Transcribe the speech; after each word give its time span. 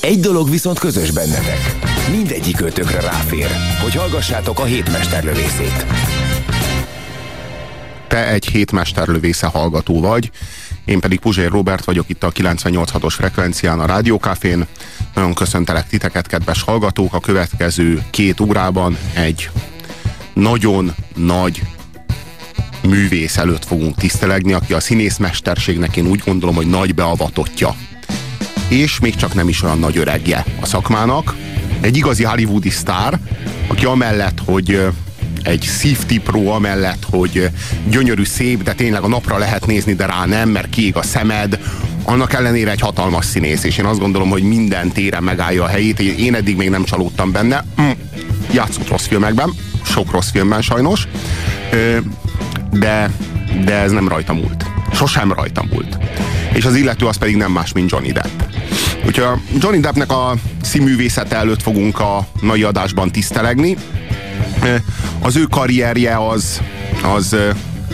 Egy 0.00 0.20
dolog 0.20 0.50
viszont 0.50 0.78
közös 0.78 1.10
bennetek. 1.10 1.76
Mindegyik 2.10 2.60
ötökre 2.60 3.00
ráfér, 3.00 3.46
hogy 3.82 3.94
hallgassátok 3.94 4.58
a 4.58 4.64
hétmesterlövészét. 4.64 5.86
Te 8.08 8.28
egy 8.28 8.46
hétmesterlövésze 8.46 9.46
hallgató 9.46 10.00
vagy, 10.00 10.30
én 10.84 11.00
pedig 11.00 11.18
Puzsér 11.18 11.50
Robert 11.50 11.84
vagyok 11.84 12.08
itt 12.08 12.22
a 12.22 12.32
98.6-os 12.32 13.14
frekvencián 13.16 13.80
a 13.80 13.86
Rádiókafén. 13.86 14.66
Nagyon 15.14 15.34
köszöntelek 15.34 15.88
titeket, 15.88 16.26
kedves 16.26 16.62
hallgatók. 16.62 17.14
A 17.14 17.20
következő 17.20 18.02
két 18.10 18.40
órában 18.40 18.96
egy 19.14 19.50
nagyon 20.34 20.94
nagy 21.14 21.62
művész 22.82 23.36
előtt 23.36 23.64
fogunk 23.64 23.96
tisztelegni, 23.96 24.52
aki 24.52 24.72
a 24.72 24.80
színészmesterségnek 24.80 25.96
én 25.96 26.06
úgy 26.06 26.22
gondolom, 26.24 26.54
hogy 26.54 26.66
nagy 26.66 26.94
beavatottja. 26.94 27.74
És 28.68 28.98
még 28.98 29.16
csak 29.16 29.34
nem 29.34 29.48
is 29.48 29.62
olyan 29.62 29.78
nagy 29.78 29.98
öregje 29.98 30.44
a 30.60 30.66
szakmának. 30.66 31.34
Egy 31.80 31.96
igazi 31.96 32.24
hollywoodi 32.24 32.70
sztár, 32.70 33.18
aki 33.66 33.84
amellett, 33.84 34.38
hogy 34.44 34.80
egy 35.42 35.60
szívtipró 35.60 36.50
amellett, 36.50 37.02
hogy 37.10 37.50
gyönyörű, 37.88 38.24
szép, 38.24 38.62
de 38.62 38.72
tényleg 38.72 39.02
a 39.02 39.08
napra 39.08 39.38
lehet 39.38 39.66
nézni, 39.66 39.94
de 39.94 40.06
rá 40.06 40.24
nem, 40.26 40.48
mert 40.48 40.70
kiég 40.70 40.96
a 40.96 41.02
szemed. 41.02 41.58
Annak 42.02 42.32
ellenére 42.32 42.70
egy 42.70 42.80
hatalmas 42.80 43.24
színész, 43.24 43.64
és 43.64 43.78
én 43.78 43.84
azt 43.84 43.98
gondolom, 43.98 44.28
hogy 44.28 44.42
minden 44.42 44.88
téren 44.88 45.22
megállja 45.22 45.64
a 45.64 45.68
helyét. 45.68 46.00
Én 46.00 46.34
eddig 46.34 46.56
még 46.56 46.70
nem 46.70 46.84
csalódtam 46.84 47.32
benne. 47.32 47.64
Mm, 47.80 47.90
játszott 48.52 48.88
rossz 48.88 49.06
filmekben, 49.06 49.54
sok 49.84 50.10
rossz 50.10 50.30
filmben 50.30 50.62
sajnos, 50.62 51.08
de, 52.70 53.10
de 53.64 53.74
ez 53.74 53.90
nem 53.90 54.08
rajta 54.08 54.32
múlt. 54.32 54.66
Sosem 54.92 55.32
rajta 55.32 55.64
múlt. 55.70 55.98
És 56.52 56.64
az 56.64 56.74
illető 56.74 57.06
az 57.06 57.16
pedig 57.16 57.36
nem 57.36 57.52
más, 57.52 57.72
mint 57.72 57.90
Johnny 57.90 58.12
Depp. 58.12 58.40
Úgyhogy 59.08 59.38
Johnny 59.58 59.80
Deppnek 59.80 60.12
a 60.12 60.34
színművészete 60.62 61.36
előtt 61.36 61.62
fogunk 61.62 62.00
a 62.00 62.28
mai 62.40 62.62
adásban 62.62 63.10
tisztelegni. 63.10 63.76
Az 65.20 65.36
ő 65.36 65.42
karrierje 65.42 66.28
az, 66.28 66.60
az 67.16 67.36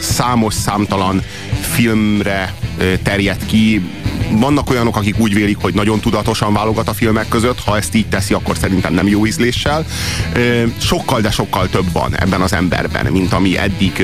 számos 0.00 0.54
számtalan 0.54 1.22
filmre 1.60 2.54
terjed 3.02 3.46
ki. 3.46 3.90
Vannak 4.30 4.70
olyanok, 4.70 4.96
akik 4.96 5.18
úgy 5.18 5.34
vélik, 5.34 5.56
hogy 5.60 5.74
nagyon 5.74 6.00
tudatosan 6.00 6.52
válogat 6.52 6.88
a 6.88 6.94
filmek 6.94 7.28
között, 7.28 7.60
ha 7.60 7.76
ezt 7.76 7.94
így 7.94 8.08
teszi, 8.08 8.34
akkor 8.34 8.56
szerintem 8.56 8.94
nem 8.94 9.08
jó 9.08 9.26
ízléssel. 9.26 9.86
Sokkal, 10.78 11.20
de 11.20 11.30
sokkal 11.30 11.68
több 11.68 11.92
van 11.92 12.16
ebben 12.18 12.40
az 12.40 12.52
emberben, 12.52 13.06
mint 13.06 13.32
ami 13.32 13.58
eddig, 13.58 14.02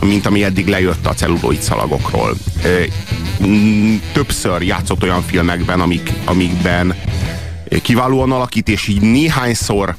mint 0.00 0.26
ami 0.26 0.44
eddig 0.44 0.66
lejött 0.66 1.06
a 1.06 1.14
celluloid 1.14 1.60
szalagokról. 1.60 2.36
Többször 4.12 4.62
játszott 4.62 5.02
olyan 5.02 5.22
filmekben, 5.22 5.80
amik, 5.80 6.12
amikben 6.24 6.94
kiválóan 7.82 8.32
alakít, 8.32 8.68
és 8.68 8.88
így 8.88 9.00
néhányszor 9.00 9.96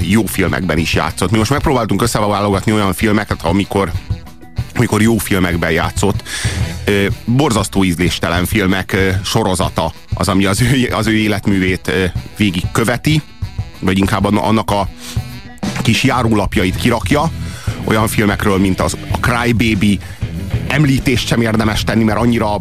jó 0.00 0.26
filmekben 0.26 0.78
is 0.78 0.94
játszott. 0.94 1.30
Mi 1.30 1.38
most 1.38 1.50
megpróbáltunk 1.50 2.02
összeválogatni 2.02 2.72
olyan 2.72 2.92
filmeket, 2.92 3.42
amikor 3.42 3.92
amikor 4.76 5.02
jó 5.02 5.18
filmekben 5.18 5.70
játszott. 5.70 6.22
Borzasztó 7.24 7.84
ízléstelen 7.84 8.46
filmek 8.46 8.96
sorozata 9.24 9.92
az, 10.14 10.28
ami 10.28 10.44
az 10.44 10.60
ő, 10.60 10.92
az 10.92 11.06
ő 11.06 11.16
életművét 11.16 11.92
végig 12.36 12.62
követi, 12.72 13.22
vagy 13.78 13.98
inkább 13.98 14.36
annak 14.36 14.70
a 14.70 14.88
kis 15.82 16.02
járólapjait 16.02 16.76
kirakja. 16.76 17.30
Olyan 17.84 18.08
filmekről, 18.08 18.58
mint 18.58 18.80
az 18.80 18.96
a 19.10 19.18
Cry 19.18 19.52
Baby, 19.52 19.98
említést 20.68 21.26
sem 21.26 21.40
érdemes 21.40 21.84
tenni, 21.84 22.04
mert 22.04 22.18
annyira 22.18 22.56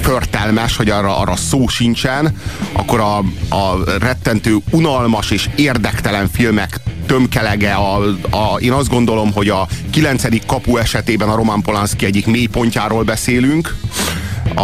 förtelmes, 0.00 0.76
hogy 0.76 0.90
arra, 0.90 1.18
arra 1.18 1.36
szó 1.36 1.68
sincsen, 1.68 2.36
akkor 2.72 3.00
a, 3.00 3.18
a 3.56 3.84
rettentő, 3.98 4.56
unalmas 4.70 5.30
és 5.30 5.48
érdektelen 5.56 6.28
filmek 6.32 6.80
tömkelege, 7.06 7.72
a, 7.72 7.96
a, 8.30 8.58
én 8.58 8.72
azt 8.72 8.88
gondolom, 8.88 9.32
hogy 9.32 9.48
a 9.48 9.68
kilencedik 9.90 10.46
kapu 10.46 10.76
esetében 10.76 11.28
a 11.28 11.34
Roman 11.34 11.62
Polanski 11.62 12.04
egyik 12.04 12.26
mélypontjáról 12.26 13.02
beszélünk. 13.02 13.76
A, 14.54 14.62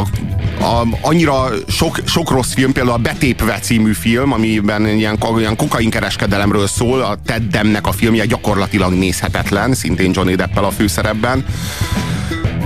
a, 0.65 0.87
annyira 1.01 1.49
sok, 1.69 2.01
sok 2.05 2.31
rossz 2.31 2.53
film, 2.55 2.73
például 2.73 2.97
a 2.97 3.01
Betépve 3.01 3.59
című 3.59 3.93
film, 3.93 4.33
amiben 4.33 4.87
ilyen, 4.87 5.19
ilyen 5.39 5.57
kokainkereskedelemről 5.57 6.67
szól, 6.67 7.01
a 7.01 7.17
Ted 7.27 7.43
Demnek 7.43 7.87
a 7.87 7.93
filmje 7.93 8.27
gyakorlatilag 8.27 8.93
nézhetetlen, 8.93 9.75
szintén 9.75 10.11
Johnny 10.15 10.35
Deppel 10.35 10.65
a 10.65 10.71
főszerepben. 10.71 11.45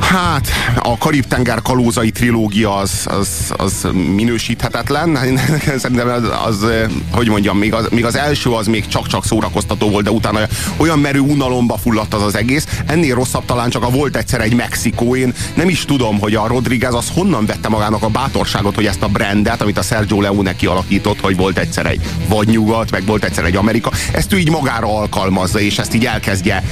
Hát, 0.00 0.48
a 0.82 0.98
Karib-tenger 0.98 1.62
kalózai 1.62 2.10
trilógia 2.10 2.76
az, 2.76 3.06
az, 3.10 3.28
az 3.56 3.86
minősíthetetlen. 3.92 5.18
Szerintem 5.78 6.08
az, 6.08 6.22
az, 6.46 6.66
hogy 7.10 7.28
mondjam, 7.28 7.58
még 7.58 7.74
az, 7.74 7.86
még 7.90 8.04
az 8.04 8.16
első 8.16 8.50
az 8.50 8.66
még 8.66 8.86
csak-csak 8.86 9.24
szórakoztató 9.24 9.90
volt, 9.90 10.04
de 10.04 10.10
utána 10.10 10.40
olyan 10.76 10.98
merő 10.98 11.18
unalomba 11.18 11.76
fulladt 11.76 12.14
az 12.14 12.22
az 12.22 12.36
egész. 12.36 12.66
Ennél 12.86 13.14
rosszabb 13.14 13.44
talán 13.44 13.70
csak 13.70 13.82
a 13.82 13.90
volt 13.90 14.16
egyszer 14.16 14.40
egy 14.40 14.54
Mexikó. 14.54 15.16
Én 15.16 15.34
nem 15.54 15.68
is 15.68 15.84
tudom, 15.84 16.18
hogy 16.18 16.34
a 16.34 16.46
Rodriguez 16.46 16.94
az 16.94 17.10
honnan 17.14 17.46
vette 17.46 17.68
magának 17.68 18.02
a 18.02 18.08
bátorságot, 18.08 18.74
hogy 18.74 18.86
ezt 18.86 19.02
a 19.02 19.08
brandet, 19.08 19.60
amit 19.60 19.78
a 19.78 19.82
Sergio 19.82 20.20
Leone 20.20 20.56
kialakított, 20.56 21.20
hogy 21.20 21.36
volt 21.36 21.58
egyszer 21.58 21.86
egy 21.86 22.00
vadnyugat, 22.28 22.90
meg 22.90 23.04
volt 23.04 23.24
egyszer 23.24 23.44
egy 23.44 23.56
Amerika, 23.56 23.90
ezt 24.12 24.32
ő 24.32 24.38
így 24.38 24.50
magára 24.50 24.98
alkalmazza, 24.98 25.60
és 25.60 25.78
ezt 25.78 25.94
így 25.94 26.06
elkezdje 26.06 26.62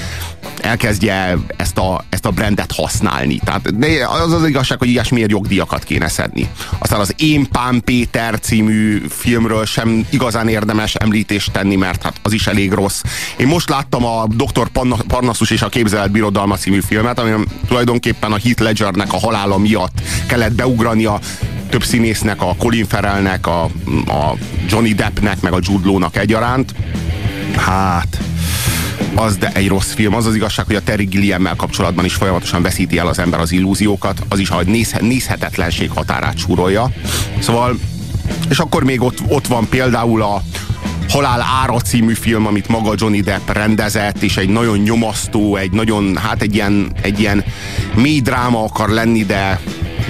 elkezdje 0.61 1.37
ezt 1.57 1.79
a, 1.79 2.05
ezt 2.09 2.27
a 2.27 2.31
brandet 2.31 2.73
használni. 2.73 3.39
Tehát 3.45 3.79
de 3.79 4.07
az 4.09 4.33
az 4.33 4.49
igazság, 4.49 4.79
hogy 4.79 4.89
ilyesmiért 4.89 5.31
jogdíjakat 5.31 5.85
kéne 5.85 6.09
szedni. 6.09 6.49
Aztán 6.79 7.01
az 7.01 7.15
Én 7.17 7.49
Pán 7.49 7.81
Péter 7.85 8.41
című 8.41 9.03
filmről 9.09 9.65
sem 9.65 10.07
igazán 10.11 10.49
érdemes 10.49 10.95
említést 10.95 11.53
tenni, 11.53 11.77
mert 11.77 12.03
hát 12.03 12.15
az 12.23 12.33
is 12.33 12.47
elég 12.47 12.73
rossz. 12.73 13.03
Én 13.37 13.47
most 13.47 13.69
láttam 13.69 14.05
a 14.05 14.27
Dr. 14.27 14.69
Parnassus 15.07 15.51
és 15.51 15.63
a 15.63 15.69
Képzelet 15.69 16.11
Birodalma 16.11 16.57
című 16.57 16.81
filmet, 16.81 17.19
ami 17.19 17.31
tulajdonképpen 17.69 18.33
a 18.33 18.39
Heath 18.39 18.63
Ledgernek 18.63 19.13
a 19.13 19.19
halála 19.19 19.59
miatt 19.59 20.01
kellett 20.27 20.53
beugrania 20.53 21.21
több 21.69 21.85
színésznek, 21.85 22.43
a 22.43 22.55
Colin 22.59 22.87
Farrellnek, 22.87 23.47
a, 23.47 23.63
a 24.07 24.37
Johnny 24.69 24.95
Deppnek, 24.95 25.41
meg 25.41 25.53
a 25.53 25.59
Jude 25.61 25.87
Law-nak 25.87 26.17
egyaránt. 26.17 26.75
Hát, 27.57 28.19
az 29.15 29.37
de 29.37 29.51
egy 29.55 29.69
rossz 29.69 29.93
film. 29.93 30.15
Az 30.15 30.27
az 30.27 30.35
igazság, 30.35 30.67
hogy 30.67 30.75
a 30.75 30.83
Terry 30.83 31.05
Gilliammel 31.05 31.55
kapcsolatban 31.57 32.05
is 32.05 32.15
folyamatosan 32.15 32.63
veszíti 32.63 32.99
el 32.99 33.07
az 33.07 33.19
ember 33.19 33.41
az 33.41 33.53
illúziókat. 33.53 34.23
Az 34.29 34.39
is, 34.39 34.49
hogy 34.49 34.67
néz, 34.67 34.95
nézhetetlenség 35.01 35.91
határát 35.91 36.39
súrolja. 36.39 36.91
Szóval, 37.39 37.79
és 38.51 38.59
akkor 38.59 38.85
még 38.85 39.03
ott, 39.03 39.19
ott 39.29 39.47
van 39.47 39.69
például 39.69 40.23
a 40.23 40.43
Halál 41.09 41.47
ára 41.63 41.81
című 41.81 42.13
film, 42.13 42.47
amit 42.47 42.69
maga 42.69 42.95
Johnny 42.97 43.21
Depp 43.21 43.51
rendezett, 43.51 44.23
és 44.23 44.37
egy 44.37 44.49
nagyon 44.49 44.79
nyomasztó, 44.79 45.57
egy 45.57 45.71
nagyon, 45.71 46.17
hát 46.17 46.43
egy 46.43 46.55
ilyen, 46.55 46.93
egy 47.03 47.21
ilyen 47.21 47.45
mély 47.95 48.21
dráma 48.21 48.65
akar 48.65 48.89
lenni, 48.89 49.25
de 49.25 49.61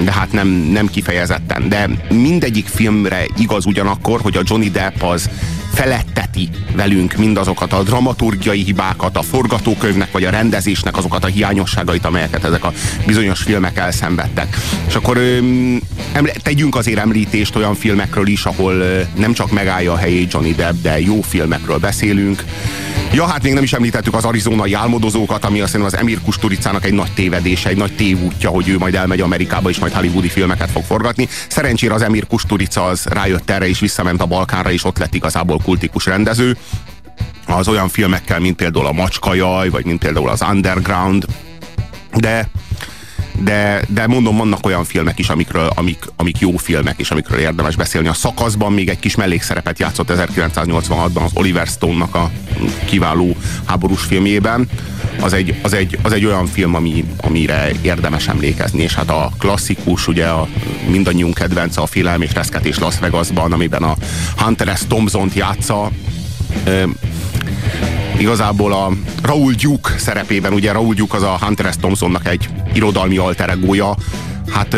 de 0.05 0.13
hát 0.13 0.33
nem, 0.33 0.49
nem 0.49 0.87
kifejezetten. 0.87 1.69
De 1.69 1.89
mindegyik 2.11 2.67
filmre 2.67 3.27
igaz 3.37 3.67
ugyanakkor, 3.67 4.21
hogy 4.21 4.37
a 4.37 4.43
Johnny 4.45 4.71
Depp 4.71 5.03
az 5.03 5.31
feletteti 5.73 6.49
velünk 6.75 7.17
mindazokat 7.17 7.73
a 7.73 7.83
dramaturgiai 7.83 8.63
hibákat, 8.63 9.17
a 9.17 9.23
forgatókönyvnek 9.23 10.13
vagy 10.13 10.25
a 10.25 10.31
rendezésnek 10.31 10.97
azokat 10.97 11.25
a 11.25 11.27
hiányosságait, 11.27 12.05
amelyeket 12.05 12.45
ezek 12.45 12.65
a 12.65 12.73
bizonyos 13.07 13.43
filmek 13.43 13.79
elszenvedtek. 13.79 14.57
És 14.89 14.95
akkor 14.95 15.17
öm, 15.17 15.81
tegyünk 16.43 16.77
azért 16.77 16.99
említést 16.99 17.57
olyan 17.57 17.75
filmekről 17.75 18.27
is, 18.27 18.45
ahol 18.45 18.75
nem 19.17 19.33
csak 19.33 19.51
megállja 19.51 19.93
a 19.93 19.97
helyét 19.97 20.33
Johnny 20.33 20.55
Depp, 20.55 20.83
de 20.83 21.01
jó 21.01 21.23
filmekről 21.23 21.79
beszélünk. 21.79 22.45
Ja, 23.13 23.27
hát 23.27 23.43
még 23.43 23.53
nem 23.53 23.63
is 23.63 23.73
említettük 23.73 24.15
az 24.15 24.25
arizonai 24.25 24.73
álmodozókat, 24.73 25.45
ami 25.45 25.61
azt 25.61 25.75
az 25.75 25.97
Emir 25.97 26.21
Kusturicának 26.21 26.85
egy 26.85 26.93
nagy 26.93 27.13
tévedése, 27.13 27.69
egy 27.69 27.77
nagy 27.77 27.93
tévútja, 27.93 28.51
hogy 28.51 28.69
ő 28.69 28.79
majd 28.79 28.95
elmegy 28.95 29.21
Amerikába 29.21 29.69
és 29.69 29.79
majd 29.79 29.93
hollywoodi 29.93 30.29
filmeket 30.29 30.71
fog 30.71 30.85
forgatni. 30.85 31.29
Szerencsére 31.49 31.95
az 31.95 32.03
Emir 32.03 32.27
Kusturica 32.27 32.85
az 32.85 33.05
rájött 33.05 33.51
erre 33.51 33.69
és 33.69 33.81
visszament 33.81 34.21
a 34.21 34.27
Balkánra, 34.27 34.71
és 34.71 34.85
ott 34.85 34.99
lett 34.99 35.15
igazából 35.15 35.58
kultikus 35.59 36.07
rendező. 36.07 36.57
Az 37.47 37.69
olyan 37.69 37.89
filmekkel, 37.89 38.41
mint 38.41 38.57
például 38.57 38.87
a 38.87 38.93
Macskajaj, 38.93 39.69
vagy 39.69 39.85
mint 39.85 39.99
például 39.99 40.29
az 40.29 40.43
Underground, 40.51 41.27
de 42.15 42.49
de, 43.43 43.81
de 43.89 44.07
mondom, 44.07 44.37
vannak 44.37 44.67
olyan 44.67 44.85
filmek 44.85 45.19
is, 45.19 45.29
amikről, 45.29 45.71
amik, 45.75 46.05
amik 46.17 46.39
jó 46.39 46.57
filmek, 46.57 46.99
és 46.99 47.11
amikről 47.11 47.39
érdemes 47.39 47.77
beszélni. 47.77 48.09
A 48.09 48.13
szakaszban 48.13 48.73
még 48.73 48.89
egy 48.89 48.99
kis 48.99 49.15
mellékszerepet 49.15 49.79
játszott 49.79 50.13
1986-ban 50.13 51.25
az 51.25 51.31
Oliver 51.35 51.67
Stone-nak 51.67 52.15
a 52.15 52.31
kiváló 52.85 53.37
háborús 53.65 54.03
filmjében. 54.03 54.69
Az 55.21 55.33
egy, 55.33 55.55
az 55.63 55.73
egy, 55.73 55.99
az 56.03 56.13
egy 56.13 56.25
olyan 56.25 56.47
film, 56.47 56.75
ami, 56.75 57.05
amire 57.21 57.71
érdemes 57.83 58.29
emlékezni, 58.29 58.83
és 58.83 58.95
hát 58.95 59.11
a 59.11 59.31
klasszikus, 59.39 60.09
ugye 60.09 60.27
a 60.27 60.49
mindannyiunk 60.89 61.35
kedvence 61.35 61.81
a 61.81 61.87
Félelm 61.87 62.23
és 62.23 62.33
Reszketés 62.33 62.79
Las 62.79 62.99
Vegasban, 62.99 63.53
amiben 63.53 63.83
a 63.83 63.97
Hunter 64.37 64.77
S. 64.77 64.81
Thompson-t 64.89 65.35
játsza, 65.35 65.91
igazából 68.19 68.73
a 68.73 68.93
Raúl 69.23 69.53
Duke 69.53 69.99
szerepében, 69.99 70.53
ugye 70.53 70.73
Raúl 70.73 70.95
Duke 70.95 71.17
az 71.17 71.23
a 71.23 71.39
Hunter 71.41 71.73
S. 71.73 71.77
Thompsonnak 71.77 72.29
egy 72.29 72.49
irodalmi 72.73 73.17
alteregója, 73.17 73.95
hát 74.53 74.77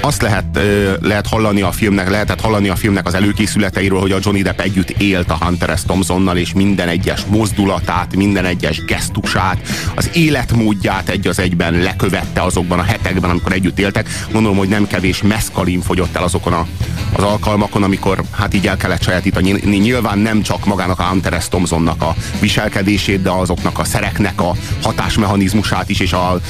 azt 0.00 0.22
lehet, 0.22 0.60
lehet 1.00 1.26
hallani 1.26 1.60
a 1.60 1.72
filmnek, 1.72 2.10
lehetett 2.10 2.40
hallani 2.40 2.68
a 2.68 2.76
filmnek 2.76 3.06
az 3.06 3.14
előkészületeiről, 3.14 4.00
hogy 4.00 4.12
a 4.12 4.18
Johnny 4.22 4.42
Depp 4.42 4.60
együtt 4.60 4.90
élt 4.90 5.30
a 5.30 5.38
Hunter 5.40 5.78
S. 5.78 5.82
Thompsonnal, 5.82 6.36
és 6.36 6.52
minden 6.52 6.88
egyes 6.88 7.24
mozdulatát, 7.28 8.16
minden 8.16 8.44
egyes 8.44 8.84
gesztusát, 8.84 9.58
az 9.94 10.10
életmódját 10.12 11.08
egy 11.08 11.26
az 11.26 11.38
egyben 11.38 11.74
lekövette 11.74 12.42
azokban 12.42 12.78
a 12.78 12.82
hetekben, 12.82 13.30
amikor 13.30 13.52
együtt 13.52 13.78
éltek. 13.78 14.08
Gondolom, 14.32 14.56
hogy 14.56 14.68
nem 14.68 14.86
kevés 14.86 15.22
meszkalin 15.22 15.80
fogyott 15.80 16.16
el 16.16 16.22
azokon 16.22 16.52
a, 16.52 16.66
az 17.12 17.22
alkalmakon, 17.22 17.82
amikor 17.82 18.22
hát 18.30 18.54
így 18.54 18.66
el 18.66 18.76
kellett 18.76 19.02
sajátítani. 19.02 19.50
Nyilván 19.78 20.18
nem 20.18 20.42
csak 20.42 20.64
magának 20.64 20.98
a 20.98 21.02
Hunter 21.02 21.42
S. 21.42 21.48
Thompsonnak 21.48 22.02
a 22.02 22.14
viselkedését, 22.40 23.22
de 23.22 23.30
azoknak 23.30 23.78
a 23.78 23.84
szereknek 23.84 24.40
a 24.40 24.54
hatásmechanizmusát 24.82 25.88
is, 25.88 26.00
és 26.00 26.12
a 26.12 26.40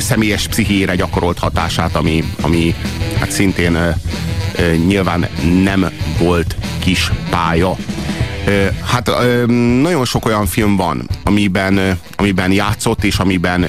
személyes 0.00 0.46
pszichéjére 0.48 0.94
gyakorolt 0.94 1.38
hatását, 1.38 1.96
ami, 1.96 2.24
ami 2.40 2.74
hát 3.18 3.30
szintén 3.30 3.78
nyilván 4.86 5.28
nem 5.62 5.90
volt 6.18 6.56
kis 6.78 7.12
pálya. 7.30 7.76
Hát 8.84 9.10
nagyon 9.82 10.04
sok 10.04 10.26
olyan 10.26 10.46
film 10.46 10.76
van, 10.76 11.08
amiben, 11.24 11.98
amiben 12.16 12.52
játszott, 12.52 13.04
és 13.04 13.16
amiben 13.16 13.66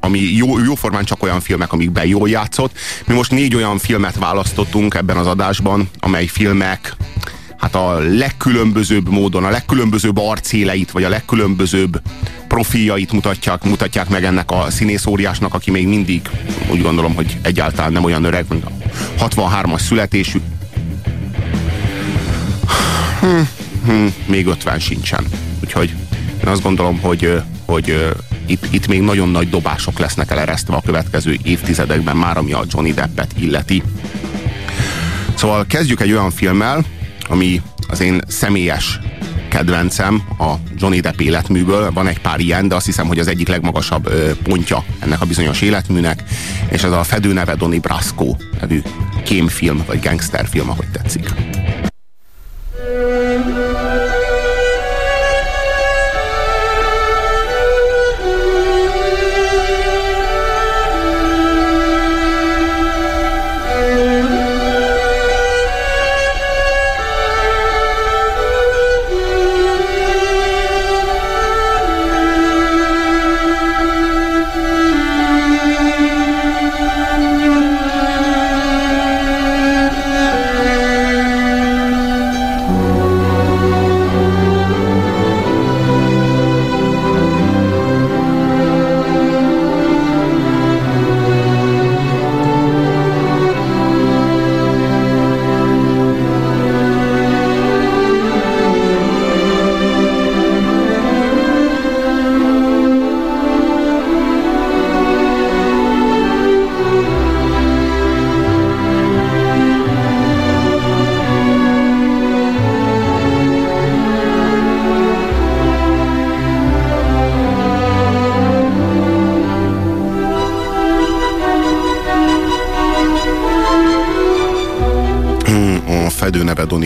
ami 0.00 0.18
jó, 0.18 0.58
jóformán 0.58 1.04
csak 1.04 1.22
olyan 1.22 1.40
filmek, 1.40 1.72
amikben 1.72 2.06
jól 2.06 2.28
játszott. 2.28 2.72
Mi 3.06 3.14
most 3.14 3.30
négy 3.30 3.54
olyan 3.54 3.78
filmet 3.78 4.18
választottunk 4.18 4.94
ebben 4.94 5.16
az 5.16 5.26
adásban, 5.26 5.88
amely 6.00 6.26
filmek 6.26 6.96
hát 7.58 7.74
a 7.74 7.98
legkülönbözőbb 7.98 9.08
módon, 9.08 9.44
a 9.44 9.50
legkülönbözőbb 9.50 10.18
arcéleit, 10.18 10.90
vagy 10.90 11.04
a 11.04 11.08
legkülönbözőbb 11.08 12.00
profiljait 12.52 13.12
mutatják, 13.12 13.64
mutatják 13.64 14.08
meg 14.08 14.24
ennek 14.24 14.50
a 14.50 14.66
színész 14.70 15.06
óriásnak, 15.06 15.54
aki 15.54 15.70
még 15.70 15.86
mindig 15.86 16.28
úgy 16.70 16.82
gondolom, 16.82 17.14
hogy 17.14 17.38
egyáltalán 17.42 17.92
nem 17.92 18.04
olyan 18.04 18.24
öreg, 18.24 18.44
mint 18.48 18.64
a 18.64 18.70
63-as 19.18 19.80
születésű. 19.80 20.40
Hm, 23.20 23.40
hm, 23.86 24.06
még 24.26 24.46
50 24.46 24.78
sincsen. 24.78 25.24
Úgyhogy 25.62 25.94
én 26.44 26.48
azt 26.48 26.62
gondolom, 26.62 27.00
hogy, 27.00 27.40
hogy 27.64 28.12
itt, 28.46 28.66
itt 28.70 28.86
még 28.86 29.00
nagyon 29.00 29.28
nagy 29.28 29.50
dobások 29.50 29.98
lesznek 29.98 30.30
eleresztve 30.30 30.74
a 30.74 30.82
következő 30.84 31.36
évtizedekben, 31.42 32.16
már 32.16 32.36
ami 32.36 32.52
a 32.52 32.64
Johnny 32.68 32.92
Deppet 32.92 33.30
illeti. 33.38 33.82
Szóval 35.34 35.66
kezdjük 35.66 36.00
egy 36.00 36.12
olyan 36.12 36.30
filmmel, 36.30 36.84
ami 37.28 37.62
az 37.88 38.00
én 38.00 38.20
személyes 38.26 38.98
kedvencem 39.52 40.22
a 40.38 40.54
Johnny 40.76 41.00
Depp 41.00 41.20
életműből. 41.20 41.92
Van 41.92 42.08
egy 42.08 42.20
pár 42.20 42.40
ilyen, 42.40 42.68
de 42.68 42.74
azt 42.74 42.86
hiszem, 42.86 43.06
hogy 43.06 43.18
az 43.18 43.26
egyik 43.26 43.48
legmagasabb 43.48 44.12
pontja 44.42 44.84
ennek 44.98 45.20
a 45.20 45.24
bizonyos 45.24 45.60
életműnek, 45.60 46.22
és 46.70 46.82
ez 46.82 46.92
a 46.92 47.02
fedő 47.02 47.32
neve 47.32 47.54
Donnie 47.54 47.80
Brasco 47.80 48.36
nevű 48.60 48.82
kémfilm, 49.24 49.82
vagy 49.86 50.00
gangsterfilm, 50.00 50.70
ahogy 50.70 50.88
tetszik. 50.92 51.30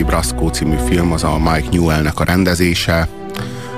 Brasco 0.06 0.48
című 0.48 0.76
film, 0.88 1.12
az 1.12 1.24
a 1.24 1.38
Mike 1.38 1.68
Newellnek 1.70 2.20
a 2.20 2.24
rendezése. 2.24 3.08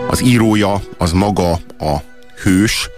Az 0.09 0.23
írója 0.23 0.81
az 0.99 1.13
maga 1.13 1.51
a 1.79 2.03
hős, 2.43 2.89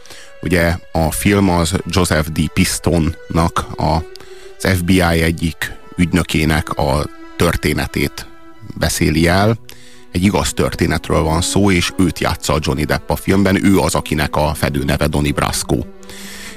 ugye 0.42 0.76
a 0.92 1.10
film 1.10 1.48
az 1.50 1.74
Joseph 1.86 2.28
D. 2.28 2.50
Pistonnak, 2.52 3.66
az 3.76 4.68
FBI 4.76 5.00
egyik 5.00 5.72
ügynökének 5.96 6.70
a 6.70 7.06
történetét 7.36 8.26
beszéli 8.78 9.26
el. 9.26 9.58
Egy 10.12 10.24
igaz 10.24 10.52
történetről 10.52 11.22
van 11.22 11.40
szó, 11.40 11.70
és 11.70 11.92
őt 11.98 12.18
játsza 12.18 12.52
a 12.52 12.58
Johnny 12.60 12.84
Depp 12.84 13.10
a 13.10 13.16
filmben, 13.16 13.64
ő 13.64 13.78
az, 13.78 13.94
akinek 13.94 14.36
a 14.36 14.54
fedő 14.54 14.84
neve 14.84 15.06
Donnie 15.06 15.32
Brasco. 15.32 15.78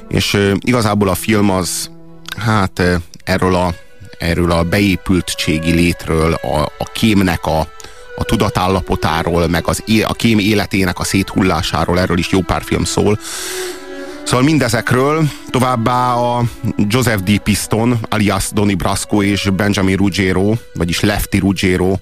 És 0.07 0.53
igazából 0.59 1.09
a 1.09 1.15
film 1.15 1.49
az, 1.49 1.91
hát 2.37 2.81
erről 3.23 3.55
a 3.55 3.73
erről 4.23 4.51
a 4.51 4.63
beépültségi 4.63 5.71
létről, 5.71 6.33
a, 6.33 6.61
a 6.77 6.83
kémnek 6.93 7.45
a, 7.45 7.59
a 8.15 8.23
tudatállapotáról, 8.23 9.47
meg 9.47 9.67
az, 9.67 9.83
a 10.03 10.13
kém 10.13 10.39
életének 10.39 10.99
a 10.99 11.03
széthullásáról, 11.03 11.99
erről 11.99 12.17
is 12.17 12.29
jó 12.29 12.41
pár 12.41 12.63
film 12.63 12.83
szól. 12.83 13.19
Szóval 14.23 14.43
mindezekről 14.43 15.27
továbbá 15.49 16.13
a 16.13 16.43
Joseph 16.77 17.23
D. 17.23 17.39
Piston, 17.39 17.99
alias 18.09 18.49
Donnie 18.51 18.75
Brasco 18.75 19.23
és 19.23 19.49
Benjamin 19.49 19.95
Ruggiero, 19.95 20.53
vagyis 20.73 20.99
Lefty 20.99 21.39
Ruggiero 21.39 21.95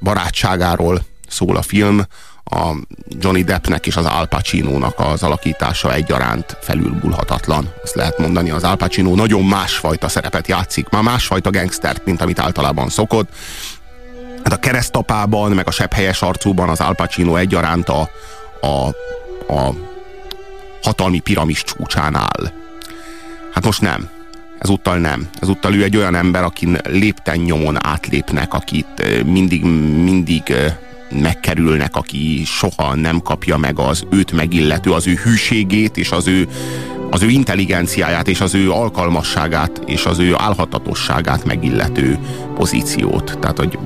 barátságáról 0.00 1.00
szól 1.28 1.56
a 1.56 1.62
film, 1.62 2.02
a 2.50 2.76
Johnny 3.08 3.42
Deppnek 3.42 3.86
és 3.86 3.96
az 3.96 4.04
Al 4.04 4.26
Pacino-nak 4.26 4.98
az 4.98 5.22
alakítása 5.22 5.94
egyaránt 5.94 6.56
felülmúlhatatlan. 6.60 7.72
Azt 7.82 7.94
lehet 7.94 8.18
mondani, 8.18 8.50
az 8.50 8.64
Al 8.64 8.76
Pacino 8.76 9.14
nagyon 9.14 9.44
másfajta 9.44 10.08
szerepet 10.08 10.48
játszik, 10.48 10.88
már 10.88 11.02
másfajta 11.02 11.50
gangstert, 11.50 12.04
mint 12.04 12.20
amit 12.20 12.38
általában 12.38 12.88
szokott. 12.88 13.28
Hát 14.44 14.52
a 14.52 14.56
keresztapában, 14.56 15.52
meg 15.52 15.66
a 15.66 15.70
sebb 15.70 15.92
helyes 15.92 16.22
arcúban 16.22 16.68
az 16.68 16.80
Al 16.80 16.94
Pacino 16.94 17.36
egyaránt 17.36 17.88
a, 17.88 18.10
a, 18.60 18.86
a 19.52 19.74
hatalmi 20.82 21.18
piramis 21.18 21.62
csúcsán 21.62 22.14
áll. 22.14 22.52
Hát 23.52 23.64
most 23.64 23.80
nem. 23.80 24.08
Ezúttal 24.58 24.98
nem. 24.98 25.28
Ezúttal 25.40 25.74
ő 25.74 25.82
egy 25.82 25.96
olyan 25.96 26.14
ember, 26.14 26.42
akin 26.42 26.78
lépten 26.84 27.38
nyomon 27.38 27.86
átlépnek, 27.86 28.54
akit 28.54 29.24
mindig, 29.24 29.64
mindig 30.02 30.54
megkerülnek, 31.10 31.96
aki 31.96 32.42
soha 32.44 32.94
nem 32.94 33.20
kapja 33.20 33.56
meg 33.56 33.78
az 33.78 34.06
őt 34.10 34.32
megillető, 34.32 34.92
az 34.92 35.06
ő 35.06 35.14
hűségét 35.24 35.96
és 35.96 36.10
az 36.10 36.26
ő, 36.26 36.48
az 37.10 37.22
ő 37.22 37.28
intelligenciáját 37.28 38.28
és 38.28 38.40
az 38.40 38.54
ő 38.54 38.70
alkalmasságát 38.70 39.80
és 39.86 40.04
az 40.04 40.18
ő 40.18 40.34
álhatatosságát 40.36 41.44
megillető 41.44 42.18
pozíciót. 42.54 43.38
Tehát, 43.40 43.58
hogy 43.58 43.78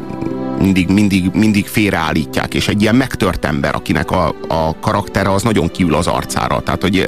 mindig, 0.60 0.88
mindig, 0.88 1.30
mindig 1.34 1.66
félreállítják, 1.66 2.54
és 2.54 2.68
egy 2.68 2.82
ilyen 2.82 2.94
megtört 2.94 3.44
ember, 3.44 3.74
akinek 3.74 4.10
a, 4.10 4.34
a 4.48 4.78
karaktere 4.80 5.32
az 5.32 5.42
nagyon 5.42 5.68
kiül 5.68 5.94
az 5.94 6.06
arcára. 6.06 6.60
Tehát, 6.60 6.82
hogy 6.82 7.06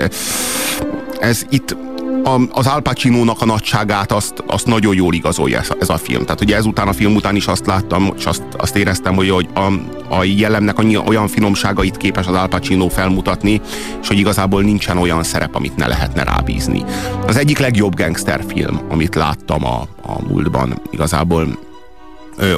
ez 1.20 1.46
itt 1.50 1.76
a, 2.24 2.40
az 2.50 2.66
Al 2.66 2.80
Pacino-nak 2.80 3.40
a 3.40 3.44
nagyságát 3.44 4.12
azt, 4.12 4.44
azt 4.46 4.66
nagyon 4.66 4.94
jól 4.94 5.14
igazolja 5.14 5.58
ez, 5.58 5.68
ez 5.80 5.88
a 5.88 5.96
film. 5.96 6.24
Tehát 6.24 6.40
ugye 6.40 6.56
ezután 6.56 6.88
a 6.88 6.92
film 6.92 7.14
után 7.14 7.36
is 7.36 7.46
azt 7.46 7.66
láttam, 7.66 8.12
és 8.16 8.24
azt, 8.24 8.42
azt 8.56 8.76
éreztem, 8.76 9.14
hogy, 9.14 9.30
hogy 9.30 9.48
a, 9.54 9.72
a 10.14 10.24
jellemnek 10.24 10.78
annyi, 10.78 10.96
olyan 10.96 11.28
finomságait 11.28 11.96
képes 11.96 12.26
az 12.26 12.34
Al 12.34 12.48
Pacino 12.48 12.88
felmutatni, 12.88 13.60
és 14.02 14.08
hogy 14.08 14.18
igazából 14.18 14.62
nincsen 14.62 14.98
olyan 14.98 15.22
szerep, 15.22 15.54
amit 15.54 15.76
ne 15.76 15.86
lehetne 15.86 16.22
rábízni. 16.22 16.84
Az 17.26 17.36
egyik 17.36 17.58
legjobb 17.58 17.96
gangsterfilm, 17.96 18.80
amit 18.88 19.14
láttam 19.14 19.64
a, 19.64 19.80
a 20.02 20.22
múltban. 20.28 20.80
Igazából 20.90 21.58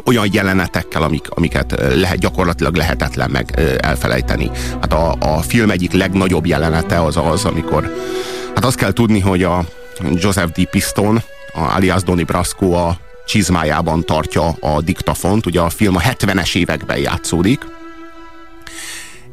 olyan 0.05 0.29
jelenetekkel, 0.33 1.03
amik, 1.03 1.27
amiket 1.29 1.75
lehet, 1.95 2.19
gyakorlatilag 2.19 2.75
lehetetlen 2.75 3.31
meg 3.31 3.61
elfelejteni. 3.81 4.51
Hát 4.81 4.93
a, 4.93 5.17
a 5.19 5.41
film 5.41 5.71
egyik 5.71 5.93
legnagyobb 5.93 6.47
jelenete 6.47 7.03
az 7.03 7.17
az, 7.17 7.45
amikor 7.45 7.93
Hát 8.55 8.65
azt 8.65 8.77
kell 8.77 8.93
tudni, 8.93 9.21
hogy 9.21 9.43
a 9.43 9.65
Joseph 10.13 10.53
D. 10.53 10.69
Piston, 10.69 11.23
alias 11.53 12.03
Donnie 12.03 12.25
Brasco 12.25 12.73
a 12.73 12.97
csizmájában 13.27 14.05
tartja 14.05 14.49
a 14.61 14.81
diktafont. 14.81 15.47
Ugye 15.47 15.61
a 15.61 15.71
film 15.71 15.97
a 15.97 16.01
70-es 16.01 16.57
években 16.57 16.99
játszódik, 16.99 17.67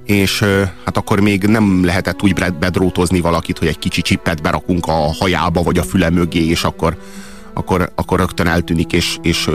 és 0.06 0.40
hát 0.86 0.98
akkor 0.98 1.20
még 1.20 1.44
nem 1.44 1.86
lehetett 1.86 2.24
úgy 2.24 2.34
bedrótozni 2.60 3.20
valakit, 3.20 3.58
hogy 3.58 3.68
egy 3.68 3.80
kicsi 3.80 4.02
csippet 4.02 4.42
berakunk 4.42 4.86
a 4.86 5.14
hajába 5.20 5.64
vagy 5.64 5.78
a 5.78 5.84
füle 5.84 6.10
mögé, 6.10 6.46
és 6.46 6.64
akkor, 6.64 6.98
akkor, 7.54 7.92
akkor 7.96 8.20
rögtön 8.20 8.48
eltűnik, 8.48 8.94
és, 8.94 9.18
és 9.22 9.50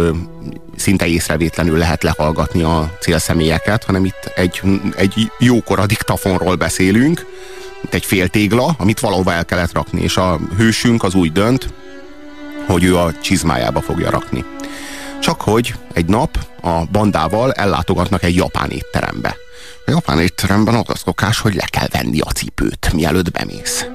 szinte 0.76 1.06
észrevétlenül 1.06 1.78
lehet 1.78 2.02
lehallgatni 2.02 2.62
a 2.62 2.96
célszemélyeket, 3.00 3.84
hanem 3.84 4.04
itt 4.04 4.32
egy, 4.34 4.60
egy 4.96 5.30
jókora 5.38 5.86
diktafonról 5.86 6.54
beszélünk, 6.54 7.26
mint 7.80 7.94
egy 7.94 8.04
fél 8.04 8.28
tégla, 8.28 8.74
amit 8.78 9.00
valahova 9.00 9.32
el 9.32 9.44
kellett 9.44 9.72
rakni, 9.72 10.02
és 10.02 10.16
a 10.16 10.38
hősünk 10.56 11.02
az 11.02 11.14
úgy 11.14 11.32
dönt, 11.32 11.74
hogy 12.66 12.84
ő 12.84 12.96
a 12.96 13.12
csizmájába 13.20 13.80
fogja 13.80 14.10
rakni. 14.10 14.44
Csak 15.20 15.40
hogy 15.40 15.74
egy 15.92 16.06
nap 16.06 16.38
a 16.62 16.84
bandával 16.92 17.52
ellátogatnak 17.52 18.22
egy 18.22 18.34
japán 18.34 18.70
étterembe. 18.70 19.36
A 19.86 19.90
japán 19.90 20.20
étteremben 20.20 20.74
az 20.74 20.84
az 20.86 20.98
szokás, 20.98 21.38
hogy 21.38 21.54
le 21.54 21.64
kell 21.70 21.86
venni 21.90 22.20
a 22.20 22.30
cipőt, 22.30 22.92
mielőtt 22.92 23.30
bemész. 23.30 23.86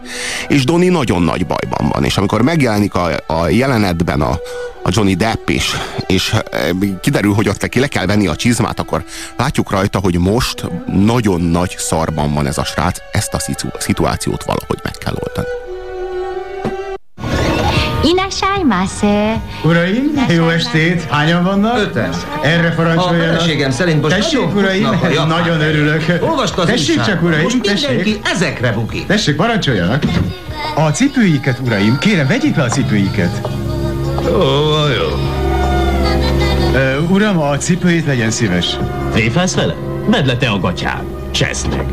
És 0.47 0.63
Donnie 0.63 0.91
nagyon 0.91 1.21
nagy 1.21 1.45
bajban 1.45 1.89
van, 1.89 2.03
és 2.03 2.17
amikor 2.17 2.41
megjelenik 2.41 2.93
a, 2.93 3.09
a 3.27 3.47
jelenetben 3.47 4.21
a, 4.21 4.39
a 4.83 4.89
Johnny 4.89 5.15
Depp 5.15 5.49
is, 5.49 5.75
és 6.07 6.33
e, 6.51 6.71
kiderül, 7.01 7.33
hogy 7.33 7.49
ott 7.49 7.69
ki 7.69 7.79
le 7.79 7.87
kell 7.87 8.05
venni 8.05 8.27
a 8.27 8.35
csizmát, 8.35 8.79
akkor 8.79 9.03
látjuk 9.37 9.71
rajta, 9.71 9.99
hogy 9.99 10.19
most 10.19 10.65
nagyon 10.85 11.41
nagy 11.41 11.75
szarban 11.77 12.33
van 12.33 12.47
ez 12.47 12.57
a 12.57 12.63
srác, 12.63 12.97
ezt 13.11 13.33
a 13.33 13.39
szitu 13.39 13.67
szituációt 13.79 14.43
valahogy 14.43 14.79
meg 14.83 14.93
kell 14.93 15.15
oldani. 15.19 15.60
Inassájmásze. 18.03 19.41
Uraim, 19.63 20.11
jó 20.29 20.49
estét! 20.49 21.03
Hányan 21.09 21.43
vannak? 21.43 21.77
Öten. 21.77 22.09
Erre 22.43 22.67
A 22.67 22.73
parancsoljanak. 22.75 23.35
feleségem 23.35 23.71
szerint 23.71 24.01
most 24.01 24.15
Tessék, 24.15 24.39
nagyon 24.39 24.57
uraim, 24.57 24.85
a 25.17 25.23
nagyon 25.37 25.61
örülök. 25.61 26.03
Olvasta 26.21 26.61
az 26.61 26.67
Tessék 26.67 26.87
újságot. 26.89 27.05
csak, 27.13 27.23
uraim, 27.23 27.41
Most 27.43 27.61
tessék. 27.61 27.87
mindenki 27.87 28.19
ezekre 28.23 28.71
bukik. 28.71 29.05
Tessék, 29.05 29.35
parancsoljanak. 29.35 30.03
A 30.75 30.89
cipőiket, 30.89 31.59
uraim, 31.65 31.97
kérem, 31.99 32.27
vegyék 32.27 32.55
le 32.55 32.63
a 32.63 32.67
cipőiket. 32.67 33.47
Ó, 34.25 34.87
jó. 34.97 35.17
Ö, 36.73 36.97
uram, 37.09 37.39
a 37.41 37.57
cipőjét 37.57 38.05
legyen 38.05 38.31
szíves. 38.31 38.77
Tréfálsz 39.13 39.55
vele? 39.55 39.75
Vedd 40.07 40.25
le 40.25 40.37
te 40.37 40.49
a 40.49 40.59
gatyád. 40.59 41.03
Csesz 41.31 41.65
meg. 41.75 41.85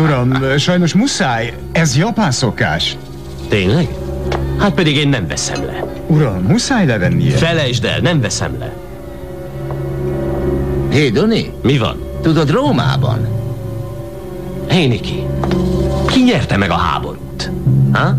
Uram, 0.00 0.32
sajnos 0.58 0.94
muszáj, 0.94 1.54
ez 1.72 1.96
japán 1.96 2.30
szokás. 2.30 2.96
Tényleg? 3.48 3.88
Hát 4.58 4.74
pedig 4.74 4.96
én 4.96 5.08
nem 5.08 5.26
veszem 5.26 5.64
le. 5.64 5.84
Uram, 6.06 6.42
muszáj 6.42 6.86
levennie. 6.86 7.30
Felejtsd 7.36 7.84
el, 7.84 7.98
nem 8.00 8.20
veszem 8.20 8.56
le. 8.58 8.72
Hé, 10.90 11.08
Doni, 11.10 11.52
Mi 11.62 11.78
van? 11.78 11.96
tudod 12.22 12.50
Rómában? 12.50 13.28
Hé, 14.68 14.86
Niki. 14.86 15.22
Ki 16.06 16.22
nyerte 16.22 16.56
meg 16.56 16.70
a 16.70 16.74
háborút? 16.76 17.50
Ha? 17.92 18.16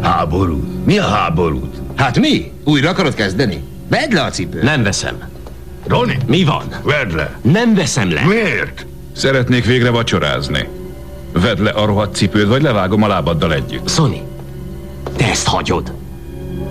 Háborút? 0.00 0.84
Mi 0.86 0.98
a 0.98 1.04
háborút? 1.06 1.74
Hát 1.96 2.18
mi? 2.18 2.52
Újra 2.64 2.88
akarod 2.90 3.14
kezdeni? 3.14 3.62
Vedd 3.88 4.12
le 4.14 4.22
a 4.22 4.30
cipőt. 4.30 4.62
Nem 4.62 4.82
veszem. 4.82 5.16
Roni, 5.86 6.16
Mi 6.26 6.44
van? 6.44 6.64
vedd 6.82 7.16
le! 7.16 7.38
Nem 7.42 7.74
veszem 7.74 8.12
le. 8.12 8.22
Miért? 8.26 8.86
Szeretnék 9.12 9.64
végre 9.64 9.90
vacsorázni. 9.90 10.68
Vedd 11.32 11.62
le 11.62 11.70
a 11.70 11.84
rohadt 11.84 12.14
cipőd, 12.14 12.48
vagy 12.48 12.62
levágom 12.62 13.02
a 13.02 13.06
lábaddal 13.06 13.52
együtt. 13.54 13.88
Sonny, 13.88 14.20
te 15.16 15.28
ezt 15.30 15.46
hagyod? 15.46 15.92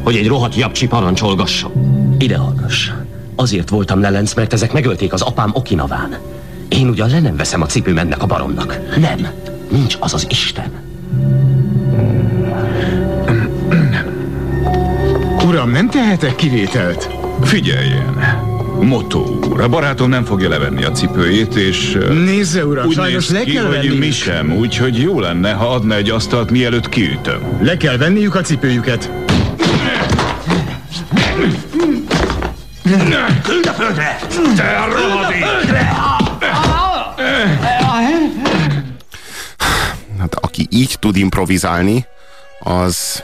Hogy 0.03 0.15
egy 0.15 0.27
rohadt 0.27 0.55
japcsi 0.55 0.87
parancsolgassa? 0.87 1.71
Ide 2.17 2.37
hallgass. 2.37 2.91
Azért 3.35 3.69
voltam 3.69 4.01
lelenc, 4.01 4.33
mert 4.33 4.53
ezek 4.53 4.73
megölték 4.73 5.13
az 5.13 5.21
apám 5.21 5.51
Okinaván. 5.53 6.17
Én 6.69 6.87
ugyan 6.87 7.09
le 7.09 7.19
nem 7.19 7.35
veszem 7.35 7.61
a 7.61 7.65
cipőm 7.65 7.97
ennek 7.97 8.21
a 8.21 8.25
baromnak. 8.25 8.79
Nem. 8.97 9.27
Nincs 9.71 9.97
az 9.99 10.13
az 10.13 10.27
Isten. 10.29 10.71
Uram, 15.45 15.71
nem 15.71 15.89
tehetek 15.89 16.35
kivételt. 16.35 17.09
Figyeljen! 17.41 18.51
Motto 18.82 19.20
úr, 19.20 19.62
a 19.62 19.68
barátom 19.68 20.10
nem 20.10 20.24
fogja 20.24 20.50
levenni 20.50 20.84
a 20.84 20.92
cipőjét, 20.92 21.56
és... 21.56 21.98
Nézze, 22.25 22.65
uram, 22.65 22.86
úgy 22.86 22.94
sajnos 22.94 23.30
le 23.30 23.44
ki, 23.44 23.51
kell 23.51 23.63
hogy 23.65 23.75
venniük. 23.75 24.00
mi 24.00 24.12
sem, 24.12 24.51
úgyhogy 24.58 25.01
jó 25.01 25.20
lenne, 25.20 25.51
ha 25.51 25.74
adna 25.74 25.96
egy 25.96 26.10
asztalt, 26.10 26.51
mielőtt 26.51 26.89
kiütöm. 26.89 27.58
Le 27.62 27.77
kell 27.77 27.98
venniük 27.98 28.36
a 28.36 28.42
cipőjüket. 28.42 29.10
Küld 33.44 33.65
a 33.65 33.72
földre! 33.72 34.20
Te 34.56 34.86
rohadék! 34.86 35.44
Hát 40.20 40.36
aki 40.36 40.68
így 40.70 40.96
tud 41.00 41.15
improvizálni, 41.15 42.06
az, 42.60 43.24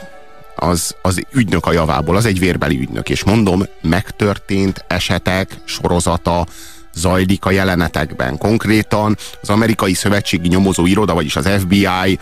az, 0.60 0.96
az 1.02 1.22
ügynök 1.32 1.66
a 1.66 1.72
javából, 1.72 2.16
az 2.16 2.24
egy 2.24 2.38
vérbeli 2.38 2.78
ügynök. 2.78 3.08
És 3.08 3.24
mondom, 3.24 3.62
megtörtént 3.82 4.84
esetek 4.88 5.56
sorozata 5.64 6.46
zajlik 6.94 7.44
a 7.44 7.50
jelenetekben. 7.50 8.38
Konkrétan 8.38 9.16
az 9.42 9.48
amerikai 9.48 9.94
szövetségi 9.94 10.48
nyomozó 10.48 10.86
iroda, 10.86 11.14
vagyis 11.14 11.36
az 11.36 11.48
FBI 11.58 12.18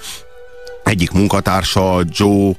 egyik 0.85 1.11
munkatársa 1.11 2.03
Joe 2.11 2.53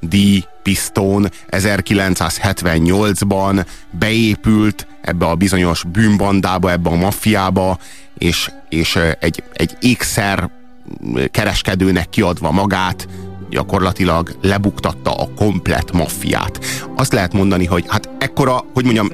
D. 0.00 0.16
Piston 0.62 1.30
1978-ban 1.50 3.66
beépült 3.90 4.86
ebbe 5.00 5.26
a 5.26 5.34
bizonyos 5.34 5.84
bűnbandába, 5.84 6.70
ebbe 6.70 6.90
a 6.90 6.94
maffiába, 6.94 7.78
és, 8.18 8.50
és 8.68 8.98
egy, 9.20 9.42
egy 9.52 9.76
ékszer 9.80 10.50
kereskedőnek 11.30 12.10
kiadva 12.10 12.50
magát, 12.50 13.08
gyakorlatilag 13.54 14.36
lebuktatta 14.42 15.14
a 15.14 15.28
komplet 15.36 15.92
maffiát. 15.92 16.58
Azt 16.96 17.12
lehet 17.12 17.32
mondani, 17.32 17.64
hogy 17.64 17.84
hát 17.88 18.08
ekkora, 18.18 18.64
hogy 18.74 18.84
mondjam, 18.84 19.08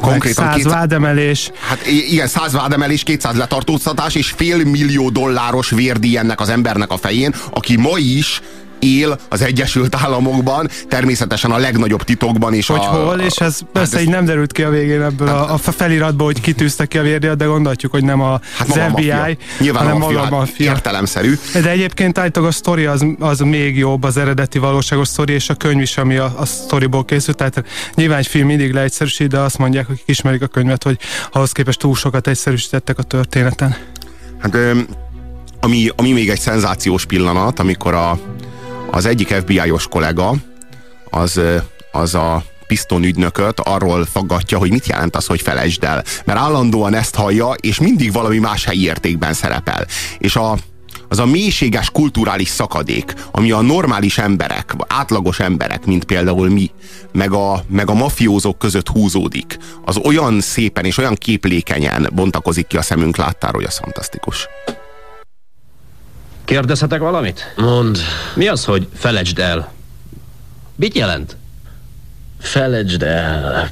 konkrétan 0.00 0.44
Száz 0.44 0.54
200 0.54 0.72
vádemelés. 0.72 1.50
Hát 1.68 1.86
igen, 1.86 2.26
100 2.26 2.52
vádemelés, 2.52 3.02
200 3.02 3.36
letartóztatás 3.36 4.14
és 4.14 4.30
fél 4.36 4.64
millió 4.64 5.10
dolláros 5.10 5.70
vérdíj 5.70 6.16
ennek 6.16 6.40
az 6.40 6.48
embernek 6.48 6.90
a 6.90 6.96
fején, 6.96 7.34
aki 7.50 7.76
ma 7.76 7.98
is 7.98 8.40
él 8.94 9.18
az 9.28 9.42
Egyesült 9.42 9.94
Államokban, 9.94 10.68
természetesen 10.88 11.50
a 11.50 11.56
legnagyobb 11.58 12.02
titokban 12.02 12.54
is. 12.54 12.66
Hogy 12.66 12.78
a, 12.80 12.82
hol, 12.82 13.18
és 13.20 13.36
ez 13.36 13.58
persze 13.72 13.96
ez- 13.96 14.02
így 14.02 14.08
nem 14.08 14.24
derült 14.24 14.52
ki 14.52 14.62
a 14.62 14.70
végén 14.70 15.02
ebből 15.02 15.28
a, 15.28 15.52
a 15.52 15.58
feliratból, 15.58 16.26
hogy 16.26 16.40
kitűztek 16.40 16.88
ki 16.88 16.98
a 16.98 17.02
vérdiat, 17.02 17.36
de 17.36 17.44
gondolhatjuk, 17.44 17.92
hogy 17.92 18.04
nem 18.04 18.20
a, 18.20 18.40
Hát 18.56 18.68
az 18.68 18.76
a 18.76 18.88
FBI, 18.88 19.06
maffia. 19.10 19.36
Nyilván 19.58 19.82
hanem 19.82 20.02
a 20.02 20.06
maga 20.06 20.18
a 20.18 20.22
hát 20.22 20.30
maffia. 20.30 20.70
értelemszerű. 20.70 21.34
De 21.62 21.70
egyébként 21.70 22.18
állítólag 22.18 22.48
a 22.48 22.52
sztori 22.52 22.84
az, 22.84 23.06
az 23.18 23.38
még 23.38 23.76
jobb, 23.78 24.02
az 24.02 24.16
eredeti 24.16 24.58
valóságos 24.58 25.08
sztori, 25.08 25.32
és 25.32 25.48
a 25.48 25.54
könyv 25.54 25.80
is, 25.80 25.96
ami 25.98 26.16
a, 26.16 26.34
a 26.36 26.44
sztoriból 26.44 27.04
készült. 27.04 27.36
Tehát 27.36 27.64
nyilván 27.94 28.18
egy 28.18 28.26
film 28.26 28.46
mindig 28.46 28.72
leegyszerűsít, 28.72 29.28
de 29.28 29.38
azt 29.38 29.58
mondják, 29.58 29.88
akik 29.88 30.02
ismerik 30.06 30.42
a 30.42 30.46
könyvet, 30.46 30.82
hogy 30.82 30.98
ahhoz 31.32 31.52
képest 31.52 31.78
túl 31.78 31.94
sokat 31.94 32.26
egyszerűsítettek 32.26 32.98
a 32.98 33.02
történeten. 33.02 33.76
Hát, 34.38 34.56
ami, 35.60 35.88
ami 35.96 36.12
még 36.12 36.30
egy 36.30 36.40
szenzációs 36.40 37.04
pillanat, 37.04 37.58
amikor 37.58 37.94
a, 37.94 38.18
az 38.90 39.06
egyik 39.06 39.28
FBI-os 39.28 39.86
kollega, 39.86 40.34
az, 41.10 41.40
az 41.92 42.14
a 42.14 42.44
Piston 42.66 43.04
ügynököt 43.04 43.60
arról 43.60 44.04
faggatja, 44.04 44.58
hogy 44.58 44.70
mit 44.70 44.86
jelent 44.86 45.16
az, 45.16 45.26
hogy 45.26 45.40
felejtsd 45.40 45.84
el. 45.84 46.04
Mert 46.24 46.38
állandóan 46.38 46.94
ezt 46.94 47.14
hallja, 47.14 47.50
és 47.50 47.78
mindig 47.78 48.12
valami 48.12 48.38
más 48.38 48.64
helyi 48.64 48.84
értékben 48.84 49.32
szerepel. 49.32 49.86
És 50.18 50.36
a, 50.36 50.56
az 51.08 51.18
a 51.18 51.26
mélységes 51.26 51.90
kulturális 51.90 52.48
szakadék, 52.48 53.14
ami 53.30 53.50
a 53.50 53.60
normális 53.60 54.18
emberek, 54.18 54.74
átlagos 54.86 55.40
emberek, 55.40 55.86
mint 55.86 56.04
például 56.04 56.48
mi, 56.48 56.70
meg 57.12 57.32
a, 57.32 57.64
meg 57.68 57.90
a 57.90 57.94
mafiózók 57.94 58.58
között 58.58 58.88
húzódik, 58.88 59.58
az 59.84 59.96
olyan 59.96 60.40
szépen 60.40 60.84
és 60.84 60.98
olyan 60.98 61.14
képlékenyen 61.14 62.10
bontakozik 62.14 62.66
ki 62.66 62.76
a 62.76 62.82
szemünk 62.82 63.16
láttára, 63.16 63.56
hogy 63.56 63.64
az 63.64 63.78
fantasztikus. 63.78 64.48
Kérdezhetek 66.46 67.00
valamit? 67.00 67.52
Mond. 67.56 67.98
Mi 68.34 68.46
az, 68.46 68.64
hogy 68.64 68.88
felejtsd 68.94 69.38
el? 69.38 69.72
Mit 70.76 70.96
jelent? 70.96 71.36
Felejtsd 72.40 73.02
el. 73.02 73.70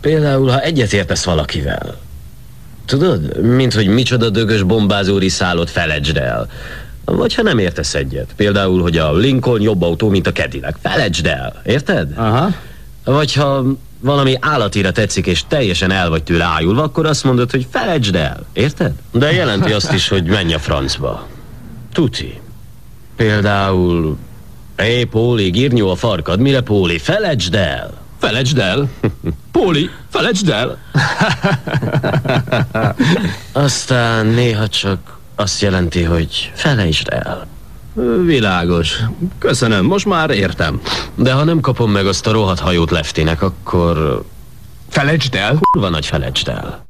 Például, 0.00 0.48
ha 0.48 0.60
egyetértesz 0.60 1.24
valakivel. 1.24 1.98
Tudod, 2.86 3.40
mint 3.40 3.74
hogy 3.74 3.86
micsoda 3.86 4.30
dögös 4.30 4.62
bombázó 4.62 5.18
riszálot 5.18 5.70
felejtsd 5.70 6.16
el. 6.16 6.48
Vagy 7.04 7.34
ha 7.34 7.42
nem 7.42 7.58
értesz 7.58 7.94
egyet. 7.94 8.28
Például, 8.36 8.82
hogy 8.82 8.98
a 8.98 9.14
Lincoln 9.14 9.62
jobb 9.62 9.82
autó, 9.82 10.08
mint 10.08 10.26
a 10.26 10.32
Cadillac. 10.32 10.76
Felejtsd 10.82 11.26
el. 11.26 11.60
Érted? 11.64 12.12
Aha. 12.16 12.50
Vagy 13.04 13.32
ha 13.34 13.64
valami 14.00 14.36
állatira 14.40 14.92
tetszik, 14.92 15.26
és 15.26 15.44
teljesen 15.48 15.90
el 15.90 16.08
vagy 16.08 16.22
tőle 16.22 16.44
ájulva, 16.44 16.82
akkor 16.82 17.06
azt 17.06 17.24
mondod, 17.24 17.50
hogy 17.50 17.66
felejtsd 17.70 18.14
el. 18.14 18.46
Érted? 18.52 18.92
De 19.12 19.32
jelenti 19.32 19.72
azt 19.72 19.92
is, 19.92 20.08
hogy 20.08 20.24
menj 20.24 20.54
a 20.54 20.58
francba. 20.58 21.26
Tuti. 21.92 22.40
Például... 23.16 24.16
Hé, 24.76 25.04
Póli, 25.04 25.50
gírnyó 25.50 25.90
a 25.90 25.96
farkad. 25.96 26.40
Mire, 26.40 26.60
Póli? 26.60 26.98
Felejtsd 26.98 27.54
el. 27.54 28.00
Felejtsd 28.18 28.58
el. 28.58 28.88
Póli, 29.52 29.90
felejtsd 30.08 30.48
el. 30.48 30.78
Aztán 33.52 34.26
néha 34.26 34.68
csak 34.68 35.18
azt 35.34 35.60
jelenti, 35.60 36.02
hogy 36.02 36.52
felejtsd 36.54 37.08
el. 37.08 37.46
Világos. 38.24 38.96
Köszönöm, 39.38 39.84
most 39.84 40.06
már 40.06 40.30
értem. 40.30 40.80
De 41.14 41.32
ha 41.32 41.44
nem 41.44 41.60
kapom 41.60 41.90
meg 41.90 42.06
azt 42.06 42.26
a 42.26 42.32
rohadt 42.32 42.60
hajót 42.60 42.90
Leftinek, 42.90 43.42
akkor... 43.42 44.24
Felejtsd 44.88 45.34
el? 45.34 45.58
Kurva 45.70 45.88
nagy 45.88 46.06
felejtsd 46.06 46.48
el. 46.48 46.88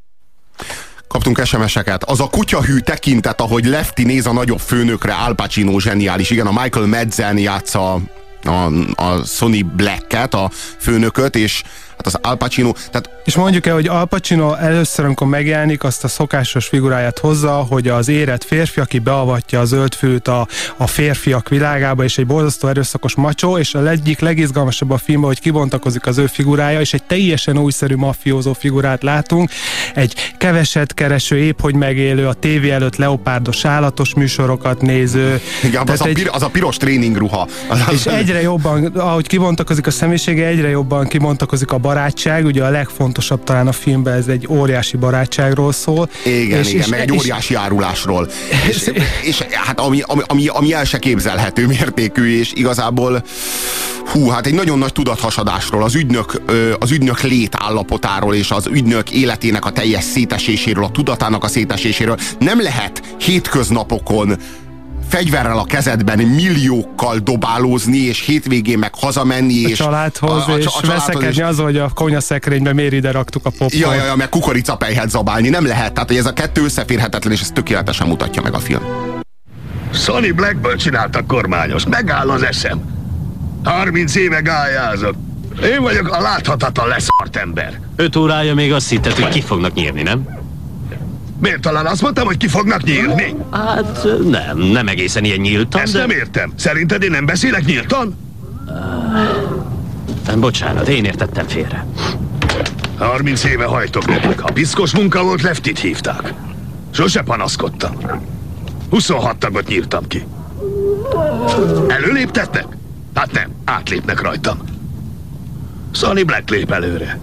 Kaptunk 1.08 1.44
SMS-eket. 1.44 2.04
Az 2.04 2.20
a 2.20 2.28
kutyahű 2.28 2.78
tekintet, 2.78 3.40
ahogy 3.40 3.64
Lefty 3.64 4.02
néz 4.02 4.26
a 4.26 4.32
nagyobb 4.32 4.58
főnökre, 4.58 5.14
Al 5.14 5.34
Pacino 5.34 5.78
zseniális. 5.78 6.30
Igen, 6.30 6.46
a 6.46 6.62
Michael 6.62 6.86
Madsen 6.86 7.38
játsza 7.38 8.00
a, 8.44 8.66
a 8.94 9.24
Sony 9.24 9.66
Black-et, 9.76 10.34
a 10.34 10.50
főnököt, 10.78 11.36
és 11.36 11.62
hát 12.04 12.14
az 12.14 12.18
Al 12.22 12.36
Pacino, 12.36 12.72
tehát 12.72 13.10
És 13.24 13.36
mondjuk 13.36 13.66
el, 13.66 13.74
hogy 13.74 13.86
Al 13.88 14.06
Pacino 14.06 14.54
először, 14.54 15.04
amikor 15.04 15.26
megjelenik, 15.26 15.84
azt 15.84 16.04
a 16.04 16.08
szokásos 16.08 16.66
figuráját 16.66 17.18
hozza, 17.18 17.52
hogy 17.52 17.88
az 17.88 18.08
érett 18.08 18.44
férfi, 18.44 18.80
aki 18.80 18.98
beavatja 18.98 19.60
a 19.60 19.64
zöldfülűt 19.64 20.28
a, 20.28 20.46
a 20.76 20.86
férfiak 20.86 21.48
világába, 21.48 22.04
és 22.04 22.18
egy 22.18 22.26
borzasztó 22.26 22.68
erőszakos 22.68 23.14
macsó, 23.14 23.58
és 23.58 23.74
a 23.74 23.88
egyik 23.88 24.20
legizgalmasabb 24.20 24.90
a 24.90 24.98
filmben, 24.98 25.28
hogy 25.28 25.40
kibontakozik 25.40 26.06
az 26.06 26.18
ő 26.18 26.26
figurája, 26.26 26.80
és 26.80 26.92
egy 26.94 27.02
teljesen 27.02 27.58
újszerű 27.58 27.94
mafiózó 27.96 28.52
figurát 28.52 29.02
látunk, 29.02 29.50
egy 29.94 30.14
keveset 30.38 30.94
kereső, 30.94 31.36
épp 31.36 31.60
hogy 31.60 31.74
megélő, 31.74 32.26
a 32.26 32.32
tévé 32.32 32.70
előtt 32.70 32.96
leopárdos 32.96 33.64
állatos 33.64 34.14
műsorokat 34.14 34.80
néző. 34.80 35.40
igen, 35.62 35.80
az, 35.80 35.84
Tehát 35.86 36.00
a, 36.00 36.06
egy- 36.06 36.14
pir, 36.14 36.28
az 36.32 36.42
a 36.42 36.48
piros 36.48 36.76
tréningruha. 36.76 37.48
Az, 37.68 37.80
és 37.92 38.06
egyre 38.06 38.40
jobban, 38.40 38.84
ahogy 38.86 39.26
kibontakozik 39.26 39.86
a 39.86 39.90
személyisége, 39.90 40.46
egyre 40.46 40.68
jobban 40.68 41.06
kibontakozik 41.06 41.72
a 41.72 41.78
barátság. 41.90 42.44
Ugye 42.44 42.64
a 42.64 42.70
legfontosabb 42.70 43.44
talán 43.44 43.66
a 43.66 43.72
filmben 43.72 44.14
ez 44.14 44.26
egy 44.26 44.46
óriási 44.48 44.96
barátságról 44.96 45.72
szól. 45.72 46.10
Igen, 46.24 46.58
és, 46.58 46.68
igen, 46.68 46.80
és, 46.80 46.86
meg 46.88 47.00
egy 47.00 47.12
és- 47.12 47.20
óriási 47.20 47.54
árulásról. 47.54 48.28
És, 48.68 48.90
és 49.22 49.40
hát 49.40 49.80
ami, 49.80 50.00
ami, 50.06 50.22
ami, 50.26 50.46
ami 50.46 50.72
el 50.72 50.84
se 50.84 50.98
képzelhető 50.98 51.66
mértékű, 51.66 52.38
és 52.38 52.52
igazából 52.54 53.24
hú, 54.06 54.28
hát 54.28 54.46
egy 54.46 54.54
nagyon 54.54 54.78
nagy 54.78 54.92
tudathasadásról, 54.92 55.82
az 55.82 55.94
ügynök, 55.94 56.42
az 56.78 56.90
ügynök 56.90 57.20
létállapotáról 57.20 58.34
és 58.34 58.50
az 58.50 58.66
ügynök 58.66 59.10
életének 59.10 59.64
a 59.64 59.70
teljes 59.70 60.04
széteséséről, 60.04 60.84
a 60.84 60.90
tudatának 60.90 61.44
a 61.44 61.48
széteséséről. 61.48 62.18
Nem 62.38 62.60
lehet 62.62 63.02
hétköznapokon 63.18 64.36
fegyverrel 65.10 65.58
a 65.58 65.64
kezedben 65.64 66.18
milliókkal 66.18 67.18
dobálózni, 67.18 67.98
és 67.98 68.20
hétvégén 68.20 68.78
meg 68.78 68.94
hazamenni, 68.94 69.64
a 69.64 69.68
és 69.68 69.76
családhoz, 69.76 70.48
a, 70.48 70.52
a, 70.52 70.58
és 70.58 70.66
a 70.66 70.70
családhoz, 70.70 71.06
veszekedni 71.06 71.42
azon, 71.42 71.64
hogy 71.64 71.76
a 71.76 71.88
konyaszekrénybe 71.94 72.72
miért 72.72 72.92
ide 72.92 73.10
raktuk 73.10 73.46
a 73.46 73.50
popcorn. 73.50 73.76
Ja, 73.78 73.94
ja, 73.94 74.04
ja, 74.04 74.16
meg 74.16 74.28
kukoricapejhet 74.28 75.10
zabálni, 75.10 75.48
nem 75.48 75.66
lehet. 75.66 75.92
Tehát, 75.92 76.08
hogy 76.08 76.18
ez 76.18 76.26
a 76.26 76.32
kettő 76.32 76.64
összeférhetetlen, 76.64 77.32
és 77.32 77.40
ez 77.40 77.50
tökéletesen 77.54 78.06
mutatja 78.06 78.42
meg 78.42 78.54
a 78.54 78.58
film. 78.58 78.82
Sonny 79.92 80.34
Blackbird 80.34 80.78
csináltak 80.78 81.26
kormányos. 81.26 81.86
Megáll 81.86 82.30
az 82.30 82.42
eszem. 82.42 82.80
30 83.64 84.14
éve 84.14 84.40
gályázok. 84.40 85.14
Én 85.62 85.82
vagyok 85.82 86.08
a 86.08 86.20
láthatatlan 86.20 86.88
leszart 86.88 87.36
ember. 87.36 87.80
Öt 87.96 88.16
órája 88.16 88.54
még 88.54 88.72
azt 88.72 88.88
hitted, 88.88 89.12
hogy 89.12 89.28
ki 89.28 89.40
fognak 89.40 89.72
nyírni, 89.72 90.02
nem? 90.02 90.39
Miért 91.40 91.60
talán 91.60 91.86
azt 91.86 92.02
mondtam, 92.02 92.26
hogy 92.26 92.36
ki 92.36 92.48
fognak 92.48 92.82
nyílni? 92.82 93.34
Hát 93.50 94.06
nem, 94.24 94.58
nem 94.58 94.88
egészen 94.88 95.24
ilyen 95.24 95.38
nyíltan, 95.38 95.80
Ezt 95.80 95.92
de... 95.92 95.98
nem 95.98 96.10
értem. 96.10 96.52
Szerinted 96.56 97.02
én 97.02 97.10
nem 97.10 97.26
beszélek 97.26 97.64
nyíltan? 97.64 98.16
Bocsánat, 100.38 100.88
én 100.88 101.04
értettem 101.04 101.46
félre. 101.48 101.86
30 102.98 103.44
éve 103.44 103.64
hajtogatok. 103.64 104.38
Ha 104.40 104.52
piszkos 104.52 104.94
munka 104.94 105.22
volt, 105.22 105.42
leftit 105.42 105.78
hívták. 105.78 106.32
Sose 106.90 107.22
panaszkodtam. 107.22 107.96
26 108.90 109.36
tagot 109.36 109.68
nyírtam 109.68 110.06
ki. 110.06 110.24
Előléptetnek? 111.88 112.66
Hát 113.14 113.32
nem, 113.32 113.50
átlépnek 113.64 114.20
rajtam. 114.20 114.58
Sonny 115.92 116.24
Black 116.24 116.50
lép 116.50 116.72
előre. 116.72 117.18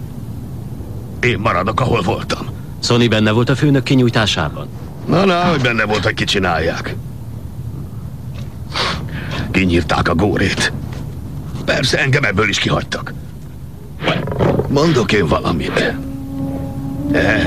Én 1.20 1.38
maradok, 1.38 1.80
ahol 1.80 2.02
voltam. 2.02 2.57
Sony 2.82 3.08
benne 3.08 3.30
volt 3.30 3.48
a 3.48 3.56
főnök 3.56 3.82
kinyújtásában. 3.82 4.68
Na, 5.06 5.24
na, 5.24 5.40
hogy 5.40 5.60
benne 5.60 5.84
volt, 5.84 6.04
hogy 6.04 6.14
kicsinálják. 6.14 6.96
Kinyírták 9.50 10.08
a 10.08 10.14
górét. 10.14 10.72
Persze, 11.64 11.98
engem 11.98 12.24
ebből 12.24 12.48
is 12.48 12.58
kihagytak. 12.58 13.12
Mondok 14.68 15.12
én 15.12 15.26
valamit. 15.26 15.94
Eh, 17.12 17.46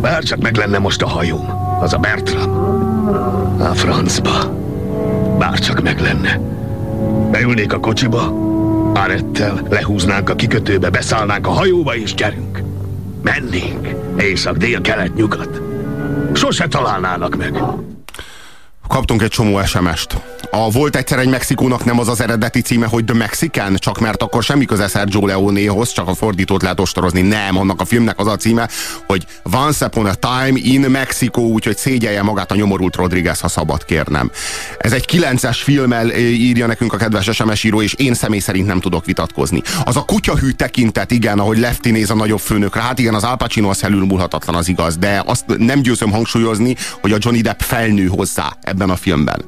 Bár 0.00 0.22
csak 0.22 0.38
meg 0.42 0.56
lenne 0.56 0.78
most 0.78 1.02
a 1.02 1.08
hajóm. 1.08 1.48
Az 1.80 1.92
a 1.92 1.98
Bertram. 1.98 2.50
A 3.60 3.74
francba. 3.74 4.56
Bár 5.38 5.58
csak 5.58 5.82
meg 5.82 6.00
lenne. 6.00 6.40
Beülnék 7.30 7.72
a 7.72 7.80
kocsiba, 7.80 8.46
Arettel, 8.94 9.60
lehúznánk 9.70 10.30
a 10.30 10.34
kikötőbe, 10.34 10.90
beszállnánk 10.90 11.46
a 11.46 11.50
hajóba 11.50 11.96
és 11.96 12.14
gyerünk. 12.14 12.62
Mennénk. 13.22 13.88
Észak, 14.18 14.56
dél, 14.56 14.80
kelet, 14.80 15.14
nyugat. 15.14 15.60
Sose 16.32 16.68
találnának 16.68 17.36
meg. 17.36 17.62
Kaptunk 18.88 19.22
egy 19.22 19.30
csomó 19.30 19.64
SMS-t. 19.64 20.16
A 20.50 20.70
Volt 20.70 20.96
egyszer 20.96 21.18
egy 21.18 21.28
Mexikónak 21.28 21.84
nem 21.84 21.98
az 21.98 22.08
az 22.08 22.20
eredeti 22.20 22.60
címe, 22.60 22.86
hogy 22.86 23.04
The 23.04 23.16
Mexican, 23.16 23.76
csak 23.76 24.00
mert 24.00 24.22
akkor 24.22 24.42
semmi 24.42 24.64
köze 24.64 24.88
Sergio 24.88 25.26
Leonehoz, 25.26 25.92
csak 25.92 26.08
a 26.08 26.14
fordítót 26.14 26.62
lehet 26.62 26.80
ostorozni. 26.80 27.20
Nem, 27.20 27.56
annak 27.58 27.80
a 27.80 27.84
filmnek 27.84 28.18
az 28.18 28.26
a 28.26 28.36
címe, 28.36 28.68
hogy 29.06 29.26
Once 29.54 29.86
Upon 29.86 30.06
a 30.06 30.14
Time 30.14 30.58
in 30.62 30.80
Mexico, 30.80 31.40
úgyhogy 31.40 31.76
szégyelje 31.76 32.22
magát 32.22 32.52
a 32.52 32.54
nyomorult 32.54 32.96
Rodriguez, 32.96 33.40
ha 33.40 33.48
szabad 33.48 33.84
kérnem. 33.84 34.30
Ez 34.78 34.92
egy 34.92 35.04
kilences 35.04 35.62
filmmel 35.62 36.10
írja 36.18 36.66
nekünk 36.66 36.92
a 36.92 36.96
kedves 36.96 37.28
SMS 37.32 37.64
író, 37.64 37.82
és 37.82 37.94
én 37.94 38.14
személy 38.14 38.40
szerint 38.40 38.66
nem 38.66 38.80
tudok 38.80 39.04
vitatkozni. 39.04 39.62
Az 39.84 39.96
a 39.96 40.04
kutyahű 40.04 40.50
tekintet, 40.50 41.10
igen, 41.10 41.38
ahogy 41.38 41.58
Lefty 41.58 41.90
néz 41.90 42.10
a 42.10 42.14
nagyobb 42.14 42.40
főnökre, 42.40 42.80
hát 42.80 42.98
igen, 42.98 43.14
az 43.14 43.24
Al 43.24 43.36
Pacino 43.36 43.68
az 43.68 43.78
felülmúlhatatlan, 43.78 44.54
az 44.54 44.68
igaz, 44.68 44.96
de 44.96 45.22
azt 45.26 45.44
nem 45.56 45.80
győzöm 45.80 46.10
hangsúlyozni, 46.10 46.76
hogy 47.00 47.12
a 47.12 47.16
Johnny 47.20 47.40
Depp 47.40 47.60
felnő 47.60 48.06
hozzá 48.06 48.56
ebben 48.60 48.90
a 48.90 48.96
filmben. 48.96 49.44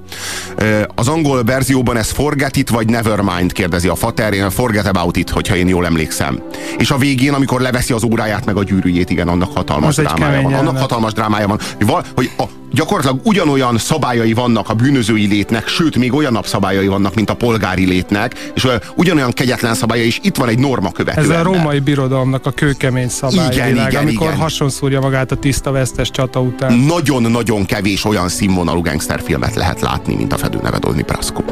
Az 0.94 1.08
angol 1.08 1.44
verzióban 1.44 1.96
ez 1.96 2.10
Forget 2.10 2.56
It 2.56 2.70
vagy 2.70 2.88
Nevermind 2.88 3.52
kérdezi 3.52 3.88
a 3.88 3.94
fater, 3.94 4.32
én 4.32 4.50
Forget 4.50 4.86
About 4.86 5.16
It, 5.16 5.30
hogyha 5.30 5.56
én 5.56 5.68
jól 5.68 5.86
emlékszem. 5.86 6.42
És 6.78 6.90
a 6.90 6.96
végén, 6.96 7.32
amikor 7.32 7.60
leveszi 7.60 7.92
az 7.92 8.04
óráját 8.04 8.44
meg 8.44 8.56
a 8.56 8.64
gyűrűjét, 8.64 9.10
igen, 9.10 9.28
annak 9.28 9.56
hatalmas 9.56 9.98
Az 9.98 10.04
drámája 10.04 10.42
van. 10.42 10.54
Annak 10.54 10.78
hatalmas 10.78 11.12
drámája 11.12 11.46
van, 11.46 11.58
hogy, 11.76 11.86
val, 11.86 12.04
hogy 12.14 12.30
a, 12.38 12.44
gyakorlatilag 12.72 13.20
ugyanolyan 13.24 13.78
szabályai 13.78 14.32
vannak 14.32 14.68
a 14.68 14.74
bűnözői 14.74 15.26
létnek, 15.26 15.68
sőt, 15.68 15.96
még 15.96 16.14
olyanabb 16.14 16.46
szabályai 16.46 16.86
vannak, 16.86 17.14
mint 17.14 17.30
a 17.30 17.34
polgári 17.34 17.86
létnek, 17.86 18.50
és 18.54 18.64
olyan, 18.64 18.80
ugyanolyan 18.94 19.32
kegyetlen 19.32 19.74
szabályai, 19.74 20.06
és 20.06 20.18
itt 20.22 20.36
van 20.36 20.48
egy 20.48 20.58
norma 20.58 20.92
követő 20.92 21.20
Ez 21.20 21.28
a 21.28 21.42
római 21.42 21.78
birodalomnak 21.78 22.46
a 22.46 22.50
kőkemény 22.50 23.08
szabály 23.08 23.48
Igen, 23.52 23.68
világ, 23.68 23.90
igen, 23.90 24.02
amikor 24.02 24.26
igen. 24.26 24.38
hasonszúrja 24.38 25.00
magát 25.00 25.32
a 25.32 25.36
tiszta 25.36 25.70
vesztes 25.70 26.10
csata 26.10 26.40
után. 26.40 26.72
Nagyon-nagyon 26.72 27.66
kevés 27.66 28.04
olyan 28.04 28.28
színvonalú 28.28 28.80
gangsterfilmet 28.80 29.54
lehet 29.54 29.80
látni, 29.80 30.14
mint 30.14 30.32
a 30.32 30.36
fedőneve 30.36 30.78
Donnie 30.80 31.02
Brasco. 31.04 31.42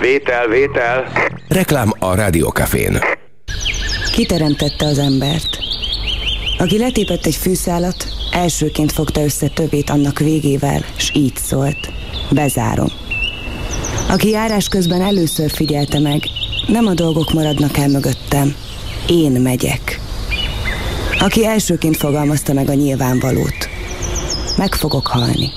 Vétel, 0.00 0.48
vétel. 0.48 1.04
Reklám 1.48 1.92
a 1.98 2.14
Rádiókafén. 2.14 2.98
Kiteremtette 4.12 4.86
az 4.86 4.98
embert. 4.98 5.58
Aki 6.58 6.78
letépett 6.78 7.26
egy 7.26 7.34
fűszálat, 7.34 8.06
elsőként 8.32 8.92
fogta 8.92 9.22
össze 9.22 9.48
többét 9.48 9.90
annak 9.90 10.18
végével, 10.18 10.84
s 10.96 11.10
így 11.14 11.36
szólt. 11.36 11.92
Bezárom. 12.30 12.88
Aki 14.08 14.28
járás 14.28 14.68
közben 14.68 15.02
először 15.02 15.50
figyelte 15.50 15.98
meg, 15.98 16.22
nem 16.66 16.86
a 16.86 16.94
dolgok 16.94 17.32
maradnak 17.32 17.76
el 17.76 17.88
mögöttem, 17.88 18.54
én 19.08 19.32
megyek. 19.32 20.00
Aki 21.18 21.46
elsőként 21.46 21.96
fogalmazta 21.96 22.52
meg 22.52 22.68
a 22.68 22.74
nyilvánvalót. 22.74 23.68
meg 24.56 24.74
fogok 24.74 25.06
halni. 25.06 25.50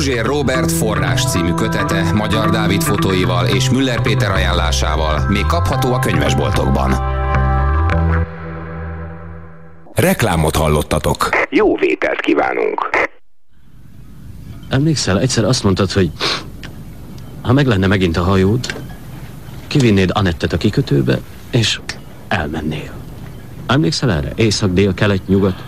Puzsér 0.00 0.24
Robert 0.24 0.72
forrás 0.72 1.24
című 1.24 1.52
kötete 1.52 2.12
Magyar 2.12 2.50
Dávid 2.50 2.82
fotóival 2.82 3.46
és 3.46 3.70
Müller 3.70 4.02
Péter 4.02 4.30
ajánlásával 4.30 5.26
még 5.28 5.46
kapható 5.46 5.92
a 5.92 5.98
könyvesboltokban. 5.98 6.94
Reklámot 9.94 10.56
hallottatok. 10.56 11.28
Jó 11.50 11.76
vételt 11.76 12.20
kívánunk! 12.20 12.90
Emlékszel, 14.68 15.20
egyszer 15.20 15.44
azt 15.44 15.62
mondtad, 15.62 15.92
hogy 15.92 16.10
ha 17.42 17.52
meg 17.52 17.66
lenne 17.66 17.86
megint 17.86 18.16
a 18.16 18.22
hajód, 18.22 18.74
kivinnéd 19.66 20.10
Anettet 20.12 20.52
a 20.52 20.56
kikötőbe, 20.56 21.18
és 21.50 21.80
elmennél. 22.28 22.92
Emlékszel 23.66 24.12
erre? 24.12 24.32
Észak, 24.34 24.72
dél, 24.72 24.94
kelet, 24.94 25.26
nyugat? 25.26 25.64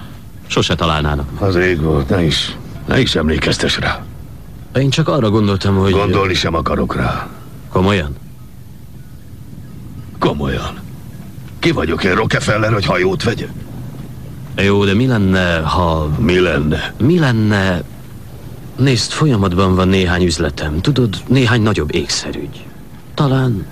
Sose 0.47 0.75
találnának. 0.75 1.42
Az 1.42 1.57
rég 1.57 1.81
volt, 1.81 2.09
ne 2.09 2.23
is, 2.23 2.57
ne 2.87 3.01
is 3.01 3.14
emlékeztes 3.14 3.79
rá. 3.79 4.05
Én 4.74 4.90
csak 4.90 5.08
arra 5.08 5.30
gondoltam, 5.30 5.76
hogy... 5.76 5.92
Gondolni 5.92 6.35
sem 6.35 6.54
akarok 6.54 6.94
rá. 6.94 7.28
Komolyan? 7.68 8.16
Komolyan. 10.18 10.80
Ki 11.58 11.70
vagyok 11.70 12.04
én, 12.04 12.14
Rockefeller, 12.14 12.72
hogy 12.72 12.85
hajót 12.85 13.22
vegyek? 13.22 13.50
Jó, 14.56 14.85
de 14.85 14.94
mi 14.94 15.06
lenne, 15.06 15.61
ha... 15.61 16.08
Mi 16.18 16.40
lenne? 16.40 16.94
Mi 16.98 17.18
lenne... 17.18 17.82
Nézd, 18.76 19.11
folyamatban 19.11 19.74
van 19.74 19.88
néhány 19.88 20.24
üzletem. 20.24 20.80
Tudod, 20.80 21.22
néhány 21.26 21.62
nagyobb 21.62 21.94
ékszerügy. 21.94 22.66
Talán 23.14 23.66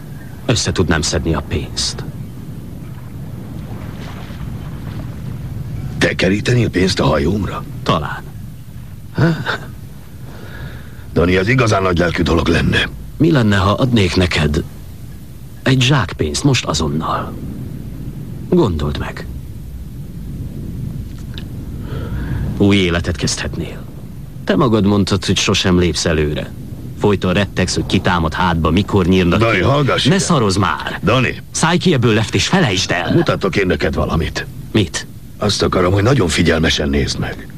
össze 0.46 0.72
tudnám 0.72 1.02
szedni 1.02 1.34
a 1.34 1.42
pénzt. 1.48 2.04
Te 5.98 6.14
kerítenél 6.14 6.70
pénzt 6.70 7.00
a 7.00 7.04
hajómra? 7.04 7.64
Talán. 7.82 8.22
Dani, 11.20 11.36
az 11.36 11.48
igazán 11.48 11.82
nagy 11.82 11.98
lelkű 11.98 12.22
dolog 12.22 12.48
lenne. 12.48 12.88
Mi 13.16 13.30
lenne, 13.30 13.56
ha 13.56 13.72
adnék 13.72 14.16
neked 14.16 14.62
egy 15.62 15.80
zsákpénzt 15.82 16.44
most 16.44 16.64
azonnal? 16.64 17.32
Gondold 18.48 18.98
meg. 18.98 19.26
Új 22.56 22.76
életet 22.76 23.16
kezdhetnél. 23.16 23.82
Te 24.44 24.56
magad 24.56 24.84
mondtad, 24.84 25.24
hogy 25.24 25.36
sosem 25.36 25.78
lépsz 25.78 26.04
előre. 26.04 26.52
Folyton 27.00 27.32
rettegsz, 27.32 27.74
hogy 27.74 27.86
kitámad 27.86 28.34
hátba, 28.34 28.70
mikor 28.70 29.06
nyírnak 29.06 29.38
Dani, 29.40 29.56
ki. 29.56 29.62
hallgass 29.62 30.04
Ne 30.04 30.14
ide. 30.14 30.24
szarozz 30.24 30.56
már! 30.56 31.00
Dani, 31.04 31.42
Szállj 31.50 31.76
ki 31.78 31.92
ebből 31.92 32.14
left 32.14 32.34
és 32.34 32.46
felejtsd 32.46 32.90
el! 32.90 33.12
mutatok 33.14 33.56
én 33.56 33.66
neked 33.66 33.94
valamit. 33.94 34.46
Mit? 34.72 35.06
Azt 35.38 35.62
akarom, 35.62 35.92
hogy 35.92 36.02
nagyon 36.02 36.28
figyelmesen 36.28 36.88
nézd 36.88 37.18
meg. 37.18 37.49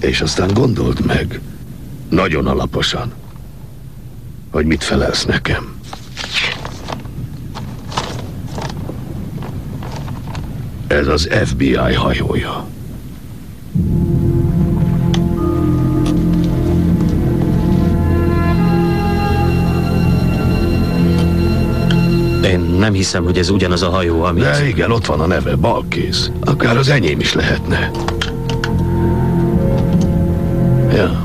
És 0.00 0.20
aztán 0.20 0.54
gondold 0.54 1.06
meg, 1.06 1.40
nagyon 2.08 2.46
alaposan, 2.46 3.12
hogy 4.50 4.66
mit 4.66 4.84
felelsz 4.84 5.24
nekem. 5.24 5.78
Ez 10.86 11.06
az 11.06 11.28
FBI 11.44 11.74
hajója. 11.74 12.66
Én 22.44 22.60
nem 22.60 22.92
hiszem, 22.92 23.24
hogy 23.24 23.38
ez 23.38 23.48
ugyanaz 23.48 23.82
a 23.82 23.90
hajó, 23.90 24.22
amit... 24.22 24.42
De 24.42 24.68
igen, 24.68 24.90
ott 24.90 25.06
van 25.06 25.20
a 25.20 25.26
neve, 25.26 25.56
Balkész. 25.56 26.30
Akár 26.40 26.76
az 26.76 26.88
enyém 26.88 27.20
is 27.20 27.34
lehetne. 27.34 27.90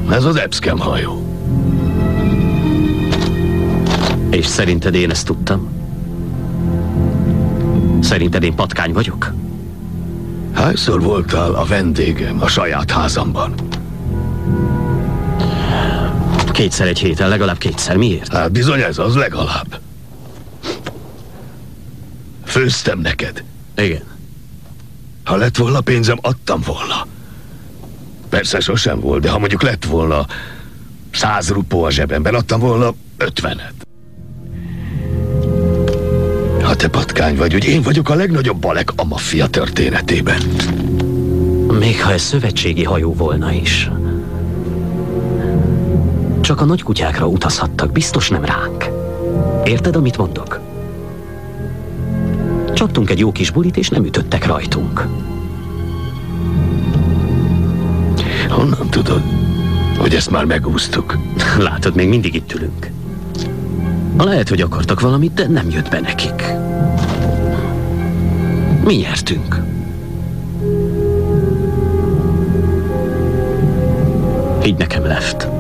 Ez 0.10 0.24
az 0.24 0.36
Epscam 0.36 0.80
hajó. 0.80 1.26
És 4.30 4.46
szerinted 4.46 4.96
én 4.96 5.10
ezt 5.10 5.26
tudtam? 5.26 5.70
Szerinted 8.02 8.44
én 8.44 8.56
patkány 8.56 8.94
vagyok? 8.94 9.34
Hányszor 10.54 11.02
voltál 11.02 11.54
a 11.54 11.66
vendégem 11.66 12.42
a 12.42 12.48
saját 12.48 12.92
házamban? 12.92 13.54
Kétszer 16.52 16.88
egy 16.88 17.00
héten, 17.00 17.30
legalább 17.30 17.58
kétszer. 17.58 17.98
Miért? 17.98 18.34
Hát 18.34 18.52
bizony 18.52 18.80
ez 18.80 18.98
az 18.98 19.16
legalább. 19.16 19.80
Főztem 22.46 23.00
neked. 23.00 23.44
Igen. 23.78 24.04
Ha 25.24 25.36
lett 25.36 25.58
volna 25.58 25.82
pénzem, 25.82 26.18
adtam 26.22 26.62
volna. 26.66 27.06
Persze 28.36 28.60
sosem 28.60 29.00
volt, 29.00 29.22
de 29.22 29.30
ha 29.30 29.40
mondjuk 29.40 29.62
lett 29.62 29.86
volna 29.86 30.26
száz 31.12 31.50
rupó 31.50 31.84
a 31.84 31.92
zsebemben, 31.92 32.36
adtam 32.36 32.60
volna 32.60 32.94
ötvenet. 33.18 33.74
Ha 36.62 36.76
te 36.76 36.88
patkány 36.88 37.36
vagy, 37.36 37.52
hogy 37.52 37.66
én 37.66 37.82
vagyok 37.82 38.10
a 38.10 38.16
legnagyobb 38.16 38.58
balek 38.58 38.92
a 38.96 39.04
maffia 39.04 39.48
történetében. 39.48 40.42
Még 41.80 42.04
ha 42.04 42.12
ez 42.12 42.22
szövetségi 42.22 42.84
hajó 42.84 43.14
volna 43.14 43.52
is. 43.52 43.90
Csak 46.42 46.62
a 46.62 46.66
nagy 46.66 46.84
kutyákra 46.84 47.28
utazhattak, 47.28 47.92
biztos 47.92 48.30
nem 48.30 48.46
ránk. 48.46 48.90
Érted, 49.64 49.96
amit 49.96 50.18
mondok? 50.18 50.60
Csaptunk 52.74 53.10
egy 53.10 53.20
jó 53.20 53.32
kis 53.32 53.52
bulit, 53.52 53.78
és 53.78 53.90
nem 53.90 54.06
ütöttek 54.06 54.46
rajtunk. 54.46 55.08
Honnan 58.56 58.90
tudod, 58.90 59.22
hogy 59.98 60.14
ezt 60.14 60.32
már 60.32 60.46
megúsztuk? 60.46 61.18
Látod, 61.58 61.96
még 61.96 62.08
mindig 62.08 62.36
itt 62.36 62.54
ülünk. 62.54 62.90
Lehet, 64.18 64.50
hogy 64.50 64.62
akartak 64.62 65.00
valamit, 65.00 65.34
de 65.34 65.48
nem 65.48 65.70
jött 65.70 65.90
be 65.90 66.00
nekik. 66.00 66.44
Mi 68.84 68.96
nyertünk. 68.96 69.62
Így 74.66 74.78
nekem 74.78 75.04
left. 75.04 75.55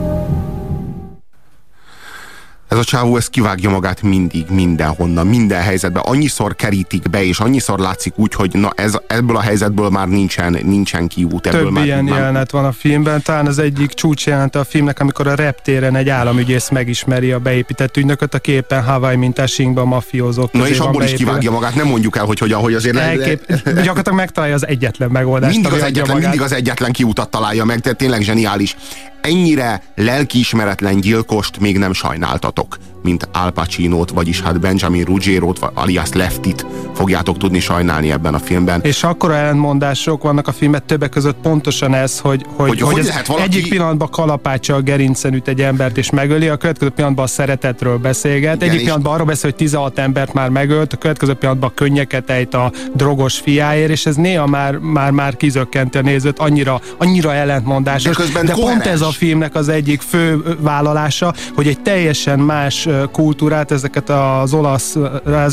Ez 2.75 2.81
a 2.81 2.83
csávó, 2.83 3.17
ez 3.17 3.27
kivágja 3.27 3.69
magát 3.69 4.01
mindig, 4.01 4.45
mindenhonnan, 4.49 5.27
minden 5.27 5.61
helyzetben. 5.61 6.03
Annyiszor 6.05 6.55
kerítik 6.55 7.09
be, 7.09 7.23
és 7.23 7.39
annyiszor 7.39 7.79
látszik 7.79 8.13
úgy, 8.15 8.33
hogy 8.33 8.51
na 8.53 8.71
ez, 8.75 8.97
ebből 9.07 9.35
a 9.35 9.41
helyzetből 9.41 9.89
már 9.89 10.07
nincsen, 10.07 10.59
nincsen 10.63 11.07
kiút. 11.07 11.47
Ebből 11.47 11.63
Több 11.63 11.71
már, 11.71 11.85
ilyen 11.85 12.03
már, 12.03 12.17
jelenet 12.17 12.51
van 12.51 12.65
a 12.65 12.71
filmben, 12.71 13.21
talán 13.21 13.47
az 13.47 13.59
egyik 13.59 13.93
csúcs 13.93 14.25
jelenete 14.25 14.59
a 14.59 14.63
filmnek, 14.63 14.99
amikor 14.99 15.27
a 15.27 15.35
reptéren 15.35 15.95
egy 15.95 16.09
államügyész 16.09 16.69
megismeri 16.69 17.31
a 17.31 17.39
beépített 17.39 17.97
ügynököt, 17.97 18.33
aki 18.33 18.51
éppen 18.51 18.83
Hawaii 18.83 19.31
a 19.75 19.85
mafiózók 19.85 20.51
Na 20.51 20.67
és 20.67 20.79
abból 20.79 21.03
is 21.03 21.13
kivágja 21.13 21.51
magát, 21.51 21.75
nem 21.75 21.87
mondjuk 21.87 22.17
el, 22.17 22.25
hogy 22.25 22.39
hogyan, 22.39 22.61
hogy 22.61 22.73
azért... 22.73 22.97
Elkép... 22.97 23.45
Gyakorlatilag 23.63 24.17
megtalálja 24.17 24.55
az 24.55 24.67
egyetlen 24.67 25.09
megoldást. 25.11 25.53
mindig 25.53 25.71
az, 25.71 25.81
egyetlen, 25.81 26.15
magát. 26.15 26.21
mindig 26.21 26.41
az 26.41 26.53
egyetlen 26.53 26.91
kiutat 26.91 27.29
találja 27.29 27.65
meg, 27.65 27.79
tehát 27.79 27.97
tényleg 27.97 28.21
zseniális. 28.21 28.75
Ennyire 29.21 29.81
lelkiismeretlen 29.95 30.99
gyilkost 30.99 31.59
még 31.59 31.77
nem 31.77 31.93
sajnáltatok, 31.93 32.64
milk 32.65 32.94
mint 33.05 33.27
Al 33.33 33.51
Pacino-t, 33.51 34.09
vagyis 34.09 34.41
hát 34.41 34.59
Benjamin 34.59 35.03
Ruggiero-t, 35.03 35.59
vagy 35.59 35.69
alias 35.73 36.11
Leftit 36.13 36.65
fogjátok 36.95 37.37
tudni 37.37 37.59
sajnálni 37.59 38.11
ebben 38.11 38.33
a 38.33 38.39
filmben. 38.39 38.79
És 38.83 39.03
akkora 39.03 39.35
ellentmondások 39.35 40.23
vannak 40.23 40.47
a 40.47 40.51
filmet 40.51 40.83
többek 40.83 41.09
között 41.09 41.35
pontosan 41.41 41.93
ez, 41.93 42.19
hogy, 42.19 42.45
hogy, 42.55 42.69
Hogy 42.69 42.81
hogy, 42.81 42.91
hogy 42.93 43.07
ez 43.07 43.27
valaki- 43.27 43.47
egyik 43.47 43.69
pillanatban 43.69 44.09
kalapácsa 44.09 44.75
a 44.75 44.81
gerincen 44.81 45.33
üt 45.33 45.47
egy 45.47 45.61
embert 45.61 45.97
és 45.97 46.09
megöli, 46.09 46.47
a 46.47 46.57
következő 46.57 46.89
pillanatban 46.91 47.25
a 47.25 47.27
szeretetről 47.27 47.97
beszélget, 47.97 48.55
Igen, 48.55 48.69
egyik 48.69 48.81
pillanatban 48.81 49.13
arról 49.13 49.25
beszél, 49.25 49.49
hogy 49.49 49.55
16 49.59 49.99
embert 49.99 50.33
már 50.33 50.49
megölt, 50.49 50.93
a 50.93 50.97
következő 50.97 51.33
pillanatban 51.33 51.71
könnyeket 51.75 52.29
ejt 52.29 52.53
a 52.53 52.71
drogos 52.93 53.37
fiáért, 53.39 53.89
és 53.89 54.05
ez 54.05 54.15
néha 54.15 54.47
már, 54.47 54.77
már, 54.77 55.11
már 55.11 55.37
kizökkenti 55.37 55.97
a 55.97 56.01
nézőt, 56.01 56.39
annyira, 56.39 56.81
annyira 56.97 57.33
ellentmondásos. 57.33 58.31
De 58.31 58.41
De 58.41 58.53
pont 58.53 58.85
ez 58.85 59.01
a 59.01 59.09
filmnek 59.09 59.55
az 59.55 59.69
egyik 59.69 60.01
fő 60.01 60.43
vállalása, 60.59 61.33
hogy 61.55 61.67
egy 61.67 61.81
teljesen 61.81 62.39
más 62.39 62.87
kultúrát, 63.11 63.71
ezeket 63.71 64.09
az 64.09 64.53
olasz, 64.53 64.95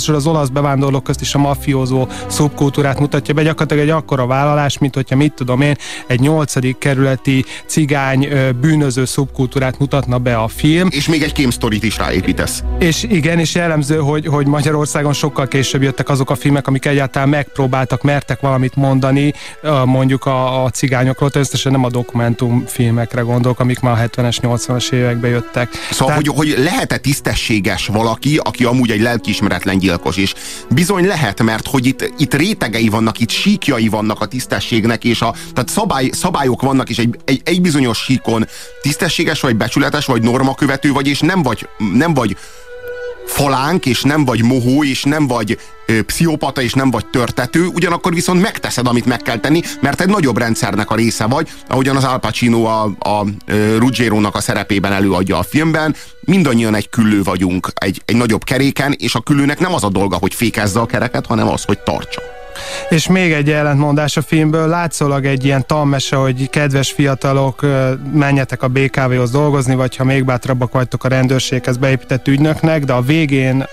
az 0.07 0.27
olasz 0.27 0.49
bevándorlók 0.49 1.05
közt 1.05 1.21
is 1.21 1.35
a 1.35 1.39
mafiózó 1.39 2.09
szubkultúrát 2.27 3.01
mutatja 3.01 3.35
be, 3.35 3.43
gyakorlatilag 3.43 3.83
egy 3.83 3.91
akkora 3.91 4.27
vállalás, 4.27 4.79
mint 4.79 4.95
hogyha 4.95 5.17
mit 5.17 5.33
tudom 5.33 5.61
én, 5.61 5.77
egy 6.07 6.21
nyolcadik 6.21 6.79
kerületi 6.79 7.45
cigány 7.67 8.29
bűnöző 8.61 9.05
szubkultúrát 9.05 9.79
mutatna 9.79 10.19
be 10.19 10.37
a 10.37 10.49
film. 10.49 10.89
És 10.91 11.09
még 11.09 11.23
egy 11.23 11.33
kémsztorit 11.33 11.85
is 11.85 11.97
ráépítesz. 11.97 12.63
És 12.79 13.03
igen, 13.03 13.39
és 13.39 13.55
jellemző, 13.55 13.97
hogy, 13.97 14.27
hogy 14.27 14.47
Magyarországon 14.47 15.13
sokkal 15.13 15.49
később 15.49 15.83
jöttek 15.83 16.09
azok 16.09 16.31
a 16.31 16.35
filmek, 16.35 16.67
amik 16.67 16.87
egyáltalán 16.87 17.29
megpróbáltak, 17.29 18.03
mertek 18.03 18.41
valamit 18.41 18.77
mondani, 18.77 19.33
mondjuk 19.85 20.27
a, 20.27 20.65
a 20.65 20.71
cigányokról, 20.71 21.31
természetesen 21.31 21.73
nem 21.73 21.85
a 21.85 21.91
dokumentumfilmekre 21.91 23.21
gondolok, 23.21 23.61
amik 23.61 23.81
már 23.81 23.93
a 24.03 24.09
70-es, 24.09 24.37
80-as 24.43 24.93
években 24.93 25.31
jöttek. 25.31 25.69
Szóval, 25.91 26.15
hogy, 26.15 26.29
hogy 26.29 26.55
lehet-e 26.59 26.99
tisztességes 27.33 27.87
valaki, 27.87 28.41
aki 28.43 28.65
amúgy 28.65 28.91
egy 28.91 29.01
lelkiismeretlen 29.01 29.79
gyilkos. 29.79 30.17
És 30.17 30.35
bizony 30.71 31.07
lehet, 31.07 31.43
mert 31.43 31.67
hogy 31.67 31.87
itt, 31.87 32.13
itt 32.19 32.35
rétegei 32.35 32.89
vannak, 32.89 33.19
itt 33.19 33.31
síkjai 33.31 33.89
vannak 33.89 34.21
a 34.21 34.27
tisztességnek, 34.27 35.05
és 35.05 35.21
a, 35.21 35.35
tehát 35.53 35.69
szabály, 35.69 36.11
szabályok 36.13 36.63
vannak, 36.63 36.91
és 36.91 36.99
egy, 36.99 37.19
egy, 37.25 37.41
egy 37.45 37.61
bizonyos 37.61 37.99
síkon 37.99 38.47
tisztességes 38.83 39.41
vagy, 39.41 39.57
becsületes 39.57 40.07
vagy, 40.07 40.23
normakövető 40.23 40.93
vagy, 40.93 41.07
és 41.07 41.21
nem 41.21 41.43
vagy, 41.43 41.69
nem 41.95 42.15
vagy 42.15 42.37
falánk, 43.27 43.87
és 43.87 44.03
nem 44.03 44.25
vagy 44.25 44.43
mohó, 44.43 44.85
és 44.85 45.03
nem 45.03 45.27
vagy 45.27 45.59
ö, 45.87 46.03
pszichopata, 46.03 46.63
és 46.63 46.73
nem 46.73 46.91
vagy 46.91 47.07
törtető, 47.07 47.67
ugyanakkor 47.67 48.15
viszont 48.15 48.43
megteszed, 48.43 48.87
amit 48.87 49.07
meg 49.07 49.23
kell 49.23 49.39
tenni, 49.39 49.61
mert 49.81 50.01
egy 50.01 50.09
nagyobb 50.09 50.39
rendszernek 50.39 50.91
a 50.91 50.95
része 50.95 51.25
vagy, 51.27 51.49
ahogyan 51.69 51.97
az 51.97 52.05
Al 52.05 52.19
Pacino 52.19 52.65
a, 52.65 52.83
a 52.99 53.27
Ruggiero-nak 53.79 54.35
a 54.35 54.41
szerepében 54.41 54.93
előadja 54.93 55.39
a 55.39 55.43
filmben, 55.43 55.95
mindannyian 56.21 56.75
egy 56.75 56.89
küllő 56.89 57.23
vagyunk 57.23 57.69
egy, 57.75 58.03
egy 58.05 58.17
nagyobb 58.17 58.45
keréken, 58.45 58.95
és 58.99 59.15
a 59.15 59.21
küllőnek 59.21 59.59
nem 59.59 59.75
az 59.75 59.85
a 59.85 59.89
dolga, 59.89 60.17
hogy 60.17 60.35
fékezze 60.35 60.81
a 60.81 60.87
kereket, 60.87 61.27
hanem 61.27 61.49
az, 61.49 61.65
hogy 61.65 61.79
tartsa. 61.79 62.42
És 62.89 63.07
még 63.07 63.33
egy 63.33 63.51
ellentmondás 63.51 64.17
a 64.17 64.23
filmből, 64.23 64.69
látszólag 64.69 65.27
egy 65.27 65.45
ilyen 65.45 65.67
tanmese, 65.67 66.17
hogy 66.17 66.51
kedves 66.51 66.91
fiatalok, 66.93 67.67
menjetek 68.13 68.63
a 68.63 68.69
BKV-hoz 68.69 69.31
dolgozni, 69.31 69.75
vagy 69.75 69.97
ha 69.97 70.05
még 70.05 70.25
bátrabbak 70.25 70.73
vagytok 70.73 71.05
a 71.05 71.09
rendőrséghez 71.09 71.77
beépített 71.77 72.29
ügynöknek, 72.29 72.85
de 72.85 72.93
a 72.93 73.01
végén 73.01 73.67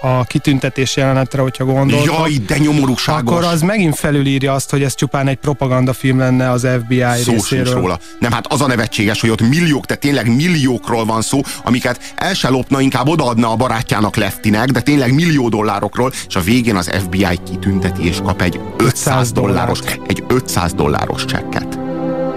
a 0.00 0.24
kitüntetés 0.24 0.96
jelenetre, 0.96 1.42
hogyha 1.42 1.64
gondoltok, 1.64 2.16
Jaj, 2.18 2.32
de 2.46 2.58
nyomorúságos. 2.58 3.32
akkor 3.32 3.44
az 3.44 3.62
megint 3.62 3.96
felülírja 3.96 4.52
azt, 4.52 4.70
hogy 4.70 4.82
ez 4.82 4.94
csupán 4.94 5.28
egy 5.28 5.36
propagandafilm 5.36 6.18
lenne 6.18 6.50
az 6.50 6.66
FBI 6.84 7.04
szó 7.22 7.32
részéről. 7.32 7.74
róla. 7.74 7.98
Nem, 8.18 8.32
hát 8.32 8.46
az 8.52 8.60
a 8.60 8.66
nevetséges, 8.66 9.20
hogy 9.20 9.30
ott 9.30 9.48
milliók, 9.48 9.86
tehát 9.86 10.02
tényleg 10.02 10.34
milliókról 10.36 11.04
van 11.04 11.22
szó, 11.22 11.40
amiket 11.64 12.12
el 12.16 12.34
se 12.34 12.48
lopna, 12.48 12.80
inkább 12.80 13.08
odaadna 13.08 13.50
a 13.50 13.56
barátjának 13.56 14.16
Leftinek, 14.16 14.70
de 14.70 14.80
tényleg 14.80 15.14
millió 15.14 15.48
dollárokról, 15.48 16.12
és 16.28 16.36
a 16.36 16.40
végén 16.40 16.76
az 16.76 16.90
FBI 17.04 17.38
kitünteti 17.50 18.06
és 18.06 18.19
kap 18.22 18.42
egy 18.42 18.60
500 18.76 19.32
dolláros, 19.32 19.80
egy 20.06 20.24
500 20.28 20.72
dolláros 20.72 21.24
csekket. 21.24 21.78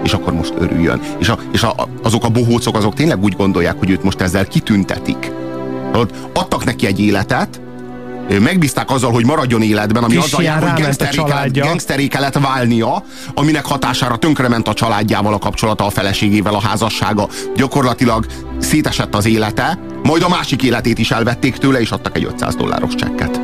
És 0.02 0.12
akkor 0.12 0.32
most 0.32 0.54
örüljön. 0.58 1.00
És, 1.18 1.28
a, 1.28 1.38
és 1.52 1.62
a, 1.62 1.88
azok 2.02 2.24
a 2.24 2.28
bohócok, 2.28 2.76
azok 2.76 2.94
tényleg 2.94 3.22
úgy 3.22 3.36
gondolják, 3.36 3.78
hogy 3.78 3.90
őt 3.90 4.02
most 4.02 4.20
ezzel 4.20 4.46
kitüntetik. 4.46 5.32
Adtak 6.32 6.64
neki 6.64 6.86
egy 6.86 7.00
életet, 7.00 7.60
megbízták 8.28 8.90
azzal, 8.90 9.12
hogy 9.12 9.26
maradjon 9.26 9.62
életben, 9.62 10.02
ami 10.02 10.14
Kis 10.14 10.24
azzal 10.24 10.42
jár, 10.42 10.72
hogy 11.42 11.60
gangsteré 11.60 12.06
kellett 12.06 12.38
válnia, 12.38 13.04
aminek 13.34 13.64
hatására 13.64 14.16
tönkrement 14.16 14.68
a 14.68 14.74
családjával 14.74 15.34
a 15.34 15.38
kapcsolata, 15.38 15.86
a 15.86 15.90
feleségével, 15.90 16.54
a 16.54 16.60
házassága. 16.60 17.28
Gyakorlatilag 17.56 18.26
szétesett 18.58 19.14
az 19.14 19.26
élete, 19.26 19.78
majd 20.02 20.22
a 20.22 20.28
másik 20.28 20.62
életét 20.62 20.98
is 20.98 21.10
elvették 21.10 21.56
tőle, 21.56 21.80
és 21.80 21.90
adtak 21.90 22.16
egy 22.16 22.24
500 22.24 22.54
dolláros 22.54 22.94
csekket. 22.94 23.40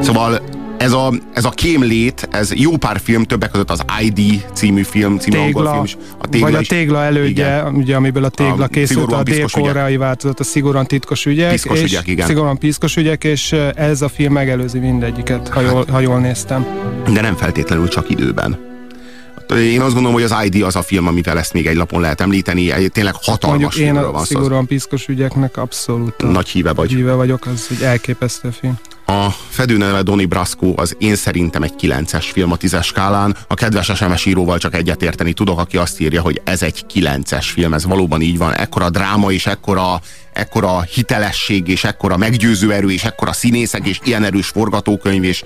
Szóval 0.00 0.42
ez 0.82 0.92
a, 0.92 1.12
ez 1.32 1.44
a 1.44 1.50
kémlét, 1.50 2.28
ez 2.30 2.52
jó 2.54 2.76
pár 2.76 3.00
film, 3.02 3.24
többek 3.24 3.50
között 3.50 3.70
az 3.70 3.84
ID 4.00 4.46
című 4.52 4.82
film, 4.82 5.18
című 5.18 5.36
tégla, 5.36 5.60
angol 5.60 5.72
film 5.72 5.84
is. 5.84 5.96
A 6.18 6.28
tégla 6.28 6.50
vagy 6.50 6.64
a 6.64 6.66
tégla 6.68 7.02
elődje, 7.02 7.46
igen. 7.46 7.74
ugye, 7.74 7.96
amiből 7.96 8.24
a 8.24 8.28
tégla 8.28 8.64
a 8.64 8.66
készült, 8.66 9.12
a 9.12 9.22
dél-koreai 9.22 9.96
változat, 9.96 10.40
a 10.40 10.44
szigorúan 10.44 10.86
titkos 10.86 11.26
ügyek. 11.26 11.50
Piszkos 11.50 11.80
és 11.80 11.84
ügyek, 11.84 12.06
igen. 12.06 12.26
Szigorúan 12.26 12.58
piszkos 12.58 12.96
ügyek, 12.96 13.24
és 13.24 13.52
ez 13.74 14.02
a 14.02 14.08
film 14.08 14.32
megelőzi 14.32 14.78
mindegyiket, 14.78 15.48
ha 15.48 15.60
jól, 15.60 15.86
ha 15.90 16.00
jól 16.00 16.20
néztem. 16.20 16.66
De 17.12 17.20
nem 17.20 17.36
feltétlenül 17.36 17.88
csak 17.88 18.10
időben. 18.10 18.70
Én 19.56 19.80
azt 19.80 19.92
gondolom, 19.92 20.12
hogy 20.12 20.22
az 20.22 20.34
ID 20.44 20.62
az 20.62 20.76
a 20.76 20.82
film, 20.82 21.06
amivel 21.06 21.38
ezt 21.38 21.52
még 21.52 21.66
egy 21.66 21.76
lapon 21.76 22.00
lehet 22.00 22.20
említeni. 22.20 22.88
Tényleg 22.88 23.14
hatalmas 23.22 23.76
Mondjuk 23.76 23.96
én 23.96 23.96
a 23.96 24.10
van 24.10 24.24
szigorúan 24.24 24.66
piszkos 24.66 25.08
ügyeknek 25.08 25.56
abszolút 25.56 26.32
Nagy 26.32 26.48
híve 26.48 26.72
vagy. 26.72 26.90
Híve 26.90 27.12
vagyok, 27.12 27.46
az 27.46 27.66
egy 27.70 27.82
elképesztő 27.82 28.50
film. 28.50 28.78
A 29.12 29.34
fedőneve 29.48 30.02
Donnie 30.02 30.26
Brasco 30.26 30.72
az 30.76 30.96
én 30.98 31.16
szerintem 31.16 31.62
egy 31.62 31.72
9-es 31.80 32.24
film 32.32 32.52
a 32.52 32.56
10-es 32.56 32.84
skálán. 32.84 33.36
A 33.46 33.54
kedves 33.54 33.90
SMS 33.94 34.24
íróval 34.24 34.58
csak 34.58 34.74
egyetérteni 34.74 35.32
tudok, 35.32 35.58
aki 35.58 35.76
azt 35.76 36.00
írja, 36.00 36.22
hogy 36.22 36.40
ez 36.44 36.62
egy 36.62 36.84
9-es 36.94 37.46
film, 37.52 37.74
ez 37.74 37.86
valóban 37.86 38.20
így 38.20 38.38
van. 38.38 38.54
Ekkora 38.54 38.90
dráma 38.90 39.32
és 39.32 39.46
ekkora, 39.46 40.00
ekkora 40.32 40.80
hitelesség 40.80 41.68
és 41.68 41.84
ekkora 41.84 42.16
meggyőző 42.16 42.72
erő 42.72 42.90
és 42.90 43.04
ekkora 43.04 43.32
színészek 43.32 43.86
és 43.86 44.00
ilyen 44.04 44.24
erős 44.24 44.46
forgatókönyv 44.46 45.24
és, 45.24 45.42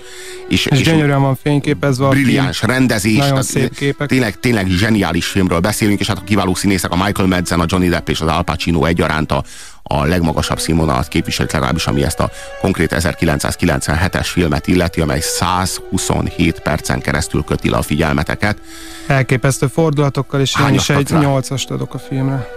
és, 0.47 0.65
és, 0.65 0.79
és 0.79 0.85
gyönyörűen 0.85 1.21
van 1.21 1.37
fényképezve 1.41 2.07
Brilliáns 2.07 2.61
rendezés. 2.61 3.17
Nagyon 3.17 3.43
szép 3.43 3.75
képek. 3.75 4.07
Tényleg, 4.07 4.39
tényleg 4.39 4.67
zseniális 4.67 5.25
filmről 5.25 5.59
beszélünk, 5.59 5.99
és 5.99 6.07
hát 6.07 6.17
a 6.17 6.23
kiváló 6.23 6.55
színészek, 6.55 6.91
a 6.91 7.03
Michael 7.03 7.27
Madsen, 7.27 7.59
a 7.59 7.65
Johnny 7.67 7.89
Depp 7.89 8.09
és 8.09 8.19
az 8.21 8.27
Al 8.27 8.43
Pacino 8.43 8.85
egyaránt 8.85 9.31
a, 9.31 9.43
a 9.87 10.05
legmagasabb 10.05 10.59
színvonalat 10.59 11.07
képviselik 11.07 11.51
legalábbis, 11.51 11.87
ami 11.87 12.03
ezt 12.03 12.19
a 12.19 12.31
konkrét 12.61 12.95
1997-es 12.95 14.27
filmet 14.31 14.67
illeti, 14.67 15.01
amely 15.01 15.19
127 15.19 16.59
percen 16.59 17.01
keresztül 17.01 17.43
köti 17.43 17.69
le 17.69 17.77
a 17.77 17.81
figyelmeteket. 17.81 18.57
Elképesztő 19.07 19.67
fordulatokkal, 19.67 20.39
és 20.39 20.55
én 20.67 20.73
is 20.73 20.89
egy 20.89 21.09
8-ast 21.11 21.67
adok 21.67 21.93
a 21.93 21.97
filmre. 21.97 22.47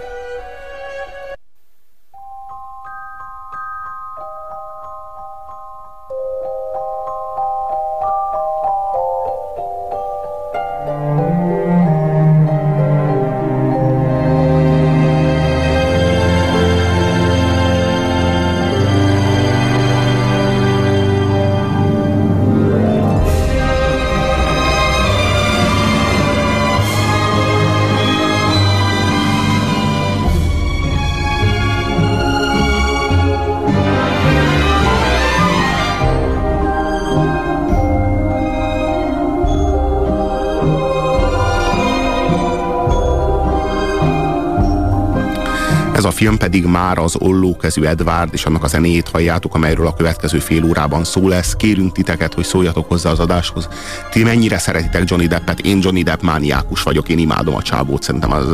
Film 46.21 46.37
pedig 46.37 46.65
már 46.65 46.97
az 46.97 47.15
ollókezű 47.19 47.83
Edward 47.83 48.33
és 48.33 48.45
annak 48.45 48.63
a 48.63 48.67
zenéjét 48.67 49.09
halljátok, 49.09 49.55
amelyről 49.55 49.87
a 49.87 49.93
következő 49.93 50.39
fél 50.39 50.63
órában 50.63 51.03
szó 51.03 51.27
lesz. 51.27 51.55
Kérünk 51.55 51.91
titeket, 51.91 52.33
hogy 52.33 52.43
szóljatok 52.43 52.87
hozzá 52.87 53.09
az 53.09 53.19
adáshoz. 53.19 53.67
Ti 54.11 54.23
mennyire 54.23 54.57
szeretitek 54.57 55.09
Johnny 55.09 55.27
Deppet? 55.27 55.59
Én 55.59 55.79
Johnny 55.81 56.03
Depp 56.03 56.21
mániákus 56.21 56.83
vagyok, 56.83 57.09
én 57.09 57.17
imádom 57.17 57.55
a 57.55 57.61
csábót, 57.61 58.03
szerintem 58.03 58.31
az 58.31 58.45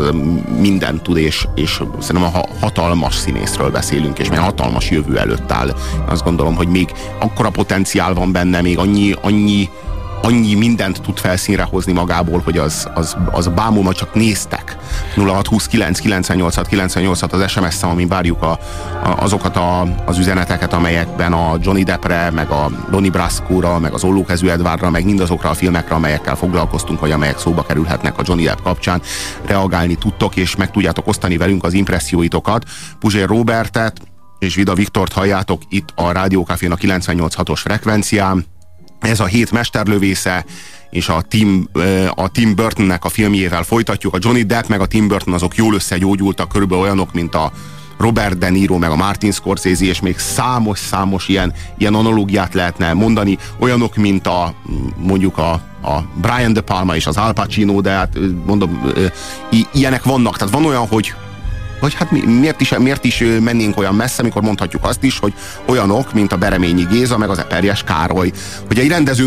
minden 0.60 1.02
tud, 1.04 1.18
és, 1.18 1.48
és 1.56 1.82
szerintem 2.00 2.32
a 2.34 2.46
hatalmas 2.60 3.16
színészről 3.16 3.70
beszélünk, 3.70 4.20
és 4.20 4.30
még 4.30 4.40
hatalmas 4.40 4.90
jövő 4.90 5.18
előtt 5.18 5.52
áll. 5.52 5.76
Azt 6.06 6.24
gondolom, 6.24 6.56
hogy 6.56 6.68
még 6.68 6.90
akkora 7.20 7.50
potenciál 7.50 8.14
van 8.14 8.32
benne, 8.32 8.62
még 8.62 8.78
annyi, 8.78 9.16
annyi 9.22 9.70
annyi 10.22 10.56
mindent 10.56 11.02
tud 11.02 11.18
felszínre 11.18 11.64
hozni 11.64 11.94
magából, 11.94 12.42
hogy 12.44 12.58
az, 12.58 12.90
az, 12.94 13.18
az 13.32 13.48
bámulma 13.48 13.94
csak 13.94 14.14
néztek. 14.14 14.77
0629 15.26 16.00
98 16.00 16.68
98 16.68 17.22
az 17.22 17.50
SMS 17.50 17.74
szám, 17.74 17.90
amin 17.90 18.08
várjuk 18.08 18.42
a, 18.42 18.52
a, 18.52 18.60
azokat 19.20 19.56
a, 19.56 19.82
az 20.06 20.18
üzeneteket, 20.18 20.74
amelyekben 20.74 21.34
a 21.34 21.58
Johnny 21.62 21.84
Deppre, 21.84 22.32
meg 22.32 22.50
a 22.50 22.72
Donnie 22.92 23.12
Brasco-ra, 23.12 23.80
meg 23.80 23.94
az 23.94 24.04
Ollókezű 24.04 24.48
Edwardra, 24.48 24.90
meg 24.90 25.06
mindazokra 25.06 25.50
a 25.50 25.54
filmekre, 25.54 25.96
amelyekkel 25.96 26.36
foglalkoztunk, 26.36 27.00
vagy 27.00 27.12
amelyek 27.12 27.38
szóba 27.38 27.64
kerülhetnek 27.64 28.18
a 28.18 28.22
Johnny 28.26 28.44
Depp 28.44 28.62
kapcsán, 28.64 29.02
reagálni 29.46 29.96
tudtok, 29.96 30.36
és 30.36 30.56
meg 30.56 30.72
tudjátok 30.72 31.08
osztani 31.08 31.38
velünk 31.38 31.64
az 31.64 31.74
impresszióitokat. 31.74 32.66
Puzsér 33.00 33.28
Robertet 33.28 34.02
és 34.40 34.56
Vida 34.56 34.74
Viktort 34.74 35.14
halljátok 35.14 35.62
itt 35.70 35.90
a 35.96 36.12
Rádiókafén 36.12 36.72
a 36.72 36.76
98.6-os 36.76 37.60
frekvencián. 37.64 38.46
Ez 39.00 39.20
a 39.20 39.26
hét 39.26 39.52
mesterlövésze, 39.52 40.46
és 40.90 41.10
a 41.10 41.22
Tim, 41.22 41.70
a 42.16 42.28
Tim 42.30 42.56
Burtonnek 42.56 43.06
a 43.06 43.10
filmjével 43.10 43.64
folytatjuk. 43.64 44.14
A 44.14 44.18
Johnny 44.22 44.44
Depp 44.44 44.68
meg 44.68 44.82
a 44.82 44.86
Tim 44.86 45.08
Burton 45.08 45.34
azok 45.34 45.56
jól 45.56 45.74
összegyógyultak, 45.74 46.50
körülbelül 46.50 46.84
olyanok, 46.84 47.14
mint 47.14 47.36
a 47.36 47.52
Robert 47.98 48.38
De 48.38 48.50
Niro, 48.50 48.78
meg 48.78 48.90
a 48.90 48.96
Martin 48.96 49.32
Scorsese, 49.32 49.86
és 49.86 50.02
még 50.02 50.18
számos-számos 50.18 51.28
ilyen, 51.28 51.54
ilyen 51.78 51.94
analógiát 51.94 52.54
lehetne 52.54 52.94
mondani, 52.94 53.38
olyanok, 53.60 53.96
mint 53.96 54.28
a 54.28 54.54
mondjuk 54.98 55.38
a, 55.38 55.52
a 55.84 56.04
Brian 56.22 56.54
De 56.54 56.62
Palma 56.62 56.96
és 56.96 57.08
az 57.08 57.18
Al 57.18 57.34
Pacino, 57.34 57.82
de 57.82 57.90
hát 57.90 58.18
mondom, 58.46 58.92
ilyenek 59.74 60.04
vannak. 60.04 60.38
Tehát 60.38 60.54
van 60.54 60.66
olyan, 60.66 60.88
hogy 60.88 61.14
Vagy 61.80 61.94
hát 61.94 62.12
mi, 62.12 62.20
miért, 62.20 62.62
is, 62.62 62.78
miért 62.78 63.04
is 63.04 63.24
mennénk 63.42 63.78
olyan 63.78 63.96
messze, 63.96 64.22
amikor 64.22 64.42
mondhatjuk 64.42 64.84
azt 64.84 65.04
is, 65.04 65.20
hogy 65.20 65.34
olyanok, 65.66 66.14
mint 66.14 66.32
a 66.32 66.38
Bereményi 66.38 66.86
Géza, 66.92 67.18
meg 67.18 67.30
az 67.30 67.40
Eperjes 67.40 67.84
Károly. 67.84 68.32
Hogy 68.68 68.80
egy 68.80 68.88
rendező 68.88 69.26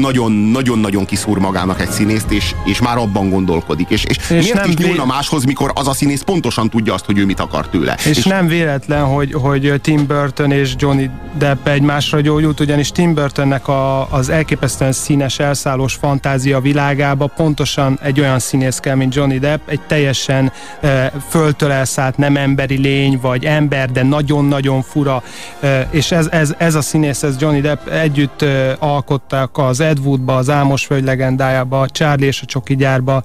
nagyon-nagyon 0.51 1.05
kiszúr 1.05 1.39
magának 1.39 1.81
egy 1.81 1.91
színészt, 1.91 2.31
és, 2.31 2.55
és 2.65 2.81
már 2.81 2.97
abban 2.97 3.31
gondolkodik. 3.31 3.89
És, 3.89 4.05
és, 4.05 4.17
és 4.17 4.53
miért 4.53 4.67
is 4.67 4.75
nyúlna 4.75 5.05
máshoz, 5.05 5.45
mikor 5.45 5.73
az 5.75 5.89
a 5.89 5.93
színész 5.93 6.23
pontosan 6.23 6.69
tudja 6.69 6.95
azt, 6.95 7.05
hogy 7.05 7.19
ő 7.19 7.25
mit 7.25 7.41
akar 7.41 7.69
tőle. 7.69 7.97
És, 7.99 8.17
és 8.17 8.25
nem 8.25 8.47
véletlen, 8.47 9.05
hogy, 9.05 9.33
hogy 9.33 9.81
Tim 9.83 10.07
Burton 10.07 10.53
és 10.53 10.75
Johnny 10.77 11.11
Depp 11.39 11.67
egymásra 11.67 12.21
gyógyult, 12.21 12.61
ugyanis 12.61 12.93
Tim 12.93 13.15
Burtonnek 13.15 13.69
a, 13.69 14.13
az 14.13 14.29
elképesztően 14.29 14.93
színes, 14.93 15.39
elszállós 15.39 15.95
fantázia 15.95 16.61
világába 16.61 17.27
pontosan 17.27 17.99
egy 18.03 18.21
olyan 18.21 18.39
színész 18.39 18.79
kell, 18.79 18.95
mint 18.95 19.15
Johnny 19.15 19.39
Depp, 19.39 19.69
egy 19.69 19.81
teljesen 19.81 20.53
e, 20.81 21.13
föltől 21.29 21.71
elszállt, 21.71 22.17
nem 22.17 22.37
emberi 22.41 22.77
lény, 22.77 23.19
vagy 23.23 23.45
ember, 23.45 23.91
de 23.91 24.03
nagyon-nagyon 24.03 24.83
fura, 24.83 25.23
és 25.91 26.13
ez, 26.13 26.29
ez, 26.31 26.55
ez 26.59 26.75
a 26.75 26.81
színész, 26.81 27.23
ez 27.23 27.37
Johnny 27.41 27.61
Depp 27.61 27.87
együtt 27.87 28.45
alkottak 28.79 29.59
az 29.59 29.81
Ed 29.81 29.99
Woodba, 29.99 30.37
az 30.37 30.51
Álmos 30.51 30.87
Föld 30.87 31.05
legendájába, 31.05 31.81
a 31.81 31.89
Charlie 31.89 32.27
és 32.27 32.43
a 32.43 32.47
Csoki 32.47 32.77
gyárba, 32.77 33.23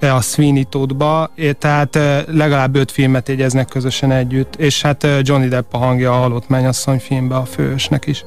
a 0.00 0.20
Sweeney 0.20 0.64
Todd-ba, 0.64 1.30
tehát 1.58 1.98
legalább 2.26 2.76
öt 2.76 2.90
filmet 2.90 3.28
jegyeznek 3.28 3.68
közösen 3.68 4.12
együtt, 4.12 4.56
és 4.56 4.82
hát 4.82 5.06
Johnny 5.22 5.48
Depp 5.48 5.74
a 5.74 5.78
hangja 5.78 6.12
a 6.12 6.16
Halott 6.20 6.48
Mennyasszony 6.48 6.98
filmbe 6.98 7.36
a 7.36 7.44
főösnek 7.44 8.06
is. 8.06 8.24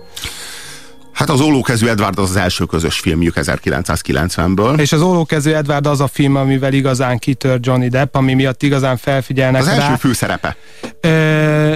Hát 1.20 1.30
az 1.30 1.42
Ólókezű 1.42 1.88
Edward 1.88 2.20
az 2.20 2.30
az 2.30 2.36
első 2.36 2.66
közös 2.66 3.00
filmjük 3.00 3.34
1990-ből. 3.38 4.80
És 4.80 4.92
az 4.92 5.02
Ólókezű 5.02 5.52
Edward 5.52 5.86
az 5.88 6.02
a 6.02 6.08
film, 6.08 6.36
amivel 6.36 6.74
igazán 6.74 7.18
kitör 7.18 7.60
Johnny 7.62 7.88
Depp, 7.88 8.16
ami 8.16 8.34
miatt 8.34 8.64
igazán 8.64 8.98
felfigyelnek 8.98 9.62
Az 9.62 9.68
rá. 9.68 9.74
első 9.74 9.96
főszerepe. 9.96 10.56
Ö, 11.02 11.74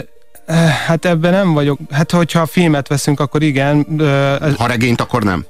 Hát 0.87 1.05
ebben 1.05 1.31
nem 1.31 1.53
vagyok. 1.53 1.79
Hát, 1.91 2.11
hogyha 2.11 2.39
a 2.41 2.45
filmet 2.45 2.87
veszünk, 2.87 3.19
akkor 3.19 3.43
igen. 3.43 3.85
Ha 4.57 4.67
regényt, 4.67 5.01
akkor 5.01 5.23
nem. 5.23 5.45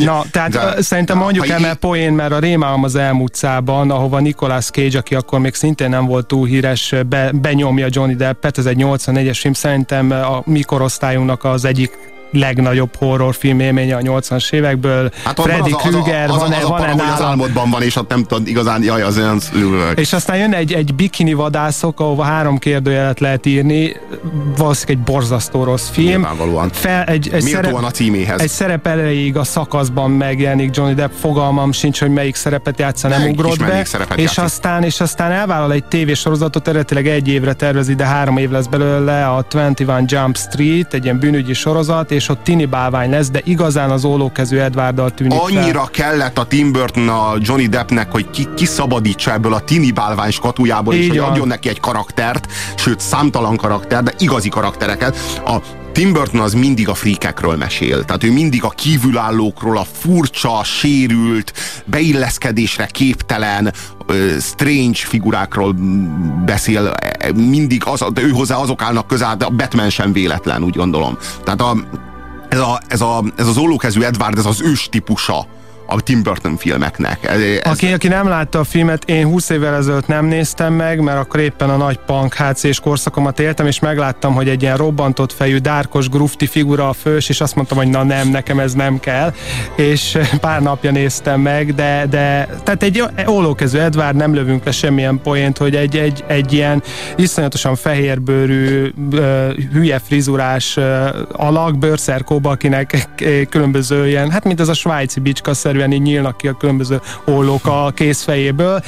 Na, 0.00 0.22
tehát 0.30 0.50
De, 0.50 0.82
szerintem 0.82 1.18
mondjuk 1.18 1.48
el, 1.48 1.58
mert 1.60 1.78
poén, 1.78 2.12
mert 2.12 2.32
a 2.32 2.38
Rémálom 2.38 2.84
az 2.84 2.94
elmúcában, 2.94 3.90
ahova 3.90 4.20
Nicolas 4.20 4.66
Cage, 4.70 4.98
aki 4.98 5.14
akkor 5.14 5.38
még 5.38 5.54
szintén 5.54 5.88
nem 5.88 6.06
volt 6.06 6.26
túl 6.26 6.46
híres, 6.46 6.94
be, 7.08 7.30
benyomja 7.32 7.86
Johnny 7.90 8.14
Deppet, 8.14 8.58
ez 8.58 8.66
egy 8.66 8.78
84-es 8.80 9.36
film, 9.40 9.52
szerintem 9.54 10.10
a 10.10 10.42
mi 10.44 10.60
korosztályunknak 10.60 11.44
az 11.44 11.64
egyik 11.64 12.12
legnagyobb 12.36 12.96
horrorfilm 12.98 13.60
élménye 13.60 13.96
a 13.96 14.00
80-as 14.00 14.52
évekből. 14.52 15.10
Hát 15.24 15.40
Freddy 15.40 15.72
az, 15.72 15.80
Krueger, 15.82 16.28
az, 16.30 16.34
az, 16.34 16.40
van, 16.40 16.52
az, 16.52 16.62
van, 16.62 16.78
van, 16.78 16.96
van 16.96 17.08
az 17.08 17.22
álmodban 17.22 17.70
van, 17.70 17.82
és 17.82 17.96
ott 17.96 18.08
nem 18.08 18.24
tudod 18.24 18.48
igazán, 18.48 18.82
jaj, 18.82 19.02
az 19.02 19.18
olyan. 19.18 19.40
És 19.94 20.12
aztán 20.12 20.36
jön 20.36 20.52
egy, 20.52 20.72
egy 20.72 20.94
bikini 20.94 21.32
vadászok, 21.32 22.00
ahova 22.00 22.22
három 22.22 22.58
kérdőjelet 22.58 23.20
lehet 23.20 23.46
írni, 23.46 23.96
valószínűleg 24.56 24.98
egy 24.98 25.12
borzasztó 25.12 25.64
rossz 25.64 25.88
film. 25.88 26.08
Nyilvánvalóan. 26.08 26.70
Fel, 26.72 27.04
egy, 27.04 27.28
egy 27.32 27.42
szerep, 27.42 27.74
a 27.74 27.90
címéhez. 27.90 28.40
Egy 28.40 28.48
szerep 28.48 28.86
elejéig 28.86 29.36
a 29.36 29.44
szakaszban 29.44 30.10
megjelenik 30.10 30.76
Johnny 30.76 30.94
Depp, 30.94 31.10
fogalmam 31.20 31.72
sincs, 31.72 32.00
hogy 32.00 32.10
melyik 32.10 32.34
szerepet 32.34 32.78
játsza, 32.78 33.08
nem 33.08 33.30
ugrott 33.30 33.58
be. 33.58 33.80
És 33.80 34.22
játszik. 34.22 34.42
aztán, 34.42 34.82
és 34.82 35.00
aztán 35.00 35.30
elvállal 35.30 35.72
egy 35.72 35.84
tévésorozatot, 35.84 36.68
eredetileg 36.68 37.06
egy 37.06 37.28
évre 37.28 37.52
tervezi, 37.52 37.94
de 37.94 38.04
három 38.04 38.36
év 38.36 38.50
lesz 38.50 38.66
belőle, 38.66 39.26
a 39.26 39.44
21 39.50 40.10
Jump 40.10 40.36
Street, 40.36 40.94
egy 40.94 41.04
ilyen 41.04 41.18
bűnügyi 41.18 41.52
sorozat, 41.52 42.10
és 42.10 42.23
ott 42.28 42.44
Tini 42.44 42.64
bálvány 42.64 43.10
lesz, 43.10 43.30
de 43.30 43.40
igazán 43.44 43.90
az 43.90 44.04
ólókezű 44.04 44.56
Edwarddal 44.56 45.10
tűnik 45.10 45.40
Annyira 45.40 45.78
fel. 45.78 45.90
kellett 45.90 46.38
a 46.38 46.44
Tim 46.44 46.72
Burton 46.72 47.08
a 47.08 47.32
Johnny 47.38 47.66
Deppnek, 47.66 48.12
hogy 48.12 48.30
ki, 48.30 48.48
kiszabadítsa 48.56 49.32
ebből 49.32 49.52
a 49.52 49.60
tini 49.60 49.90
bálvány 49.90 50.30
skatujából, 50.30 50.94
és 50.94 51.08
hogy 51.08 51.18
adjon 51.18 51.48
neki 51.48 51.68
egy 51.68 51.80
karaktert, 51.80 52.52
sőt 52.76 53.00
számtalan 53.00 53.56
karakter, 53.56 54.02
de 54.02 54.12
igazi 54.18 54.48
karaktereket. 54.48 55.16
A 55.46 55.56
Tim 55.94 56.12
Burton 56.12 56.40
az 56.40 56.54
mindig 56.54 56.88
a 56.88 56.94
fríkekről 56.94 57.56
mesél. 57.56 58.04
Tehát 58.04 58.24
ő 58.24 58.32
mindig 58.32 58.64
a 58.64 58.68
kívülállókról, 58.68 59.78
a 59.78 59.86
furcsa, 59.92 60.64
sérült, 60.64 61.52
beilleszkedésre 61.84 62.86
képtelen, 62.86 63.72
strange 64.40 64.98
figurákról 64.98 65.76
beszél. 66.44 66.92
Mindig 67.34 67.82
az, 67.84 68.04
ő 68.14 68.30
hozzá 68.30 68.56
azok 68.56 68.82
állnak 68.82 69.06
közel, 69.06 69.36
de 69.36 69.44
a 69.44 69.50
Batman 69.50 69.90
sem 69.90 70.12
véletlen, 70.12 70.62
úgy 70.62 70.76
gondolom. 70.76 71.18
Tehát 71.44 71.60
a, 71.60 71.76
ez, 72.54 72.60
a, 72.60 72.80
ez, 72.88 73.00
a, 73.00 73.24
ez 73.36 73.46
az 73.46 73.56
ollókezű 73.56 74.02
Edward, 74.02 74.38
ez 74.38 74.46
az 74.46 74.60
ős 74.60 74.88
típusa 74.88 75.46
a 75.94 76.00
Tim 76.00 76.22
Burton 76.22 76.56
filmeknek. 76.56 77.18
Ez, 77.24 77.40
aki, 77.62 77.92
aki 77.92 78.08
nem 78.08 78.28
látta 78.28 78.58
a 78.58 78.64
filmet, 78.64 79.04
én 79.04 79.26
20 79.26 79.48
évvel 79.48 79.74
ezelőtt 79.74 80.06
nem 80.06 80.26
néztem 80.26 80.72
meg, 80.72 81.00
mert 81.00 81.18
akkor 81.18 81.40
éppen 81.40 81.70
a 81.70 81.76
nagy 81.76 81.98
punk 82.06 82.34
HC-s 82.34 82.80
korszakomat 82.80 83.40
éltem, 83.40 83.66
és 83.66 83.78
megláttam, 83.78 84.34
hogy 84.34 84.48
egy 84.48 84.62
ilyen 84.62 84.76
robbantott 84.76 85.32
fejű, 85.32 85.56
dárkos, 85.56 86.08
grufti 86.08 86.46
figura 86.46 86.88
a 86.88 86.92
fős, 86.92 87.28
és 87.28 87.40
azt 87.40 87.54
mondtam, 87.54 87.78
hogy 87.78 87.88
na 87.88 88.02
nem, 88.02 88.28
nekem 88.28 88.58
ez 88.58 88.72
nem 88.72 89.00
kell. 89.00 89.32
És 89.76 90.18
pár 90.40 90.62
napja 90.62 90.90
néztem 90.90 91.40
meg, 91.40 91.74
de, 91.74 92.06
de 92.10 92.48
tehát 92.64 92.82
egy 92.82 93.04
ólókezű 93.28 93.78
Edward, 93.78 94.16
nem 94.16 94.34
lövünk 94.34 94.64
le 94.64 94.72
semmilyen 94.72 95.20
poént, 95.22 95.58
hogy 95.58 95.76
egy, 95.76 95.96
egy, 95.96 96.24
egy 96.26 96.52
ilyen 96.52 96.82
iszonyatosan 97.16 97.76
fehérbőrű, 97.76 98.92
hülye 99.72 99.98
frizurás 99.98 100.78
alak, 101.32 101.78
bőrszerkóba, 101.78 102.50
akinek 102.50 103.06
különböző 103.50 104.08
ilyen, 104.08 104.30
hát 104.30 104.44
mint 104.44 104.60
ez 104.60 104.68
a 104.68 104.74
svájci 104.74 105.20
bicska 105.20 105.54
egyszerűen 105.84 105.92
így 105.92 106.14
nyílnak 106.14 106.36
ki 106.36 106.48
a 106.48 106.52
különböző 106.52 107.00
ollók 107.24 107.66
a 107.66 107.92
kézfejéből. 107.94 108.82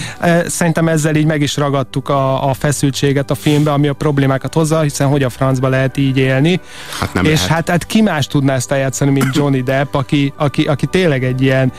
Szerintem 0.46 0.88
ezzel 0.88 1.14
így 1.14 1.26
meg 1.26 1.40
is 1.40 1.56
ragadtuk 1.56 2.08
a, 2.08 2.48
a 2.48 2.54
feszültséget 2.54 3.30
a 3.30 3.34
filmbe, 3.34 3.72
ami 3.72 3.88
a 3.88 3.92
problémákat 3.92 4.54
hozza, 4.54 4.80
hiszen 4.80 5.08
hogy 5.08 5.22
a 5.22 5.30
francba 5.30 5.68
lehet 5.68 5.96
így 5.96 6.18
élni. 6.18 6.60
Hát 7.00 7.12
nem 7.12 7.24
És 7.24 7.30
lehet. 7.30 7.48
hát, 7.48 7.68
hát 7.68 7.86
ki 7.86 8.02
más 8.02 8.26
tudná 8.26 8.54
ezt 8.54 8.72
eljátszani, 8.72 9.10
mint 9.10 9.36
Johnny 9.36 9.62
Depp, 9.62 9.94
aki, 9.94 10.32
aki, 10.36 10.62
aki 10.62 10.86
tényleg 10.86 11.24
egy 11.24 11.42
ilyen 11.42 11.72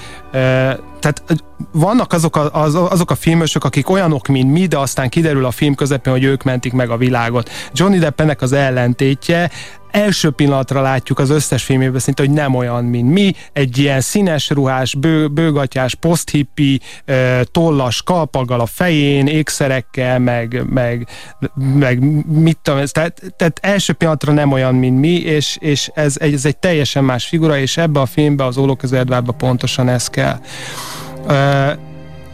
tehát 0.99 1.23
vannak 1.71 2.13
azok 2.13 2.35
a, 2.35 2.61
az, 2.61 2.75
azok 2.75 3.11
a 3.11 3.15
filmösök, 3.15 3.63
akik 3.63 3.89
olyanok, 3.89 4.27
mint 4.27 4.51
mi, 4.51 4.65
de 4.65 4.77
aztán 4.77 5.09
kiderül 5.09 5.45
a 5.45 5.51
film 5.51 5.75
közepén, 5.75 6.13
hogy 6.13 6.23
ők 6.23 6.43
mentik 6.43 6.73
meg 6.73 6.89
a 6.89 6.97
világot. 6.97 7.49
Johnny 7.73 7.97
Depp 7.97 8.19
ennek 8.19 8.41
az 8.41 8.51
ellentétje, 8.51 9.49
első 9.91 10.29
pillanatra 10.29 10.81
látjuk 10.81 11.19
az 11.19 11.29
összes 11.29 11.63
filmében 11.63 11.99
szinte, 11.99 12.23
hogy 12.23 12.31
nem 12.31 12.55
olyan, 12.55 12.83
mint 12.83 13.11
mi, 13.11 13.33
egy 13.53 13.77
ilyen 13.77 14.01
színes 14.01 14.49
ruhás, 14.49 14.95
bő, 14.95 15.27
bőgatyás, 15.27 15.95
poszthippi, 15.95 16.79
tollas 17.43 18.03
kalpaggal 18.03 18.59
a 18.59 18.65
fején, 18.65 19.27
ékszerekkel, 19.27 20.19
meg, 20.19 20.63
meg, 20.69 21.07
meg 21.73 22.25
mit 22.25 22.57
tudom, 22.61 22.79
ez, 22.79 22.91
tehát, 22.91 23.21
tehát 23.37 23.59
első 23.61 23.93
pillanatra 23.93 24.33
nem 24.33 24.51
olyan, 24.51 24.75
mint 24.75 24.99
mi, 24.99 25.15
és, 25.15 25.57
és 25.59 25.91
ez, 25.93 26.15
egy, 26.19 26.33
ez 26.33 26.45
egy 26.45 26.57
teljesen 26.57 27.03
más 27.03 27.25
figura, 27.25 27.57
és 27.57 27.77
ebbe 27.77 27.99
a 27.99 28.05
filmbe, 28.05 28.45
az 28.45 28.57
Ólókező 28.57 28.97
Edvardba 28.97 29.31
pontosan 29.31 29.89
ez 29.89 30.07
kell. 30.17 30.39
Uh, 31.27 31.86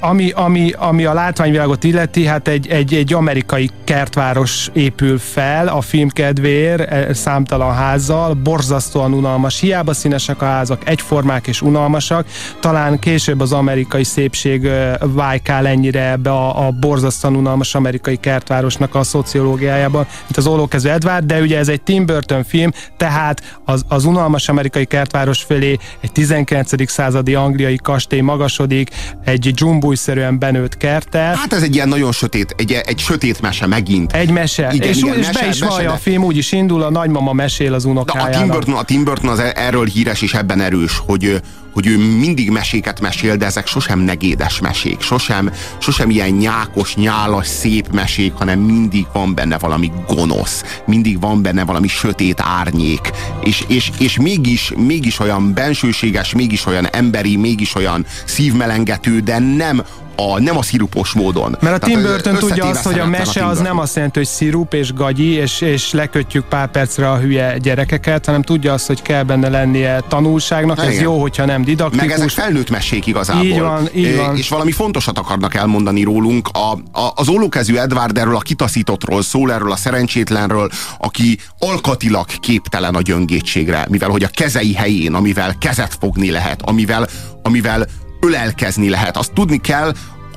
ami, 0.04 0.32
ami, 0.32 0.72
ami 0.78 1.06
a 1.06 1.14
látványvilágot 1.14 1.84
illeti, 1.84 2.26
hát 2.26 2.48
egy, 2.48 2.68
egy, 2.68 2.94
egy 2.94 3.14
amerikai 3.14 3.70
kertváros 3.84 4.70
épül 4.74 5.18
fel 5.18 5.68
a 5.68 5.82
film 5.82 6.10
kedvéért, 6.10 7.16
számtalan 7.16 7.74
házzal, 7.74 8.34
borzasztóan 8.34 9.14
unalmas. 9.14 9.60
Hiába 9.60 9.94
színesek 9.94 10.42
a 10.42 10.46
házak, 10.46 10.90
egyformák 10.90 11.48
és 11.48 11.62
unalmasak. 11.62 12.28
Talán 12.60 13.00
később 13.00 13.40
az 13.40 13.52
amerikai 13.52 14.04
szépség 14.04 14.70
vájkál 15.00 15.68
ennyire 15.68 16.12
ebbe 16.12 16.30
a, 16.32 16.68
a 16.68 16.72
borzasztóan 16.72 17.36
unalmas 17.36 17.76
amerikai 17.76 18.18
kertvárosnak 18.18 18.96
a 18.96 19.04
szociológiájában, 19.04 20.06
mint 20.24 20.38
az 20.38 20.48
Ólókező 20.48 20.90
Edward, 20.90 21.26
de 21.26 21.42
ugye 21.42 21.58
ez 21.58 21.68
egy 21.68 21.82
Tim 21.82 22.06
Burton 22.06 22.44
film, 22.44 22.72
tehát 22.98 23.60
az, 23.66 23.86
az 23.88 24.06
unalmas 24.06 24.50
amerikai 24.50 24.86
kertváros 24.86 25.42
fölé 25.42 25.78
egy 26.02 26.12
19. 26.12 26.90
századi 26.92 27.36
angliai 27.36 27.80
kastély 27.84 28.22
magasodik, 28.22 28.90
egy 29.24 29.52
Jumbo 29.56 29.92
újszerűen 29.94 30.40
benőtt 30.40 30.78
kerttel. 30.78 31.36
Hát 31.36 31.54
ez 31.54 31.62
egy 31.64 31.76
ilyen 31.76 31.88
nagyon 31.88 32.12
sötét, 32.12 32.54
egy, 32.58 32.72
egy 32.72 33.00
sötét 33.00 33.42
mese 33.42 33.68
megint. 33.68 34.14
Egy 34.14 34.32
mese. 34.32 34.70
Igen, 34.74 34.90
és, 34.90 34.98
igen, 34.98 35.18
és 35.18 35.26
mese, 35.26 35.40
be 35.40 35.48
is 35.48 35.60
vallja 35.60 35.92
a 35.92 35.98
film, 35.98 36.24
úgy 36.24 36.38
is 36.38 36.52
indul, 36.52 36.82
a 36.82 36.90
nagymama 36.90 37.34
mesél 37.34 37.74
az 37.74 37.86
unokájának. 37.86 38.32
De 38.32 38.38
a 38.38 38.42
Tim 38.42 38.52
Burton, 38.52 38.76
a 38.76 38.84
Tim 38.84 39.04
Burton 39.04 39.30
az 39.30 39.40
erről 39.40 39.86
híres 39.86 40.22
és 40.22 40.34
ebben 40.34 40.62
erős, 40.62 41.02
hogy 41.06 41.42
hogy 41.74 41.88
ő 41.88 41.98
mindig 41.98 42.50
meséket 42.50 43.00
mesél, 43.00 43.38
de 43.38 43.46
ezek 43.46 43.68
sosem 43.68 44.00
negédes 44.00 44.60
mesék, 44.60 45.02
sosem, 45.02 45.52
sosem 45.78 46.10
ilyen 46.10 46.30
nyákos, 46.30 46.96
nyálas, 46.96 47.48
szép 47.48 47.88
mesék, 47.92 48.34
hanem 48.34 48.60
mindig 48.60 49.06
van 49.14 49.36
benne 49.36 49.58
valami 49.58 49.92
gonosz, 50.08 50.64
mindig 50.86 51.20
van 51.20 51.42
benne 51.42 51.64
valami 51.64 51.88
sötét 51.88 52.42
árnyék, 52.42 53.12
és, 53.44 53.64
és, 53.68 53.92
és 54.00 54.18
mégis, 54.18 54.72
mégis 54.76 55.20
olyan 55.20 55.54
bensőséges, 55.54 56.34
mégis 56.34 56.66
olyan 56.66 56.86
emberi, 56.86 57.38
mégis 57.38 57.76
olyan 57.76 58.06
szívmelengető, 58.26 59.20
de 59.20 59.40
nem 59.40 59.84
a, 60.16 60.40
nem 60.40 60.58
a 60.58 60.62
szirupos 60.62 61.12
módon. 61.12 61.58
Mert 61.62 61.84
a 61.84 61.86
Tim 61.86 62.02
Burton 62.02 62.36
tudja 62.36 62.66
azt, 62.66 62.84
hogy 62.84 63.00
a 63.00 63.06
mese 63.06 63.40
Tim 63.40 63.48
az 63.48 63.60
nem 63.60 63.80
azt 63.80 63.96
jelenti, 63.96 64.20
hogy 64.20 64.28
szirup 64.28 64.74
és 64.74 64.94
gagyi, 64.94 65.32
és, 65.32 65.62
és 65.62 65.92
lekötjük 65.92 66.46
pár 66.46 66.72
percre 66.72 67.12
a 67.12 67.18
hülye 67.18 67.58
gyerekeket, 67.58 68.26
hanem 68.26 68.42
tudja 68.42 68.74
azt, 68.74 68.88
hogy 68.88 69.02
kell 69.02 69.24
benne 69.24 69.50
lennie 69.50 70.04
tanulságnak, 70.08 70.78
Hát 70.78 70.86
ez 70.86 70.92
igen. 70.92 71.04
jó, 71.04 71.22
hogyha 71.22 71.46
nem 71.46 71.64
didaktikus. 71.64 72.08
Meg 72.08 72.16
ezek 72.16 72.30
felnőtt 72.30 72.70
mesék 72.70 73.06
igazából. 73.06 73.46
Így 73.46 73.60
van, 73.60 73.90
így 73.96 74.16
van. 74.16 74.38
És 74.38 74.50
valami 74.50 74.72
fontosat 74.72 75.18
akarnak 75.18 75.56
elmondani 75.56 76.04
rólunk. 76.04 76.50
A, 76.54 77.00
a, 77.00 77.12
az 77.16 77.30
ollókezű 77.30 77.76
Edward 77.76 78.18
erről 78.18 78.36
a 78.36 78.40
kitaszítottról 78.40 79.22
szól, 79.22 79.52
erről 79.54 79.72
a 79.72 79.76
szerencsétlenről, 79.76 80.70
aki 80.98 81.38
alkatilag 81.60 82.26
képtelen 82.40 82.96
a 82.96 83.02
gyöngétségre, 83.02 83.86
mivel 83.90 84.10
hogy 84.10 84.24
a 84.24 84.30
kezei 84.34 84.74
helyén, 84.74 85.14
amivel 85.14 85.56
kezet 85.60 85.98
fogni 86.00 86.32
lehet, 86.32 86.62
amivel, 86.62 87.08
amivel 87.44 87.88
ölelkezni 88.22 88.90
lehet. 88.90 89.18
Azt 89.18 89.34
tudni 89.34 89.58
kell, 89.58 89.94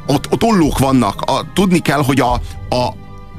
ott, 0.07 0.33
ott 0.33 0.43
ollók 0.43 0.79
vannak, 0.79 1.21
a, 1.21 1.53
tudni 1.55 1.79
kell, 1.79 2.03
hogy 2.03 2.21
a, 2.21 2.33
a, 2.69 2.95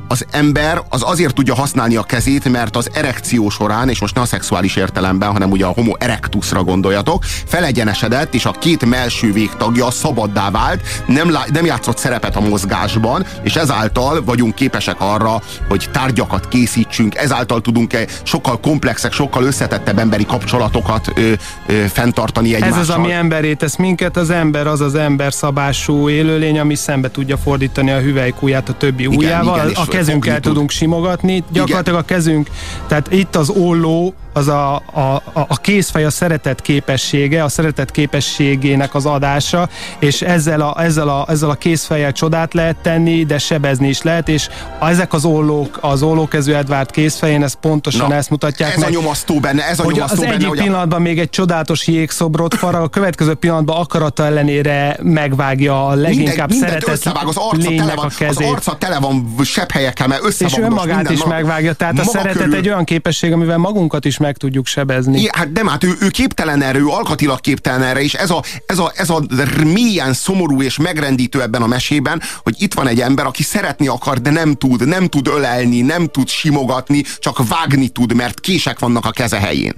az 0.08 0.26
ember 0.32 0.82
az 0.89 1.01
azért 1.05 1.34
tudja 1.34 1.55
használni 1.55 1.95
a 1.95 2.03
kezét, 2.03 2.49
mert 2.49 2.76
az 2.76 2.89
erekció 2.93 3.49
során, 3.49 3.89
és 3.89 3.99
most 3.99 4.16
ne 4.16 4.22
a 4.22 4.26
szexuális 4.26 4.76
értelemben, 4.76 5.32
hanem 5.32 5.51
ugye 5.51 5.66
a 5.66 5.70
homo 5.70 5.93
erectusra 5.97 6.64
gondoljatok, 6.64 7.24
felegyenesedett, 7.45 8.34
és 8.34 8.45
a 8.45 8.51
két 8.51 8.86
melső 8.86 9.34
végtagja 9.34 9.91
szabaddá 9.91 10.51
vált, 10.51 10.82
nem, 11.08 11.32
lá- 11.32 11.51
nem 11.51 11.66
játszott 11.66 11.97
szerepet 11.97 12.36
a 12.36 12.39
mozgásban, 12.39 13.26
és 13.43 13.55
ezáltal 13.55 14.24
vagyunk 14.24 14.55
képesek 14.55 14.95
arra, 14.99 15.41
hogy 15.68 15.89
tárgyakat 15.91 16.47
készítsünk, 16.47 17.16
ezáltal 17.16 17.62
tudunk 17.62 17.93
-e 17.93 18.05
sokkal 18.24 18.60
komplexek, 18.60 19.12
sokkal 19.12 19.43
összetettebb 19.43 19.99
emberi 19.99 20.26
kapcsolatokat 20.26 21.12
ö, 21.16 21.32
ö, 21.68 21.86
fenntartani 21.91 22.53
egymással. 22.55 22.80
Ez 22.80 22.89
az, 22.89 22.95
ami 22.95 23.12
emberé 23.12 23.53
tesz 23.53 23.76
minket, 23.76 24.18
az 24.18 24.30
ember 24.30 24.68
az 24.68 24.82
az 24.82 24.95
ember 24.95 25.34
szabású 25.34 26.10
élőlény, 26.10 26.60
ami 26.60 26.76
szembe 26.76 27.12
tudja 27.12 27.38
fordítani 27.38 27.91
a 27.91 27.99
hüvelykúját 27.99 28.70
a 28.70 28.74
többi 28.74 29.03
Igen, 29.03 29.16
ujjával. 29.18 29.70
igen, 29.70 29.82
a 29.84 29.86
kezünkkel 29.98 30.39
tudunk 30.39 30.70
simogatni, 30.70 31.43
gyakorlatilag 31.52 32.00
a 32.00 32.06
kezünk, 32.06 32.50
tehát 32.88 33.12
itt 33.12 33.36
az 33.36 33.50
olló, 33.50 34.14
az 34.38 34.47
a, 34.47 34.75
a, 34.75 34.99
a, 34.99 35.21
a 35.33 35.55
kézfej 35.61 36.05
a 36.05 36.09
szeretet 36.09 36.61
képessége, 36.61 37.43
a 37.43 37.49
szeretet 37.49 37.91
képességének 37.91 38.95
az 38.95 39.05
adása, 39.05 39.69
és 39.99 40.21
ezzel 40.21 40.61
a, 40.61 40.83
ezzel 40.83 41.09
a, 41.09 41.25
ezzel 41.29 41.49
a 41.49 41.53
kézfejjel 41.55 42.11
csodát 42.11 42.53
lehet 42.53 42.75
tenni, 42.75 43.25
de 43.25 43.38
sebezni 43.38 43.88
is 43.88 44.01
lehet, 44.01 44.29
és 44.29 44.49
ezek 44.81 45.13
az 45.13 45.25
ollók, 45.25 45.77
az 45.81 46.01
ollókezű 46.01 46.53
Edvard 46.53 46.91
kézfején, 46.91 47.43
ezt 47.43 47.55
pontosan 47.55 48.07
Na, 48.07 48.15
ezt 48.15 48.29
mutatják 48.29 48.71
ez 48.73 48.79
meg. 48.79 48.88
a 48.88 48.91
nyomasztó 48.91 49.39
benne, 49.39 49.67
ez 49.67 49.79
a 49.79 49.83
hogy 49.83 49.93
nyomasztó 49.93 50.15
az 50.15 50.21
benne, 50.23 50.33
egyik 50.35 50.47
hogy 50.47 50.59
a- 50.59 50.61
pillanatban 50.63 51.01
még 51.01 51.19
egy 51.19 51.29
csodálatos 51.29 51.88
jégszobrot 51.88 52.53
farag, 52.55 52.81
a 52.83 52.88
következő 52.88 53.33
pillanatban 53.33 53.77
akarata 53.77 54.25
ellenére 54.25 54.97
megvágja 55.01 55.88
a 55.88 55.93
leginkább 55.95 56.49
mindent 56.49 56.71
szeretett 56.71 56.93
összevág, 56.95 57.27
az 57.27 57.38
arca, 57.38 57.69
tele 57.69 57.93
van, 57.95 58.03
a 58.03 58.07
az 58.07 58.15
kezét. 58.15 58.47
arca 58.47 58.77
tele 58.77 58.99
van 58.99 59.35
sepphelyekkel, 59.43 60.07
mert 60.07 60.21
és 60.21 60.27
összevagdos 60.27 60.59
önmagát 60.65 60.95
minden 60.95 61.13
is 61.13 61.23
megvágja, 61.25 61.73
tehát 61.73 61.99
a 61.99 62.03
szeretet 62.03 62.41
körül. 62.41 62.55
egy 62.55 62.67
olyan 62.67 62.83
képesség, 62.83 63.31
amivel 63.31 63.57
magunkat 63.57 64.05
is 64.05 64.17
meg 64.28 64.38
tudjuk 64.38 64.65
sebezni. 64.65 65.19
Igen, 65.19 65.32
hát 65.36 65.51
nem, 65.51 65.67
hát 65.67 65.84
ő, 65.84 65.95
ő 66.01 66.07
képtelen 66.07 66.61
erre, 66.61 66.78
ő 66.78 66.88
alkatilag 66.88 67.39
képtelen 67.39 67.84
erre, 67.84 68.01
és 68.01 68.13
ez 68.13 68.30
a, 68.30 68.43
ez, 68.65 68.80
a, 68.80 68.91
ez 68.95 69.09
a 69.09 69.23
mélyen 69.63 70.13
szomorú 70.13 70.61
és 70.61 70.78
megrendítő 70.78 71.41
ebben 71.41 71.61
a 71.61 71.67
mesében, 71.67 72.21
hogy 72.43 72.55
itt 72.57 72.73
van 72.73 72.88
egy 72.88 73.01
ember, 73.01 73.25
aki 73.25 73.43
szeretni 73.43 73.88
akar, 73.88 74.21
de 74.21 74.30
nem 74.30 74.53
tud, 74.53 74.88
nem 74.88 75.07
tud 75.07 75.28
ölelni, 75.28 75.82
nem 75.82 76.07
tud 76.07 76.28
simogatni, 76.28 77.03
csak 77.19 77.47
vágni 77.47 77.88
tud, 77.88 78.13
mert 78.13 78.39
kések 78.39 78.80
vannak 78.80 79.05
a 79.05 79.11
keze 79.11 79.39
helyén. 79.39 79.73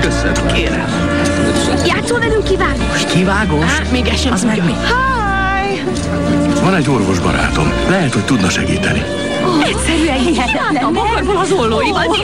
Köszönöm, 0.00 0.46
kérem. 0.54 0.90
Játszol 1.86 2.18
velünk 2.18 2.44
kivágós? 2.44 3.04
Kivágós? 3.12 3.64
Á, 3.64 3.90
még 3.90 4.06
ez 4.06 4.20
sem 4.20 4.32
Az 4.32 4.44
meg 4.44 4.64
mi? 4.64 4.72
Háj! 4.72 5.82
Van 6.62 6.74
egy 6.74 6.88
orvos 6.88 7.18
barátom. 7.18 7.72
Lehet, 7.88 8.12
hogy 8.12 8.24
tudna 8.24 8.48
segíteni. 8.48 9.02
Egyszerűen 9.64 10.18
hihetetlen. 10.18 10.84
A 10.84 10.90
bokorból 10.90 11.36
az 11.36 11.52
ollóival. 11.52 12.16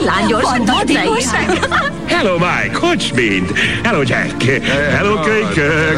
Hello, 2.05 2.37
Mike! 2.37 2.77
Hogy 2.87 3.11
mint? 3.15 3.59
Hello, 3.83 4.01
Jack! 4.01 4.43
Hello, 4.97 5.19
kölykög! 5.19 5.97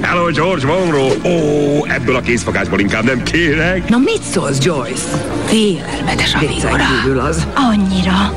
Hello, 0.00 0.30
George 0.30 0.66
Monroe! 0.66 1.12
Ó, 1.24 1.84
ebből 1.84 2.16
a 2.16 2.20
készfogásból 2.20 2.80
inkább 2.80 3.04
nem 3.04 3.22
kérek. 3.22 3.88
Na 3.88 3.98
mit 3.98 4.22
szólsz, 4.22 4.58
Joyce? 4.64 5.02
Félelmetes 5.46 6.34
a 6.34 6.38
kívül 6.38 7.20
az. 7.20 7.46
Annyira. 7.54 8.32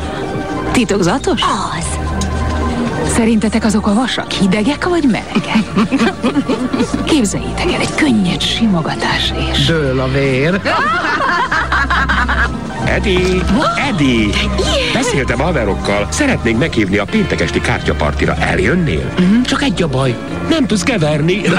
Titokzatos? 0.72 1.42
Az. 1.42 1.86
Szerintetek 3.20 3.66
azok 3.66 3.88
a 3.88 3.94
vasak 3.94 4.32
hidegek 4.32 4.88
vagy 4.88 5.04
melegek? 5.04 5.64
Képzeljétek 7.06 7.72
el 7.74 7.80
egy 7.80 7.96
könnyed 7.96 8.42
simogatás 8.42 9.34
és... 9.52 9.66
Dől 9.66 10.00
a 10.00 10.08
vér. 10.08 10.62
Eddie! 12.86 13.42
Eddie! 13.90 14.34
Beszéltem 14.94 15.40
haverokkal. 15.40 16.08
Szeretnénk 16.12 16.60
meghívni 16.60 16.98
a 16.98 17.06
péntek 17.06 17.42
esti 17.42 17.62
kártyapartira. 17.62 18.36
Eljönnél? 18.36 19.14
Csak 19.46 19.62
egy 19.62 19.84
a 19.84 19.88
baj. 19.88 20.18
Nem 20.50 20.66
tudsz 20.66 20.84
keverni. 20.84 21.42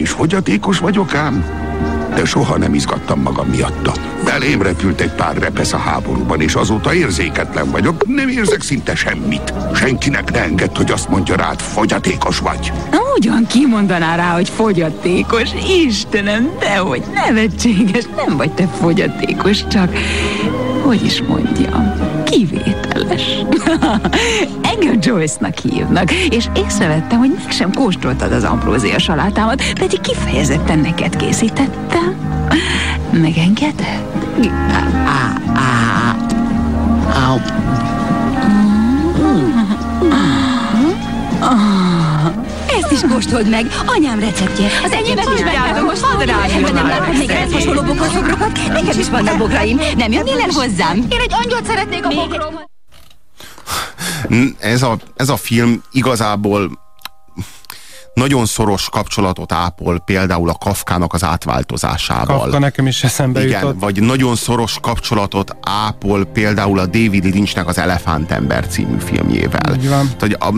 is 0.00 0.10
fogyatékos 0.10 0.78
vagyok 0.78 1.14
ám, 1.14 1.44
de 2.14 2.24
soha 2.24 2.58
nem 2.58 2.74
izgattam 2.74 3.20
magam 3.20 3.46
miatta. 3.48 3.92
Belém 4.24 4.62
repült 4.62 5.00
egy 5.00 5.12
pár 5.12 5.36
repesz 5.36 5.72
a 5.72 5.76
háborúban, 5.76 6.40
és 6.40 6.54
azóta 6.54 6.94
érzéketlen 6.94 7.70
vagyok, 7.70 8.06
nem 8.06 8.28
érzek 8.28 8.62
szinte 8.62 8.94
semmit. 8.94 9.54
Senkinek 9.74 10.32
ne 10.32 10.42
engedd, 10.42 10.76
hogy 10.76 10.90
azt 10.90 11.08
mondja 11.08 11.36
rád, 11.36 11.60
fogyatékos 11.60 12.38
vagy. 12.38 12.72
Ugyan 13.16 13.46
kimondaná 13.46 14.16
rá, 14.16 14.34
hogy 14.34 14.48
fogyatékos. 14.48 15.48
Istenem, 15.86 16.50
dehogy 16.58 17.02
nevetséges. 17.14 18.04
Nem 18.16 18.36
vagy 18.36 18.52
te 18.52 18.66
fogyatékos, 18.66 19.66
csak... 19.66 19.92
Hogy 20.82 21.04
is 21.04 21.22
mondjam? 21.22 22.09
Kivételes. 22.30 23.44
Engem 24.72 24.98
Joyce-nak 25.00 25.58
hívnak, 25.58 26.12
és 26.12 26.48
észrevettem, 26.66 27.18
hogy 27.18 27.34
mégsem 27.36 27.72
kóstoltad 27.72 28.32
az 28.32 28.44
ambrózia 28.44 28.98
salátámat, 28.98 29.72
pedig 29.72 30.00
kifejezetten 30.00 30.78
neked 30.78 31.16
készítettem. 31.16 32.16
Megengeded? 33.12 34.08
Á. 35.04 35.30
Ezt 42.90 43.04
is 43.04 43.10
kóstold 43.10 43.48
meg. 43.48 43.66
Anyám 43.86 44.20
receptje. 44.20 44.68
Az 44.84 44.92
enyémet 44.92 45.28
is 45.34 45.42
beállom. 45.42 45.84
Most 45.84 46.02
hadd 46.02 46.26
rájön. 46.26 46.74
Nem 46.74 46.86
látod 46.86 47.18
még 47.18 47.30
ehhez 47.30 47.52
hasonló 47.52 47.82
bokroszogrokat? 47.82 48.52
Nekem 48.68 48.98
is 48.98 49.08
vannak 49.08 49.38
bokraim. 49.38 49.80
Nem 49.96 50.12
jönnél 50.12 50.40
el 50.40 50.50
hozzám? 50.50 50.96
Én 50.96 51.20
egy 51.20 51.34
angyalt 51.42 51.66
szeretnék 51.66 52.04
a 52.04 52.08
bokromhoz. 52.08 52.64
Ez 54.58 54.82
a, 54.82 54.98
ez 55.16 55.28
a 55.28 55.36
film 55.36 55.82
igazából 55.90 56.70
nagyon 58.14 58.46
szoros 58.46 58.88
kapcsolatot 58.88 59.52
ápol 59.52 59.98
például 60.04 60.48
a 60.48 60.54
Kafkának 60.54 61.12
az 61.12 61.24
átváltozásával. 61.24 62.38
Kafka 62.38 62.58
nekem 62.58 62.86
is 62.86 63.04
eszembe 63.04 63.44
Igen, 63.44 63.60
jutott. 63.60 63.80
vagy 63.80 64.02
nagyon 64.02 64.36
szoros 64.36 64.78
kapcsolatot 64.80 65.56
ápol 65.60 66.24
például 66.24 66.78
a 66.78 66.86
David 66.86 67.24
Lynchnek 67.24 67.66
az 67.66 67.78
Elefántember 67.78 68.66
című 68.66 68.98
filmjével. 68.98 69.74
Így 69.74 69.88
van. 69.88 70.04
Tehát, 70.04 70.20
hogy 70.20 70.36
a, 70.38 70.54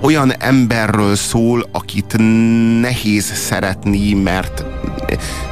olyan 0.00 0.32
emberről 0.32 1.16
szól, 1.16 1.68
akit 1.72 2.16
nehéz 2.80 3.24
szeretni, 3.34 4.12
mert 4.12 4.64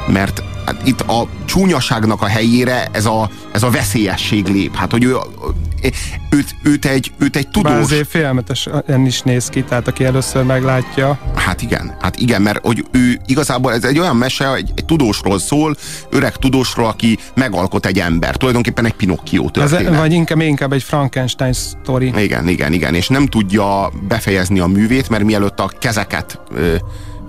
mert 0.07 0.43
hát 0.65 0.87
itt 0.87 1.01
a 1.01 1.27
csúnyaságnak 1.45 2.21
a 2.21 2.27
helyére 2.27 2.87
ez 2.91 3.05
a, 3.05 3.29
ez 3.51 3.63
a 3.63 3.69
veszélyesség 3.69 4.47
lép. 4.47 4.75
Hát, 4.75 4.91
hogy 4.91 5.03
ő, 5.03 5.17
őt, 6.29 6.55
őt, 6.63 6.85
egy, 6.85 7.11
őt 7.17 7.35
egy 7.35 7.43
Bár 7.43 7.51
tudós... 7.51 7.83
azért 7.83 8.07
félelmetesen 8.07 9.05
is 9.05 9.21
néz 9.21 9.47
ki, 9.47 9.63
tehát 9.63 9.87
aki 9.87 10.03
először 10.05 10.43
meglátja. 10.43 11.19
Hát 11.35 11.61
igen, 11.61 11.95
hát 12.01 12.17
igen, 12.17 12.41
mert 12.41 12.65
hogy 12.65 12.85
ő 12.91 13.19
igazából 13.25 13.73
ez 13.73 13.83
egy 13.83 13.99
olyan 13.99 14.15
mese, 14.15 14.53
egy, 14.53 14.71
egy 14.75 14.85
tudósról 14.85 15.39
szól, 15.39 15.75
öreg 16.09 16.35
tudósról, 16.35 16.87
aki 16.87 17.17
megalkot 17.35 17.85
egy 17.85 17.99
ember. 17.99 18.35
Tulajdonképpen 18.35 18.85
egy 18.85 18.93
Pinocchio 18.93 19.43
Ez, 19.43 19.51
történet. 19.51 19.99
vagy 19.99 20.13
inkább, 20.13 20.41
inkább 20.41 20.73
egy 20.73 20.83
Frankenstein 20.83 21.53
sztori. 21.53 22.11
Igen, 22.17 22.47
igen, 22.47 22.73
igen, 22.73 22.95
és 22.95 23.07
nem 23.07 23.25
tudja 23.25 23.91
befejezni 24.07 24.59
a 24.59 24.67
művét, 24.67 25.09
mert 25.09 25.23
mielőtt 25.23 25.59
a 25.59 25.71
kezeket 25.79 26.39
ö, 26.53 26.75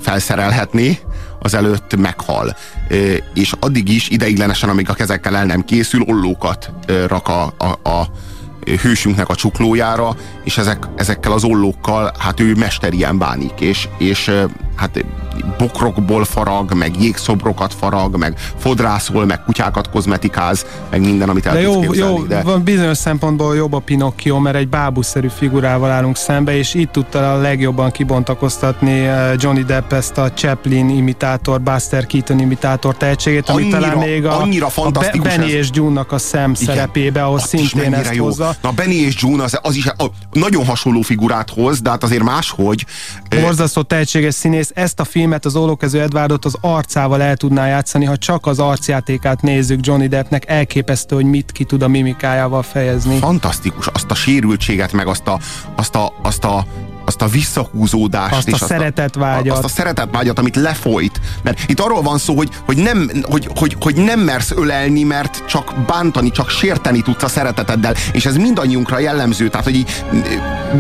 felszerelhetné, 0.00 0.98
azelőtt 1.42 1.96
meghal. 1.96 2.56
És 3.34 3.52
addig 3.60 3.88
is 3.88 4.08
ideiglenesen, 4.08 4.68
amíg 4.68 4.88
a 4.88 4.94
kezekkel 4.94 5.36
el 5.36 5.44
nem 5.44 5.64
készül, 5.64 6.02
ollókat 6.02 6.70
rak 7.06 7.28
a, 7.28 7.54
a, 7.58 7.88
a 7.90 8.10
hősünknek 8.82 9.28
a 9.28 9.34
csuklójára, 9.34 10.16
és 10.44 10.58
ezek, 10.58 10.88
ezekkel 10.96 11.32
az 11.32 11.44
ollókkal 11.44 12.10
hát 12.18 12.40
ő 12.40 12.54
mesterien 12.54 13.18
bánik, 13.18 13.60
és, 13.60 13.88
és 13.98 14.30
hát 14.76 15.04
bokrokból 15.58 16.24
farag, 16.24 16.74
meg 16.74 17.02
jégszobrokat 17.02 17.74
farag, 17.74 18.16
meg 18.16 18.38
fodrászol, 18.58 19.24
meg 19.24 19.44
kutyákat 19.44 19.90
kozmetikáz, 19.90 20.66
meg 20.90 21.00
minden, 21.00 21.28
amit 21.28 21.46
el 21.46 21.52
de 21.54 21.60
jó, 21.60 21.80
képzelni, 21.80 22.18
jó, 22.18 22.24
de... 22.24 22.42
van 22.42 22.62
bizonyos 22.62 22.96
szempontból 22.96 23.56
jobb 23.56 23.72
a 23.72 23.78
Pinocchio, 23.78 24.38
mert 24.38 24.56
egy 24.56 24.68
bábuszerű 24.68 25.28
figurával 25.28 25.90
állunk 25.90 26.16
szembe, 26.16 26.56
és 26.56 26.74
itt 26.74 26.92
tudta 26.92 27.32
a 27.32 27.36
legjobban 27.36 27.90
kibontakoztatni 27.90 29.08
Johnny 29.36 29.64
Depp 29.64 29.92
ezt 29.92 30.18
a 30.18 30.32
Chaplin 30.32 30.88
imitátor, 30.88 31.60
Buster 31.60 32.06
Keaton 32.06 32.38
imitátor 32.38 32.96
tehetségét, 32.96 33.48
ami 33.48 33.62
Annyira- 33.62 33.80
talán 33.80 33.98
még 33.98 34.26
a, 34.26 34.40
annyira 34.40 34.66
a 34.66 34.90
Benny 35.22 35.42
ez. 35.42 35.48
és 35.48 35.68
June-nak 35.72 36.12
a 36.12 36.18
szem 36.18 36.50
Igen. 36.50 36.74
szerepébe, 36.74 37.22
ahol 37.24 37.38
szintén 37.38 37.94
ezt 37.94 38.14
jó. 38.14 38.24
hozza. 38.24 38.49
Na 38.62 38.70
Benny 38.70 38.90
és 38.90 39.14
June 39.18 39.42
az, 39.42 39.58
az 39.62 39.76
is 39.76 39.86
a, 39.86 40.10
nagyon 40.32 40.64
hasonló 40.64 41.00
figurát 41.00 41.50
hoz, 41.50 41.80
de 41.80 41.90
hát 41.90 42.02
azért 42.02 42.22
máshogy. 42.22 42.86
Borzasztó 43.40 43.82
tehetséges 43.82 44.34
színész. 44.34 44.70
Ezt 44.74 45.00
a 45.00 45.04
filmet, 45.04 45.44
az 45.44 45.56
Ólókező 45.56 46.00
Edwardot 46.00 46.44
az 46.44 46.56
arcával 46.60 47.22
el 47.22 47.36
tudná 47.36 47.66
játszani, 47.66 48.04
ha 48.04 48.16
csak 48.16 48.46
az 48.46 48.58
arcjátékát 48.58 49.42
nézzük 49.42 49.86
Johnny 49.86 50.06
Deppnek. 50.06 50.48
Elképesztő, 50.48 51.14
hogy 51.14 51.24
mit 51.24 51.52
ki 51.52 51.64
tud 51.64 51.82
a 51.82 51.88
mimikájával 51.88 52.62
fejezni. 52.62 53.18
Fantasztikus, 53.18 53.86
azt 53.86 54.10
a 54.10 54.14
sérültséget, 54.14 54.92
meg 54.92 55.06
azt 55.06 55.26
a, 55.26 55.38
azt 55.76 55.94
a, 55.94 56.12
azt 56.22 56.44
a 56.44 56.66
azt 57.10 57.22
a 57.22 57.26
visszahúzódást 57.26 58.34
Azt 58.34 58.46
a 58.48 58.50
és 58.50 58.56
szeretetvágyat. 58.56 59.54
azt 59.56 59.64
a 59.64 59.68
szeretetvágyat, 59.68 60.38
amit 60.38 60.56
lefolyt. 60.56 61.20
Mert 61.42 61.58
itt 61.66 61.80
arról 61.80 62.02
van 62.02 62.18
szó, 62.18 62.36
hogy, 62.36 62.48
hogy, 62.64 62.76
nem, 62.76 63.10
hogy, 63.22 63.48
hogy, 63.54 63.76
hogy 63.80 63.94
nem 63.96 64.20
mersz 64.20 64.50
ölelni, 64.50 65.02
mert 65.02 65.42
csak 65.48 65.74
bántani, 65.86 66.30
csak 66.30 66.48
sérteni 66.50 67.02
tudsz 67.02 67.22
a 67.22 67.28
szereteteddel. 67.28 67.94
És 68.12 68.26
ez 68.26 68.36
mindannyiunkra 68.36 68.98
jellemző. 68.98 69.48
Tehát, 69.48 69.64
hogy 69.66 69.74
így, 69.74 70.04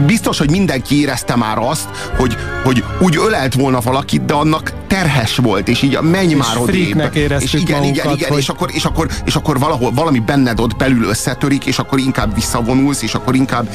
biztos, 0.06 0.38
hogy 0.38 0.50
mindenki 0.50 1.00
érezte 1.00 1.36
már 1.36 1.58
azt, 1.58 1.88
hogy, 2.16 2.36
hogy 2.64 2.84
úgy 3.00 3.16
ölelt 3.26 3.54
volna 3.54 3.80
valakit, 3.80 4.24
de 4.24 4.34
annak 4.34 4.72
terhes 4.86 5.36
volt, 5.36 5.68
és 5.68 5.82
így 5.82 5.98
menj 6.00 6.30
És 6.30 6.36
már 6.36 6.58
odébb. 6.58 7.10
És 7.38 7.52
igen, 7.52 7.62
igen, 7.62 7.78
magunkat, 7.78 8.16
igen, 8.16 8.28
hogy- 8.28 8.38
és 8.38 8.48
akkor, 8.48 8.70
és 8.72 8.84
akkor, 8.84 9.08
és 9.24 9.34
akkor 9.34 9.58
valahol 9.58 9.90
valami 9.92 10.18
benned 10.18 10.60
ott 10.60 10.76
belül 10.76 11.04
összetörik, 11.04 11.64
és 11.66 11.78
akkor 11.78 11.98
inkább 11.98 12.34
visszavonulsz, 12.34 13.02
és 13.02 13.14
akkor 13.14 13.34
inkább, 13.34 13.68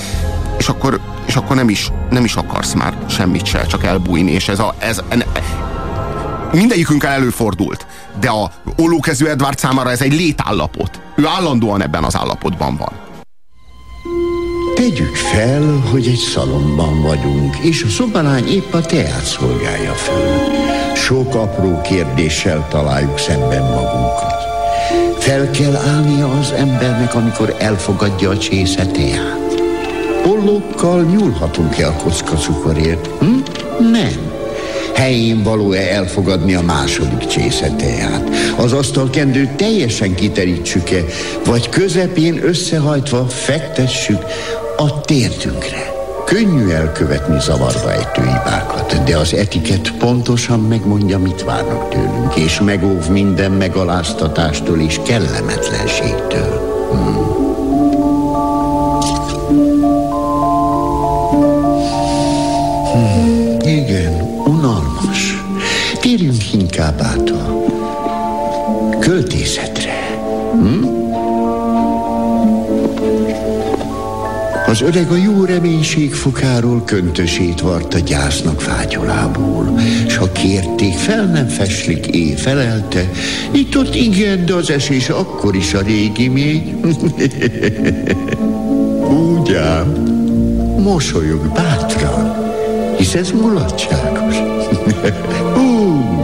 és 0.65 0.71
akkor, 0.71 0.99
és 1.25 1.35
akkor 1.35 1.55
nem 1.55 1.69
is, 1.69 1.91
nem 2.09 2.23
is 2.23 2.35
akarsz 2.35 2.73
már 2.73 2.97
semmit 3.09 3.45
se, 3.45 3.65
csak 3.65 3.83
elbújni, 3.83 4.31
és 4.31 4.47
ez 4.47 4.59
a, 4.59 4.75
ez, 4.77 5.01
ene, 5.09 5.25
mindegyikünkkel 6.51 7.11
előfordult, 7.11 7.85
de 8.19 8.29
a 8.29 8.51
ólókezű 8.81 9.25
Edward 9.25 9.57
számára 9.57 9.91
ez 9.91 10.01
egy 10.01 10.13
létállapot. 10.13 11.01
Ő 11.15 11.25
állandóan 11.25 11.81
ebben 11.81 12.03
az 12.03 12.15
állapotban 12.15 12.77
van. 12.77 12.91
Tegyük 14.75 15.15
fel, 15.15 15.83
hogy 15.91 16.07
egy 16.07 16.29
szalomban 16.33 17.01
vagyunk, 17.01 17.57
és 17.57 17.83
a 17.83 17.89
szobalány 17.89 18.47
épp 18.47 18.73
a 18.73 18.81
teát 18.81 19.25
szolgálja 19.25 19.93
föl. 19.93 20.41
Sok 20.95 21.35
apró 21.35 21.81
kérdéssel 21.81 22.67
találjuk 22.69 23.19
szemben 23.19 23.63
magunkat. 23.63 24.43
Fel 25.19 25.51
kell 25.51 25.75
állnia 25.75 26.39
az 26.39 26.51
embernek, 26.51 27.15
amikor 27.15 27.55
elfogadja 27.59 28.29
a 28.29 28.37
csésze 28.37 28.85
teát. 28.85 29.44
Ollókkal 30.25 31.01
nyúlhatunk-e 31.01 31.87
a 31.87 31.93
kocka 31.93 32.35
cukorért? 32.35 33.07
Hm? 33.19 33.37
Nem. 33.91 34.33
Helyén 34.93 35.43
való-e 35.43 35.95
elfogadni 35.95 36.53
a 36.53 36.61
második 36.61 37.27
csésze 37.27 37.71
teát? 37.71 38.29
Az 38.57 38.73
asztalkendőt 38.73 39.49
teljesen 39.49 40.15
kiterítsük-e, 40.15 41.03
vagy 41.45 41.69
közepén 41.69 42.43
összehajtva 42.43 43.25
fektessük 43.27 44.23
a 44.77 45.01
térdünkre? 45.01 45.93
Könnyű 46.25 46.69
elkövetni 46.69 47.39
zavarba 47.39 47.91
ejtő 47.91 48.21
hibákat, 48.21 49.03
de 49.03 49.17
az 49.17 49.33
etiket 49.33 49.91
pontosan 49.91 50.59
megmondja, 50.59 51.19
mit 51.19 51.43
várnak 51.43 51.89
tőlünk, 51.89 52.35
és 52.35 52.59
megóv 52.59 53.09
minden 53.09 53.51
megaláztatástól 53.51 54.79
és 54.79 54.99
kellemetlenségtől. 55.05 56.74
Térjünk 66.05 66.53
inkább 66.53 67.01
át 67.01 67.29
a 67.29 67.59
költészetre. 68.99 70.19
Hm? 70.51 70.85
Az 74.67 74.81
öreg 74.81 75.11
a 75.11 75.15
jó 75.15 75.43
reménység 75.45 76.13
fokáról 76.13 76.83
köntösét 76.83 77.59
vart 77.61 77.93
a 77.93 77.99
gyásznak 77.99 78.61
fátyolából, 78.61 79.79
s 80.07 80.15
ha 80.15 80.31
kérték, 80.31 80.93
fel 80.93 81.25
nem 81.25 81.47
feslik, 81.47 82.07
é 82.07 82.35
felelte, 82.35 83.09
itt 83.51 83.77
ott 83.77 83.95
igen, 83.95 84.45
de 84.45 84.53
az 84.53 84.69
esés 84.69 85.09
akkor 85.09 85.55
is 85.55 85.73
a 85.73 85.81
régi 85.81 86.27
még. 86.27 86.75
Úgy 89.29 89.53
ám, 89.53 89.91
mosolyog 90.83 91.53
bátran, 91.53 92.35
hisz 92.97 93.13
ez 93.13 93.31
mulatságos. 93.31 94.54
Úgy. 95.57 96.14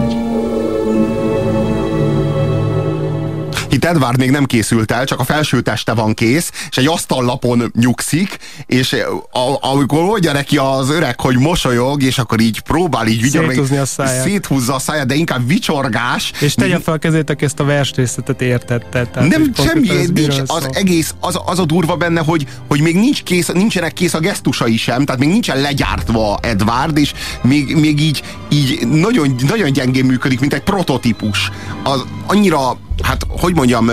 Edward 3.85 4.17
még 4.17 4.31
nem 4.31 4.45
készült 4.45 4.91
el, 4.91 5.05
csak 5.05 5.19
a 5.19 5.23
felső 5.23 5.61
teste 5.61 5.93
van 5.93 6.13
kész, 6.13 6.51
és 6.69 6.77
egy 6.77 6.87
asztallapon 6.87 7.71
nyugszik, 7.79 8.37
és 8.65 8.95
a, 9.31 9.67
amikor 9.69 10.03
mondja 10.03 10.31
neki 10.31 10.57
az 10.57 10.89
öreg, 10.89 11.19
hogy 11.19 11.37
mosolyog, 11.37 12.03
és 12.03 12.17
akkor 12.17 12.39
így 12.39 12.59
próbál 12.59 13.07
így 13.07 13.29
Széthúzni 13.29 13.77
a 13.77 13.85
száját. 13.85 14.23
széthúzza 14.23 14.75
a 14.75 14.79
száját, 14.79 15.05
de 15.05 15.13
inkább 15.13 15.47
vicsorgás. 15.47 16.31
És 16.39 16.53
tegye 16.53 16.79
fel 16.79 16.93
a 16.93 16.97
kezét, 16.97 17.29
aki 17.29 17.45
ezt 17.45 17.59
a 17.59 17.63
versrészletet 17.63 18.41
értette. 18.41 19.05
Tehát, 19.05 19.29
nem, 19.29 19.51
semmi, 19.55 19.87
nincs, 19.87 20.11
miről 20.11 20.43
az 20.47 20.67
egész, 20.71 21.13
az, 21.19 21.39
az 21.45 21.59
a 21.59 21.65
durva 21.65 21.95
benne, 21.95 22.21
hogy, 22.21 22.47
hogy 22.67 22.81
még 22.81 22.95
nincs 22.95 23.23
kész, 23.23 23.47
nincsenek 23.47 23.93
kész 23.93 24.13
a 24.13 24.19
gesztusai 24.19 24.77
sem, 24.77 25.05
tehát 25.05 25.21
még 25.21 25.29
nincsen 25.29 25.61
legyártva 25.61 26.39
Edward, 26.41 26.97
és 26.97 27.13
még, 27.41 27.75
még 27.75 28.01
így, 28.01 28.23
így 28.49 28.87
nagyon, 28.87 29.35
nagyon 29.47 29.71
gyengén 29.71 30.05
működik, 30.05 30.39
mint 30.39 30.53
egy 30.53 30.63
prototípus. 30.63 31.51
Az 31.83 32.05
annyira, 32.27 32.77
hát 33.01 33.25
hogy 33.29 33.55
mondjam, 33.55 33.89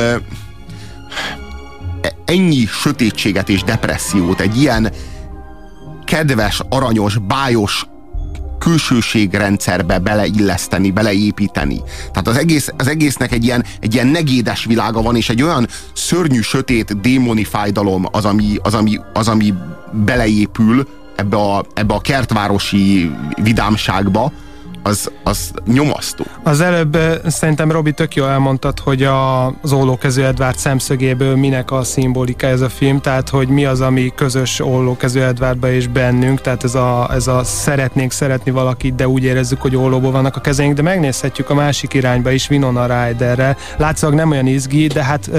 ennyi 2.25 2.67
sötétséget 2.67 3.49
és 3.49 3.63
depressziót 3.63 4.41
egy 4.41 4.61
ilyen 4.61 4.93
kedves, 6.05 6.61
aranyos, 6.69 7.19
bájos 7.19 7.87
külsőségrendszerbe 8.59 9.99
beleilleszteni, 9.99 10.91
beleépíteni. 10.91 11.83
Tehát 12.13 12.29
az, 12.29 12.37
egész, 12.37 12.73
az 12.77 12.89
egésznek 12.89 13.33
egy 13.33 13.45
ilyen, 13.45 13.65
egy 13.81 13.95
ilyen 13.95 14.07
negédes 14.07 14.65
világa 14.65 15.03
van, 15.03 15.17
és 15.17 15.29
egy 15.29 15.43
olyan 15.43 15.69
szörnyű, 15.95 16.41
sötét, 16.41 17.01
démoni 17.01 17.45
fájdalom 17.45 18.07
az, 18.11 18.25
ami, 18.25 18.57
az, 18.63 18.75
ami, 18.75 19.01
az, 19.13 19.29
ami 19.29 19.55
beleépül 20.05 20.89
ebbe 21.17 21.37
a, 21.37 21.67
ebbe 21.75 21.95
a 21.95 22.01
kertvárosi 22.01 23.11
vidámságba, 23.43 24.33
az, 24.89 25.11
az 25.23 25.51
nyomasztó. 25.67 26.25
Az 26.43 26.61
előbb 26.61 26.99
szerintem 27.27 27.71
Robi 27.71 27.93
tök 27.93 28.15
jól 28.15 28.29
elmondtad, 28.29 28.79
hogy 28.79 29.03
a, 29.03 29.47
az 29.47 29.73
Ollókező 29.73 30.25
Edvárd 30.25 30.59
szemszögéből 30.59 31.37
minek 31.37 31.71
a 31.71 31.83
szimbolika 31.83 32.47
ez 32.47 32.61
a 32.61 32.69
film, 32.69 33.01
tehát 33.01 33.29
hogy 33.29 33.49
mi 33.49 33.65
az, 33.65 33.81
ami 33.81 34.13
közös 34.15 34.61
Ollókező 34.61 35.23
Edvárdban 35.23 35.71
és 35.71 35.87
bennünk, 35.87 36.41
tehát 36.41 36.65
ez 36.65 36.75
a, 36.75 37.09
ez 37.13 37.27
a 37.27 37.45
szeretnénk 37.45 38.13
szeretni 38.13 38.51
valakit, 38.51 38.95
de 38.95 39.09
úgy 39.09 39.25
érezzük, 39.25 39.61
hogy 39.61 39.77
ollóból 39.77 40.11
vannak 40.11 40.37
a 40.37 40.41
kezeink, 40.41 40.75
de 40.75 40.83
megnézhetjük 40.83 41.51
a 41.51 41.55
másik 41.55 41.95
irányba 41.95 42.31
is 42.31 42.51
Winona 42.51 42.87
Ryderrel. 42.87 43.57
Látszólag 43.77 44.17
nem 44.17 44.31
olyan 44.31 44.47
izgi, 44.47 44.87
de 44.87 45.05
hát, 45.05 45.31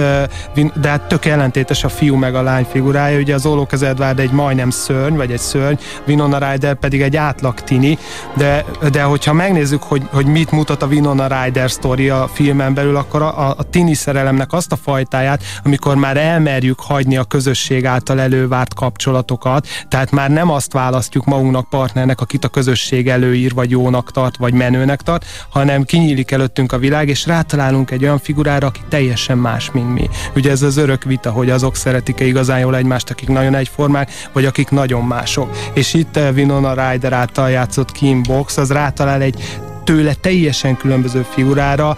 de 0.80 0.88
hát 0.88 1.08
tök 1.08 1.24
ellentétes 1.24 1.84
a 1.84 1.88
fiú 1.88 2.16
meg 2.16 2.34
a 2.34 2.42
lány 2.42 2.66
figurája. 2.70 3.18
Ugye 3.18 3.34
az 3.34 3.46
Ollókező 3.46 3.86
Edvárd 3.86 4.18
egy 4.18 4.30
majdnem 4.30 4.70
szörny, 4.70 5.16
vagy 5.16 5.32
egy 5.32 5.38
szörny, 5.38 5.78
Winona 6.06 6.50
Ryder 6.50 6.74
pedig 6.74 7.02
egy 7.02 7.16
átlag 7.16 7.60
tini, 7.60 7.98
de, 8.36 8.64
de 8.92 9.02
hogyha 9.02 9.32
megnézzük, 9.40 9.82
hogy, 9.82 10.02
hogy 10.12 10.26
mit 10.26 10.50
mutat 10.50 10.82
a 10.82 10.86
Winona 10.86 11.26
Ryder 11.26 11.70
sztori 11.70 12.08
a 12.08 12.28
filmen 12.32 12.74
belül, 12.74 12.96
akkor 12.96 13.22
a, 13.22 13.48
a, 13.48 13.54
a 13.58 13.62
tini 13.62 13.94
szerelemnek 13.94 14.52
azt 14.52 14.72
a 14.72 14.76
fajtáját, 14.76 15.42
amikor 15.64 15.96
már 15.96 16.16
elmerjük 16.16 16.80
hagyni 16.80 17.16
a 17.16 17.24
közösség 17.24 17.86
által 17.86 18.20
elővárt 18.20 18.74
kapcsolatokat, 18.74 19.66
tehát 19.88 20.10
már 20.10 20.30
nem 20.30 20.50
azt 20.50 20.72
választjuk 20.72 21.24
magunknak 21.24 21.68
partnernek, 21.68 22.20
akit 22.20 22.44
a 22.44 22.48
közösség 22.48 23.08
előír, 23.08 23.54
vagy 23.54 23.70
jónak 23.70 24.10
tart, 24.10 24.36
vagy 24.36 24.52
menőnek 24.52 25.00
tart, 25.00 25.24
hanem 25.48 25.82
kinyílik 25.82 26.30
előttünk 26.30 26.72
a 26.72 26.78
világ, 26.78 27.08
és 27.08 27.26
rátalálunk 27.26 27.90
egy 27.90 28.02
olyan 28.02 28.18
figurára, 28.18 28.66
aki 28.66 28.80
teljesen 28.88 29.38
más, 29.38 29.70
mint 29.70 29.92
mi. 29.92 30.08
Ugye 30.34 30.50
ez 30.50 30.62
az 30.62 30.76
örök 30.76 31.04
vita, 31.04 31.30
hogy 31.30 31.50
azok 31.50 31.76
szeretik-e 31.76 32.24
igazán 32.24 32.58
jól 32.58 32.76
egymást, 32.76 33.10
akik 33.10 33.28
nagyon 33.28 33.54
egyformák, 33.54 34.10
vagy 34.32 34.44
akik 34.44 34.70
nagyon 34.70 35.04
mások. 35.04 35.56
És 35.74 35.94
itt 35.94 36.16
eh, 36.16 36.32
Winona 36.34 36.90
Ryder 36.90 37.12
által 37.12 37.50
játszott 37.50 37.92
Kim 37.92 38.22
Box, 38.22 38.56
az 38.56 38.70
rátalál 38.70 39.19
egy 39.20 39.60
tőle 39.84 40.14
teljesen 40.14 40.76
különböző 40.76 41.26
figurára, 41.30 41.96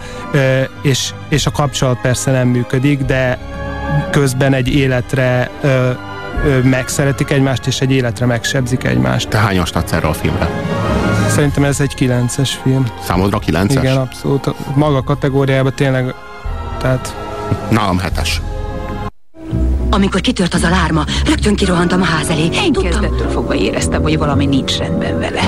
és, 0.81 1.13
és 1.29 1.45
a 1.45 1.51
kapcsolat 1.51 2.01
persze 2.01 2.31
nem 2.31 2.47
működik, 2.47 3.01
de 3.01 3.37
közben 4.11 4.53
egy 4.53 4.67
életre 4.67 5.49
megszeretik 6.63 7.29
egymást, 7.29 7.67
és 7.67 7.79
egy 7.79 7.91
életre 7.91 8.25
megsebzik 8.25 8.83
egymást. 8.83 9.29
Te 9.29 9.37
hányast 9.37 9.75
adsz 9.75 9.91
erre 9.91 10.07
a 10.07 10.13
filmre? 10.13 10.49
Szerintem 11.29 11.63
ez 11.63 11.79
egy 11.79 11.93
9-es 11.99 12.49
film. 12.63 12.85
Számodra 13.03 13.39
9-es? 13.47 13.69
Igen, 13.69 13.97
abszolút. 13.97 14.75
Maga 14.75 15.03
kategóriában 15.03 15.73
tényleg, 15.75 16.13
tehát... 16.79 17.15
Nálam 17.69 17.99
7-es. 18.03 18.29
Amikor 19.89 20.21
kitört 20.21 20.53
az 20.53 20.63
a 20.63 20.69
lárma, 20.69 21.05
rögtön 21.25 21.55
kirohantam 21.55 22.01
a 22.01 22.05
ház 22.05 22.29
elé. 22.29 22.49
Én 22.53 22.73
kezdettől 22.73 23.29
fogva 23.29 23.55
éreztem, 23.55 24.01
hogy 24.01 24.17
valami 24.17 24.45
nincs 24.45 24.77
rendben 24.77 25.19
vele. 25.19 25.41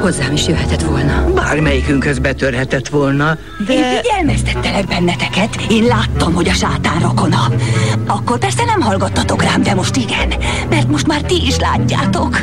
Hozzám 0.00 0.32
is 0.32 0.46
jöhetett 0.46 0.82
volna. 0.82 1.32
Bármelyikünkhöz 1.34 2.18
betörhetett 2.18 2.88
volna, 2.88 3.36
De... 3.66 3.72
Én 3.72 3.84
figyelmeztettelek 4.00 4.86
benneteket. 4.86 5.56
Én 5.70 5.84
láttam, 5.84 6.34
hogy 6.34 6.48
a 6.48 6.52
sátán 6.52 7.00
rokona. 7.00 7.48
Akkor 8.06 8.38
persze 8.38 8.64
nem 8.64 8.80
hallgattatok 8.80 9.42
rám, 9.42 9.62
de 9.62 9.74
most 9.74 9.96
igen. 9.96 10.32
Mert 10.70 10.88
most 10.88 11.06
már 11.06 11.20
ti 11.20 11.46
is 11.46 11.58
látjátok. 11.58 12.40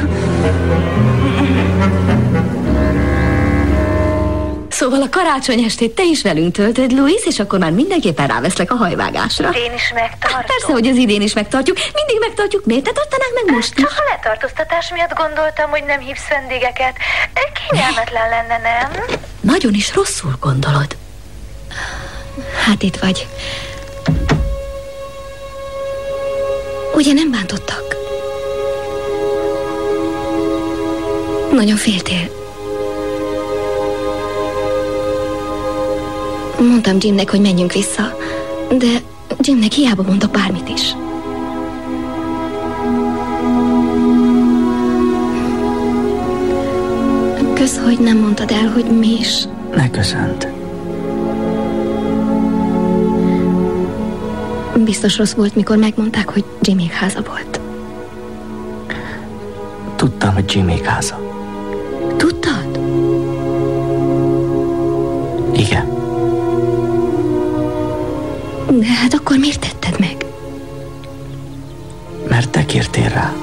Szóval 4.78 5.02
a 5.02 5.10
karácsony 5.10 5.64
estét 5.64 5.96
te 5.96 6.04
is 6.04 6.22
velünk 6.22 6.54
töltöd, 6.54 6.92
Louis, 6.92 7.26
és 7.26 7.40
akkor 7.40 7.60
már 7.60 7.72
mindenképpen 7.72 8.28
ráveszlek 8.28 8.72
a 8.72 8.76
hajvágásra. 8.76 9.50
Én 9.50 9.74
is 9.74 9.92
megtartom. 9.94 10.38
Hát 10.38 10.46
persze, 10.46 10.72
hogy 10.72 10.88
az 10.88 10.96
idén 10.96 11.22
is 11.22 11.34
megtartjuk. 11.34 11.78
Mindig 11.94 12.20
megtartjuk. 12.20 12.66
Miért 12.66 12.86
ne 12.86 12.92
tartanánk 12.92 13.34
meg 13.34 13.56
most 13.56 13.78
is? 13.78 13.84
Csak 13.84 13.94
a 13.98 14.04
letartóztatás 14.12 14.92
miatt 14.92 15.14
gondoltam, 15.14 15.70
hogy 15.70 15.84
nem 15.84 16.00
hívsz 16.00 16.28
vendégeket. 16.30 16.96
Kényelmetlen 17.70 18.30
lenne, 18.30 18.58
nem? 18.58 19.18
Nagyon 19.42 19.74
is 19.74 19.94
rosszul 19.94 20.38
gondolod. 20.40 20.98
Hát 22.66 22.84
itt 22.84 22.98
vagy. 22.98 23.28
Ugye 26.94 27.14
nem 27.14 27.32
bántottak? 27.32 27.96
Nagyon 31.52 31.78
féltél. 31.78 32.47
Mondtam 36.60 36.98
Jimnek, 37.00 37.30
hogy 37.30 37.42
menjünk 37.42 37.74
vissza, 37.74 38.18
de 38.78 39.02
Jimnek 39.40 39.72
hiába 39.72 40.04
mondok 40.04 40.32
bármit 40.32 40.70
is. 40.70 40.96
Kösz, 47.54 47.78
hogy 47.78 48.00
nem 48.00 48.18
mondtad 48.18 48.52
el, 48.52 48.68
hogy 48.68 48.86
mi 49.00 49.18
is. 49.20 49.48
megköszönt. 49.76 50.48
Biztos 54.86 55.18
rossz 55.18 55.34
volt, 55.34 55.56
mikor 55.56 55.78
megmondták, 55.78 56.30
hogy 56.30 56.44
Jimmy 56.62 56.88
háza 56.92 57.22
volt. 57.28 57.60
Tudtam, 59.96 60.34
hogy 60.34 60.52
Jimmy 60.54 60.82
háza. 60.84 61.20
Tudtad? 62.18 62.80
Igen. 65.54 65.97
De 68.80 68.86
hát 68.86 69.14
akkor 69.14 69.38
miért 69.38 69.60
tetted 69.60 70.00
meg? 70.00 70.26
Mert 72.30 72.50
te 72.50 72.66
kértél 72.66 73.10
rá. 73.10 73.34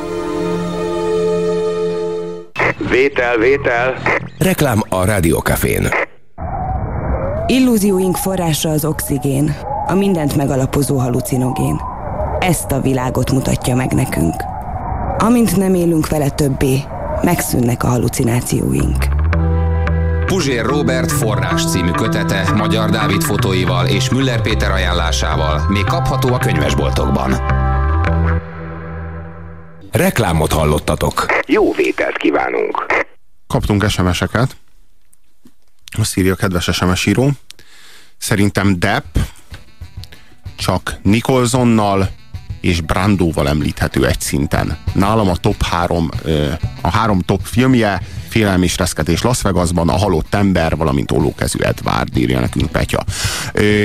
Vétel, 2.90 3.38
vétel. 3.38 3.94
Reklám 4.38 4.82
a 4.88 5.04
Rádiókafén. 5.04 5.88
Illúzióink 7.46 8.16
forrása 8.16 8.70
az 8.70 8.84
oxigén, 8.84 9.54
a 9.86 9.94
mindent 9.94 10.36
megalapozó 10.36 10.98
halucinogén. 10.98 11.80
Ezt 12.38 12.72
a 12.72 12.80
világot 12.80 13.32
mutatja 13.32 13.74
meg 13.74 13.92
nekünk. 13.92 14.34
Amint 15.18 15.56
nem 15.56 15.74
élünk 15.74 16.08
vele 16.08 16.30
többé, 16.30 16.80
megszűnnek 17.22 17.82
a 17.84 17.86
halucinációink. 17.86 19.13
Puzsér 20.26 20.64
Robert 20.64 21.12
forrás 21.12 21.70
című 21.70 21.90
kötete 21.90 22.52
Magyar 22.52 22.90
Dávid 22.90 23.22
fotóival 23.22 23.86
és 23.86 24.08
Müller 24.08 24.40
Péter 24.40 24.70
ajánlásával 24.70 25.66
még 25.68 25.84
kapható 25.84 26.34
a 26.34 26.38
könyvesboltokban. 26.38 27.32
Reklámot 29.90 30.52
hallottatok. 30.52 31.26
Jó 31.46 31.72
vételt 31.72 32.16
kívánunk. 32.16 32.86
Kaptunk 33.46 33.88
SMS-eket. 33.88 34.56
Azt 35.98 36.16
írja 36.16 36.32
a 36.32 36.36
kedves 36.36 36.70
SMS 36.72 37.06
író. 37.06 37.30
Szerintem 38.18 38.78
Depp 38.78 39.16
csak 40.56 40.96
Nicholsonnal 41.02 42.08
és 42.60 42.80
Brandóval 42.80 43.48
említhető 43.48 44.06
egy 44.06 44.20
szinten. 44.20 44.78
Nálam 44.92 45.28
a 45.28 45.36
top 45.36 45.62
három, 45.62 46.08
a 46.80 46.90
három 46.90 47.20
top 47.20 47.40
filmje, 47.42 48.00
Félelem 48.34 48.62
és 48.62 48.76
reszketés 48.76 49.22
Las 49.22 49.42
Vegasban, 49.42 49.88
A 49.88 49.98
halott 49.98 50.34
ember, 50.34 50.76
valamint 50.76 51.10
Ollókezű 51.10 51.58
Edward, 51.58 52.16
írja 52.16 52.40
nekünk 52.40 52.70
Petya. 52.70 53.04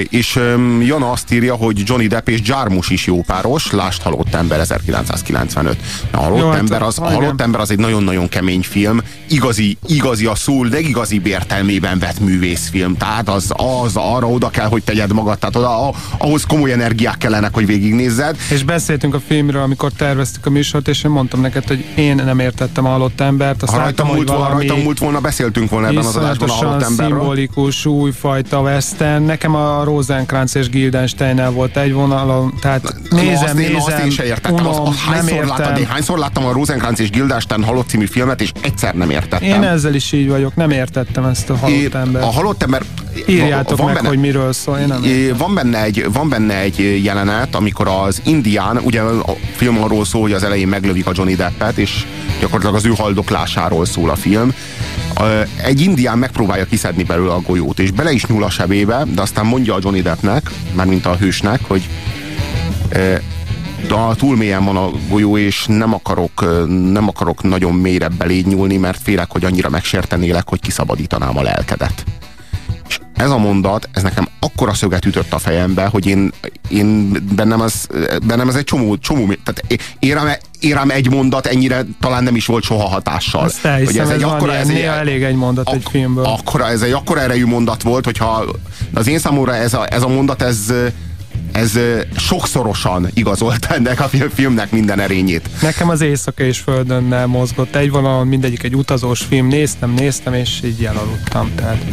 És 0.10 0.40
Jana 0.82 1.12
azt 1.12 1.32
írja, 1.32 1.56
hogy 1.56 1.82
Johnny 1.86 2.08
Depp 2.08 2.28
és 2.28 2.40
Jarmus 2.44 2.90
is 2.90 3.06
jó 3.06 3.22
páros, 3.22 3.72
lást 3.72 4.02
Halott 4.02 4.34
ember 4.34 4.60
1995. 4.60 5.78
A 6.12 6.18
halott, 6.18 6.40
Jó, 6.40 6.50
hát, 6.50 6.58
ember, 6.58 6.82
az, 6.82 7.00
a 7.00 7.10
halott 7.10 7.42
ember 7.42 7.60
az 7.60 7.72
egy 7.72 7.78
nagyon-nagyon 7.78 8.30
kemény 8.30 8.62
film, 8.62 9.02
igazi, 9.30 9.78
igazi 9.88 10.26
a 10.26 10.36
szó 10.36 10.64
legigazi 10.64 11.22
értelmében 11.24 12.00
vett 12.00 12.20
művészfilm. 12.20 12.98
Tehát 12.98 13.30
az, 13.30 13.52
az 13.56 13.96
arra 13.96 14.28
oda 14.28 14.50
kell, 14.50 14.68
hogy 14.68 14.84
tegyed 14.84 15.14
magad, 15.14 15.40
tehát 15.40 15.56
oda, 15.56 15.94
ahhoz 16.18 16.44
komoly 16.44 16.72
energiák 16.72 17.18
kellenek, 17.18 17.54
hogy 17.54 17.66
végignézzed. 17.66 18.38
És 18.52 18.64
beszéltünk 18.64 19.14
a 19.14 19.20
filmről, 19.28 19.62
amikor 19.62 19.92
terveztük 19.92 20.46
a 20.46 20.50
műsort, 20.50 20.88
és 20.88 21.04
én 21.04 21.12
mondtam 21.12 21.42
neked, 21.42 21.68
hogy 21.68 21.86
én 21.96 22.16
nem 22.16 22.40
értettem 22.40 22.86
a 22.86 22.90
halott 22.90 23.22
embert. 23.22 23.64
Azt 23.64 23.72
Ha 23.72 23.82
hogy 23.82 24.16
múlt, 24.16 24.28
volna, 24.30 24.39
valami 24.40 24.68
rajtam 24.68 24.84
múlt 24.84 25.00
volna, 25.00 25.20
beszéltünk 25.20 25.70
volna 25.70 25.88
ebben 25.88 26.06
az 26.06 26.16
adásban 26.16 26.50
a 26.50 26.54
halott 26.54 26.82
emberről. 26.84 27.18
szimbolikus, 27.18 27.86
újfajta 27.86 28.60
western. 28.60 29.24
Nekem 29.24 29.56
a 29.56 29.84
Rosencrantz 29.84 30.56
és 30.56 30.70
Guildensteinnel 30.70 31.52
volt 31.52 31.78
egy 31.78 31.94
vonalon, 31.94 32.54
tehát 32.62 32.96
nézem, 33.10 33.34
azt, 33.44 33.48
én, 33.48 33.72
nézem, 33.72 33.76
azt 33.76 34.04
én 34.04 34.10
se 34.10 34.26
értettem. 34.26 34.66
unom, 34.66 34.88
azt 34.88 35.06
nem 35.06 35.14
hányszor, 35.14 35.34
értem. 35.34 35.48
láttad, 35.48 35.78
én 35.78 35.86
hányszor 35.86 36.18
láttam 36.18 36.46
a 36.46 36.52
Rosencrantz 36.52 37.00
és 37.00 37.10
Guildenstern 37.10 37.64
halott 37.64 37.88
című 37.88 38.06
filmet, 38.06 38.42
és 38.42 38.52
egyszer 38.62 38.94
nem 38.96 39.10
értettem. 39.10 39.50
Én 39.50 39.64
ezzel 39.64 39.94
is 39.94 40.12
így 40.12 40.30
vagyok, 40.30 40.56
nem 40.56 40.70
értettem 40.72 41.26
ezt 41.26 41.50
a 41.50 41.58
halott 41.58 41.94
embert. 41.94 42.26
A 42.26 42.32
halott 42.32 42.64
ember... 42.64 42.82
Írjátok 43.28 43.78
van 43.78 43.86
meg, 43.86 43.96
benne- 43.96 44.08
hogy 44.08 44.20
miről 44.20 44.54
szól, 44.54 44.78
én 44.78 44.88
nem 44.88 45.04
É, 45.04 45.34
Van 45.38 45.54
benne, 45.54 45.84
egy, 45.84 46.06
van 46.14 46.30
benne 46.30 46.60
egy 46.60 47.00
jelenet, 47.04 47.56
amikor 47.56 47.88
az 47.88 48.22
indián, 48.26 48.78
ugye 48.84 49.02
a 49.02 49.36
film 49.56 49.84
arról 49.84 50.06
szól, 50.06 50.22
hogy 50.22 50.32
az 50.32 50.44
elején 50.44 50.68
meglövik 50.68 51.08
a 51.08 51.12
Johnny 51.16 51.36
Deppet, 51.36 51.78
és 51.78 52.06
gyakorlatilag 52.40 52.76
az 52.76 52.86
ő 52.86 52.94
haldoklásáról 52.96 53.86
szól 53.86 54.10
a 54.10 54.16
film. 54.16 54.54
Egy 55.64 55.82
indián 55.82 56.18
megpróbálja 56.18 56.66
kiszedni 56.66 57.04
belőle 57.04 57.34
a 57.34 57.42
golyót, 57.42 57.80
és 57.80 57.92
bele 57.92 58.12
is 58.12 58.26
nyúl 58.26 58.44
a 58.44 58.50
sebébe, 58.50 59.04
de 59.14 59.22
aztán 59.22 59.46
mondja 59.46 59.74
a 59.74 59.80
Johnny 59.82 60.02
Deppnek, 60.02 60.52
mármint 60.74 61.06
a 61.06 61.16
hősnek, 61.16 61.60
hogy 61.68 61.90
de 63.88 63.96
túl 64.16 64.38
mélyen 64.38 64.66
van 64.66 64.78
a 64.78 64.90
golyó, 65.10 65.38
és 65.38 65.66
nem 65.68 65.94
akarok, 65.94 66.66
nem 66.92 67.08
akarok 67.08 67.44
nagyon 67.44 67.74
mélyre 67.74 68.08
beléd 68.08 68.48
nyúlni, 68.48 68.78
mert 68.78 69.02
félek, 69.04 69.32
hogy 69.32 69.46
annyira 69.46 69.70
megsértenélek, 69.70 70.50
hogy 70.50 70.60
kiszabadítanám 70.60 71.38
a 71.38 71.42
lelkedet. 71.42 72.04
Ez 73.20 73.30
a 73.30 73.38
mondat, 73.38 73.90
ez 73.94 74.04
nekem 74.04 74.28
akkora 74.40 74.74
szöget 74.74 75.06
ütött 75.06 75.34
a 75.34 75.38
fejembe, 75.38 75.86
hogy 75.86 76.06
én, 76.06 76.32
én 76.70 77.18
bennem, 77.36 77.62
ez, 77.62 77.88
bennem 78.24 78.50
ez 78.50 78.56
egy 78.56 78.64
csomó, 78.64 78.98
csomó 78.98 79.34
tehát 79.44 79.82
én 80.00 80.14
rám, 80.14 80.28
én 80.60 80.74
rám 80.74 80.90
egy 80.90 81.10
mondat 81.10 81.46
ennyire 81.46 81.86
talán 82.00 82.24
nem 82.24 82.36
is 82.36 82.46
volt 82.46 82.64
soha 82.64 82.88
hatással. 82.88 83.44
Azt 83.44 83.66
elhiszem, 83.66 84.04
ez, 84.04 84.10
ez 84.10 84.22
van, 84.22 84.36
akkora- 84.36 84.54
ez 84.54 84.68
néha 84.68 84.94
elég 84.94 85.24
egy 85.24 85.36
mondat 85.36 85.70
egy 85.74 85.84
filmből. 85.92 86.24
akkora, 86.26 86.68
ez 86.68 86.82
egy 86.82 86.92
akkora 86.92 87.22
erejű 87.22 87.46
mondat 87.46 87.82
volt, 87.82 88.06
hogyha 88.06 88.46
az 88.94 89.08
én 89.08 89.20
számomra 89.20 89.56
ez 89.56 89.74
a, 89.74 89.86
ez 89.90 90.02
a 90.02 90.08
mondat, 90.08 90.42
ez, 90.42 90.74
ez 91.52 91.80
sokszorosan 92.18 93.10
igazolta 93.14 93.68
ennek 93.76 94.00
a 94.00 94.04
fi- 94.04 94.34
filmnek 94.34 94.72
minden 94.72 95.00
erényét. 95.00 95.50
Nekem 95.62 95.90
az 95.90 96.02
éjszaka 96.02 96.44
és 96.44 96.60
földönnel 96.60 97.28
mozgott 97.28 97.76
egy 97.76 97.90
vonalon, 97.92 98.28
mindegyik 98.28 98.64
egy 98.64 98.76
utazós 98.76 99.22
film, 99.22 99.48
néztem, 99.48 99.94
néztem, 99.94 100.34
és 100.34 100.60
így 100.64 100.86
elaludtam. 100.86 101.52
Tehát. 101.56 101.86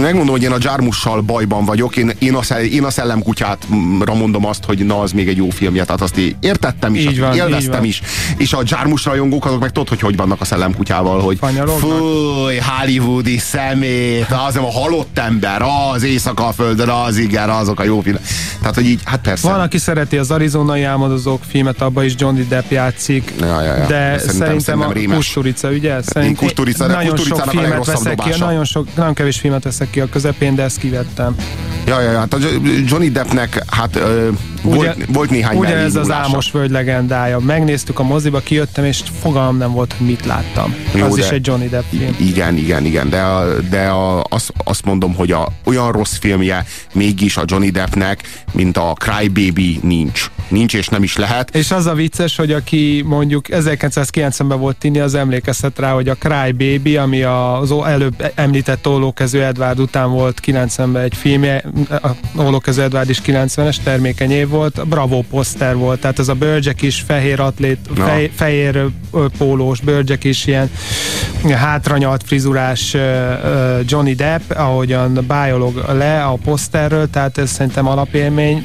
Megmondom, 0.00 0.28
hogy 0.28 0.42
én 0.42 0.52
a 0.52 0.56
Jarmussal 0.60 1.20
bajban 1.20 1.64
vagyok. 1.64 1.96
Én, 1.96 2.12
én, 2.18 2.34
a, 2.34 2.42
szell, 2.42 2.62
én 2.62 2.84
a 2.84 2.90
szellemkutyátra 2.90 4.14
mondom 4.14 4.46
azt, 4.46 4.64
hogy 4.64 4.86
na, 4.86 5.00
az 5.00 5.12
még 5.12 5.28
egy 5.28 5.36
jó 5.36 5.50
filmje. 5.50 5.84
Tehát 5.84 6.00
azt 6.00 6.20
értettem 6.40 6.94
is, 6.94 7.04
Így 7.04 7.20
van, 7.20 7.30
így 7.32 7.36
élveztem 7.36 7.70
van. 7.78 7.84
is. 7.84 8.02
És 8.36 8.52
a 8.52 8.62
Jarmus 8.64 9.04
rajongók 9.04 9.44
azok 9.44 9.60
meg 9.60 9.70
tudod, 9.70 9.88
hogy 9.88 10.00
hogy 10.00 10.16
vannak 10.16 10.40
a 10.40 10.44
szellemkutyával, 10.44 11.20
hogy 11.20 11.38
fúj, 11.78 12.56
hollywoodi 12.56 13.38
szemét, 13.38 14.26
az 14.46 14.54
nem 14.54 14.64
a 14.64 14.70
halott 14.70 15.18
ember, 15.18 15.62
az 15.94 16.02
éjszaka 16.02 16.46
a 16.46 16.52
földön, 16.52 16.88
az 16.88 17.16
igen, 17.16 17.48
azok 17.48 17.80
a 17.80 17.84
jó 17.84 18.00
filmek. 18.00 18.22
Tehát, 18.60 18.74
hogy 18.74 18.86
így, 18.86 18.99
hát 19.04 19.20
persze. 19.20 19.48
Van, 19.50 19.60
aki 19.60 19.78
szereti 19.78 20.16
az 20.18 20.30
arizonai 20.30 20.82
álmodozók 20.82 21.42
filmet, 21.48 21.80
abban 21.80 22.04
is 22.04 22.14
Johnny 22.16 22.46
Depp 22.48 22.70
játszik, 22.70 23.32
Ja, 23.40 23.46
ja, 23.62 23.76
ja. 23.76 23.86
de 23.86 24.18
Szerintem- 24.18 24.58
szerintem, 24.58 24.80
a 24.80 24.92
rémes. 24.92 25.16
Kusturica, 25.16 25.68
ugye? 25.68 26.02
Szerintem 26.02 26.46
Kusturica, 26.46 26.86
nagyon 26.86 27.16
sok 27.16 27.40
filmet 27.40 27.86
veszek 27.86 28.16
ki, 28.18 28.30
nagyon, 28.38 28.64
sok, 28.64 28.94
nagyon 28.96 29.14
kevés 29.14 29.38
filmet 29.38 29.64
veszek 29.64 29.90
ki 29.90 30.00
a 30.00 30.08
közepén, 30.08 30.54
de 30.54 30.62
ezt 30.62 30.78
kivettem. 30.78 31.34
Ja, 31.86 32.00
ja, 32.00 32.10
ja, 32.10 32.18
hát 32.18 32.34
a 32.34 32.38
Johnny 32.86 33.08
Deppnek, 33.08 33.62
hát 33.66 33.96
ö, 33.96 34.28
Volt, 34.62 35.06
volt 35.12 35.30
néhány 35.30 35.56
Ugye 35.56 35.76
ez 35.76 35.96
az. 35.96 36.10
Álmos 36.10 36.50
Völgy 36.50 36.70
legendája. 36.70 37.38
Megnéztük 37.38 37.98
a 37.98 38.02
moziba, 38.02 38.40
kijöttem, 38.40 38.84
és 38.84 39.02
fogalmam 39.20 39.56
nem 39.56 39.72
volt, 39.72 39.94
hogy 39.98 40.06
mit 40.06 40.26
láttam. 40.26 40.74
Jó, 40.94 41.04
az 41.04 41.14
de- 41.14 41.22
is 41.24 41.30
egy 41.30 41.46
Johnny 41.46 41.68
Depp 41.68 41.84
film. 41.90 42.16
Igen, 42.18 42.56
igen, 42.56 42.84
igen, 42.84 43.08
de, 43.08 43.20
a, 43.20 43.60
de 43.70 43.86
a, 43.86 44.24
azt, 44.28 44.52
azt 44.64 44.84
mondom, 44.84 45.14
hogy 45.14 45.32
a, 45.32 45.48
olyan 45.64 45.92
rossz 45.92 46.16
filmje 46.16 46.64
mégis 46.94 47.36
a 47.36 47.42
Johnny 47.46 47.70
Deppnek, 47.70 48.44
mint 48.52 48.76
a 48.76 48.92
Cry 48.98 49.28
Baby 49.28 49.80
nincs. 49.82 50.30
Nincs 50.48 50.74
és 50.74 50.88
nem 50.88 51.02
is 51.02 51.16
lehet. 51.16 51.56
És 51.56 51.70
az 51.70 51.86
a 51.86 51.94
vicces, 51.94 52.36
hogy 52.36 52.52
aki 52.52 53.02
mondjuk 53.06 53.46
1990-ben 53.48 54.58
volt 54.58 54.76
tini, 54.76 54.98
az 54.98 55.14
emlékezhet 55.14 55.78
rá, 55.78 55.92
hogy 55.92 56.08
a 56.08 56.14
Cry 56.14 56.52
Baby, 56.52 56.96
ami 56.96 57.22
az 57.22 57.72
előbb 57.84 58.32
említett 58.34 58.88
Ollókező 58.88 59.44
Edward 59.44 59.80
után 59.80 60.10
volt 60.10 60.40
90-ben 60.46 61.02
egy 61.02 61.14
filmje, 61.14 61.64
a 61.88 62.10
Ollókező 62.36 62.82
Edward 62.82 63.08
is 63.08 63.20
90-es 63.26 63.76
termékeny 63.82 64.30
év 64.30 64.48
volt, 64.48 64.88
Bravo 64.88 65.22
poszter 65.30 65.76
volt, 65.76 66.00
tehát 66.00 66.18
ez 66.18 66.28
a 66.28 66.34
Börgyek 66.34 66.82
is 66.82 67.00
fehér 67.00 67.40
atlét, 67.40 67.78
fej, 67.94 68.30
fehér 68.34 68.86
pólós, 69.38 69.80
Börgyek 69.80 70.24
is 70.24 70.46
ilyen 70.46 70.70
hátranyalt 71.50 72.22
frizurás 72.26 72.96
Johnny 73.84 74.14
Depp, 74.14 74.50
ahogyan 74.50 75.24
bájolog 75.26 75.84
le 75.92 76.24
a 76.24 76.34
poszterről, 76.44 77.10
tehát 77.10 77.38
ez 77.38 77.50
szerintem 77.50 77.86
alapélmény, 77.86 78.64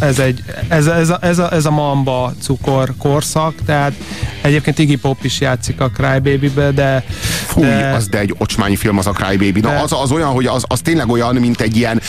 ez, 0.00 0.18
egy, 0.18 0.42
ez, 0.68 0.86
ez, 0.86 1.08
a, 1.08 1.18
ez, 1.20 1.38
a, 1.38 1.52
ez 1.52 1.64
a 1.66 1.70
mamba 1.70 2.32
cukor 2.42 2.94
korszak, 2.98 3.54
tehát 3.66 3.92
egyébként 4.40 4.78
Iggy 4.78 4.98
Pop 4.98 5.24
is 5.24 5.40
játszik 5.40 5.80
a 5.80 5.90
Crybaby-be, 5.90 6.70
de, 6.70 7.04
Fúj, 7.46 7.64
de 7.64 7.92
az 7.96 8.08
de 8.08 8.18
egy 8.18 8.34
ocsmány 8.38 8.76
film 8.76 8.98
az 8.98 9.06
a 9.06 9.10
Cry 9.12 9.36
Baby. 9.36 9.60
Na, 9.60 9.68
De- 9.70 9.80
az, 9.80 9.92
az 10.02 10.10
olyan, 10.12 10.28
hogy 10.28 10.46
az, 10.46 10.64
az 10.68 10.80
tényleg 10.80 11.08
olyan, 11.10 11.34
mint 11.34 11.60
egy 11.60 11.76
ilyen 11.76 12.00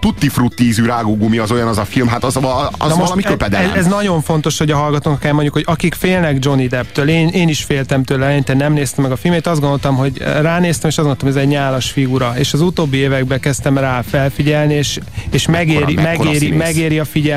tutti 0.00 0.28
frutti 0.28 0.64
ízű 0.66 0.84
rágógumi, 0.84 1.38
az 1.38 1.50
olyan 1.50 1.68
az 1.68 1.78
a 1.78 1.84
film, 1.84 2.08
hát 2.08 2.24
az, 2.24 2.36
az 2.36 2.42
Na 2.88 2.94
valami 2.96 3.22
ez, 3.24 3.30
köpedelem. 3.30 3.72
ez 3.74 3.86
nagyon 3.86 4.22
fontos, 4.22 4.58
hogy 4.58 4.70
a 4.70 4.76
hallgatónak 4.76 5.24
elmondjuk, 5.24 5.54
hogy 5.54 5.64
akik 5.66 5.94
félnek 5.94 6.36
Johnny 6.44 6.66
Depptől, 6.66 7.08
én, 7.08 7.28
én 7.28 7.48
is 7.48 7.62
féltem 7.64 8.04
tőle, 8.04 8.24
eleinte 8.24 8.54
nem 8.54 8.72
néztem 8.72 9.02
meg 9.02 9.12
a 9.12 9.16
filmét, 9.16 9.46
azt 9.46 9.60
gondoltam, 9.60 9.96
hogy 9.96 10.18
ránéztem, 10.18 10.88
és 10.90 10.96
azt 10.98 11.06
gondoltam, 11.06 11.28
hogy 11.28 11.36
ez 11.36 11.42
egy 11.42 11.48
nyálas 11.48 11.90
figura. 11.90 12.32
És 12.38 12.52
az 12.52 12.60
utóbbi 12.60 12.96
években 12.96 13.40
kezdtem 13.40 13.78
rá 13.78 14.02
felfigyelni, 14.10 14.74
és, 14.74 14.98
és 15.30 15.46
megéri, 15.46 15.78
Mekkora- 15.78 16.02
mekkora 16.02 16.24
megéri, 16.24 16.44
színész. 16.46 16.58
megéri 16.62 16.98
a 16.98 17.04
figyelmet, 17.04 17.28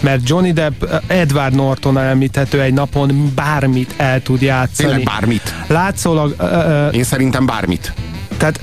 mert 0.00 0.20
Johnny 0.28 0.52
Depp 0.52 0.82
Edward 1.06 1.54
Norton 1.54 1.98
említhető 1.98 2.60
egy 2.62 2.72
napon 2.72 3.32
bármit 3.34 3.94
el 3.96 4.22
tud 4.22 4.40
játszani. 4.42 4.88
Tényleg 4.88 5.04
bármit. 5.04 5.54
Látszólag 5.66 6.34
ö, 6.38 6.44
ö, 6.44 6.88
Én 6.88 7.04
szerintem 7.04 7.46
bármit. 7.46 7.92
tehát 8.36 8.60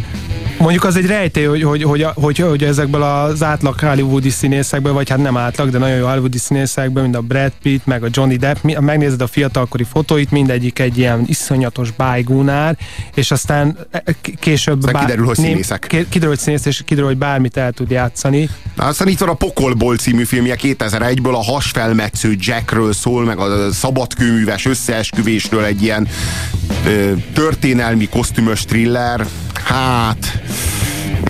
Mondjuk 0.58 0.84
az 0.84 0.96
egy 0.96 1.06
rejtély, 1.06 1.46
hogy, 1.46 1.64
hogy, 1.64 1.84
hogy, 1.84 2.06
hogy, 2.14 2.38
hogy 2.38 2.64
ezekből 2.64 3.02
az 3.04 3.44
átlag 3.44 3.80
hollywoodi 3.80 4.30
színészekből, 4.30 4.94
vagy 4.94 5.10
hát 5.10 5.18
nem 5.22 5.38
átlag, 5.38 5.70
de 5.70 5.78
nagyon 5.78 5.98
jó 5.98 6.06
hollywoodi 6.08 6.38
színészekből, 6.38 7.04
mint 7.04 7.16
a 7.16 7.22
Brad 7.22 7.52
Pitt, 7.62 7.86
meg 7.86 8.04
a 8.04 8.08
Johnny 8.12 8.36
Depp, 8.36 8.56
mi- 8.62 8.78
megnézed 8.80 9.22
a 9.22 9.28
fiatalkori 9.28 9.84
fotóit, 9.84 10.32
mindegyik 10.32 10.80
egy 10.80 10.98
ilyen 10.98 11.24
iszonyatos 11.28 11.92
bájgúnár, 11.92 12.78
és 13.14 13.32
aztán 13.32 13.78
e, 13.92 14.04
később... 14.40 14.84
Aztán 14.84 15.02
kiderül, 15.02 15.26
hogy 15.26 15.36
színészek. 15.36 15.86
ki- 15.90 16.06
Kiderül, 16.10 16.30
hogy 16.30 16.40
színész, 16.44 16.66
és 16.66 16.82
kiderül, 16.86 17.10
hogy 17.10 17.18
bármit 17.18 17.58
el 17.58 17.72
tud 17.72 17.90
játszani. 17.92 18.50
Na, 18.76 18.84
aztán 18.86 19.08
itt 19.08 19.20
van 19.20 19.30
a 19.30 19.34
Pokolból 19.34 19.96
című 19.96 20.24
filmje 20.24 20.56
2001-ből, 20.62 21.34
a 21.34 21.44
hasfelmetsző 21.44 22.36
Jackről 22.40 22.94
szól, 22.94 23.24
meg 23.26 23.38
a 23.40 23.72
szabadkőműves 23.72 24.66
összeesküvésről 24.66 25.64
egy 25.64 25.82
ilyen 25.82 26.08
ö, 26.86 27.12
történelmi 27.34 28.08
kosztümös 28.08 28.66
thriller. 28.66 29.26
Hát... 29.58 30.40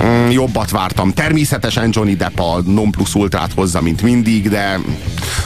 Mm, 0.04 0.30
jobbat 0.30 0.70
vártam. 0.70 1.14
Természetesen 1.14 1.90
Johnny 1.92 2.16
Depp 2.16 2.40
a 2.40 2.62
non 2.66 2.92
plus 2.92 3.16
ultrát 3.16 3.54
hozza, 3.54 3.82
mint 3.82 4.02
mindig, 4.02 4.50
de 4.50 4.80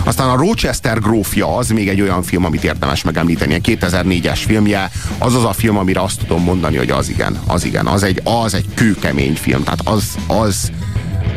aztán 0.04 0.30
a 0.30 0.36
Rochester 0.36 1.00
grófja 1.00 1.58
az 1.58 1.70
még 1.70 1.88
egy 1.88 2.02
olyan 2.02 2.24
film, 2.24 2.46
amit 2.46 2.64
érdemes 2.64 3.04
megemlíteni. 3.04 3.54
A 3.54 3.58
2004-es 3.58 4.40
filmje, 4.46 4.92
az 5.18 5.36
az 5.36 5.44
a 5.44 5.54
film, 5.54 5.78
amire 5.78 6.02
azt 6.02 6.20
tudom 6.20 6.44
mondani, 6.44 6.78
hogy 6.78 6.90
az 6.90 7.10
igen, 7.10 7.40
az 7.48 7.66
igen, 7.66 7.88
az 7.88 8.04
egy, 8.04 8.22
az 8.24 8.54
egy 8.54 8.66
kőkemény 8.74 9.36
film, 9.36 9.64
tehát 9.64 9.82
az, 9.84 10.18
az, 10.28 10.72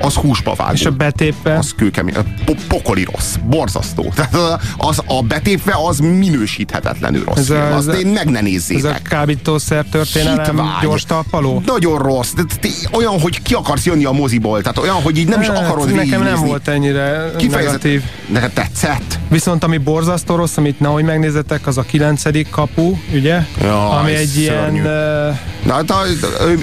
az 0.03 0.15
húsba 0.15 0.55
vágó. 0.55 0.73
És 0.73 0.85
a 0.87 0.91
betépve? 0.91 1.57
Az 1.59 1.75
kőkemény. 1.77 2.15
Po- 2.45 2.65
pokoli 2.69 3.07
rossz. 3.13 3.35
Borzasztó. 3.47 4.13
Tehát 4.17 4.61
az, 4.77 5.03
a 5.07 5.23
betépve 5.23 5.75
az 5.89 5.99
minősíthetetlenül 5.99 7.25
rossz 7.25 7.37
Ez 7.39 7.51
a- 7.51 7.55
film. 7.55 7.67
ez 7.67 7.75
Azt 7.75 7.89
a- 7.89 7.93
én 7.93 8.07
meg 8.07 8.25
ne 8.31 8.39
Ez 8.39 8.45
a 8.45 8.49
nézzétek. 8.49 9.03
kábítószer 9.03 9.85
történelem 9.91 10.45
Hitvány. 10.45 10.69
gyors 10.83 11.05
talpaló? 11.05 11.63
Nagyon 11.67 11.99
rossz. 11.99 12.33
De 12.33 12.43
t- 12.61 12.89
olyan, 12.93 13.21
hogy 13.21 13.43
ki 13.43 13.55
akarsz 13.55 13.85
jönni 13.87 14.05
a 14.05 14.13
moziból. 14.13 14.61
Tehát 14.61 14.79
olyan, 14.79 14.95
hogy 15.03 15.19
így 15.19 15.29
nem 15.29 15.41
is 15.41 15.47
Hát, 15.47 15.57
akarod 15.59 15.93
Nekem 15.95 16.23
nem 16.23 16.41
volt 16.41 16.69
ennyire 16.69 17.31
negatív. 17.51 18.03
Neked 18.29 18.51
tetszett? 18.53 19.19
Viszont 19.29 19.65
ami 19.65 19.77
borzasztó 19.79 20.35
rossz, 20.35 20.57
amit 20.57 20.81
nehogy 20.81 21.05
megnézzetek, 21.05 21.67
az 21.67 21.79
a 21.79 21.83
kilencedik 21.83 22.51
kapu, 22.51 22.97
ugye? 23.13 23.47
Jaj, 23.61 23.71
ami 23.99 24.13
egy 24.15 24.27
szörnyű. 24.29 24.81
ilyen 24.81 24.87
uh, 25.29 25.37
Na, 25.67 25.73
hát 25.73 25.91
a, 25.91 25.97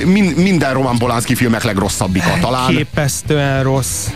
min, 0.05 0.23
minden 0.23 0.73
Roman 0.73 0.97
Polanski 0.97 1.35
filmek 1.35 1.63
legrosszabbika 1.63 2.29
talán. 2.41 2.87
Képesztően 3.29 3.63
rossz. 3.63 4.07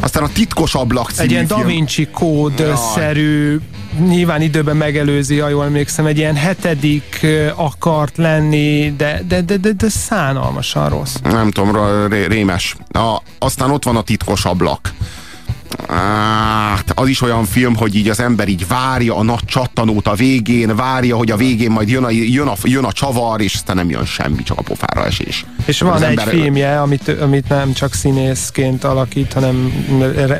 Aztán 0.00 0.22
a 0.22 0.28
titkos 0.28 0.74
ablak 0.74 1.10
című 1.10 1.24
Egy 1.24 1.30
ilyen. 1.30 1.46
Da 1.46 1.64
Vinci 1.64 2.06
kód-szerű, 2.12 3.60
nyilván 4.08 4.42
időben 4.42 4.76
megelőzi, 4.76 5.38
ha 5.38 5.48
jól 5.48 5.64
emlékszem, 5.64 6.06
egy 6.06 6.18
ilyen 6.18 6.36
hetedik 6.36 7.26
akart 7.54 8.16
lenni, 8.16 8.94
de, 8.96 9.22
de, 9.28 9.40
de, 9.40 9.56
de, 9.56 9.72
de 9.72 9.88
szánalmasan 9.88 10.88
rossz. 10.88 11.14
Nem 11.22 11.50
tudom, 11.50 12.06
ré- 12.08 12.26
rémes. 12.26 12.76
A, 12.88 13.22
aztán 13.38 13.70
ott 13.70 13.84
van 13.84 13.96
a 13.96 14.02
titkos 14.02 14.44
ablak. 14.44 14.92
Hát, 15.88 16.92
az 16.94 17.08
is 17.08 17.20
olyan 17.22 17.44
film, 17.44 17.76
hogy 17.76 17.94
így 17.94 18.08
az 18.08 18.20
ember 18.20 18.48
így 18.48 18.66
várja 18.66 19.16
a 19.16 19.22
nagy 19.22 19.44
csattanót 19.44 20.06
a 20.06 20.14
végén, 20.14 20.76
várja, 20.76 21.16
hogy 21.16 21.30
a 21.30 21.36
végén 21.36 21.70
majd 21.70 21.88
jön 21.88 22.04
a, 22.04 22.10
jön 22.10 22.46
a, 22.46 22.54
jön 22.62 22.84
a 22.84 22.92
csavar, 22.92 23.40
és 23.40 23.54
aztán 23.54 23.76
nem 23.76 23.90
jön 23.90 24.04
semmi, 24.04 24.42
csak 24.42 24.58
a 24.58 24.62
pofára 24.62 25.04
esés. 25.06 25.44
És 25.64 25.80
van 25.80 25.92
Az 25.92 26.02
egy 26.02 26.08
ember- 26.08 26.28
filmje, 26.28 26.80
amit, 26.80 27.08
amit 27.20 27.48
nem 27.48 27.72
csak 27.72 27.94
színészként 27.94 28.84
alakít, 28.84 29.32
hanem 29.32 29.72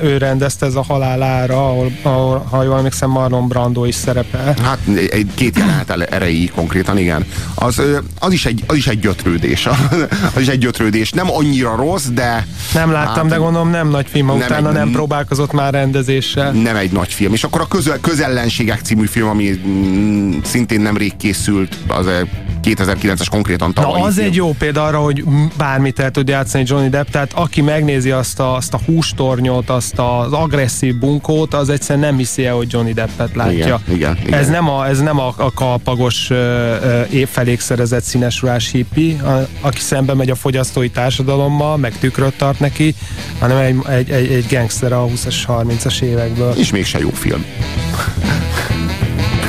ő 0.03 0.17
rendezte 0.19 0.67
ez 0.67 0.75
a 0.75 0.83
halálára, 0.83 1.67
ahol, 1.69 1.91
ahol 2.03 2.39
ha 2.51 2.63
jól 2.63 2.77
emlékszem, 2.77 3.11
Marlon 3.11 3.49
Brando 3.49 3.85
is 3.85 3.95
szerepel. 3.95 4.55
Hát 4.63 4.79
egy 5.11 5.27
két 5.35 5.59
jelenet 5.59 5.91
ele- 5.91 6.11
erejéig 6.13 6.51
konkrétan, 6.53 6.99
igen. 6.99 7.25
Az, 7.55 7.83
az, 8.19 8.33
is 8.33 8.47
egy, 8.47 8.65
az 8.67 8.77
is 8.77 8.87
egy 8.87 8.99
gyötrődés. 9.01 9.67
az 10.35 10.41
is 10.41 10.47
egy 10.49 10.59
gyötrődés. 10.59 11.11
Nem 11.11 11.31
annyira 11.31 11.77
rossz, 11.77 12.07
de... 12.07 12.47
Nem 12.75 12.91
láttam, 12.93 13.15
hát, 13.15 13.27
de 13.27 13.37
gondolom 13.37 13.71
nem 13.71 13.89
nagy 13.89 14.07
film, 14.11 14.27
nem 14.27 14.37
utána 14.37 14.69
egy- 14.69 14.75
nem 14.75 14.93
próbálkozott 15.27 15.53
már 15.53 15.73
rendezéssel. 15.73 16.53
Nem 16.53 16.77
egy 16.77 16.93
nagy 16.93 17.13
film. 17.13 17.33
És 17.33 17.45
akkor 17.45 17.61
a 17.61 17.67
közel, 17.67 17.99
Közellenségek 18.01 18.81
című 18.81 19.07
film, 19.07 19.29
ami 19.29 19.61
mm, 19.67 20.33
szintén 20.45 20.81
nemrég 20.81 21.17
készült, 21.17 21.77
az 21.89 22.07
egy 22.07 22.29
2009-es 22.63 23.27
konkrétan 23.31 23.73
Na 23.75 23.83
tavalyi 23.83 24.03
az 24.03 24.15
film. 24.15 24.27
egy 24.27 24.35
jó 24.35 24.53
példa 24.59 24.85
arra, 24.85 24.99
hogy 24.99 25.25
bármit 25.57 25.99
el 25.99 26.11
tud 26.11 26.29
játszani 26.29 26.65
Johnny 26.67 26.89
Depp, 26.89 27.09
tehát 27.09 27.33
aki 27.33 27.61
megnézi 27.61 28.11
azt 28.11 28.41
a, 28.41 28.55
azt 28.55 28.75
a 28.75 28.81
hústornyot, 28.87 29.71
azt 29.71 29.99
az 29.99 30.33
agresszív 30.33 30.99
bunkót, 30.99 31.55
az 31.55 31.69
egyszerűen 31.69 32.05
nem 32.05 32.17
hiszi 32.17 32.47
el, 32.47 32.55
hogy 32.55 32.73
Johnny 32.73 32.93
Deppet 32.93 33.35
látja. 33.35 33.81
Igen, 33.87 33.97
igen, 33.97 34.19
igen. 34.27 34.39
Ez 34.39 34.49
nem 34.49 34.69
a, 34.69 34.87
ez 34.87 35.01
nem 35.01 35.19
a, 35.19 35.35
a 35.37 35.53
kalpagos 35.53 36.31
ö, 36.31 36.35
ö, 36.35 37.03
évfelék 37.11 37.61
szerezett 37.61 38.03
színesruhás 38.03 38.71
hippi, 38.71 39.19
a, 39.23 39.49
aki 39.61 39.81
szembe 39.81 40.15
megy 40.15 40.31
a 40.31 40.35
fogyasztói 40.35 40.91
társadalommal, 40.91 41.77
meg 41.77 41.99
tükröt 41.99 42.35
tart 42.37 42.61
neki, 42.61 42.95
hanem 43.39 43.57
egy, 43.59 43.77
egy, 43.89 44.11
egy, 44.11 44.33
egy 44.33 44.47
gangster 44.51 44.93
a 44.93 45.08
20-as, 45.09 45.37
30-as 45.47 46.03
évekből. 46.03 46.53
És 46.57 46.71
mégse 46.71 46.99
jó 46.99 47.11
film. 47.11 47.45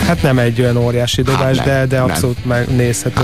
Hát 0.08 0.22
nem 0.22 0.40
egy 0.40 0.62
olyan 0.62 0.78
óriási 0.78 1.22
dobás, 1.22 1.58
nem, 1.58 1.66
de, 1.66 1.86
de 1.86 1.96
nem. 1.96 2.10
abszolút 2.10 2.46
megnézhető. 2.46 3.22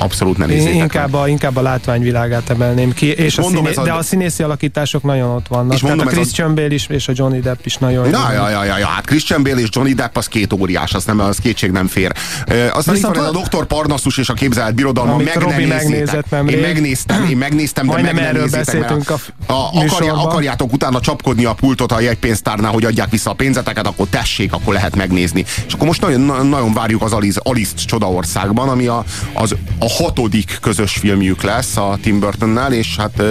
Abszolút 0.00 0.36
ne 0.38 0.44
Én 0.46 0.50
nézzétek 0.56 0.74
inkább 0.74 1.14
a, 1.14 1.28
inkább 1.28 1.56
a 1.56 1.62
látványvilágát 1.62 2.50
emelném 2.50 2.92
ki, 2.92 3.06
és 3.06 3.38
a 3.38 3.40
mondom, 3.40 3.64
színé, 3.64 3.76
a- 3.76 3.82
de 3.82 3.92
a 3.92 4.02
színészi 4.02 4.42
alakítások 4.42 5.02
nagyon 5.02 5.30
ott 5.30 5.46
vannak. 5.48 5.72
És 5.72 5.80
Tehát 5.80 5.96
mondom, 5.96 6.14
a 6.14 6.16
Christian 6.20 6.54
Bale 6.54 6.74
is, 6.74 6.86
és 6.86 7.08
a 7.08 7.12
Johnny 7.14 7.40
Depp 7.40 7.58
is 7.64 7.76
nagyon 7.76 8.04
jó. 8.04 8.10
Na, 8.10 8.32
ja, 8.32 8.48
ja, 8.50 8.64
ja, 8.64 8.78
ja, 8.78 8.86
hát 8.86 9.06
Christian 9.06 9.42
Bale 9.42 9.60
és 9.60 9.68
Johnny 9.72 9.92
Depp 9.94 10.16
az 10.16 10.26
két 10.26 10.52
óriás, 10.52 10.94
az, 10.94 11.04
nem, 11.04 11.20
az 11.20 11.36
kétség 11.38 11.70
nem 11.70 11.86
fér. 11.86 12.12
Uh, 12.48 12.56
aztán 12.72 12.94
itt 12.94 13.00
Viszont 13.00 13.16
van 13.16 13.24
ez 13.24 13.30
a 13.30 13.32
van- 13.32 13.42
Dr. 13.50 13.66
Parnassus 13.66 14.18
és 14.18 14.28
a 14.28 14.32
képzelt 14.34 14.74
birodalma, 14.74 15.16
meg 15.16 15.34
Robi 15.36 15.64
megnézett 15.64 16.30
nemrég. 16.30 16.56
Én 16.56 16.62
megnéztem, 16.62 17.24
én 17.30 17.36
megnéztem, 17.36 17.86
de 17.86 17.92
Majdnem 17.92 18.14
meg 18.14 18.24
erről 18.24 18.40
mert 18.50 18.64
beszéltünk 18.64 19.10
a, 19.10 19.12
a, 19.46 19.52
a, 19.52 19.54
akarja, 19.66 19.80
műsorban. 19.82 20.18
akarjátok 20.18 20.72
utána 20.72 21.00
csapkodni 21.00 21.44
a 21.44 21.52
pultot 21.54 21.92
a 21.92 22.00
jegypénztárnál, 22.00 22.72
hogy 22.72 22.84
adják 22.84 23.10
vissza 23.10 23.30
a 23.30 23.34
pénzeteket, 23.34 23.86
akkor 23.86 24.06
tessék, 24.10 24.52
akkor 24.52 24.72
lehet 24.74 24.96
megnézni. 24.96 25.44
És 25.66 25.72
akkor 25.72 25.86
most 25.86 26.00
nagyon, 26.00 26.20
na- 26.20 26.42
nagyon 26.42 26.72
várjuk 26.72 27.02
az 27.02 27.12
Alice, 27.12 27.40
Alice 27.42 27.72
Csodaországban, 27.86 28.68
ami 28.68 28.86
a, 28.86 29.04
az, 29.32 29.54
a 29.78 29.89
hatodik 29.98 30.58
közös 30.60 30.92
filmjük 30.92 31.42
lesz 31.42 31.76
a 31.76 31.98
Tim 32.02 32.20
Burtonnál, 32.20 32.72
és 32.72 32.96
hát 32.96 33.22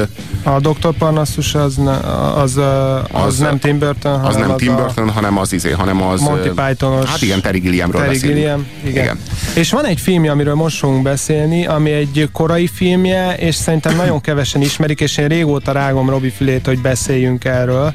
A 0.43 0.59
Dr. 0.59 0.93
Parnassus 0.97 1.55
az, 1.55 1.75
ne, 1.75 1.91
az, 1.91 2.57
az, 2.57 3.25
az, 3.25 3.37
nem 3.37 3.59
Tim 3.59 3.79
Burton, 3.79 4.13
az 4.13 4.33
hanem 4.33 4.39
nem 4.39 4.51
az 4.51 4.61
Tim 4.61 4.73
a 4.73 4.75
Burton, 4.75 5.09
hanem 5.09 5.37
az 5.37 5.53
izé, 5.53 5.71
hanem 5.71 6.01
az... 6.01 6.21
Monty 6.21 6.49
Pythonos. 6.55 7.09
Hát 7.09 7.21
igen, 7.21 7.41
Terry 7.41 7.59
Gilliamről 7.59 8.01
Terry 8.01 8.13
beszélünk. 8.13 8.37
Gilliam. 8.37 8.67
Igen. 8.83 9.03
igen. 9.03 9.19
És 9.55 9.71
van 9.71 9.85
egy 9.85 9.99
filmje, 9.99 10.31
amiről 10.31 10.55
most 10.55 10.77
fogunk 10.77 11.03
beszélni, 11.03 11.65
ami 11.65 11.91
egy 11.91 12.29
korai 12.33 12.67
filmje, 12.67 13.35
és 13.35 13.55
szerintem 13.55 13.95
nagyon 13.95 14.21
kevesen 14.21 14.61
ismerik, 14.61 15.01
és 15.01 15.17
én 15.17 15.27
régóta 15.27 15.71
rágom 15.71 16.09
Robi 16.09 16.29
fülét, 16.29 16.65
hogy 16.65 16.81
beszéljünk 16.81 17.45
erről. 17.45 17.93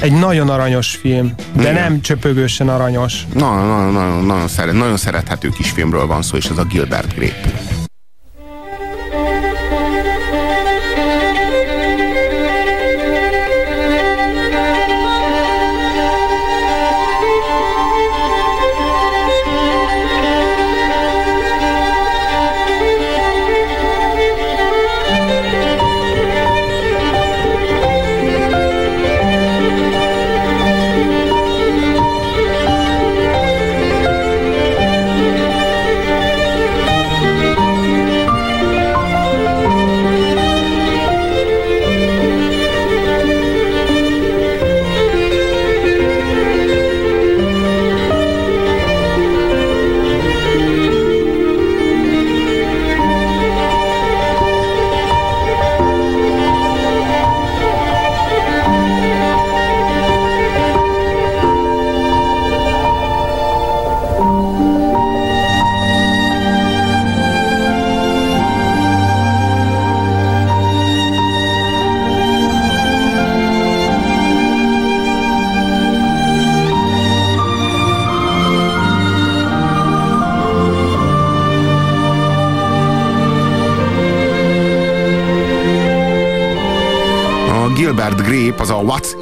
Egy 0.00 0.12
nagyon 0.12 0.48
aranyos 0.48 0.96
film, 0.96 1.34
de 1.52 1.60
Igen. 1.60 1.74
nem 1.74 2.00
csöpögősen 2.00 2.68
aranyos. 2.68 3.26
Na, 3.34 3.64
na, 3.64 3.90
na, 3.90 4.20
nagyon, 4.20 4.48
szeret, 4.48 4.74
nagyon 4.74 4.96
szerethető 4.96 5.48
kis 5.48 5.70
filmről 5.70 6.06
van 6.06 6.22
szó, 6.22 6.36
és 6.36 6.46
ez 6.46 6.58
a 6.58 6.64
Gilbert 6.64 7.14
Grape. 7.14 7.79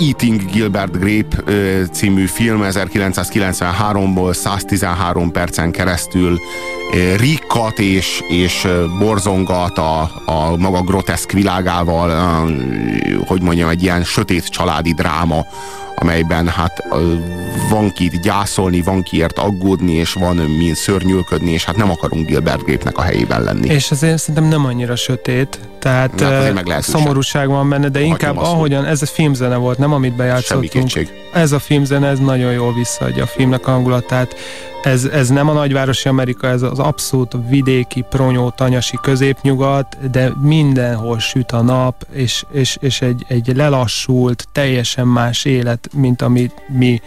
Eating 0.00 0.50
Gilbert 0.50 0.98
Grape 0.98 1.42
című 1.92 2.26
film 2.26 2.60
1993-ból 2.64 4.32
113 4.32 5.32
percen 5.32 5.70
keresztül 5.70 6.38
rikkat 7.16 7.78
és, 7.78 8.22
és 8.28 8.66
borzongat 8.98 9.78
a, 9.78 10.10
a 10.26 10.56
maga 10.56 10.82
groteszk 10.82 11.32
világával, 11.32 12.10
hogy 13.26 13.42
mondjam, 13.42 13.68
egy 13.68 13.82
ilyen 13.82 14.04
sötét 14.04 14.48
családi 14.48 14.92
dráma, 14.92 15.46
amelyben 15.98 16.48
hát 16.48 16.84
van 17.70 17.92
kit 17.92 18.20
gyászolni, 18.20 18.82
van 18.82 19.02
kiért 19.02 19.38
aggódni, 19.38 19.92
és 19.92 20.12
van 20.12 20.36
min 20.36 20.74
szörnyűlködni, 20.74 21.50
és 21.50 21.64
hát 21.64 21.76
nem 21.76 21.90
akarunk 21.90 22.26
Gilbert 22.26 22.64
Grape-nek 22.64 22.98
a 22.98 23.02
helyében 23.02 23.42
lenni. 23.42 23.68
És 23.68 23.90
azért 23.90 24.18
szerintem 24.18 24.44
nem 24.44 24.64
annyira 24.64 24.96
sötét, 24.96 25.58
tehát 25.78 26.20
hát 26.20 26.82
szomorúság 26.82 27.48
van 27.48 27.68
benne, 27.68 27.88
de 27.88 28.00
inkább 28.00 28.34
nyomasztó. 28.34 28.54
ahogyan, 28.54 28.84
ez 28.84 29.02
a 29.02 29.06
filmzene 29.06 29.56
volt, 29.56 29.78
nem 29.78 29.92
amit 29.92 30.16
bejátszottunk. 30.16 30.70
Semmi 30.70 30.84
kétség. 30.84 31.08
Ez 31.32 31.52
a 31.52 31.58
filmzene, 31.58 32.08
ez 32.08 32.18
nagyon 32.18 32.52
jól 32.52 32.74
visszaadja 32.74 33.22
a 33.22 33.26
filmnek 33.26 33.66
a 33.66 33.70
hangulatát. 33.70 34.34
Ez, 34.88 35.04
ez 35.04 35.28
nem 35.28 35.48
a 35.48 35.52
nagyvárosi 35.52 36.08
Amerika, 36.08 36.46
ez 36.46 36.62
az 36.62 36.78
abszolút 36.78 37.36
vidéki, 37.48 38.04
pronyó, 38.08 38.50
tanyasi 38.50 38.98
középnyugat, 39.02 40.10
de 40.10 40.32
mindenhol 40.40 41.18
süt 41.18 41.52
a 41.52 41.62
nap, 41.62 42.06
és, 42.12 42.44
és, 42.52 42.78
és 42.80 43.00
egy, 43.00 43.24
egy 43.28 43.56
lelassult, 43.56 44.48
teljesen 44.52 45.06
más 45.06 45.44
élet, 45.44 45.88
mint 45.92 46.22
amit 46.22 46.52
mi 46.68 47.00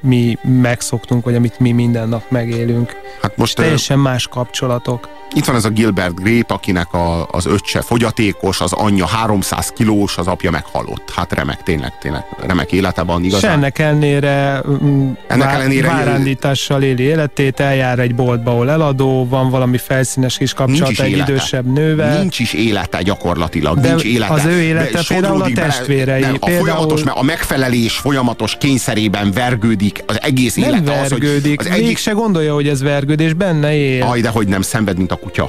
mi 0.00 0.38
megszoktunk, 0.42 1.24
vagy 1.24 1.34
amit 1.34 1.58
mi 1.58 1.72
minden 1.72 2.08
nap 2.08 2.22
megélünk. 2.28 2.92
Hát 3.22 3.36
most 3.36 3.56
Teljesen 3.56 3.98
más 3.98 4.26
kapcsolatok. 4.28 5.08
Itt 5.34 5.44
van 5.44 5.56
ez 5.56 5.64
a 5.64 5.68
Gilbert 5.68 6.14
Grape, 6.14 6.54
akinek 6.54 6.92
a, 6.92 7.26
az 7.30 7.46
öccse 7.46 7.80
fogyatékos, 7.80 8.60
az 8.60 8.72
anyja 8.72 9.06
300 9.06 9.68
kilós, 9.68 10.16
az 10.18 10.26
apja 10.26 10.50
meghalott. 10.50 11.10
Hát 11.14 11.32
remek, 11.32 11.62
tényleg, 11.62 11.98
tényleg 11.98 12.24
remek 12.46 12.72
élete 12.72 13.02
van 13.02 13.20
És 13.22 13.26
igazán. 13.28 13.50
ennek 13.52 13.78
ellenére, 13.78 14.62
mm, 14.82 15.10
Ennek 15.26 15.46
vá- 15.46 15.54
ellenére- 15.54 15.86
várándítással 15.86 16.82
éli 16.82 17.02
életét, 17.02 17.60
eljár 17.60 17.98
egy 17.98 18.14
boltba, 18.14 18.50
ahol 18.50 18.70
eladó, 18.70 19.26
van 19.28 19.50
valami 19.50 19.78
felszínes 19.78 20.36
kis 20.38 20.52
kapcsolat 20.52 20.98
egy 20.98 21.10
élete. 21.10 21.32
idősebb 21.32 21.72
nővel. 21.72 22.18
Nincs 22.18 22.38
is 22.38 22.52
élete 22.52 23.02
gyakorlatilag, 23.02 23.78
De 23.80 23.88
nincs 23.88 24.02
élete. 24.04 24.32
az 24.32 24.44
ő 24.44 24.60
élete 24.60 24.84
például 24.84 25.24
a 25.24 25.28
sodródik 25.28 25.54
bele- 25.54 25.68
testvérei, 25.76 26.20
nem, 26.20 26.36
a 26.40 26.46
például- 26.46 26.66
folyamatos, 26.68 27.02
a 27.04 27.22
megfelelés 27.22 27.96
folyamatos 27.96 28.56
kényszerében 28.58 29.32
vergődik 29.32 30.02
az 30.06 30.18
egész 30.22 30.54
nem 30.54 30.68
élete. 30.68 30.92
Az, 31.00 31.10
hogy 31.10 31.20
vergődik, 31.20 31.60
az 31.60 31.66
egyik... 31.66 31.82
egyik 31.84 31.96
se 31.98 32.10
gondolja, 32.10 32.54
hogy 32.54 32.68
ez 32.68 32.82
vergődés, 32.82 33.32
benne 33.32 33.74
él. 33.74 34.02
Aj, 34.02 34.20
de 34.20 34.28
hogy 34.28 34.48
nem 34.48 34.62
szenved, 34.62 34.96
mint 34.96 35.12
a 35.12 35.16
kutya. 35.20 35.48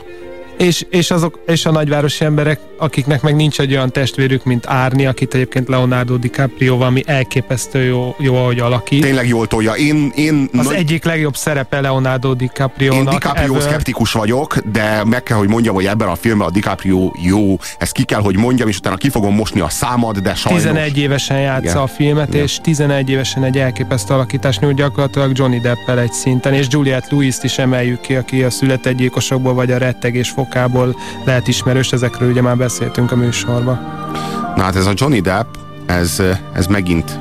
És, 0.60 0.86
és, 0.90 1.12
azok, 1.12 1.40
és 1.48 1.66
a 1.66 1.72
nagyvárosi 1.72 2.26
emberek, 2.26 2.60
akiknek 2.78 3.22
meg 3.22 3.36
nincs 3.36 3.60
egy 3.60 3.72
olyan 3.72 3.92
testvérük, 3.92 4.44
mint 4.44 4.68
Árni, 4.68 5.06
akit 5.06 5.34
egyébként 5.34 5.68
Leonardo 5.68 6.18
DiCaprio 6.18 6.78
valami 6.78 7.04
elképesztő 7.06 7.84
jó, 7.84 8.16
jó 8.20 8.36
ahogy 8.36 8.60
alakít. 8.60 9.02
Tényleg 9.02 9.28
jól 9.28 9.48
tolja. 9.48 9.74
Én, 9.74 10.12
én 10.16 10.50
Az 10.58 10.66
nagy- 10.66 10.76
egyik 10.76 11.04
legjobb 11.04 11.36
szerepe 11.36 11.80
Leonardo 11.82 12.30
Én 12.30 12.38
DiCaprio-nak 12.38 13.14
DiCaprio 13.14 13.54
ever. 13.54 13.62
szkeptikus 13.62 14.12
vagyok, 14.12 14.58
de 14.72 15.04
meg 15.06 15.24
kell, 15.24 15.38
hogy 15.38 15.48
mondjam, 15.48 15.76
hogy 15.76 15.86
ebben 15.86 16.08
a 16.08 16.16
filmben 16.16 16.48
a 16.48 16.52
DiCaprio 16.52 17.12
jó. 17.24 17.58
Ezt 17.78 17.92
ki 17.92 18.04
kell, 18.04 18.22
hogy 18.22 18.38
mondjam, 18.38 18.68
és 18.68 18.78
utána 18.78 18.96
ki 18.96 19.10
fogom 19.10 19.36
mosni 19.36 19.60
a 19.60 19.70
számad, 19.70 20.18
de 20.18 20.36
sajnos. 20.36 20.62
11 20.64 20.98
évesen 20.98 21.40
játsza 21.40 21.70
Igen. 21.70 21.82
a 21.82 21.88
filmet, 21.88 22.28
Igen. 22.28 22.42
és 22.42 22.58
11 22.62 23.10
évesen 23.10 23.44
egy 23.44 23.58
elképesztő 23.58 24.14
alakítás 24.14 24.60
nyújt 24.60 24.76
gyakorlatilag 24.76 25.38
Johnny 25.38 25.60
Deppel 25.60 26.00
egy 26.00 26.14
szinten, 26.14 26.54
és 26.54 26.66
Juliette 26.70 27.08
Lewis-t 27.10 27.44
is 27.44 27.58
emeljük 27.58 28.02
ki, 28.02 28.16
aki 28.16 28.44
a 28.44 28.50
születegygyilkosokból 28.50 29.54
vagy 29.54 29.72
a 29.72 29.78
rettegés 29.78 30.30
fokából 30.54 30.96
lehet 31.26 31.48
ismerős, 31.48 31.92
ezekről 31.92 32.30
ugye 32.30 32.42
már 32.42 32.58
beszéltünk 32.58 33.12
a 33.12 33.16
műsorban. 33.16 33.80
Na 34.56 34.64
hát 34.64 34.76
ez 34.76 34.86
a 34.86 34.92
Johnny 34.96 35.20
Depp, 35.22 35.46
ez, 35.86 36.22
ez 36.54 36.68
megint 36.68 37.20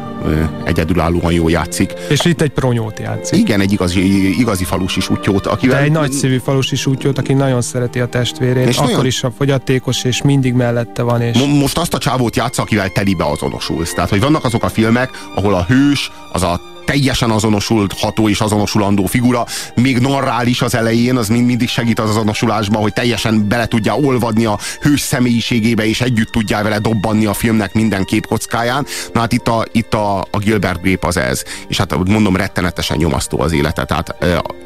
egyedülállóan 0.64 1.32
jól 1.32 1.50
játszik. 1.50 1.92
És 2.08 2.24
itt 2.24 2.40
egy 2.40 2.50
pronyót 2.50 2.98
játszik. 2.98 3.38
Igen, 3.38 3.60
egy 3.60 3.72
igazi, 3.72 4.38
igazi 4.38 4.64
falusi 4.64 5.00
sutyót, 5.00 5.46
akivel... 5.46 5.78
De 5.78 5.84
egy 5.84 5.92
nagyszívű 5.92 6.38
falusi 6.38 6.76
sútyót, 6.76 7.18
aki 7.18 7.32
nagyon 7.32 7.62
szereti 7.62 8.00
a 8.00 8.06
testvérét, 8.06 8.62
És 8.62 8.68
és 8.68 8.76
akkor 8.76 8.90
nagyon- 8.90 9.06
is 9.06 9.22
a 9.22 9.30
fogyatékos, 9.36 10.04
és 10.04 10.22
mindig 10.22 10.52
mellette 10.52 11.02
van, 11.02 11.20
és 11.22 11.38
Mo- 11.38 11.60
most 11.60 11.78
azt 11.78 11.94
a 11.94 11.98
csávót 11.98 12.36
játsza, 12.36 12.62
akivel 12.62 12.88
telibe 12.88 13.24
azonosulsz. 13.24 13.92
Tehát, 13.94 14.10
hogy 14.10 14.20
vannak 14.20 14.44
azok 14.44 14.62
a 14.64 14.68
filmek, 14.68 15.10
ahol 15.34 15.54
a 15.54 15.64
hős, 15.68 16.10
az 16.32 16.42
a 16.42 16.60
teljesen 16.88 17.30
azonosulható 17.30 18.28
és 18.28 18.40
azonosulandó 18.40 19.06
figura, 19.06 19.46
még 19.74 19.98
narrál 19.98 20.46
is 20.46 20.62
az 20.62 20.74
elején, 20.74 21.16
az 21.16 21.28
mind 21.28 21.46
mindig 21.46 21.68
segít 21.68 21.98
az 21.98 22.08
azonosulásban, 22.08 22.82
hogy 22.82 22.92
teljesen 22.92 23.48
bele 23.48 23.66
tudja 23.66 23.96
olvadni 23.96 24.44
a 24.44 24.58
hős 24.80 25.00
személyiségébe, 25.00 25.86
és 25.86 26.00
együtt 26.00 26.30
tudjál 26.30 26.62
vele 26.62 26.78
dobbanni 26.78 27.26
a 27.26 27.34
filmnek 27.34 27.74
minden 27.74 28.04
két 28.04 28.26
kockáján. 28.26 28.86
Na 29.12 29.20
hát 29.20 29.32
itt 29.32 29.48
a, 29.48 29.64
itt 29.72 29.94
a, 29.94 30.18
a 30.18 30.38
Gilbert 30.38 30.82
Grape 30.82 31.06
az 31.06 31.16
ez. 31.16 31.42
És 31.68 31.76
hát 31.76 31.96
mondom, 32.08 32.36
rettenetesen 32.36 32.96
nyomasztó 32.96 33.40
az 33.40 33.52
élete. 33.52 33.84
Tehát 33.84 34.14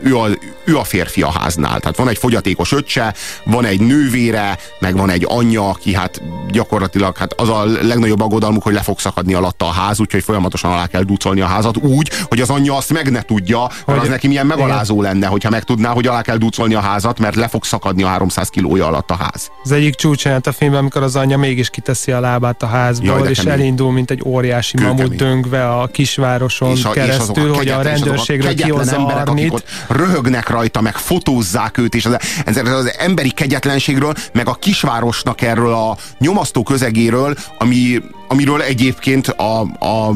ő 0.03 0.17
a, 0.17 0.29
ő 0.65 0.77
a 0.77 0.85
férfi 0.85 1.23
a 1.23 1.31
háznál. 1.31 1.81
Tehát 1.81 1.97
van 1.97 2.09
egy 2.09 2.19
fogyatékos 2.19 2.73
öccse, 2.73 3.15
van 3.45 3.65
egy 3.65 3.81
nővére, 3.81 4.59
meg 4.81 4.97
van 4.97 5.11
egy 5.11 5.25
anyja, 5.29 5.69
aki 5.69 5.95
hát 5.95 6.23
gyakorlatilag 6.51 7.17
hát 7.17 7.33
az 7.33 7.49
a 7.49 7.65
legnagyobb 7.65 8.21
aggodalmuk, 8.21 8.63
hogy 8.63 8.75
le 8.75 8.83
fog 8.83 8.99
szakadni 8.99 9.35
alatta 9.35 9.67
a 9.67 9.73
ház, 9.73 10.01
úgyhogy 10.01 10.23
folyamatosan 10.23 10.73
alá 10.73 10.87
kell 10.87 11.03
ducolni 11.03 11.41
a 11.41 11.47
házat 11.47 11.77
úgy, 11.77 12.11
hogy 12.29 12.41
az 12.41 12.51
anyja 12.51 12.77
azt 12.77 12.93
meg 12.93 13.11
ne 13.11 13.23
tudja, 13.23 13.59
mert 13.59 13.85
Hogy- 13.85 13.99
az 13.99 14.09
neki 14.09 14.27
milyen 14.27 14.47
megalázó 14.47 15.03
lenne, 15.03 15.27
hogyha 15.27 15.51
megtudná, 15.51 15.91
hogy 15.91 16.07
alá 16.07 16.23
kell 16.23 16.37
ducolni 16.37 16.75
a 16.75 16.81
házat, 16.81 17.19
mert 17.19 17.35
le 17.35 17.49
fog 17.49 17.65
szakadni 17.65 18.03
a 18.03 18.09
300 18.09 18.49
kilója 18.49 18.87
alatt 18.87 19.11
a 19.11 19.17
ház. 19.17 19.51
az 19.65 19.73
egyik 19.73 19.95
csúcsjelenet 19.95 20.47
a 20.47 20.53
filmben, 20.53 20.81
amikor 20.81 21.03
az 21.03 21.17
anyja 21.17 21.39
mégis 21.39 21.71
kiteszi 21.71 22.13
a 22.13 22.21
lábát 22.21 22.63
a 22.63 22.67
házból, 22.67 23.09
Jaj, 23.09 23.23
de 23.23 23.31
és 23.31 23.39
kemény. 23.39 23.53
elindul, 23.53 23.93
mint 23.93 24.11
egy 24.11 24.23
óriási 24.25 24.77
Kőkemény. 24.77 24.97
mamut 25.03 25.17
döngve 25.17 25.69
a 25.69 25.87
kisvároson 25.87 26.71
és, 26.71 26.85
a, 26.85 26.89
és 26.89 26.95
keresztül, 26.95 27.53
a 27.53 27.57
hogy 27.57 27.69
a 27.69 27.81
és 27.83 28.01
kegyetlen 28.27 28.55
kihozza 28.57 28.97
emberek, 28.97 29.29
akik 29.29 29.53
ott 29.53 29.65
röhögnek 29.89 30.49
rajta, 30.49 30.81
meg 30.81 30.97
fotózzák 30.97 31.79
őt, 31.79 31.95
és 31.95 32.05
az, 32.05 32.17
ez, 32.45 32.57
az 32.57 32.95
emberi 32.99 33.31
kegyetlenségről, 33.31 34.15
meg 34.33 34.49
a 34.49 34.55
kisvárosnak 34.55 35.41
erről 35.41 35.73
a 35.73 35.97
nyomasztó 36.19 36.63
közegéről, 36.63 37.35
ami, 37.59 38.01
amiről 38.29 38.63
egyébként 38.63 39.29
a, 39.29 39.61
a 39.61 40.13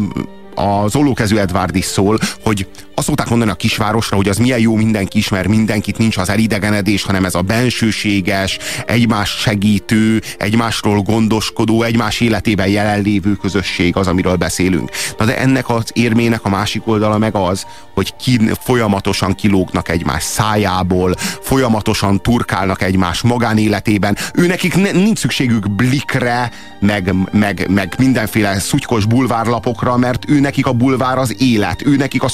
az 0.57 0.97
ollókezű 0.97 1.37
Edward 1.37 1.77
is 1.77 1.85
szól, 1.85 2.19
hogy, 2.43 2.67
azt 2.97 3.07
szokták 3.07 3.29
mondani 3.29 3.51
a 3.51 3.55
kisvárosra, 3.55 4.17
hogy 4.17 4.29
az 4.29 4.37
milyen 4.37 4.59
jó, 4.59 4.77
mindenki 4.77 5.19
ismer 5.19 5.47
mindenkit, 5.47 5.99
nincs 5.99 6.17
az 6.17 6.29
elidegenedés, 6.29 7.03
hanem 7.03 7.25
ez 7.25 7.35
a 7.35 7.41
bensőséges, 7.41 8.59
egymás 8.87 9.31
segítő, 9.31 10.23
egymásról 10.39 11.01
gondoskodó, 11.01 11.83
egymás 11.83 12.21
életében 12.21 12.69
jelenlévő 12.69 13.33
közösség 13.33 13.97
az, 13.97 14.07
amiről 14.07 14.37
beszélünk. 14.37 14.91
Na 15.19 15.25
de 15.25 15.39
ennek 15.39 15.69
az 15.69 15.91
érmének 15.93 16.45
a 16.45 16.49
másik 16.49 16.87
oldala 16.87 17.19
meg 17.19 17.35
az, 17.35 17.67
hogy 17.95 18.17
ki, 18.17 18.41
folyamatosan 18.61 19.35
kilógnak 19.35 19.89
egymás 19.89 20.23
szájából, 20.23 21.15
folyamatosan 21.41 22.23
turkálnak 22.23 22.83
egymás 22.83 23.23
magánéletében. 23.23 24.17
Ő 24.35 24.47
nekik 24.47 24.75
ne, 24.75 24.91
nincs 24.91 25.19
szükségük 25.19 25.71
blikre, 25.71 26.51
meg, 26.81 27.15
meg, 27.33 27.67
meg 27.71 27.95
mindenféle 27.99 28.59
szutykos 28.59 29.05
bulvárlapokra, 29.05 29.97
mert 29.97 30.25
ő 30.29 30.41
nekik 30.41 30.67
a 30.67 30.73
bulvár 30.73 31.19
az 31.19 31.35
élet, 31.39 31.87
ő 31.87 31.97
nekik 31.97 32.23
a 32.23 32.29